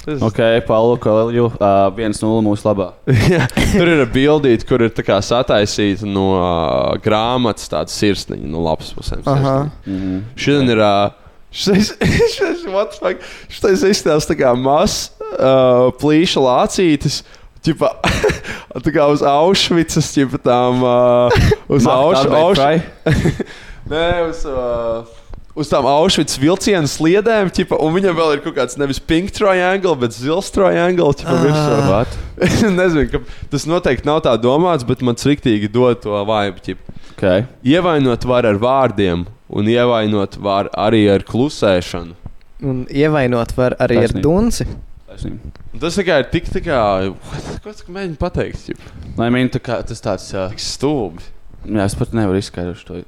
Ok, 0.02 0.40
Paulo 0.66 0.96
Kalju, 0.98 1.52
uh, 1.60 1.92
1-0 1.94 2.42
mūsu 2.42 2.66
labā. 2.66 2.88
Jā, 3.36 3.46
Tur 3.76 3.92
ir 3.92 4.02
bildīte, 4.10 4.66
kur 4.66 4.82
ir 4.82 4.90
sataisīta 4.98 6.10
no 6.10 6.32
uh, 6.40 6.96
grāmatas, 7.04 7.70
tāda 7.70 7.94
sirsniņa, 7.94 8.48
no 8.50 8.64
lapas 8.66 8.90
pusēm. 8.98 9.22
Aha. 9.30 9.58
Mhm. 9.86 10.22
Šodien 10.40 10.74
ir. 10.74 10.82
Uh, 10.82 11.21
Šis 11.62 11.92
šis- 12.32 12.66
fuck? 13.00 13.24
Šis 13.52 13.84
izskatās 13.84 14.28
tā 14.30 14.38
kā 14.40 14.54
mazs 14.56 15.10
uh, 15.36 15.92
plīša 16.00 16.44
lācītis. 16.46 17.22
Ķipa, 17.62 17.92
tā 18.86 18.94
kā 18.96 19.04
uz 19.12 19.22
Auschwitz, 19.22 20.00
ķipa 20.16 20.40
tām 20.42 20.80
uh, 20.82 21.42
uz. 21.76 21.86
Fry. 22.58 22.80
Nē, 23.92 24.06
uz, 24.32 24.40
uh, 24.50 25.04
uz 25.54 25.70
tām 25.70 25.86
Auschwitz 25.92 26.40
vilcienu 26.42 26.90
sliedēm, 26.90 27.52
ķipa, 27.54 27.78
un 27.84 27.94
viņam 28.00 28.18
vēl 28.18 28.34
ir 28.38 28.42
kaut 28.48 28.56
kāds 28.58 28.80
nevis 28.82 28.98
pink 29.04 29.30
triangle, 29.36 29.94
bet 30.00 30.16
zils 30.18 30.50
triangle. 30.56 31.12
Ķipa. 31.20 31.38
What? 31.86 32.18
Es 32.42 32.64
nezinu, 32.66 33.06
ka 33.12 33.22
tas 33.52 33.68
noteikti 33.70 34.10
nav 34.10 34.24
tā 34.26 34.34
domāts, 34.42 34.88
bet 34.88 35.04
man 35.06 35.20
sriktīgi 35.22 35.70
dod 35.70 36.02
to 36.08 36.24
vaibu. 36.32 36.64
ķipa. 36.66 36.98
Okay. 37.12 37.46
Ievainot 37.76 38.26
var 38.26 38.48
ar 38.50 38.58
vārdiem, 38.58 39.28
un 39.52 39.68
ievainot 39.72 40.38
var 40.42 40.70
arī 40.80 41.04
ar 41.14 41.26
klusēšanu. 41.28 42.16
Un 42.62 42.84
ievainot 42.94 43.56
var 43.58 43.76
arī 43.82 43.98
ar 44.04 44.12
Taisnība. 44.12 44.24
dunci. 44.28 44.68
Taisnība. 45.10 45.52
Tas 45.82 45.98
tikai 45.98 46.20
ir 46.22 46.30
tik 46.32 46.48
tā 46.54 46.62
kā. 46.66 46.80
Ko 47.64 47.72
tas 47.74 47.84
mēģina 47.88 48.20
pateikt? 48.22 48.68
ķipa? 48.70 48.94
Lai 49.18 49.30
mīnu, 49.34 49.50
tā 49.56 49.62
kā 49.64 49.80
tas 49.88 50.04
tāds. 50.04 50.30
Uh, 50.36 50.50
Tik 50.54 50.62
stulbi. 50.62 51.24
jā, 51.66 51.84
es 51.88 51.96
pat 51.98 52.14
nevaru 52.14 52.40
izskaidrot 52.42 52.86
to. 52.88 53.02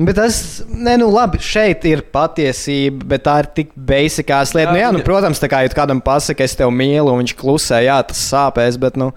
Bet 0.00 0.16
tas, 0.16 0.36
ne, 0.70 0.94
nu 0.96 1.10
labi, 1.12 1.36
šeit 1.44 1.82
ir 1.90 2.00
patiesība, 2.14 3.04
bet 3.10 3.24
tā 3.26 3.34
ir 3.42 3.48
tik 3.58 3.74
basicās 3.74 4.54
lietas. 4.56 4.70
Jā, 4.70 4.72
Nu, 4.72 4.80
jā, 4.80 4.92
nu, 4.96 5.02
protams, 5.04 5.40
tā 5.42 5.50
kā 5.50 5.60
ja 5.64 5.68
tu 5.68 5.76
kādam 5.76 6.00
pasakā, 6.00 6.46
es 6.46 6.54
tevi 6.56 6.72
mīlu, 6.72 7.10
un 7.12 7.20
viņš 7.20 7.34
klusē, 7.36 7.82
jā, 7.84 7.98
tas 8.08 8.22
sāpēs, 8.30 8.78
bet, 8.80 8.96
nu, 8.96 9.10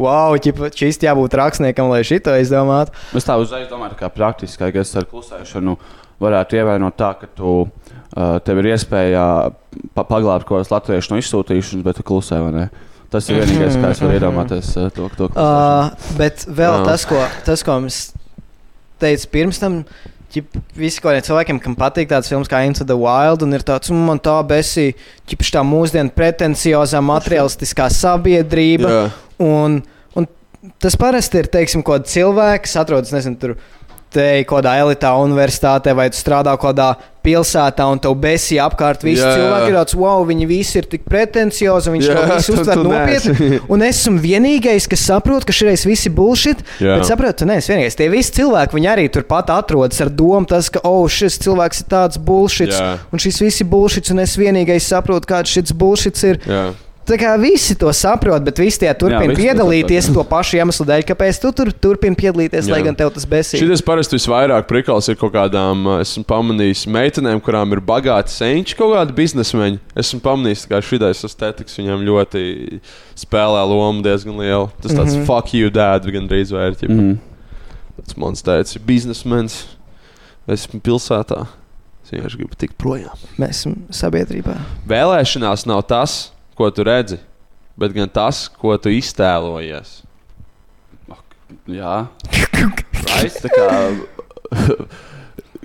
wow, 0.00 0.34
ķipa, 0.40 0.70
šis 0.76 1.00
jābūt 1.04 1.36
rakstniekam, 1.40 1.90
lai 1.92 2.02
šito 2.06 2.34
izdomātu. 2.40 2.94
Es 3.16 3.26
tā 3.28 3.38
uzreiz 3.40 3.68
domāju, 3.70 3.96
ka 4.00 4.10
praktiski, 4.12 4.70
ka 4.72 4.82
es 4.82 4.92
ar 4.98 5.08
klusēšanu 5.10 5.76
varētu 6.22 6.60
ievainot 6.60 6.96
tā, 6.96 7.12
ka 7.20 7.28
tu, 7.36 7.54
uh, 7.66 8.36
tev 8.44 8.62
ir 8.62 8.72
iespēja 8.74 9.24
pa 9.96 10.04
paglābt 10.08 10.46
kaut 10.48 10.60
kādas 10.60 10.72
latviešu 10.72 11.12
no 11.12 11.20
izsūtīšanas, 11.20 11.84
bet 11.84 12.00
tu 12.00 12.06
klusē 12.06 12.40
vai 12.44 12.52
ne. 12.54 12.66
Tas 13.12 13.28
ir 13.30 13.38
vienīgais, 13.38 13.76
kā 13.78 13.92
es 13.94 14.02
varu 14.02 14.16
iedomāties 14.16 14.72
uh, 14.80 14.90
to, 14.94 15.08
to. 15.18 15.30
Uh, 15.30 15.92
bet 16.18 16.46
vēl 16.48 16.80
Jā. 16.80 16.84
tas 16.88 17.06
ko, 17.08 17.20
tas, 17.46 17.62
ko 17.66 17.78
mums 17.84 18.00
teica 19.02 19.32
pirms 19.32 19.60
tam. 19.62 19.82
Ķip, 20.34 20.56
visi 20.74 21.00
kaut 21.00 21.12
kādiem 21.12 21.24
cilvēkiem, 21.28 21.58
kam 21.62 21.76
patīk 21.78 22.08
tāds 22.10 22.28
filmas 22.30 22.50
kā 22.50 22.64
Into 22.66 22.84
the 22.84 22.96
Wild, 22.98 23.44
un 23.46 23.54
ir 23.54 23.62
tāds, 23.66 23.92
un 23.94 24.00
man 24.08 24.18
tā 24.22 24.34
besī, 24.48 24.88
ķip, 25.30 25.44
tā 25.54 25.62
mūsdienu 25.66 26.10
pretenciozā, 26.16 27.00
materialistiskā 27.04 27.86
sabiedrība. 27.94 28.90
Jā. 28.90 29.04
Un, 29.46 29.78
un 30.18 30.28
tas 30.82 30.98
parasti 30.98 31.44
ir, 31.44 31.50
teiksim, 31.52 31.84
kaut 31.86 32.02
kāds 32.02 32.16
cilvēks, 32.16 32.74
atrodas, 32.82 33.14
nezinu, 33.14 33.38
tur. 33.40 33.54
Te 34.14 34.44
kaut 34.46 34.62
kādā 34.62 34.76
elitā 34.80 35.10
universitātē, 35.20 35.92
vai 35.96 36.06
tu 36.12 36.18
strādā 36.18 36.54
kaut 36.56 36.76
kādā 36.76 36.94
pilsētā, 37.26 37.86
un 37.90 38.00
tev 38.02 38.14
besī 38.22 38.58
apkārt 38.62 39.02
visi 39.04 39.24
Jā, 39.24 39.32
cilvēki 39.34 39.72
ir 39.72 39.76
tāds, 39.80 39.96
wow, 39.98 40.22
viņi 40.28 40.46
visi 40.48 40.78
ir 40.80 40.86
tik 40.90 41.02
pretenciozi, 41.08 41.90
un 41.90 41.96
viņš 41.96 42.06
Jā, 42.06 42.14
to 42.14 42.26
visu 42.30 42.54
uztver 42.54 42.82
nopietni. 42.86 43.60
Un 43.72 43.82
es 43.86 44.00
esmu 44.04 44.22
vienīgais, 44.22 44.86
kas 44.90 45.02
saprot, 45.08 45.46
ka 45.46 45.54
viss 45.66 46.06
ir 46.06 46.14
bullshit. 46.14 46.62
Jā. 46.78 47.00
Bet 47.00 47.10
saprotu, 47.10 47.42
tu 47.42 47.50
neesi 47.50 47.72
vienīgais. 47.72 47.98
Tie 47.98 48.08
visi 48.12 48.34
cilvēki, 48.38 48.78
viņi 48.78 48.90
arī 48.94 49.08
turpat 49.12 49.50
atrodas 49.54 50.00
ar 50.04 50.12
domu, 50.22 50.46
tas, 50.48 50.70
ka, 50.70 50.84
oh, 50.86 51.04
šis 51.10 51.40
cilvēks 51.42 51.82
ir 51.82 51.90
tāds 51.90 52.22
bullshit. 52.22 52.74
Un 53.10 53.22
šis 53.22 53.42
viss 53.42 53.64
ir 53.64 53.70
bullshit, 53.72 54.14
un 54.14 54.22
es 54.22 54.38
vienīgais 54.38 54.86
saprotu, 54.86 55.28
kāds 55.34 55.58
šis 55.58 55.74
bullshit 55.76 56.22
ir. 56.30 56.42
Jā. 56.46 56.66
Tā 57.06 57.14
kā 57.20 57.32
visi 57.38 57.76
to 57.78 57.90
saprot, 57.94 58.42
bet 58.42 58.58
visi 58.58 58.80
tie 58.82 58.90
turpina 58.98 59.30
to 59.30 59.38
piedalīties 59.38 60.08
saprot, 60.08 60.16
to 60.18 60.30
pašu 60.30 60.56
iemeslu 60.58 60.86
dēļ, 60.88 61.04
kāpēc 61.06 61.38
tu 61.42 61.52
tur 61.54 61.70
turpini 61.70 62.18
piedalīties, 62.18 62.66
Jā. 62.66 62.74
lai 62.74 62.80
gan 62.82 62.98
tev 62.98 63.12
tas 63.14 63.26
besī. 63.30 63.60
Šis 63.62 63.84
parasti 63.86 64.18
visvairāk 64.18 64.66
prikals 64.66 65.06
ir 65.12 65.18
kaut 65.20 65.30
kādām, 65.36 65.84
uh, 65.86 66.00
esmu 66.02 66.24
pamanījis, 66.26 66.82
meitenēm, 66.90 67.38
kurām 67.46 67.76
ir 67.76 67.82
bagāti 67.86 68.34
senči, 68.34 68.74
kaut 68.78 68.96
kādi 68.96 69.14
biznesmeņi. 69.20 69.78
Esmu 70.02 70.20
pamanījis, 70.24 70.66
ka 70.72 70.82
šis 70.82 71.22
estētikas 71.30 71.78
viņam 71.78 72.02
ļoti 72.08 72.44
spēlē 73.22 73.62
lomu 73.70 74.02
diezgan 74.02 74.42
lielu. 74.42 74.66
Tas 74.82 74.90
tāds 74.90 75.14
mm. 75.14 75.20
-hmm. 75.20 75.30
fuck 75.30 75.54
you, 75.54 75.70
dad, 75.70 76.10
gandrīz 76.10 76.50
vai 76.50 76.72
ir. 76.72 76.80
ķipa. 76.82 76.98
Mm. 76.98 77.18
Tas 78.02 78.18
mans 78.18 78.42
tēvs 78.42 78.76
ir 78.76 78.82
biznesmenis. 78.86 79.62
Esmu 80.46 80.80
pilsētā. 80.82 81.46
Es 82.04 82.12
vienkārši 82.14 82.38
gribu 82.38 82.54
tikt 82.58 82.76
projām. 82.78 83.14
Mēs 83.34 83.62
esam 83.62 83.80
sabiedrībā. 83.90 84.54
Vēlēšanās 84.86 85.64
nav 85.66 85.82
tas, 85.90 86.30
ko 86.56 86.70
tu 86.74 86.84
redzi, 86.86 87.18
bet 87.78 87.94
gan 87.96 88.08
tas, 88.12 88.46
ko 88.48 88.76
tu 88.80 88.92
iztēlojies. 88.94 90.00
Jā, 91.70 92.06
Price, 93.06 93.42
tā 93.42 93.50
kā 93.52 93.66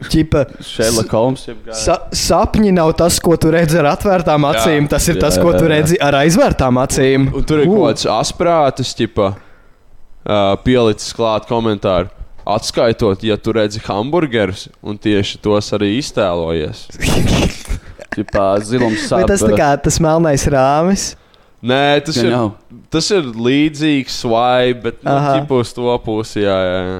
Čipa, 0.09 0.45
jeb 0.49 1.05
kā- 1.05 1.75
sa 1.77 1.95
sapņi 2.09 2.71
nav 2.73 2.93
tas, 2.97 3.19
ko 3.21 3.35
tu 3.37 3.51
redzi 3.53 3.77
ar 3.77 3.91
atvērtām 3.93 4.47
acīm. 4.49 4.87
Tas 4.89 5.05
ir 5.11 5.19
Jā, 5.19 5.21
tas, 5.27 5.37
jā, 5.37 5.43
ko 5.45 5.53
tu 5.53 5.65
jā. 5.67 5.69
redzi 5.75 5.99
ar 6.01 6.17
aizvērtām 6.23 6.79
acīm. 6.81 7.27
Un 7.37 7.45
tur 7.45 7.61
ir 7.61 7.69
U. 7.69 7.75
kaut 7.75 7.91
kāds 7.91 8.07
asprātis, 8.09 8.95
tipa, 8.97 9.35
uh, 9.35 10.55
pielicis 10.65 11.13
klāt 11.17 11.45
komentāru. 11.49 12.09
Atskaitot, 12.49 13.21
ja 13.21 13.37
tu 13.37 13.53
redzi 13.53 13.79
hamburgerus, 13.85 14.65
un 14.81 14.97
tieši 14.97 15.37
tos 15.45 15.69
arī 15.77 15.91
iztēlojies. 15.99 16.87
Tipā 18.11 18.47
zilums 18.67 19.05
Vai 19.07 19.21
sāp. 19.23 19.29
tas 19.31 19.43
tā 19.45 19.55
kā 19.55 19.69
tas 19.79 19.99
melnais 20.03 20.43
rāmis? 20.51 21.13
Nē, 21.61 22.01
tas 22.03 22.17
Gan 22.17 22.25
ir, 22.25 22.33
jau. 22.33 22.45
tas 22.89 23.07
ir 23.13 23.27
līdzīgs 23.37 24.17
svai, 24.23 24.73
bet 24.73 25.03
nu, 25.05 25.13
ķipa 25.13 25.59
uz 25.61 25.71
to 25.77 25.93
pusi. 26.03 26.41
Jā, 26.41 26.57
jā, 26.65 26.77
jā. 26.89 26.99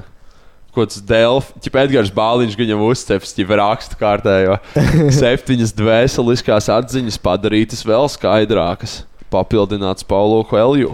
Kaut 0.72 0.88
kāds 0.88 1.01
Delfs, 1.03 1.49
tipā 1.59 1.82
Edgars 1.84 2.14
Bāliņš 2.16 2.53
viņam 2.55 2.84
uzceps, 2.86 3.34
jau 3.36 3.57
rakstu 3.59 3.97
kārtējo. 3.99 4.55
Septiņas 5.20 5.74
dvēseliskās 5.76 6.70
atziņas 6.72 7.18
padarītas 7.26 7.82
vēl 7.84 8.07
skaidrākas, 8.14 9.01
papildināts 9.34 10.07
Paulo 10.07 10.45
Helju. 10.47 10.93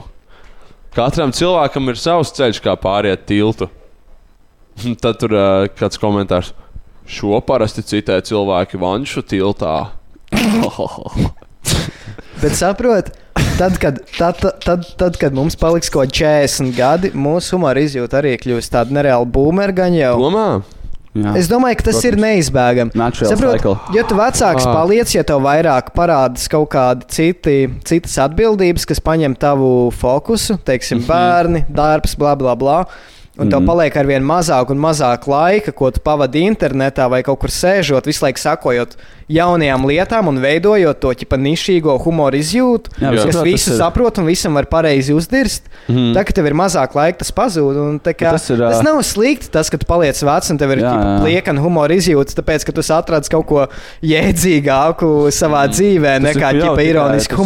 Katram 0.98 1.30
cilvēkam 1.36 1.92
ir 1.92 2.00
savs 2.02 2.32
ceļš, 2.34 2.64
kā 2.66 2.74
pāriet 2.74 3.28
tiltu. 3.30 3.68
Tad 5.04 5.20
tur 5.22 5.36
uh, 5.38 5.68
kāds 5.78 6.00
komentārs. 6.02 6.56
Šo 7.08 7.38
parasti 7.46 7.86
citē 7.86 8.18
cilvēki 8.26 8.80
Vanšu 8.82 9.22
tiltā. 9.30 9.76
Bet 12.42 12.54
saprot, 12.58 13.10
tad, 13.58 13.78
kad, 13.82 14.00
tad, 14.18 14.42
tad, 14.64 14.86
tad, 15.00 15.18
kad 15.18 15.34
mums 15.34 15.58
paliks 15.60 15.90
kaut 15.94 16.12
kādi 16.14 16.46
40 16.46 16.74
gadi, 16.78 17.12
mūsu 17.18 17.58
humora 17.58 17.82
izjūta 17.82 18.20
arī 18.22 18.36
kļūs 18.42 18.70
tāda 18.74 18.94
nereāla 19.00 19.26
būmergaņa 19.34 20.02
jau. 20.04 20.16
Domā? 20.22 20.48
Jā. 21.18 21.32
Es 21.40 21.48
domāju, 21.50 21.80
ka 21.80 21.88
tas 21.88 22.04
ir 22.06 22.14
neizbēgami. 22.22 22.94
Natural 23.00 23.32
Saprot, 23.32 23.56
cycle. 23.58 23.74
ja 23.96 24.04
tu 24.06 24.14
vecāks 24.20 24.68
Ah. 24.70 24.74
paliec, 24.76 25.10
ja 25.16 25.24
tev 25.26 25.42
vairāk 25.42 25.90
parādās 25.96 26.46
kaut 26.52 26.68
kādi 26.76 27.08
citi, 27.10 27.56
citas 27.90 28.20
atbildības, 28.22 28.86
kas 28.86 29.02
paņem 29.02 29.34
tavu 29.42 29.90
fokusu, 29.98 30.60
teiksim, 30.68 31.02
bērni, 31.08 31.64
darbs, 31.74 32.14
bla, 32.22 32.36
bla, 32.38 32.54
bla. 32.54 32.84
Un 33.40 33.50
tev 33.52 33.60
Mhm. 33.62 33.66
paliek 33.68 33.96
ar 33.98 34.06
vien 34.06 34.24
mazāk 34.24 34.70
un 34.72 34.78
mazāk 34.80 35.28
laika, 35.28 35.72
ko 35.72 35.92
tu 35.92 36.00
pavadi 36.00 36.42
internetā 36.50 37.08
vai 37.10 37.22
kaut 37.24 37.40
kur 37.40 37.50
sēžot, 37.50 38.04
visu 38.06 38.26
laiku 38.26 38.40
sakojot 38.40 38.96
jaunajām 39.30 39.86
lietām 39.86 40.28
un 40.28 40.40
veidojot 40.42 41.00
to 41.00 41.10
ķipa 41.14 41.38
nišīgo 41.38 42.00
humoru 42.02 42.34
izjūtu, 42.40 42.90
Jā, 43.00 43.12
kas 43.14 43.26
bet 43.26 43.34
saprot, 43.36 43.44
visu 43.46 43.72
ir- 43.74 43.78
saprot 43.78 44.18
un 44.18 44.26
visam 44.26 44.54
var 44.54 44.66
pareizi 44.66 45.14
uzdirst. 45.14 45.62
Mhm. 45.88 46.14
Tā 46.16 46.24
kā 46.26 46.34
tev 46.34 46.46
ir 46.48 46.54
mazāk 46.54 46.94
laika, 46.96 47.18
tas 47.20 47.32
pazūd. 47.32 47.78
un 47.78 48.00
Kā, 48.00 48.32
tas 48.32 48.50
ir, 48.50 48.58
tas 48.58 48.82
nav 48.84 48.96
slikti, 49.04 49.52
tas, 49.52 49.70
ka 49.70 49.78
tu 49.78 49.86
paliec 49.86 50.16
vecs 50.24 50.50
un 50.50 50.58
tev 50.58 50.72
ir 50.72 50.78
Jā, 50.80 50.94
jā. 50.94 51.24
liekana 51.24 51.60
humora 51.62 51.94
izjūta, 51.94 52.34
tāpēc, 52.42 52.66
ka 52.66 52.72
tu 52.72 52.82
atradi 52.82 53.30
kaut 53.30 53.46
ko 53.46 53.68
jēdzīgāku 54.04 55.30
savā 55.34 55.68
dzīvē, 55.70 56.22
Tas 56.22 56.36
nekā 56.36 56.52
tikai- 56.62 56.88
ironiska 56.90 57.36
tas 57.36 57.40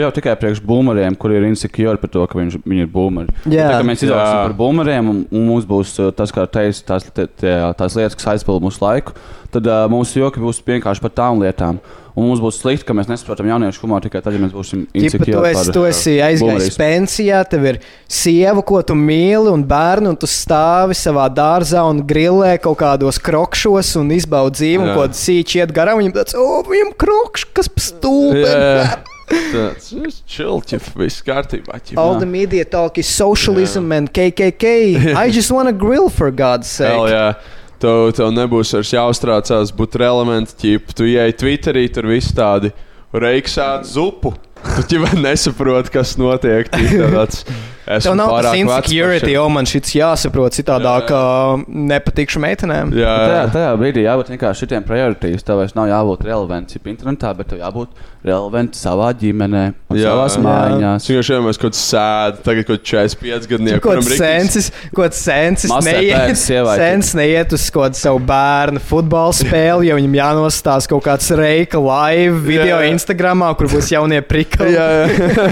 jau 0.00 0.10
tikai 0.14 0.34
priekš 0.40 0.62
boomeriem, 0.64 1.16
kur 1.20 1.34
ir 1.34 1.44
insecure 1.48 1.98
par 2.00 2.12
to, 2.12 2.24
ka 2.30 2.38
viņš, 2.38 2.58
viņi 2.64 2.86
ir 2.86 2.90
boomeri. 2.92 3.34
Jā. 3.44 3.68
Tā 3.68 3.80
kā 3.80 3.86
mēs 3.90 4.04
Jā. 4.06 4.20
par 4.46 4.56
boomeriem, 4.56 5.10
un, 5.12 5.24
un 5.30 5.48
mums 5.50 5.68
būs 5.68 5.94
uh, 6.00 6.12
tas, 6.16 6.32
kā 6.34 6.46
teicu, 6.48 6.84
tās, 6.88 7.08
tie, 7.12 7.26
tie- 7.26 7.58
tās 7.78 7.98
lietas, 7.98 8.16
kas 8.16 8.30
aizpild 8.36 8.64
mūsu 8.64 8.80
laiku, 8.84 9.16
tad 9.52 9.68
uh, 9.68 9.84
mūsu 9.92 10.22
joki 10.22 10.40
būs 10.42 10.62
vienkārši 10.64 11.04
par 11.04 11.12
tām 11.18 11.42
lietām. 11.42 11.82
Un 12.12 12.26
mums 12.28 12.42
būs 12.44 12.58
slikti, 12.60 12.84
ka 12.84 12.92
mēs 12.92 13.08
nesaprotam 13.08 13.46
jauniešu 13.48 13.80
humoru 13.86 14.04
tikai 14.04 14.20
tad, 14.20 14.34
ja 14.36 14.40
mēs 14.42 14.52
būsim 14.52 14.82
insecure. 14.92 15.32
tu 15.32 15.44
esi, 15.48 15.72
tu 15.72 15.84
esi 15.88 16.16
aizgājis 16.20 16.76
pensijā, 16.76 17.38
tev 17.48 17.64
ir 17.70 17.78
sieva, 18.04 18.60
ko 18.68 18.82
tu 18.84 18.92
mīli, 18.98 19.48
un 19.48 19.64
bērni, 19.64 20.10
un 20.12 20.18
tu 20.20 20.28
stāvi 20.28 20.96
savā 20.98 21.30
dārzā 21.32 21.86
un 21.88 22.02
grillē 22.04 22.58
kaut 22.60 22.82
kādos 22.82 23.16
krokšos 23.16 23.94
un 24.02 24.12
izbaudi 24.12 24.60
dzīvi, 24.60 24.82
un 24.82 24.92
Jā. 24.92 24.98
ko 24.98 25.06
sīči 25.22 25.62
iet 25.62 25.72
garām. 25.72 26.02
Viņam 26.02 26.18
tāds, 26.18 26.36
o, 26.36 26.60
viņam 26.68 26.92
krokšs, 27.00 27.48
kas 27.56 27.72
Jā. 27.72 29.00
tāds 29.32 30.20
čilķi, 30.28 30.78
viss 31.00 31.22
kārtībā. 31.26 31.80
ķip. 31.80 31.98
All 31.98 32.18
the 32.20 32.26
media 32.28 32.64
talk 32.64 32.98
is 32.98 33.08
socialism 33.08 33.90
and 33.92 34.12
KKK. 34.12 35.14
I 35.24 35.30
just 35.30 35.50
want 35.50 35.68
to 35.68 35.72
grill 35.74 36.08
for 36.08 36.30
God's 36.30 36.70
Hell, 36.78 37.06
sake. 37.06 37.14
jā. 37.16 37.26
Tev, 37.82 38.12
tev 38.14 38.30
nebūs 38.36 38.70
vairs 38.76 38.92
jāuztraucās 38.94 39.72
būt 39.74 39.96
relevant, 39.98 40.52
ķip. 40.60 40.92
Tu 40.94 41.08
ieej 41.16 41.32
Twitterī, 41.40 41.88
tur 41.92 42.06
viss 42.12 42.30
tādi 42.36 42.70
reiksādi 43.12 43.90
zupu. 43.90 44.34
Tu 44.88 45.00
jau 45.00 45.08
nesaproti, 45.26 45.90
kas 45.90 46.14
notiek. 46.20 46.70
ķip, 46.70 46.94
Tāds, 47.82 48.04
Tev 48.06 48.14
nav 48.14 48.30
tas 48.42 48.54
insecurity, 48.54 49.32
jo 49.34 49.48
man 49.50 49.66
šis 49.66 49.94
jāsaprot 49.98 50.54
citādāk, 50.54 51.08
kā 51.10 51.22
nepatikšu 51.66 52.38
meitenēm. 52.44 52.92
Jā, 52.94 53.10
Tajā, 53.18 53.40
jā. 53.40 53.46
tajā 53.56 53.72
brīdī 53.80 54.04
jābūt 54.06 54.30
vienkārši 54.36 54.62
šitiem 54.66 54.84
prioritīviem. 54.86 55.42
Tev 55.42 55.58
vairs 55.58 55.74
nav 55.74 55.88
jābūt 55.90 56.22
relevantam 56.28 56.90
internetā, 56.92 57.32
bet 57.40 57.50
tev 57.50 57.58
jābūt 57.58 57.88
relevantam 58.22 58.78
savā 58.78 59.08
ģimenē, 59.18 59.64
Jā. 59.98 60.12
savā 60.14 60.28
Jā. 60.30 60.42
mājās. 60.46 61.08
Viņš 61.10 61.30
jau 61.32 61.40
ir 61.42 61.58
kaut 61.58 61.64
kāds 61.66 61.82
sēdi, 61.88 62.42
tagad 62.46 62.68
kaut 62.70 62.84
kāds 62.84 63.18
45 63.18 63.50
gadnieks. 63.50 63.82
Kaut 63.82 63.98
kāds 63.98 64.16
sensis, 64.22 64.70
kaut 64.94 65.18
sensis 65.18 65.74
neiet, 65.82 66.38
sens 66.38 67.12
neiet 67.18 67.52
uz 67.58 67.66
kaut 67.74 67.98
savu 67.98 68.22
bērnu 68.30 68.78
futbola 68.86 69.34
spēli, 69.34 69.90
jo 69.90 69.98
viņam 69.98 70.14
jānostāsta 70.20 70.92
kaut 70.94 71.02
kāds 71.08 71.32
reika 71.34 71.82
live 71.82 72.38
video 72.46 72.78
Jā, 72.78 72.86
jā. 72.86 72.94
Instagramā, 72.94 73.50
kur 73.58 73.66
būs 73.74 73.90
jaunie 73.90 74.22
prikali. 74.22 74.76
Jā, 74.78 74.86
jā. 75.02 75.42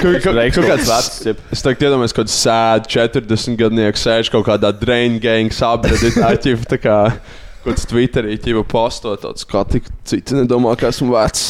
Kaut- 0.00 0.22
kaut- 0.24 0.24
kaut 0.24 0.54
kaut 0.56 0.68
kāds 0.72 0.88
vecs. 0.88 1.20
Es 1.50 1.64
tagad 1.66 1.88
iedomājos, 1.88 2.12
ka 2.14 2.22
sēž 2.30 2.84
40 2.94 3.56
gadnieks, 3.58 4.04
sēž 4.06 4.28
kaut 4.30 4.44
kādā 4.46 4.70
drain 4.70 5.16
gang 5.18 5.50
sabredītā 5.50 6.28
ķipa, 6.44 6.76
kā 6.78 6.98
kaut 7.10 7.72
kāds 7.72 7.88
Twitterī 7.90 8.36
ķipa 8.38 8.62
posto 8.70 9.16
tāds, 9.18 9.42
kā 9.50 9.64
tik 9.66 9.88
citi 10.06 10.38
nedomā, 10.38 10.76
ka 10.78 10.92
esmu 10.94 11.10
vecs. 11.16 11.48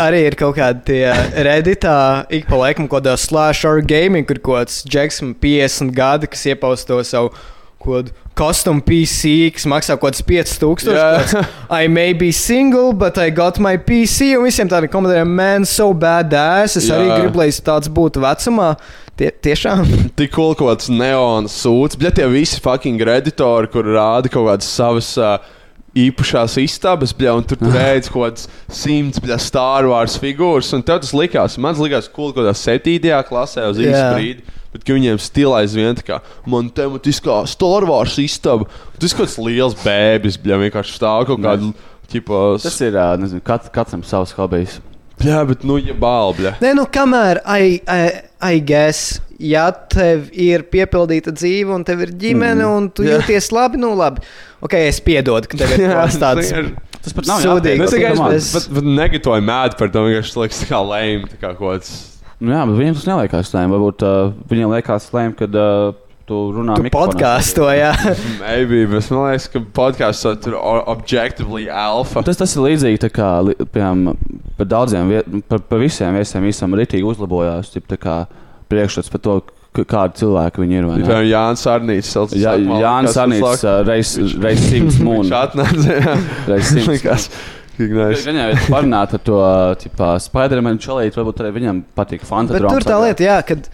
Arī 0.00 0.20
ir 0.28 0.36
kaut 0.36 0.58
kādi 0.58 0.84
tie 0.92 1.14
redītā, 1.48 1.96
ik 2.36 2.50
pa 2.52 2.60
laikam, 2.60 2.84
kaut 2.84 3.00
kādā 3.00 3.16
slash 3.20 3.64
or 3.64 3.80
gaming, 3.80 4.28
kur 4.28 4.36
kaut 4.44 4.58
kāds 4.58 4.82
Jackson 4.84 5.32
50 5.32 5.96
gadi, 5.96 6.28
kas 6.28 6.44
iepauz 6.52 6.84
to 6.84 7.00
savu 7.08 7.32
kādu 7.80 8.14
custom 8.38 8.80
PC, 8.84 9.50
kas 9.54 9.66
maksā 9.68 9.96
kaut 9.96 10.14
kāds 10.14 10.24
5000. 10.26 10.94
Jā. 10.94 11.06
kāds, 11.20 11.44
I 11.82 11.88
may 11.92 12.14
be 12.16 12.30
single, 12.32 12.92
but 12.92 13.18
I 13.18 13.30
got 13.34 13.60
my 13.62 13.76
PC. 13.76 14.32
Un 14.38 14.46
visiem 14.48 14.70
tādiem 14.70 14.92
komentāriem, 14.92 15.36
man, 15.40 15.68
so 15.68 15.90
badass. 15.92 16.78
Es 16.80 16.90
arī 16.92 17.08
Jā. 17.10 17.20
gribu, 17.22 17.42
lai 17.42 17.50
tāds 17.52 17.90
būtu 17.92 18.22
vecumā. 18.24 18.74
Tie, 19.20 19.28
tiešām. 19.44 19.84
Tik 20.18 20.32
cool 20.32 20.54
kaut 20.56 20.70
kāds 20.74 20.92
neons 20.92 21.56
sūds, 21.64 21.98
bet 22.00 22.16
tie 22.16 22.28
visi 22.32 22.60
fucking 22.64 23.02
editori, 23.04 23.68
kur 23.72 23.84
rāda 23.84 24.32
kaut 24.32 24.48
kādas 24.48 24.70
savas. 24.70 25.12
Uh, 25.20 25.36
Īpašās 25.98 26.54
istabas, 26.62 27.10
bļa, 27.16 27.32
un 27.40 27.46
tur 27.50 27.58
tu 27.58 27.70
redz 27.74 28.10
kaut 28.12 28.22
kādas 28.22 28.44
simts 28.70 29.18
Star 29.42 29.88
Wars 29.90 30.14
figūras. 30.22 30.70
Un 30.76 30.84
tev 30.86 31.00
tas 31.02 31.10
likās, 31.16 31.56
man 31.58 31.74
likās, 31.80 32.06
cool, 32.14 32.30
kaut 32.30 32.44
kādā 32.44 32.54
septītajā 32.54 33.22
klasē 33.26 33.66
uz 33.72 33.80
īsu 33.82 33.96
Jā. 33.96 34.12
brīdi. 34.14 34.58
Bet 34.70 34.84
ka 34.86 34.94
viņiem 34.94 35.18
stilā 35.18 35.64
aizvien 35.64 35.96
tā 35.98 36.04
kā 36.06 36.20
man 36.46 36.68
tematiskā 36.70 37.40
Star 37.50 37.88
Wars 37.90 38.14
istaba. 38.22 38.68
Tas 39.02 39.16
kaut 39.16 39.26
kāds 39.26 39.40
liels 39.42 39.74
bēbis, 39.82 40.38
bļa, 40.38 40.60
vienkārši 40.66 40.94
stāv 41.00 41.26
kaut 41.32 41.42
kāda. 41.42 41.72
Tas 42.62 42.78
ir, 42.82 42.94
nezinu, 43.18 43.42
kat, 43.46 43.66
katram 43.74 44.06
savs 44.06 44.34
hobijs. 44.38 44.78
Jā, 45.24 45.40
bet 45.48 45.64
nu, 45.68 45.76
ja 45.82 45.94
balbļa. 46.00 46.54
Nē, 46.62 46.74
nu, 46.78 46.86
kamēr, 46.92 47.42
I, 47.44 47.80
I, 47.84 48.20
I 48.40 48.60
guess, 48.64 49.18
ja 49.40 49.68
tev 49.92 50.28
ir 50.32 50.64
piepildīta 50.72 51.32
dzīve, 51.36 51.72
un 51.76 51.84
tev 51.86 52.04
ir 52.06 52.14
ģimene, 52.20 52.62
mm. 52.62 52.76
un 52.76 52.88
tu 52.94 53.04
Jā. 53.04 53.18
jūties 53.18 53.50
labi, 53.56 53.80
nu 53.80 53.92
labi. 53.98 54.24
Ok, 54.64 54.76
es 54.80 55.00
piedodu, 55.04 55.50
ka 55.50 55.60
tev 55.60 55.74
ir 55.76 55.92
kas 55.98 56.20
tāds. 56.20 56.52
Tas 57.00 57.16
pat 57.16 57.28
nav 57.30 57.44
Domā, 57.64 58.30
es 58.36 58.44
es- 58.44 58.52
pat, 58.52 58.68
pat 58.76 58.88
negatoju 59.00 59.44
mēdī 59.44 59.78
par 59.80 59.92
to, 59.92 60.04
vienkārši 60.04 60.34
tas 60.34 60.40
liekas 60.42 60.62
tā 60.64 60.68
kā 60.68 60.80
lēm, 60.84 61.24
tā 61.30 61.38
kā 61.40 61.52
kaut 61.54 61.62
kāds. 61.64 61.92
Nu, 62.40 62.52
jā, 62.52 62.60
bet 62.68 62.76
viņiem 62.76 62.96
tas 62.96 63.08
neliekas 63.08 63.52
lēm. 63.52 63.72
Varbūt 63.76 64.04
uh, 64.04 64.32
viņiem 64.48 64.74
liekas 64.74 65.08
lēm, 65.12 65.32
kad 65.36 65.56
uh, 65.60 65.92
tu 66.30 66.38
runā 66.56 66.76
Tu 66.78 66.86
mikrofonā. 66.86 67.12
podkāsto, 67.12 67.68
jā. 67.74 67.90
Maybe, 68.44 68.84
bet 68.94 69.10
man 69.12 69.26
liekas, 69.32 69.48
ka 69.52 69.62
podkāstā 69.76 70.36
tur 70.44 70.56
ir 70.56 70.82
objektīvi 70.94 71.66
alfa. 71.74 72.22
Tas, 72.26 72.38
tas 72.40 72.54
ir 72.56 72.64
līdzīgi 72.70 73.02
tā 73.04 73.10
kā 73.18 73.30
piemēram, 73.60 74.14
par 74.58 74.70
daudziem, 74.70 75.10
par, 75.50 75.62
par 75.70 75.82
visiem 75.82 76.14
viesiem 76.18 76.46
visam 76.48 76.76
rītīgi 76.78 77.06
uzlabojās. 77.10 77.72
Tip, 77.74 77.88
priekšstats 78.70 79.10
par 79.10 79.22
to, 79.26 79.36
k- 79.74 79.84
kādi 79.90 80.20
cilvēki 80.22 80.62
viņi 80.64 80.78
ir. 80.80 80.86
vai 80.90 80.98
ne? 81.00 81.06
Piemēram, 81.08 81.30
Jānis 81.30 81.64
Arnīts. 81.74 82.12
Jā, 82.38 82.56
Jānis 82.58 83.16
Arnīts 83.18 83.64
reiz 83.88 84.12
reiz 84.46 84.62
simts 84.70 85.00
jā. 85.90 86.18
Reiz 86.50 86.70
simts. 86.76 87.02
Ka 87.02 87.16
nice. 87.80 88.26
Viņam 88.28 88.50
ir 88.52 88.58
parunāt 88.68 89.14
ar 89.16 89.22
to 89.24 89.36
Spidermanu 90.20 90.82
čalīti, 90.84 91.16
varbūt 91.16 91.38
arī 91.40 91.52
viņam 91.54 91.78
patīk 91.96 92.20
Bet 92.20 92.28
fantastika. 92.28 92.72
tur 92.76 92.84
tā 92.84 92.98
lieta, 93.06 93.24
jā, 93.24 93.36
kad, 93.48 93.70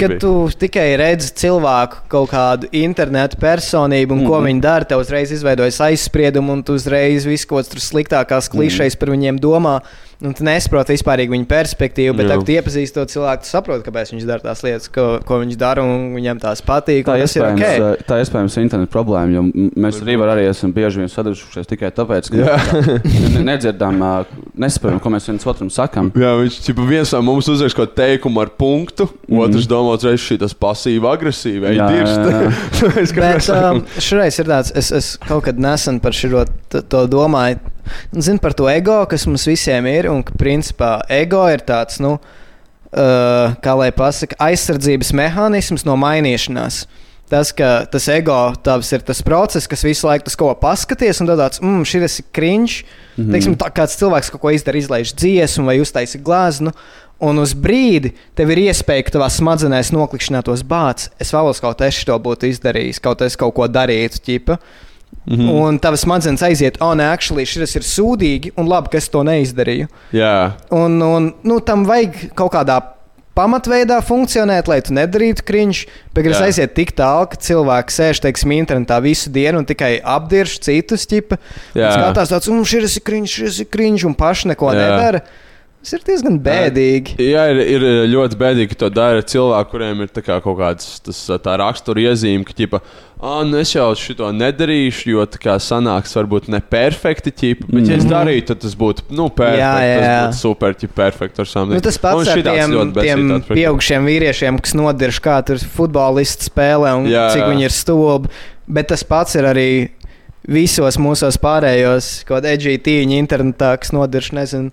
kad 0.00 0.16
tu 0.22 0.32
tikai 0.58 0.88
redzi 1.00 1.30
cilvēku 1.42 2.04
kaut 2.08 2.32
kādu 2.32 2.68
internetu 2.72 3.38
personību 3.40 4.12
un 4.12 4.20
mm 4.20 4.24
-hmm. 4.24 4.28
ko 4.28 4.42
viņi 4.46 4.60
dara, 4.60 4.84
tev 4.84 5.04
uzreiz 5.04 5.32
izveidojas 5.32 5.80
aizspriedumi, 5.80 6.50
un 6.50 6.62
tu 6.62 6.74
uzreiz 6.74 7.26
visu 7.26 7.46
kaut 7.46 7.58
kādas 7.58 7.72
tur 7.72 7.80
sliktākās 7.80 8.50
klišejas 8.50 8.96
par 8.96 9.10
viņiem 9.10 9.40
domā. 9.40 9.80
Un 10.18 10.32
tu 10.34 10.42
nesaproti 10.42 10.96
vispār 10.96 11.20
viņu 11.30 11.46
perspektīvu, 11.46 12.16
bet 12.18 12.26
tagad, 12.26 12.48
iepazīsti 12.50 12.96
to 12.96 13.04
cilvēku, 13.06 13.44
tu 13.44 13.50
saproti, 13.52 13.84
kāpēc 13.86 14.10
viņš 14.10 14.24
dara 14.26 14.42
tās 14.42 14.64
lietas, 14.66 14.88
ko, 14.90 15.04
ko 15.22 15.36
viņš 15.44 15.58
dara, 15.60 15.84
un 15.86 16.08
viņam 16.16 16.40
tās 16.42 16.58
patīk. 16.66 17.04
Tā 17.06 17.14
ir 17.20 17.22
iespējams, 17.22 17.62
ok. 17.62 17.76
okay. 17.76 18.06
tā 18.08 18.18
iespējams 18.24 18.56
ir 18.58 18.64
interneta 18.66 18.90
problēma, 18.90 19.36
jo 19.36 19.68
mēs 19.78 20.00
arī, 20.02 20.16
arī 20.26 20.48
esam 20.50 20.72
bieži 20.74 21.04
vien 21.04 21.12
sadarbojušies 21.12 21.70
tikai 21.70 21.92
tāpēc, 21.94 22.32
ka 22.34 22.56
ne- 23.12 23.30
ne- 23.36 23.44
nedzirdam, 23.46 24.02
ā, 24.02 24.10
nesaprotam, 24.58 24.98
ko 25.04 25.12
mēs 25.14 25.30
viens 25.30 25.46
otram 25.54 25.70
sakam. 25.70 26.10
Jā, 26.18 26.34
viņš 26.42 26.58
čipa, 26.66 26.88
viens 26.90 27.14
no 27.14 27.22
mums 27.30 27.52
uzrakst 27.54 27.78
kaut 27.78 27.94
kādu 27.94 28.00
teikumu 28.02 28.42
ar 28.42 28.50
punktu, 28.50 29.06
mm. 29.06 29.47
Otrs 29.48 29.68
domā, 29.70 29.96
uzreiz 29.98 30.22
šī 30.22 30.38
tas 30.40 30.54
jā. 31.74 31.88
Tāpēc, 32.78 33.12
ka 33.16 33.24
Bet 33.24 33.50
um, 33.54 33.82
šoreiz 33.98 34.38
ir 34.38 34.50
tāds, 34.50 34.72
es, 34.78 34.92
es 34.94 35.10
kaut 35.26 35.46
kad 35.48 35.58
nesen 35.60 36.00
par 36.04 36.16
šo 36.16 36.44
to 36.70 37.04
domāju. 37.10 37.58
Un 38.12 38.24
Zinu 38.24 38.42
par 38.44 38.54
to 38.56 38.68
ego, 38.70 39.00
kas 39.08 39.26
mums 39.26 39.46
visiem 39.48 39.88
ir. 39.90 40.10
Un 40.12 40.22
ka 40.26 40.36
principā 40.38 40.98
ego 41.12 41.42
ir 41.50 41.64
tāds, 41.66 42.00
nu, 42.04 42.16
uh, 42.18 43.58
kā 43.64 43.76
lai 43.80 43.90
pasakā, 43.96 44.38
aizsardzības 44.48 45.12
mehānisms 45.16 45.86
no 45.88 45.96
mainīšanās. 46.00 46.86
Tas, 47.28 47.50
ka 47.52 47.84
tas 47.92 48.06
ego 48.08 48.36
tavs 48.64 48.88
ir 48.96 49.02
tas 49.04 49.20
process, 49.24 49.68
kas 49.68 49.84
visu 49.84 50.06
laiku 50.08 50.24
tas 50.30 50.36
ko 50.38 50.48
paskaties, 50.56 51.20
un 51.20 51.28
tad 51.28 51.42
tāds, 51.42 51.60
mm, 51.60 51.84
šis 51.84 52.22
ir 52.22 52.26
cringe. 52.32 52.84
Mm 53.16 53.24
-hmm. 53.24 53.32
Teiksim, 53.32 53.56
tā, 53.56 53.68
kāds 53.68 53.98
cilvēks 54.00 54.30
kaut 54.32 54.40
ko 54.40 54.50
izdara, 54.50 54.78
izlaiž 54.78 55.12
dziesmu 55.12 55.66
vai 55.66 55.80
uztaisa 55.80 56.18
glāznu. 56.18 56.72
Un 57.20 57.40
uz 57.42 57.54
brīdi 57.58 58.12
tev 58.38 58.52
ir 58.54 58.68
iespēja, 58.68 59.02
ka 59.06 59.16
tavā 59.16 59.26
smadzenēs 59.32 59.90
noklikšķinātos 59.90 60.62
bāts. 60.62 61.08
Es 61.18 61.32
vēlos 61.34 61.58
kaut 61.62 61.80
es 61.82 62.04
to 62.06 62.18
būtu 62.18 62.46
izdarījis, 62.52 63.00
kaut 63.02 63.24
es 63.26 63.36
kaut 63.36 63.56
ko 63.56 63.66
darītu, 63.66 64.22
ķipa. 64.22 64.58
Mm 65.26 65.36
-hmm. 65.36 65.50
Un 65.50 65.78
tavs 65.78 66.00
smadzenes 66.00 66.42
aiziet, 66.42 66.78
oh, 66.80 66.94
nē, 66.94 67.12
actually, 67.12 67.44
šis 67.44 67.74
ir 67.76 67.82
sūdīgi, 67.82 68.52
un 68.56 68.68
labi, 68.68 68.88
ka 68.88 68.98
es 68.98 69.08
to 69.08 69.22
neizdarīju. 69.22 69.88
jā, 70.12 70.52
Un, 70.70 71.02
un 71.02 71.34
nu, 71.42 71.60
tam 71.60 71.84
vajag 71.84 72.34
kaut 72.34 72.52
kādā 72.52 72.80
pamatveidā 73.38 74.00
funkcionēt, 74.02 74.68
lai 74.70 74.80
tu 74.84 74.94
nedarītu 74.96 75.44
kriņš. 75.46 75.82
Bet 76.14 76.26
es 76.26 76.38
Jā. 76.38 76.48
aiziet 76.48 76.74
tik 76.74 76.94
tālu, 76.98 77.28
ka 77.30 77.36
cilvēki 77.36 77.94
sēž, 77.94 78.22
teiksim, 78.24 78.54
internetā 78.56 78.98
visu 79.04 79.30
dienu 79.30 79.62
un 79.62 79.68
tikai 79.68 80.00
apdirž 80.02 80.58
citus 80.64 81.06
ķipa. 81.06 81.38
Jā. 81.78 81.92
Skatās 81.94 82.32
tāds, 82.32 82.50
un 82.50 82.64
šis 82.66 82.98
ir 82.98 83.04
kriņš, 83.06 83.36
šis 83.42 83.60
ir 83.64 83.70
kriņš, 83.74 84.06
un 84.10 84.16
paši 84.18 84.48
neko 84.54 84.72
Jā. 84.72 84.80
nedara. 84.82 85.22
Tas 85.78 85.94
ir 85.94 86.02
diezgan 86.02 86.40
bēdīgi. 86.42 87.14
Jā, 87.22 87.44
ir, 87.52 87.60
ir 87.76 87.84
ļoti 88.10 88.36
bēdīgi, 88.40 88.72
ka 88.72 88.78
to 88.80 88.88
dara 88.90 89.22
cilvēki, 89.22 89.70
kuriem 89.70 90.00
ir 90.02 90.10
kā 90.16 90.40
kaut 90.42 90.56
kāds 90.58 90.88
tas, 91.06 91.20
tā 91.44 91.54
rakstura 91.60 92.02
iezīme, 92.02 92.42
ka, 92.44 92.56
ķipa, 92.58 92.80
ah, 93.22 93.44
nu 93.46 93.60
es 93.60 93.70
jau 93.76 93.86
šo 93.96 94.32
nedarīšu, 94.34 95.12
jo 95.14 95.26
tā 95.30 95.38
kā 95.44 95.54
sanāks 95.62 96.16
varbūt 96.18 96.50
ne 96.50 96.58
perfekti, 96.60 97.30
ķipa, 97.30 97.68
bet, 97.70 97.86
ja 97.86 97.98
es 98.00 98.08
darītu, 98.10 98.48
tad 98.50 98.64
tas 98.66 98.74
būtu, 98.80 99.06
nu, 99.14 99.28
perfekti. 99.30 99.62
Jā, 99.62 99.72
jā. 99.86 100.00
Tas 100.02 100.18
būtu 100.34 100.40
super, 100.42 100.74
ķipa, 100.82 100.96
perfekti 100.98 101.44
ar 101.44 101.52
samību. 101.52 101.78
Nu, 101.78 101.86
tas 101.86 102.00
pats 102.02 102.32
ar 102.34 102.42
tiem, 102.50 102.76
tiem 102.98 103.24
pieaugušiem 103.46 104.10
vīriešiem, 104.10 104.58
kas 104.66 104.74
nodirž 104.78 105.22
kā 105.24 105.38
tur 105.46 105.62
futbolisti 105.78 106.50
spēlē 106.50 106.96
un 106.98 107.06
Jā, 107.06 107.28
jā, 107.28 107.30
cik 107.36 107.44
jā. 107.44 107.52
viņi 107.54 107.68
ir 107.70 107.78
stulbi. 107.78 108.34
Bet 108.68 108.90
tas 108.90 109.06
pats 109.06 109.38
ir 109.38 109.46
arī 109.48 109.70
visos 110.48 110.98
mūsos 111.00 111.38
pārējos, 111.40 112.12
kaut 112.26 112.40
kādā 112.40 112.56
edžītīņa 112.56 113.18
internetā, 113.22 113.74
kas 113.80 113.94
nodirž, 113.94 114.32
nezinu, 114.36 114.72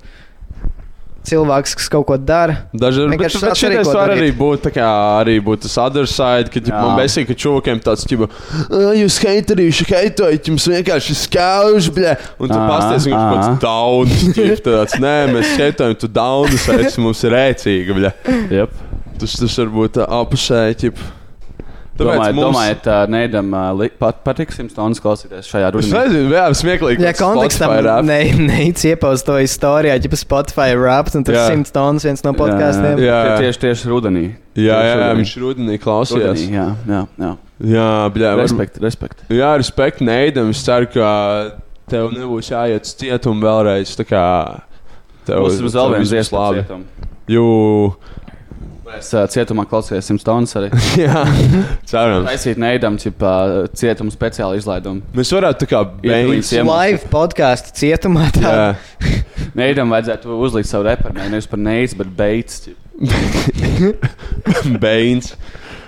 cilvēks, 1.30 1.76
kas 1.80 1.90
kaut 1.92 2.06
ko 2.10 2.18
dara. 2.20 2.58
Dažreiz 2.76 3.10
arī 3.10 3.80
ko 3.82 3.96
var 3.96 4.14
arī 4.14 4.30
darīt. 4.30 4.38
būt, 4.40 4.64
tā 4.68 4.72
kā, 4.76 4.90
arī 5.22 5.36
būt 5.44 5.66
tas 5.66 5.78
other 5.82 6.10
side, 6.10 6.52
ka 6.54 6.62
ģip, 6.62 6.72
Jā. 6.74 6.82
man 6.82 7.00
besīk, 7.00 7.28
ka 7.32 7.38
čūkiem 7.46 7.82
tāds, 7.86 8.06
ka 8.06 8.30
jūs 9.00 9.20
heitarīši, 9.24 9.90
heitojat, 9.92 10.52
jums 10.52 10.70
vienkārši 10.72 11.18
skauž, 11.26 11.92
bļa, 11.96 12.16
un 12.40 12.54
tu 12.54 12.62
pasties, 12.62 13.10
ka 13.10 13.26
viņš 13.34 13.36
kaut 13.36 13.62
dauns, 13.66 14.26
ģip, 14.38 14.64
tāds, 14.66 14.98
nē, 15.02 15.18
mēs 15.34 15.54
heitojam, 15.60 15.98
tu 16.00 16.12
esi 16.80 17.04
mums 17.04 17.26
ir 17.26 17.36
rēcīga, 17.36 18.00
bļa. 18.00 18.16
Yep. 18.56 18.82
Tas, 19.20 19.38
tas 19.40 19.62
var 19.62 19.78
būt 19.80 20.02
apusēji, 20.06 20.82
ģip. 20.86 21.06
Tāpēc 21.96 22.10
Domāju, 22.12 22.34
mums- 22.36 22.46
domājiet, 22.58 22.88
uh, 22.92 23.06
Neidam 23.08 23.54
uh, 23.56 23.84
pat, 24.02 24.18
patiks 24.26 24.58
simts 24.60 24.74
stundas 24.76 25.00
klausīties 25.00 25.48
šajā 25.48 25.70
Es 25.70 25.76
rudenī. 25.76 25.94
nezinu, 25.96 26.34
jā, 26.36 26.42
smieklīgi. 26.60 27.00
Ja 27.06 27.14
kontekstam 27.16 27.72
ne, 28.04 28.18
neic 28.50 28.82
iepauz 28.84 29.24
to 29.24 29.38
istorijā, 29.40 29.96
ja 29.96 30.10
pa 30.12 30.20
Spotify 30.20 30.76
raps 30.76 31.16
un 31.16 31.24
tur 31.24 31.38
Jā. 31.38 31.46
100 31.54 31.72
tonnas 31.72 32.04
viens 32.04 32.22
no 32.26 32.34
podkāstiem. 32.36 33.00
Jā. 33.00 33.22
Tie- 33.40 33.46
Tieši, 33.46 33.60
tieši 33.64 33.88
rudenī. 33.94 34.26
Jā, 34.60 34.76
jā, 34.84 34.98
jā, 35.06 35.08
viņš 35.22 35.34
rudenī 35.40 35.78
klausījās. 35.80 36.36
Rudenī, 36.44 36.52
jā, 36.52 36.68
jā, 36.92 37.02
jā. 37.24 37.32
Jā, 37.64 37.88
bļā, 38.12 38.30
var- 38.36 38.44
Respekt, 38.44 38.78
respekt. 38.84 39.24
Jā, 39.32 39.54
respekt 39.56 40.02
Neidam. 40.04 40.50
Es 40.52 40.66
ceru, 40.68 40.88
ka 40.92 41.52
tev 41.88 42.12
nebūs 42.12 42.52
jāiet 42.52 42.84
uz 42.84 42.92
cietumu 43.00 43.40
vēlreiz. 43.40 43.96
Tā 43.96 44.04
kā 44.04 44.26
tev 45.26 45.46
Būs 45.48 45.62
mums 45.64 45.74
vēl 45.80 45.96
viens 45.96 46.12
būs 46.12 46.32
labi. 46.36 46.60
iespējas. 46.60 46.84
Jū, 47.32 47.96
Es 48.94 49.08
uh, 49.18 49.24
cietumā 49.32 49.64
klausījos 49.66 50.06
simts 50.06 50.22
stundas 50.22 50.54
arī. 50.60 50.68
jā, 51.06 51.24
cerams. 51.90 52.28
Taisīt 52.30 52.60
Neidam, 52.62 53.00
tipā 53.02 53.32
cietuma 53.74 54.14
speciāli 54.14 54.60
izlaidumu. 54.62 55.02
Mēs 55.18 55.34
varētu 55.34 55.64
tā 55.64 55.70
kā 55.72 55.82
Iet 56.06 56.30
beigt. 56.30 56.50
Ciemos. 56.52 56.70
Live 56.70 57.10
podkāstu 57.10 57.74
cietumā. 57.82 58.28
Tā. 58.36 58.54
Jā, 58.54 59.16
Neidam 59.60 59.90
vajadzētu 59.96 60.38
uzlikt 60.38 60.70
savu 60.70 60.86
reperu, 60.86 61.18
nevis 61.18 61.50
par 61.50 61.62
neids, 61.66 61.98
bet 61.98 62.14
beidz. 62.14 62.62
beins. 64.86 65.34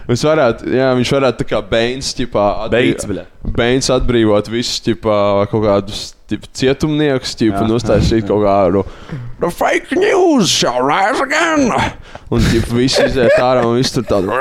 Mēs 0.08 0.22
varētu, 0.24 0.70
jā, 0.72 0.92
viņš 0.96 1.10
varētu 1.18 1.42
tā 1.44 1.48
kā 1.50 1.60
beins, 1.68 2.14
Beidz, 2.72 3.08
bļa. 3.10 3.26
beins 3.58 3.90
atbrīvot 3.92 4.48
visus, 4.48 4.80
ķipā, 4.86 5.18
kaut 5.52 5.66
kādus 5.66 6.04
ķip, 6.32 6.46
cietumniekus, 6.56 7.34
ķipā, 7.40 7.58
Jā. 7.60 7.66
un 7.66 7.76
uztaisīt 7.76 8.28
kaut 8.28 8.46
kādu. 8.46 8.84
The 9.42 9.50
fake 9.52 9.98
news 10.00 10.48
shall 10.48 10.80
rise 10.84 11.20
again! 11.24 11.68
Un, 12.32 12.40
ķipā, 12.40 12.72
visi 12.80 13.04
iziet 13.04 13.36
ārā 13.36 13.66
un 13.68 13.76
viss 13.78 13.92
tur 13.96 14.08
tādu. 14.08 14.32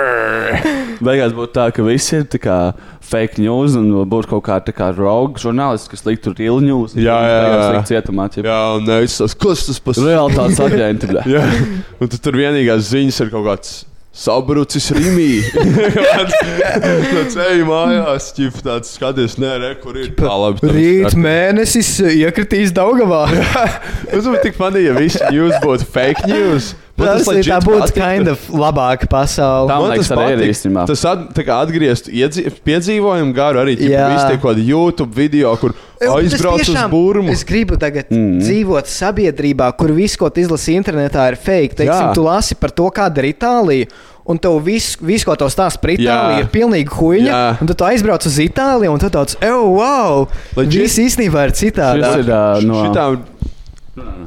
Beigās 1.02 1.34
būtu 1.36 1.52
tā, 1.58 1.66
ka 1.74 1.84
visi 1.86 2.14
ir 2.20 2.28
tā 2.30 2.40
kā 2.42 2.56
fake 3.06 3.42
news 3.42 3.74
un 3.78 3.90
būtu 4.10 4.30
kaut 4.36 4.46
kāda 4.46 4.74
kā 4.74 4.92
rogue 4.96 5.42
žurnālisti, 5.42 5.90
kas 5.92 6.06
likt 6.06 6.24
tur 6.26 6.38
ilu 6.46 6.62
news. 6.64 6.94
Jā, 6.94 7.18
jā, 7.26 7.42
jā. 7.42 7.66
likt 7.74 7.90
Cietumā, 7.90 8.30
ķip. 8.34 8.46
Jā, 8.46 8.60
un 8.78 8.86
nevis 8.88 9.18
tas, 9.18 9.34
kas 9.34 9.66
tas 9.68 9.82
pats. 9.82 10.02
Realitātes 10.06 10.62
aģenti, 10.62 11.10
bļa. 11.10 11.26
Jā, 11.36 11.44
un 11.98 12.10
tu 12.14 12.22
tur 12.22 12.38
vienīgās 12.38 12.88
ziņas 12.94 13.22
ir 13.26 13.34
kaut 13.34 13.46
kāds. 13.50 13.76
Sabrucis 14.16 14.86
Rīgā. 14.96 15.66
no 17.12 17.24
ceļa 17.32 17.66
mājās, 17.68 18.30
ķip, 18.36 18.62
tāds 18.64 18.94
skaties, 18.96 19.36
nē, 19.42 19.52
re, 19.60 19.72
kur 19.82 19.98
ir 20.00 20.14
tā 20.16 20.32
labi. 20.32 20.62
tev 20.62 20.72
Rīt 20.76 21.10
saka. 21.10 21.20
mēnesis 21.26 21.90
iekritīs 22.14 22.72
Daugavā. 22.76 23.26
Tas 24.10 24.24
būtu 24.24 24.42
tik 24.46 24.56
funny, 24.56 24.86
ja 24.88 24.96
viss 24.96 25.20
news 25.28 25.56
būtu 25.64 25.88
fake 25.92 26.24
news. 26.30 26.72
Tas, 26.96 27.24
tas 27.28 27.46
tā 27.46 27.58
būtu 27.60 27.80
patiktu. 27.82 28.00
kind 28.00 28.28
of 28.32 28.46
labāka 28.48 29.06
pasaule. 29.10 29.68
Tā- 29.68 29.78
Man 29.80 29.90
liekas, 29.92 30.08
tas 30.08 30.18
arī 30.18 30.38
ir 30.40 30.52
īstenībā. 30.54 30.86
Tas 30.88 31.04
at, 31.04 31.26
tā 31.36 31.44
kā 31.44 31.58
atgriezt 31.66 32.08
iedzi- 32.08 32.48
piedzīvojumu 32.64 33.34
garu 33.36 33.60
arī. 33.64 33.76
Tie 33.76 33.92
kaut 34.40 34.42
kādi 34.56 34.64
YouTube 34.66 35.12
video, 35.14 35.54
kur 35.60 35.74
Tas 36.00 36.08
aizbrauc 36.08 36.60
uz 36.60 36.68
tiešām- 36.68 36.90
burbuļu. 36.90 37.30
Es 37.32 37.44
gribu 37.44 37.76
tagad 37.76 38.08
mm. 38.10 38.40
Dzīvot 38.40 38.88
sabiedrībā, 38.88 39.70
kur 39.76 39.92
viss, 39.92 40.16
ko 40.16 40.28
tu 40.30 40.40
izlasi 40.40 40.76
internetā, 40.80 41.28
ir 41.32 41.36
fake. 41.36 41.76
Teiksim, 41.76 42.08
Jā. 42.10 42.14
tu 42.14 42.22
lasi 42.22 42.54
par 42.54 42.70
to, 42.70 42.88
kāda 42.90 43.18
ir 43.18 43.32
Itālija. 43.34 43.88
Un 44.26 44.38
tev 44.42 44.56
viss, 44.64 44.96
vis, 45.00 45.22
ko 45.22 45.36
tev 45.38 45.46
stāsta 45.54 45.78
par 45.80 45.90
Itāliju, 45.94 46.40
ir 46.40 46.48
pilnīgi 46.50 46.88
huīņa. 46.90 47.60
Un 47.62 47.66
tad 47.68 47.76
tu 47.78 47.84
aizbrauc 47.84 48.24
uz 48.26 48.38
Itāliju, 48.42 48.90
un 48.92 48.98
tu 48.98 49.06
tāds, 49.08 49.36
oh, 49.46 49.68
wow! 49.78 50.26
Legit. 50.56 50.82
Viss 50.82 50.98
īstenībā 50.98 51.44
ir 51.46 51.52
citādi. 51.54 52.02
Šis 52.02 52.24
ir 52.24 52.32
uh, 52.32 52.60
no. 52.66 52.80
Šitā, 52.88 53.04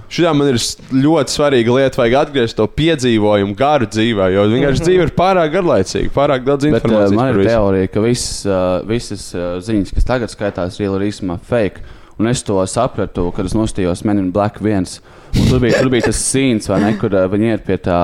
šitā 0.09 0.31
man 0.33 0.49
ir 0.51 0.57
ļoti 1.03 1.33
svarīga 1.33 1.75
lieta, 1.75 2.01
vajag 2.01 2.15
atgriezt 2.23 2.57
to 2.57 2.65
piedzīvojumu 2.79 3.55
garu 3.57 3.89
dzīvē, 3.89 4.31
jo 4.33 4.47
vienkārši 4.49 4.85
dzīve 4.87 5.07
ir 5.07 5.13
pārāk 5.17 5.53
garlaicīga, 5.53 6.11
pārāk 6.15 6.45
daudz 6.47 6.65
Bet 6.65 6.73
uh, 6.73 6.79
informācijas. 6.79 7.15
man 7.17 7.25
par 7.25 7.31
ir 7.31 7.41
visu. 7.43 7.53
teorija, 7.53 7.91
ka 7.93 8.03
viss, 8.05 8.35
uh, 8.47 8.65
visas 8.89 9.25
uh, 9.37 9.47
ziņas, 9.65 9.93
kas 9.95 10.09
tagad 10.09 10.33
skaitās, 10.33 10.79
ir 10.81 11.07
īstenībā 11.09 11.39
fake. 11.49 11.85
Un 12.19 12.27
es 12.27 12.41
to 12.43 12.57
sapratu, 12.67 13.29
kad 13.31 13.47
es 13.47 13.55
nostājos 13.55 14.03
Men 14.03 14.19
in 14.19 14.31
Black 14.35 14.59
1. 14.59 14.97
Un 15.39 15.45
Tur 15.47 15.61
bija, 15.63 15.77
tur 15.79 15.91
bija 15.93 16.09
tas 16.09 16.19
sīns, 16.19 16.67
kur 16.99 17.13
uh, 17.15 17.27
viņi 17.31 17.53
iet 17.53 17.63
pie 17.67 17.77
tā, 17.79 18.01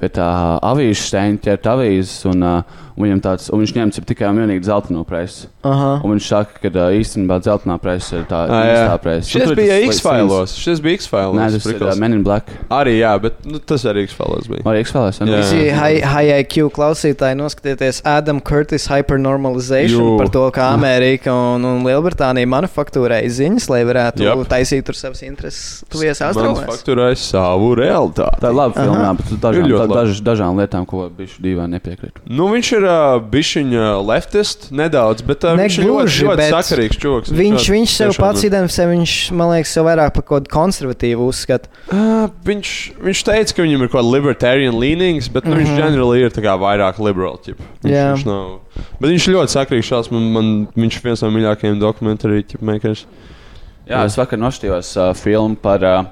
pie 0.00 0.08
tā 0.08 0.28
avīžu 0.64 1.02
steņa, 1.02 1.42
ķert 1.44 1.68
avīzes, 1.74 2.14
un, 2.30 2.46
uh, 2.46 2.80
viņam 2.98 3.22
tāds, 3.24 3.48
un 3.52 3.62
viņš 3.62 3.72
ņem 3.76 3.92
cip 3.96 4.06
tikai 4.08 4.28
un 4.32 4.40
vienīgi 4.42 4.64
dzelteno 4.66 5.04
presi. 5.08 5.48
Aha. 5.64 5.92
Un 6.02 6.14
viņš 6.14 6.28
saka, 6.28 6.58
ka 6.62 6.70
uh, 6.72 6.90
īstenībā 6.98 7.38
dzeltenā 7.42 7.76
presa 7.82 8.18
ir 8.20 8.26
tā 8.30 8.42
īstā 8.50 8.96
presa. 9.02 9.28
Šis 9.30 9.44
ir 9.46 9.58
bija. 9.58 9.78
X-Files. 9.86 10.56
Šis 10.58 10.82
bija 10.84 10.98
X-Files. 11.00 11.38
Nē, 11.38 11.48
tas 11.54 11.68
ir 11.70 11.84
uh, 11.86 11.92
Men 12.02 12.16
in 12.18 12.24
Black. 12.26 12.50
Arī, 12.72 12.96
jā, 13.00 13.12
bet 13.22 13.44
nu, 13.48 13.60
tas 13.62 13.86
arī 13.88 14.04
X-Files 14.08 14.50
bija. 14.50 14.64
Vai 14.66 14.76
X-Files? 14.82 15.20
Jā. 15.22 15.28
Visi 15.30 15.70
high, 15.70 16.02
high 16.02 16.42
IQ 16.42 16.68
klausītāji 16.76 17.38
noskatieties 17.38 18.02
Adam 18.08 18.42
Curtis 18.42 18.88
hypernormalization 18.90 20.02
Jū. 20.02 20.16
par 20.20 20.32
to, 20.34 20.44
kā 20.54 20.68
Amerika 20.74 21.32
un, 21.32 21.64
un 21.68 21.86
Lielbritānija 21.86 22.50
manufaktūrēja 22.50 23.30
ziņas, 23.38 23.68
lai 23.72 23.82
varētu 23.88 24.26
Jap. 24.26 24.44
taisīt 24.50 24.86
tur 24.88 24.98
savas 24.98 25.22
intereses 25.26 25.82
tuvies 25.92 26.20
austrumos. 26.24 26.64
Fakturēja 26.68 27.18
savu 27.22 27.72
realitāti. 27.78 28.42
Tā 28.42 28.50
ir 28.52 28.58
laba 28.58 28.76
filma, 28.76 29.06
jā, 29.06 29.12
bet 29.20 29.32
dažām, 29.46 29.94
daž, 29.94 30.22
dažām 30.26 30.60
lietām, 30.60 30.86
ko 30.88 31.06
bijuši 31.16 31.42
divi 31.44 31.68
nepiekrīt. 31.72 32.22
Nu, 32.26 32.48
viņš 32.52 32.72
ir 32.78 32.81
uh, 32.86 33.16
bišķiņa 33.32 33.86
leftist 34.06 34.68
nedaudz, 34.74 35.24
bet 35.26 35.44
uh, 35.46 35.56
viņš 35.58 35.78
ir 35.78 35.86
ļoti, 35.88 36.16
ļoti 36.26 36.48
sakarīgs 36.52 37.00
čoks. 37.02 37.32
Viņš, 37.36 37.68
viņš 37.74 37.94
sev 38.00 38.12
pats 38.20 38.42
ir. 38.42 38.50
identificē, 38.50 38.86
viņš, 38.90 39.14
man 39.38 39.52
liekas, 39.54 39.72
sev 39.76 39.86
vairāk 39.88 40.14
par 40.16 40.26
kaut 40.26 40.34
kādu 40.42 40.52
konservatīvu 40.52 41.28
uzskatu. 41.32 41.70
Uh, 41.88 42.28
viņš, 42.46 42.74
viņš 43.02 43.24
teica, 43.28 43.56
ka 43.56 43.66
viņam 43.66 43.86
ir 43.86 43.92
kaut 43.92 44.00
kāda 44.00 44.14
libertarian 44.16 44.78
leanings, 44.78 45.30
bet 45.32 45.46
nu, 45.46 45.54
mm 45.54 45.58
-hmm. 45.58 45.72
viņš 45.72 45.82
ģenerāli 45.82 46.22
ir 46.26 46.36
tā 46.36 46.44
kā 46.44 46.56
vairāk 46.60 47.00
liberal. 47.02 47.40
Ķip. 47.42 47.60
Viņš, 47.82 47.94
Jā. 47.94 48.06
viņš 48.12 48.26
nav. 48.28 48.60
Bet 49.00 49.10
viņš 49.10 49.28
ir 49.28 49.36
ļoti 49.36 49.56
sakarīgs. 49.56 49.88
Šās, 49.92 50.10
man, 50.12 50.28
man, 50.32 50.52
viņš 50.76 50.96
ir 50.96 51.08
viens 51.08 51.22
no 51.22 51.30
mīļākajiem 51.34 51.80
dokumentāriem 51.80 52.60
makers. 52.60 53.06
Jā, 53.88 54.04
es 54.06 54.16
vakar 54.16 54.38
nošķījos 54.38 54.94
uh, 54.96 55.10
filmu 55.18 55.58
par 55.58 55.82
uh, 55.82 56.04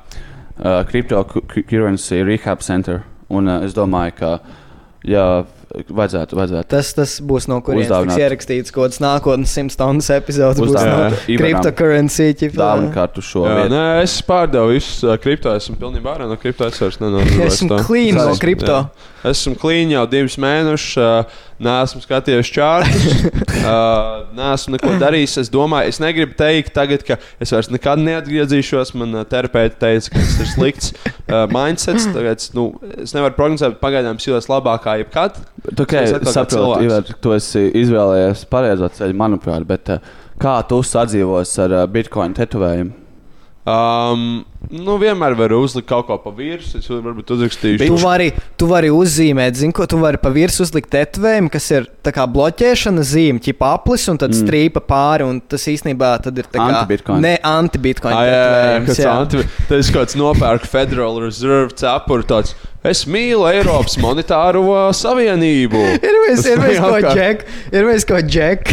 uh, 0.59 0.82
cryptocurrency 0.90 2.24
rehab 2.26 2.64
center. 2.66 3.05
Un 3.30 3.48
uh, 3.48 3.62
es 3.64 3.76
domāju, 3.76 4.16
ka 4.18 4.32
jā, 5.06 5.44
vajadzētu, 5.70 6.36
vajadzētu. 6.38 6.68
Tas, 6.72 6.92
tas 6.97 7.12
būs 7.22 7.47
no 7.51 7.60
kurienes 7.64 7.90
tiks 7.90 8.18
ierakstīts 8.18 8.74
kaut 8.74 8.88
kāds 8.90 9.01
nākotnes 9.02 9.52
simts 9.55 9.76
stundas 9.78 10.10
epizodes. 10.14 10.59
Būs 10.60 10.72
Uzdāvināt 10.72 11.14
no 11.14 11.20
Ivanam. 11.34 11.42
cryptocurrency. 11.44 12.28
ķipa. 12.40 12.59
Dāvana 12.60 12.90
kārtu 12.94 13.22
šo 13.24 13.44
Jā, 13.47 13.55
vietu. 13.60 13.74
nē, 13.76 13.84
es 14.02 14.16
pārdevu 14.26 14.74
visu 14.74 15.09
uh, 15.10 15.16
kripto. 15.22 15.55
Esmu 15.56 15.76
pilnībā 15.80 16.16
ārā 16.16 16.26
no 16.30 16.36
kripto. 16.40 16.66
Es 16.66 16.80
vairs 16.82 16.98
nenodarboju. 17.02 17.47
Esmu 17.47 17.78
clean 17.86 18.18
no 18.18 18.34
kripto. 18.40 18.80
jā. 18.82 19.30
Esmu 19.30 19.55
clean 19.60 19.94
jau 19.94 20.06
divus 20.10 20.36
mēnešus. 20.40 20.97
Uh, 20.98 21.47
Nē, 21.61 21.74
skatījies 21.93 22.49
čārtus. 22.55 23.16
uh, 23.61 24.23
Nē, 24.37 24.53
esmu 24.55 24.78
neko 24.78 24.95
darījis. 25.01 25.35
Es 25.43 25.51
domāju, 25.53 25.93
es 25.93 25.99
negribu 26.01 26.32
teikt, 26.39 26.73
tagad, 26.77 27.05
ka 27.05 27.19
es 27.43 27.53
vairs 27.53 27.69
nekad 27.73 28.01
neatgriezīšos. 28.01 28.95
Man 28.97 29.19
terapeits 29.28 29.77
teica, 29.82 30.15
ka 30.15 30.23
tas 30.23 30.39
ir 30.41 30.49
slikts 30.55 30.95
uh, 30.95 31.45
mindsets. 31.53 32.09
Tagad, 32.15 32.47
nu, 32.57 32.70
es 33.05 33.12
nevaru 33.16 33.37
prognozēt, 33.37 33.77
bet 33.77 33.82
pagaidām 33.85 34.16
es 34.16 34.28
jūtos 34.28 34.49
labāk 34.49 34.87
kā 34.87 34.97
jebkad. 35.03 35.37
Tu 35.69 35.89
kā 35.91 36.07
saproti. 36.32 36.89
Ivar, 36.89 37.12
tu 37.20 37.37
esi 37.37 37.66
izvēlējies 37.82 38.47
pareizo 38.49 38.89
ceļu, 38.97 39.19
manuprāt, 39.20 39.69
bet 39.69 39.93
uh, 39.93 40.15
kā 40.41 40.57
tu 40.70 40.81
sadzīvos 40.87 41.53
ar 41.66 41.77
uh, 41.82 41.85
bitkoinu 41.93 42.41
tetovējumu? 42.41 42.97
Um, 43.69 44.24
nu, 44.69 44.97
vienmēr 45.01 45.35
var 45.39 45.55
uzlikt 45.57 45.89
kaut 45.89 46.07
ko 46.11 46.19
pa 46.20 46.32
virsmu. 46.37 46.81
Es 46.82 46.89
varbūt 46.91 47.32
uzrakstīšu. 47.35 47.87
Tu 47.89 47.99
vari, 48.03 48.28
tu 48.61 48.69
vari 48.70 48.91
uzzīmēt, 48.93 49.57
zini, 49.57 49.74
ko 49.77 49.87
tu 49.89 49.99
vari 50.03 50.20
pa 50.20 50.32
virsmu 50.35 50.66
uzlikt 50.66 50.93
tetovējumu, 50.93 51.51
kas 51.53 51.69
ir 51.73 51.89
tā 52.05 52.12
kā 52.15 52.27
bloķēšana 52.31 53.05
zīme, 53.07 53.43
ķipa 53.43 53.73
aplis 53.78 54.07
un 54.12 54.20
tad 54.20 54.35
mm. 54.35 54.43
strīpa 54.45 54.85
pāri. 54.85 55.27
un 55.27 55.41
Tas 55.51 55.65
īstenībā 55.73 56.12
tad 56.23 56.39
ir 56.39 56.49
tā 56.51 56.61
kā 56.61 56.69
Anti-bitcoin. 56.69 57.24
Ne 57.24 57.37
anti-bitcoin. 57.43 58.15
Ah, 58.15 58.27
jā, 58.28 58.41
jā, 58.41 58.59
jā, 58.61 58.99
jā. 59.01 59.15
anti- 59.24 59.47
Tas 59.70 59.89
ir 59.89 59.97
kaut 59.97 60.11
kāds 60.11 60.19
nopērk 60.20 60.69
Federal 60.69 61.19
Reserve 61.24 61.74
cepuru. 61.81 62.27
Tāds, 62.28 62.55
es 62.87 63.03
mīlu 63.09 63.49
Eiropas 63.51 63.97
monetāro 64.01 64.62
savienību. 64.97 65.81
Ir 66.11 66.20
džek, 67.11 67.45
ir 67.73 67.87
viens, 67.89 68.07
ko 68.09 68.20
džek, 68.24 68.70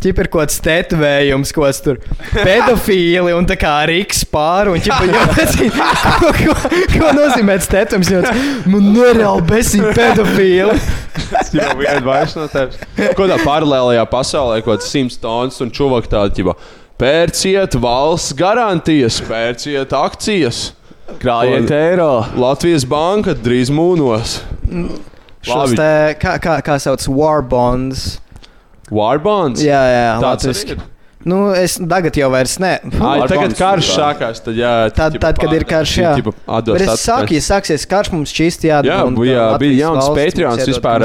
ķip 0.00 0.20
ir 0.22 0.28
kaut 0.32 0.48
kāds 0.48 0.58
tetovējums, 0.64 1.52
ko 1.56 1.68
tur 1.84 2.00
pedofīli 2.46 3.34
un 3.36 3.48
tā 3.48 3.56
kā 3.60 3.74
riks 3.90 4.24
pāri. 4.28 4.74
Un 4.74 4.84
ķipa, 4.84 5.09
jau, 5.14 5.26
nezinu, 5.36 5.70
ko, 5.76 6.32
ko, 6.38 6.54
ko 6.94 7.12
nozīmē 7.16 7.56
tas, 7.60 7.70
Man 8.70 8.90
nereāli 8.94 9.46
besīgi 9.48 9.92
pedofīli. 9.96 10.76
Tas 11.30 11.52
jau 11.54 11.70
viena 11.78 12.02
vairs 12.04 12.36
no 12.38 12.46
tevis. 12.50 12.80
Ko 13.18 13.28
tā 13.30 13.38
paralēlajā 13.44 14.04
pasaulē, 14.10 14.60
kaut 14.64 14.78
kāds 14.80 14.90
simts 14.92 15.18
tons 15.20 15.60
un 15.64 15.72
čuvak 15.74 16.08
tāda 16.10 16.32
ģiba. 16.36 16.56
Pērciet 17.00 17.76
valsts 17.80 18.34
garantijas, 18.36 19.20
pērciet 19.24 19.94
akcijas. 19.96 20.70
Krājiet 21.20 21.70
eiro! 21.74 22.10
Latvijas 22.38 22.84
banka 22.86 23.34
drīz 23.34 23.72
mūnos. 23.74 24.40
Šos 25.42 25.72
te, 25.74 25.92
kā, 26.20 26.36
kā, 26.42 26.58
kā 26.62 26.76
sauc, 26.82 27.06
war 27.16 27.40
bonds. 27.42 28.18
Warbonds. 28.90 29.62
Jā, 29.64 29.80
jā, 29.86 30.06
Tāds 30.20 30.46
latviski. 30.46 30.76
arī. 30.76 30.89
Nu, 31.28 31.50
es 31.52 31.74
tagad 31.76 32.16
jau 32.16 32.30
vairs 32.32 32.54
ne. 32.62 32.78
Ai, 32.80 33.26
tagad 33.28 33.52
karš 33.58 33.88
tā. 33.90 33.96
sākās. 33.98 34.38
Tad, 34.40 34.54
jā, 34.56 34.70
Tad, 34.96 35.18
tad 35.20 35.36
kad 35.36 35.52
ir 35.52 35.66
karš, 35.68 35.90
jā. 36.00 36.12
Bet 36.16 36.80
es 36.86 37.02
saku, 37.04 37.34
ja 37.36 37.42
sāksies 37.44 37.84
karš, 37.90 38.08
mums 38.14 38.32
šķīst 38.32 38.64
Jā, 38.64 38.78
jādara. 38.80 39.10
bija, 39.18 39.42
bija 39.60 39.76
jauns 39.82 40.08
Patreons 40.16 40.64
vispār, 40.70 41.04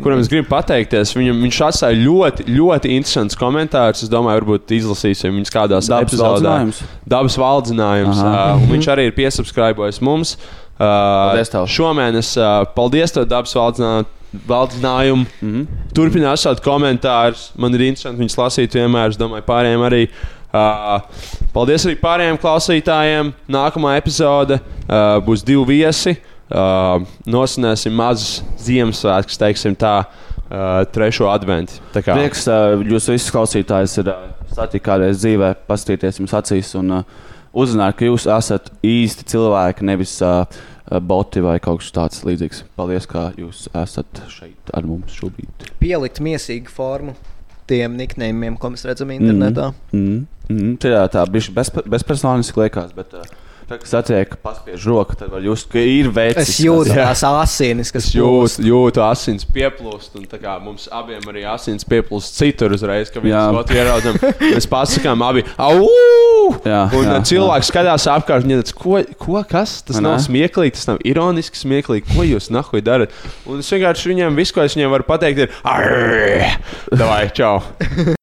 kuram 0.00 0.22
es 0.24 0.30
gribu 0.32 0.48
pateikties. 0.48 1.12
Viņam, 1.18 1.42
viņš 1.44 1.58
atstāja 1.68 2.00
ļoti, 2.00 2.46
ļoti 2.48 2.94
interesants 2.96 3.36
komentārus. 3.36 4.06
Es 4.06 4.12
domāju, 4.12 4.40
varbūt 4.40 4.72
izlasīsim 4.78 5.36
viņus 5.36 5.52
kādās 5.52 5.92
Dabas 5.92 6.08
epizodēs. 6.08 6.40
valdzinājums. 6.40 6.80
Dabas 7.12 7.36
valdzinājums. 7.44 8.24
Un 8.24 8.66
Viņš 8.72 8.88
arī 8.96 9.06
ir 9.10 9.16
piesubscribējis 9.20 10.00
mums. 10.00 10.36
Paldies 10.80 11.52
Uh, 11.52 11.52
tev. 11.52 11.66
šomēnes, 11.70 12.32
uh, 12.40 12.64
paldies 12.74 13.12
tev, 13.12 13.28
dabas 13.30 13.52
valdzinājumu. 13.54 14.08
Valdzinājumu. 14.48 15.26
Mm. 15.40 15.50
-hmm. 15.52 15.66
Turpināt 15.94 16.36
atstāt 16.36 16.62
komentārus. 16.64 17.50
Man 17.56 17.74
ir 17.74 17.88
interesanti 17.88 18.22
viņus 18.22 18.38
lasīt 18.38 18.74
vienmēr. 18.74 19.10
Es 19.10 19.20
domāju, 19.20 19.44
pārējiem 19.46 19.86
arī. 19.88 20.08
Uh, 20.52 21.00
paldies 21.52 21.86
arī 21.86 21.96
pārējiem 21.96 22.38
klausītājiem. 22.40 23.32
Nākamā 23.48 23.96
epizode 23.96 24.58
uh, 24.60 25.20
būs 25.24 25.44
divi 25.44 25.64
viesi. 25.64 26.16
Uh, 26.52 27.00
nosinēsim 27.24 27.94
mazus 27.96 28.42
Ziemassvētkus, 28.60 29.38
teiksim 29.40 29.76
tā, 29.76 30.04
uh, 30.04 30.84
trešo 30.92 31.30
adventu. 31.32 31.78
Prieks, 31.92 32.44
uh, 32.48 32.76
jūs 32.84 33.08
visus 33.08 33.32
klausītājus 33.32 33.98
ir 34.02 34.10
uh, 34.12 34.26
satikt 34.52 34.84
kādreiz 34.84 35.22
dzīvē, 35.22 35.54
paskatīties 35.68 36.20
jums 36.20 36.34
acīs 36.36 36.74
un 36.76 36.98
uh, 36.98 37.04
uzzināt, 37.56 37.96
ka 37.96 38.04
jūs 38.04 38.26
esat 38.28 38.68
īsti 38.84 39.24
cilvēki, 39.32 39.88
nevis 39.88 40.18
uh, 40.24 40.44
boti 41.00 41.42
vai 41.44 41.58
kaut 41.62 41.80
kas 41.82 41.92
tāds 41.94 42.24
līdzīgs. 42.26 42.64
Paldies, 42.76 43.06
ka 43.10 43.30
jūs 43.38 43.68
esat 43.72 44.24
šeit 44.32 44.72
ar 44.76 44.88
mums 44.88 45.14
šobrīd. 45.16 45.70
Pielikt 45.80 46.20
miesīgu 46.24 46.72
formu 46.72 47.14
tiem 47.70 47.96
niknējumiem, 47.96 48.58
ko 48.60 48.72
mēs 48.74 48.84
redzam 48.88 49.12
internetā. 49.14 49.70
Mm, 49.94 50.26
mm, 50.48 50.74
tā 50.82 50.92
ir 50.92 51.12
tā 51.14 51.22
bijusi 51.30 51.54
bezpe- 51.56 51.84
bezpersoniski 51.88 52.64
liekas, 52.64 52.92
bet 52.96 53.14
uh, 53.16 53.24
tad, 53.72 53.80
kad 53.80 53.88
satiek, 53.88 54.28
ka 54.28 54.38
paspiež 54.42 54.84
roku, 54.86 55.16
tad 55.16 55.30
var 55.32 55.42
just, 55.44 55.68
ka 55.72 55.80
ir 55.80 56.10
veids. 56.12 56.40
Es 56.42 56.60
jūtu 56.60 56.94
tās 56.96 57.22
asinis, 57.26 57.92
kas 57.94 58.08
Es 58.08 58.16
jūtu, 58.16 58.64
jūtu 58.66 59.02
asins 59.04 59.46
pieplūst, 59.48 60.16
un 60.18 60.26
tā 60.28 60.40
kā 60.42 60.56
mums 60.62 60.88
abiem 60.92 61.24
arī 61.30 61.44
asins 61.48 61.86
pieplūst 61.88 62.36
citur 62.36 62.74
uzreiz, 62.76 63.12
kad 63.12 63.24
Jā. 63.24 63.46
mēs 63.48 63.60
otru 63.62 63.78
ieraudzām. 63.78 64.20
Mēs 64.52 64.68
pasakām, 64.68 65.22
abi, 65.24 65.44
au! 65.56 65.86
Jā, 66.66 66.82
un 66.92 67.06
jā, 67.06 67.16
jā, 67.16 67.18
cilvēks 67.32 67.70
skatās 67.72 68.08
apkārt, 68.12 68.46
un 68.46 68.56
viņš 68.56 68.74
ko, 68.76 69.00
ko 69.20 69.42
kas? 69.48 69.78
Tas 69.86 70.00
nav 70.02 70.18
ne? 70.18 70.24
smieklīgi, 70.26 70.76
tas 70.76 70.90
nav 70.90 71.02
ironiski 71.08 71.60
smieklīgi. 71.62 72.08
Ko 72.12 72.26
jūs 72.26 72.50
nahuj 72.52 72.84
darat? 72.84 73.14
Un 73.48 73.62
es 73.62 73.70
vienkārši 73.72 74.12
viņiem 74.12 74.38
visu, 74.38 74.56
ko 74.56 74.66
es 74.66 74.76
viņiem 74.76 74.92
varu 74.92 75.08
pateikt, 75.08 75.46
ir 75.46 75.62
arrrr! 75.62 76.58
Davai, 76.92 77.24
čau! 77.36 77.60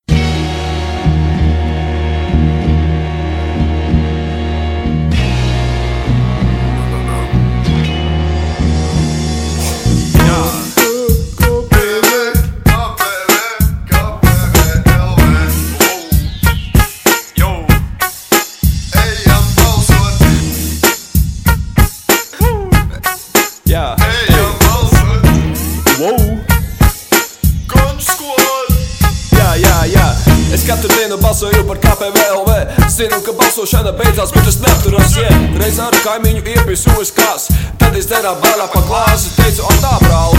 balsoju 31.40 31.68
par 31.68 31.78
KPVLV. 31.78 32.50
Zinu, 32.90 33.20
ka 33.26 33.32
balsošana 33.32 33.92
beidzās, 33.92 34.32
bet 34.36 34.48
es 34.48 34.58
neaturos. 34.60 35.16
Yeah. 35.16 35.56
Reiz 35.62 35.78
ar 35.80 35.96
kaimiņu 36.04 36.42
iepīsūju 36.44 37.14
kās. 37.16 37.48
Tad 37.80 37.96
es 37.96 38.10
derā 38.12 38.34
bārā 38.44 38.68
pa 38.74 38.82
glāzi. 38.84 39.32
Teicu, 39.38 39.64
o 39.64 39.76
tā, 39.80 39.94
brāl. 40.04 40.36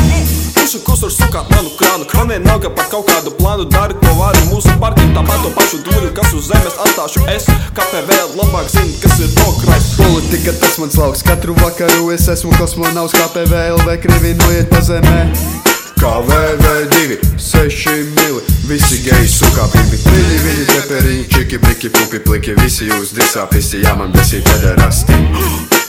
Pušu 0.58 0.82
kusur 0.84 1.12
sukāt 1.14 1.48
manu 1.54 1.72
krānu. 1.80 2.04
Kroniem 2.10 2.44
nav, 2.44 2.60
par 2.76 2.90
kaut 2.92 3.08
kādu 3.08 3.32
plānu 3.38 3.64
dari, 3.72 3.96
ko 4.02 4.12
vari. 4.18 4.44
Mūsu 4.50 4.76
partija 4.82 5.14
tāpat 5.16 5.40
to 5.46 5.54
pašu 5.56 5.80
dūri, 5.88 6.12
kas 6.16 6.36
uz 6.36 6.52
zemes 6.52 6.76
atstāšu 6.84 7.24
es. 7.32 7.48
KPVL 7.78 8.36
labāk 8.36 8.68
zinu, 8.74 8.92
kas 9.00 9.16
ir 9.24 9.32
progress. 9.40 9.96
Politika 10.02 10.56
tas 10.60 10.76
mans 10.82 11.00
lauks, 11.00 11.24
katru 11.24 11.56
vakaru 11.64 12.12
es 12.12 12.28
esmu 12.28 12.52
kosmonauts, 12.60 13.16
kā 13.16 13.32
PVLV 13.38 13.98
krivi 14.04 14.36
noiet 14.44 14.68
pa 14.68 14.84
zemē. 14.84 15.69
Kā 16.00 16.14
VV2, 16.24 17.18
6 17.36 17.90
mili, 18.16 18.40
visi 18.64 19.02
geji 19.04 19.28
sukā 19.28 19.66
pipi, 19.68 19.98
pili, 20.06 20.38
viņi 20.46 20.64
teperiņi, 20.70 21.26
čiki, 21.34 21.58
pliki, 21.60 21.90
pupi, 21.92 22.22
pliki, 22.24 22.56
visi 22.62 22.88
jūs 22.88 23.12
disā, 23.18 23.44
visi 23.52 23.82
jāman 23.84 24.08
besī 24.16 24.40
pederasti. 24.48 25.20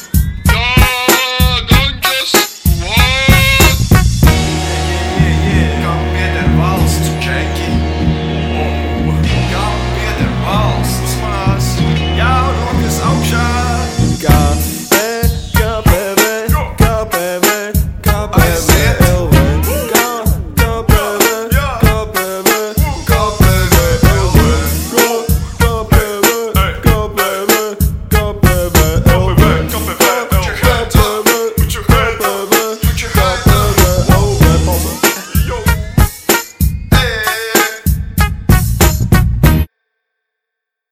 Kam 0.52 0.92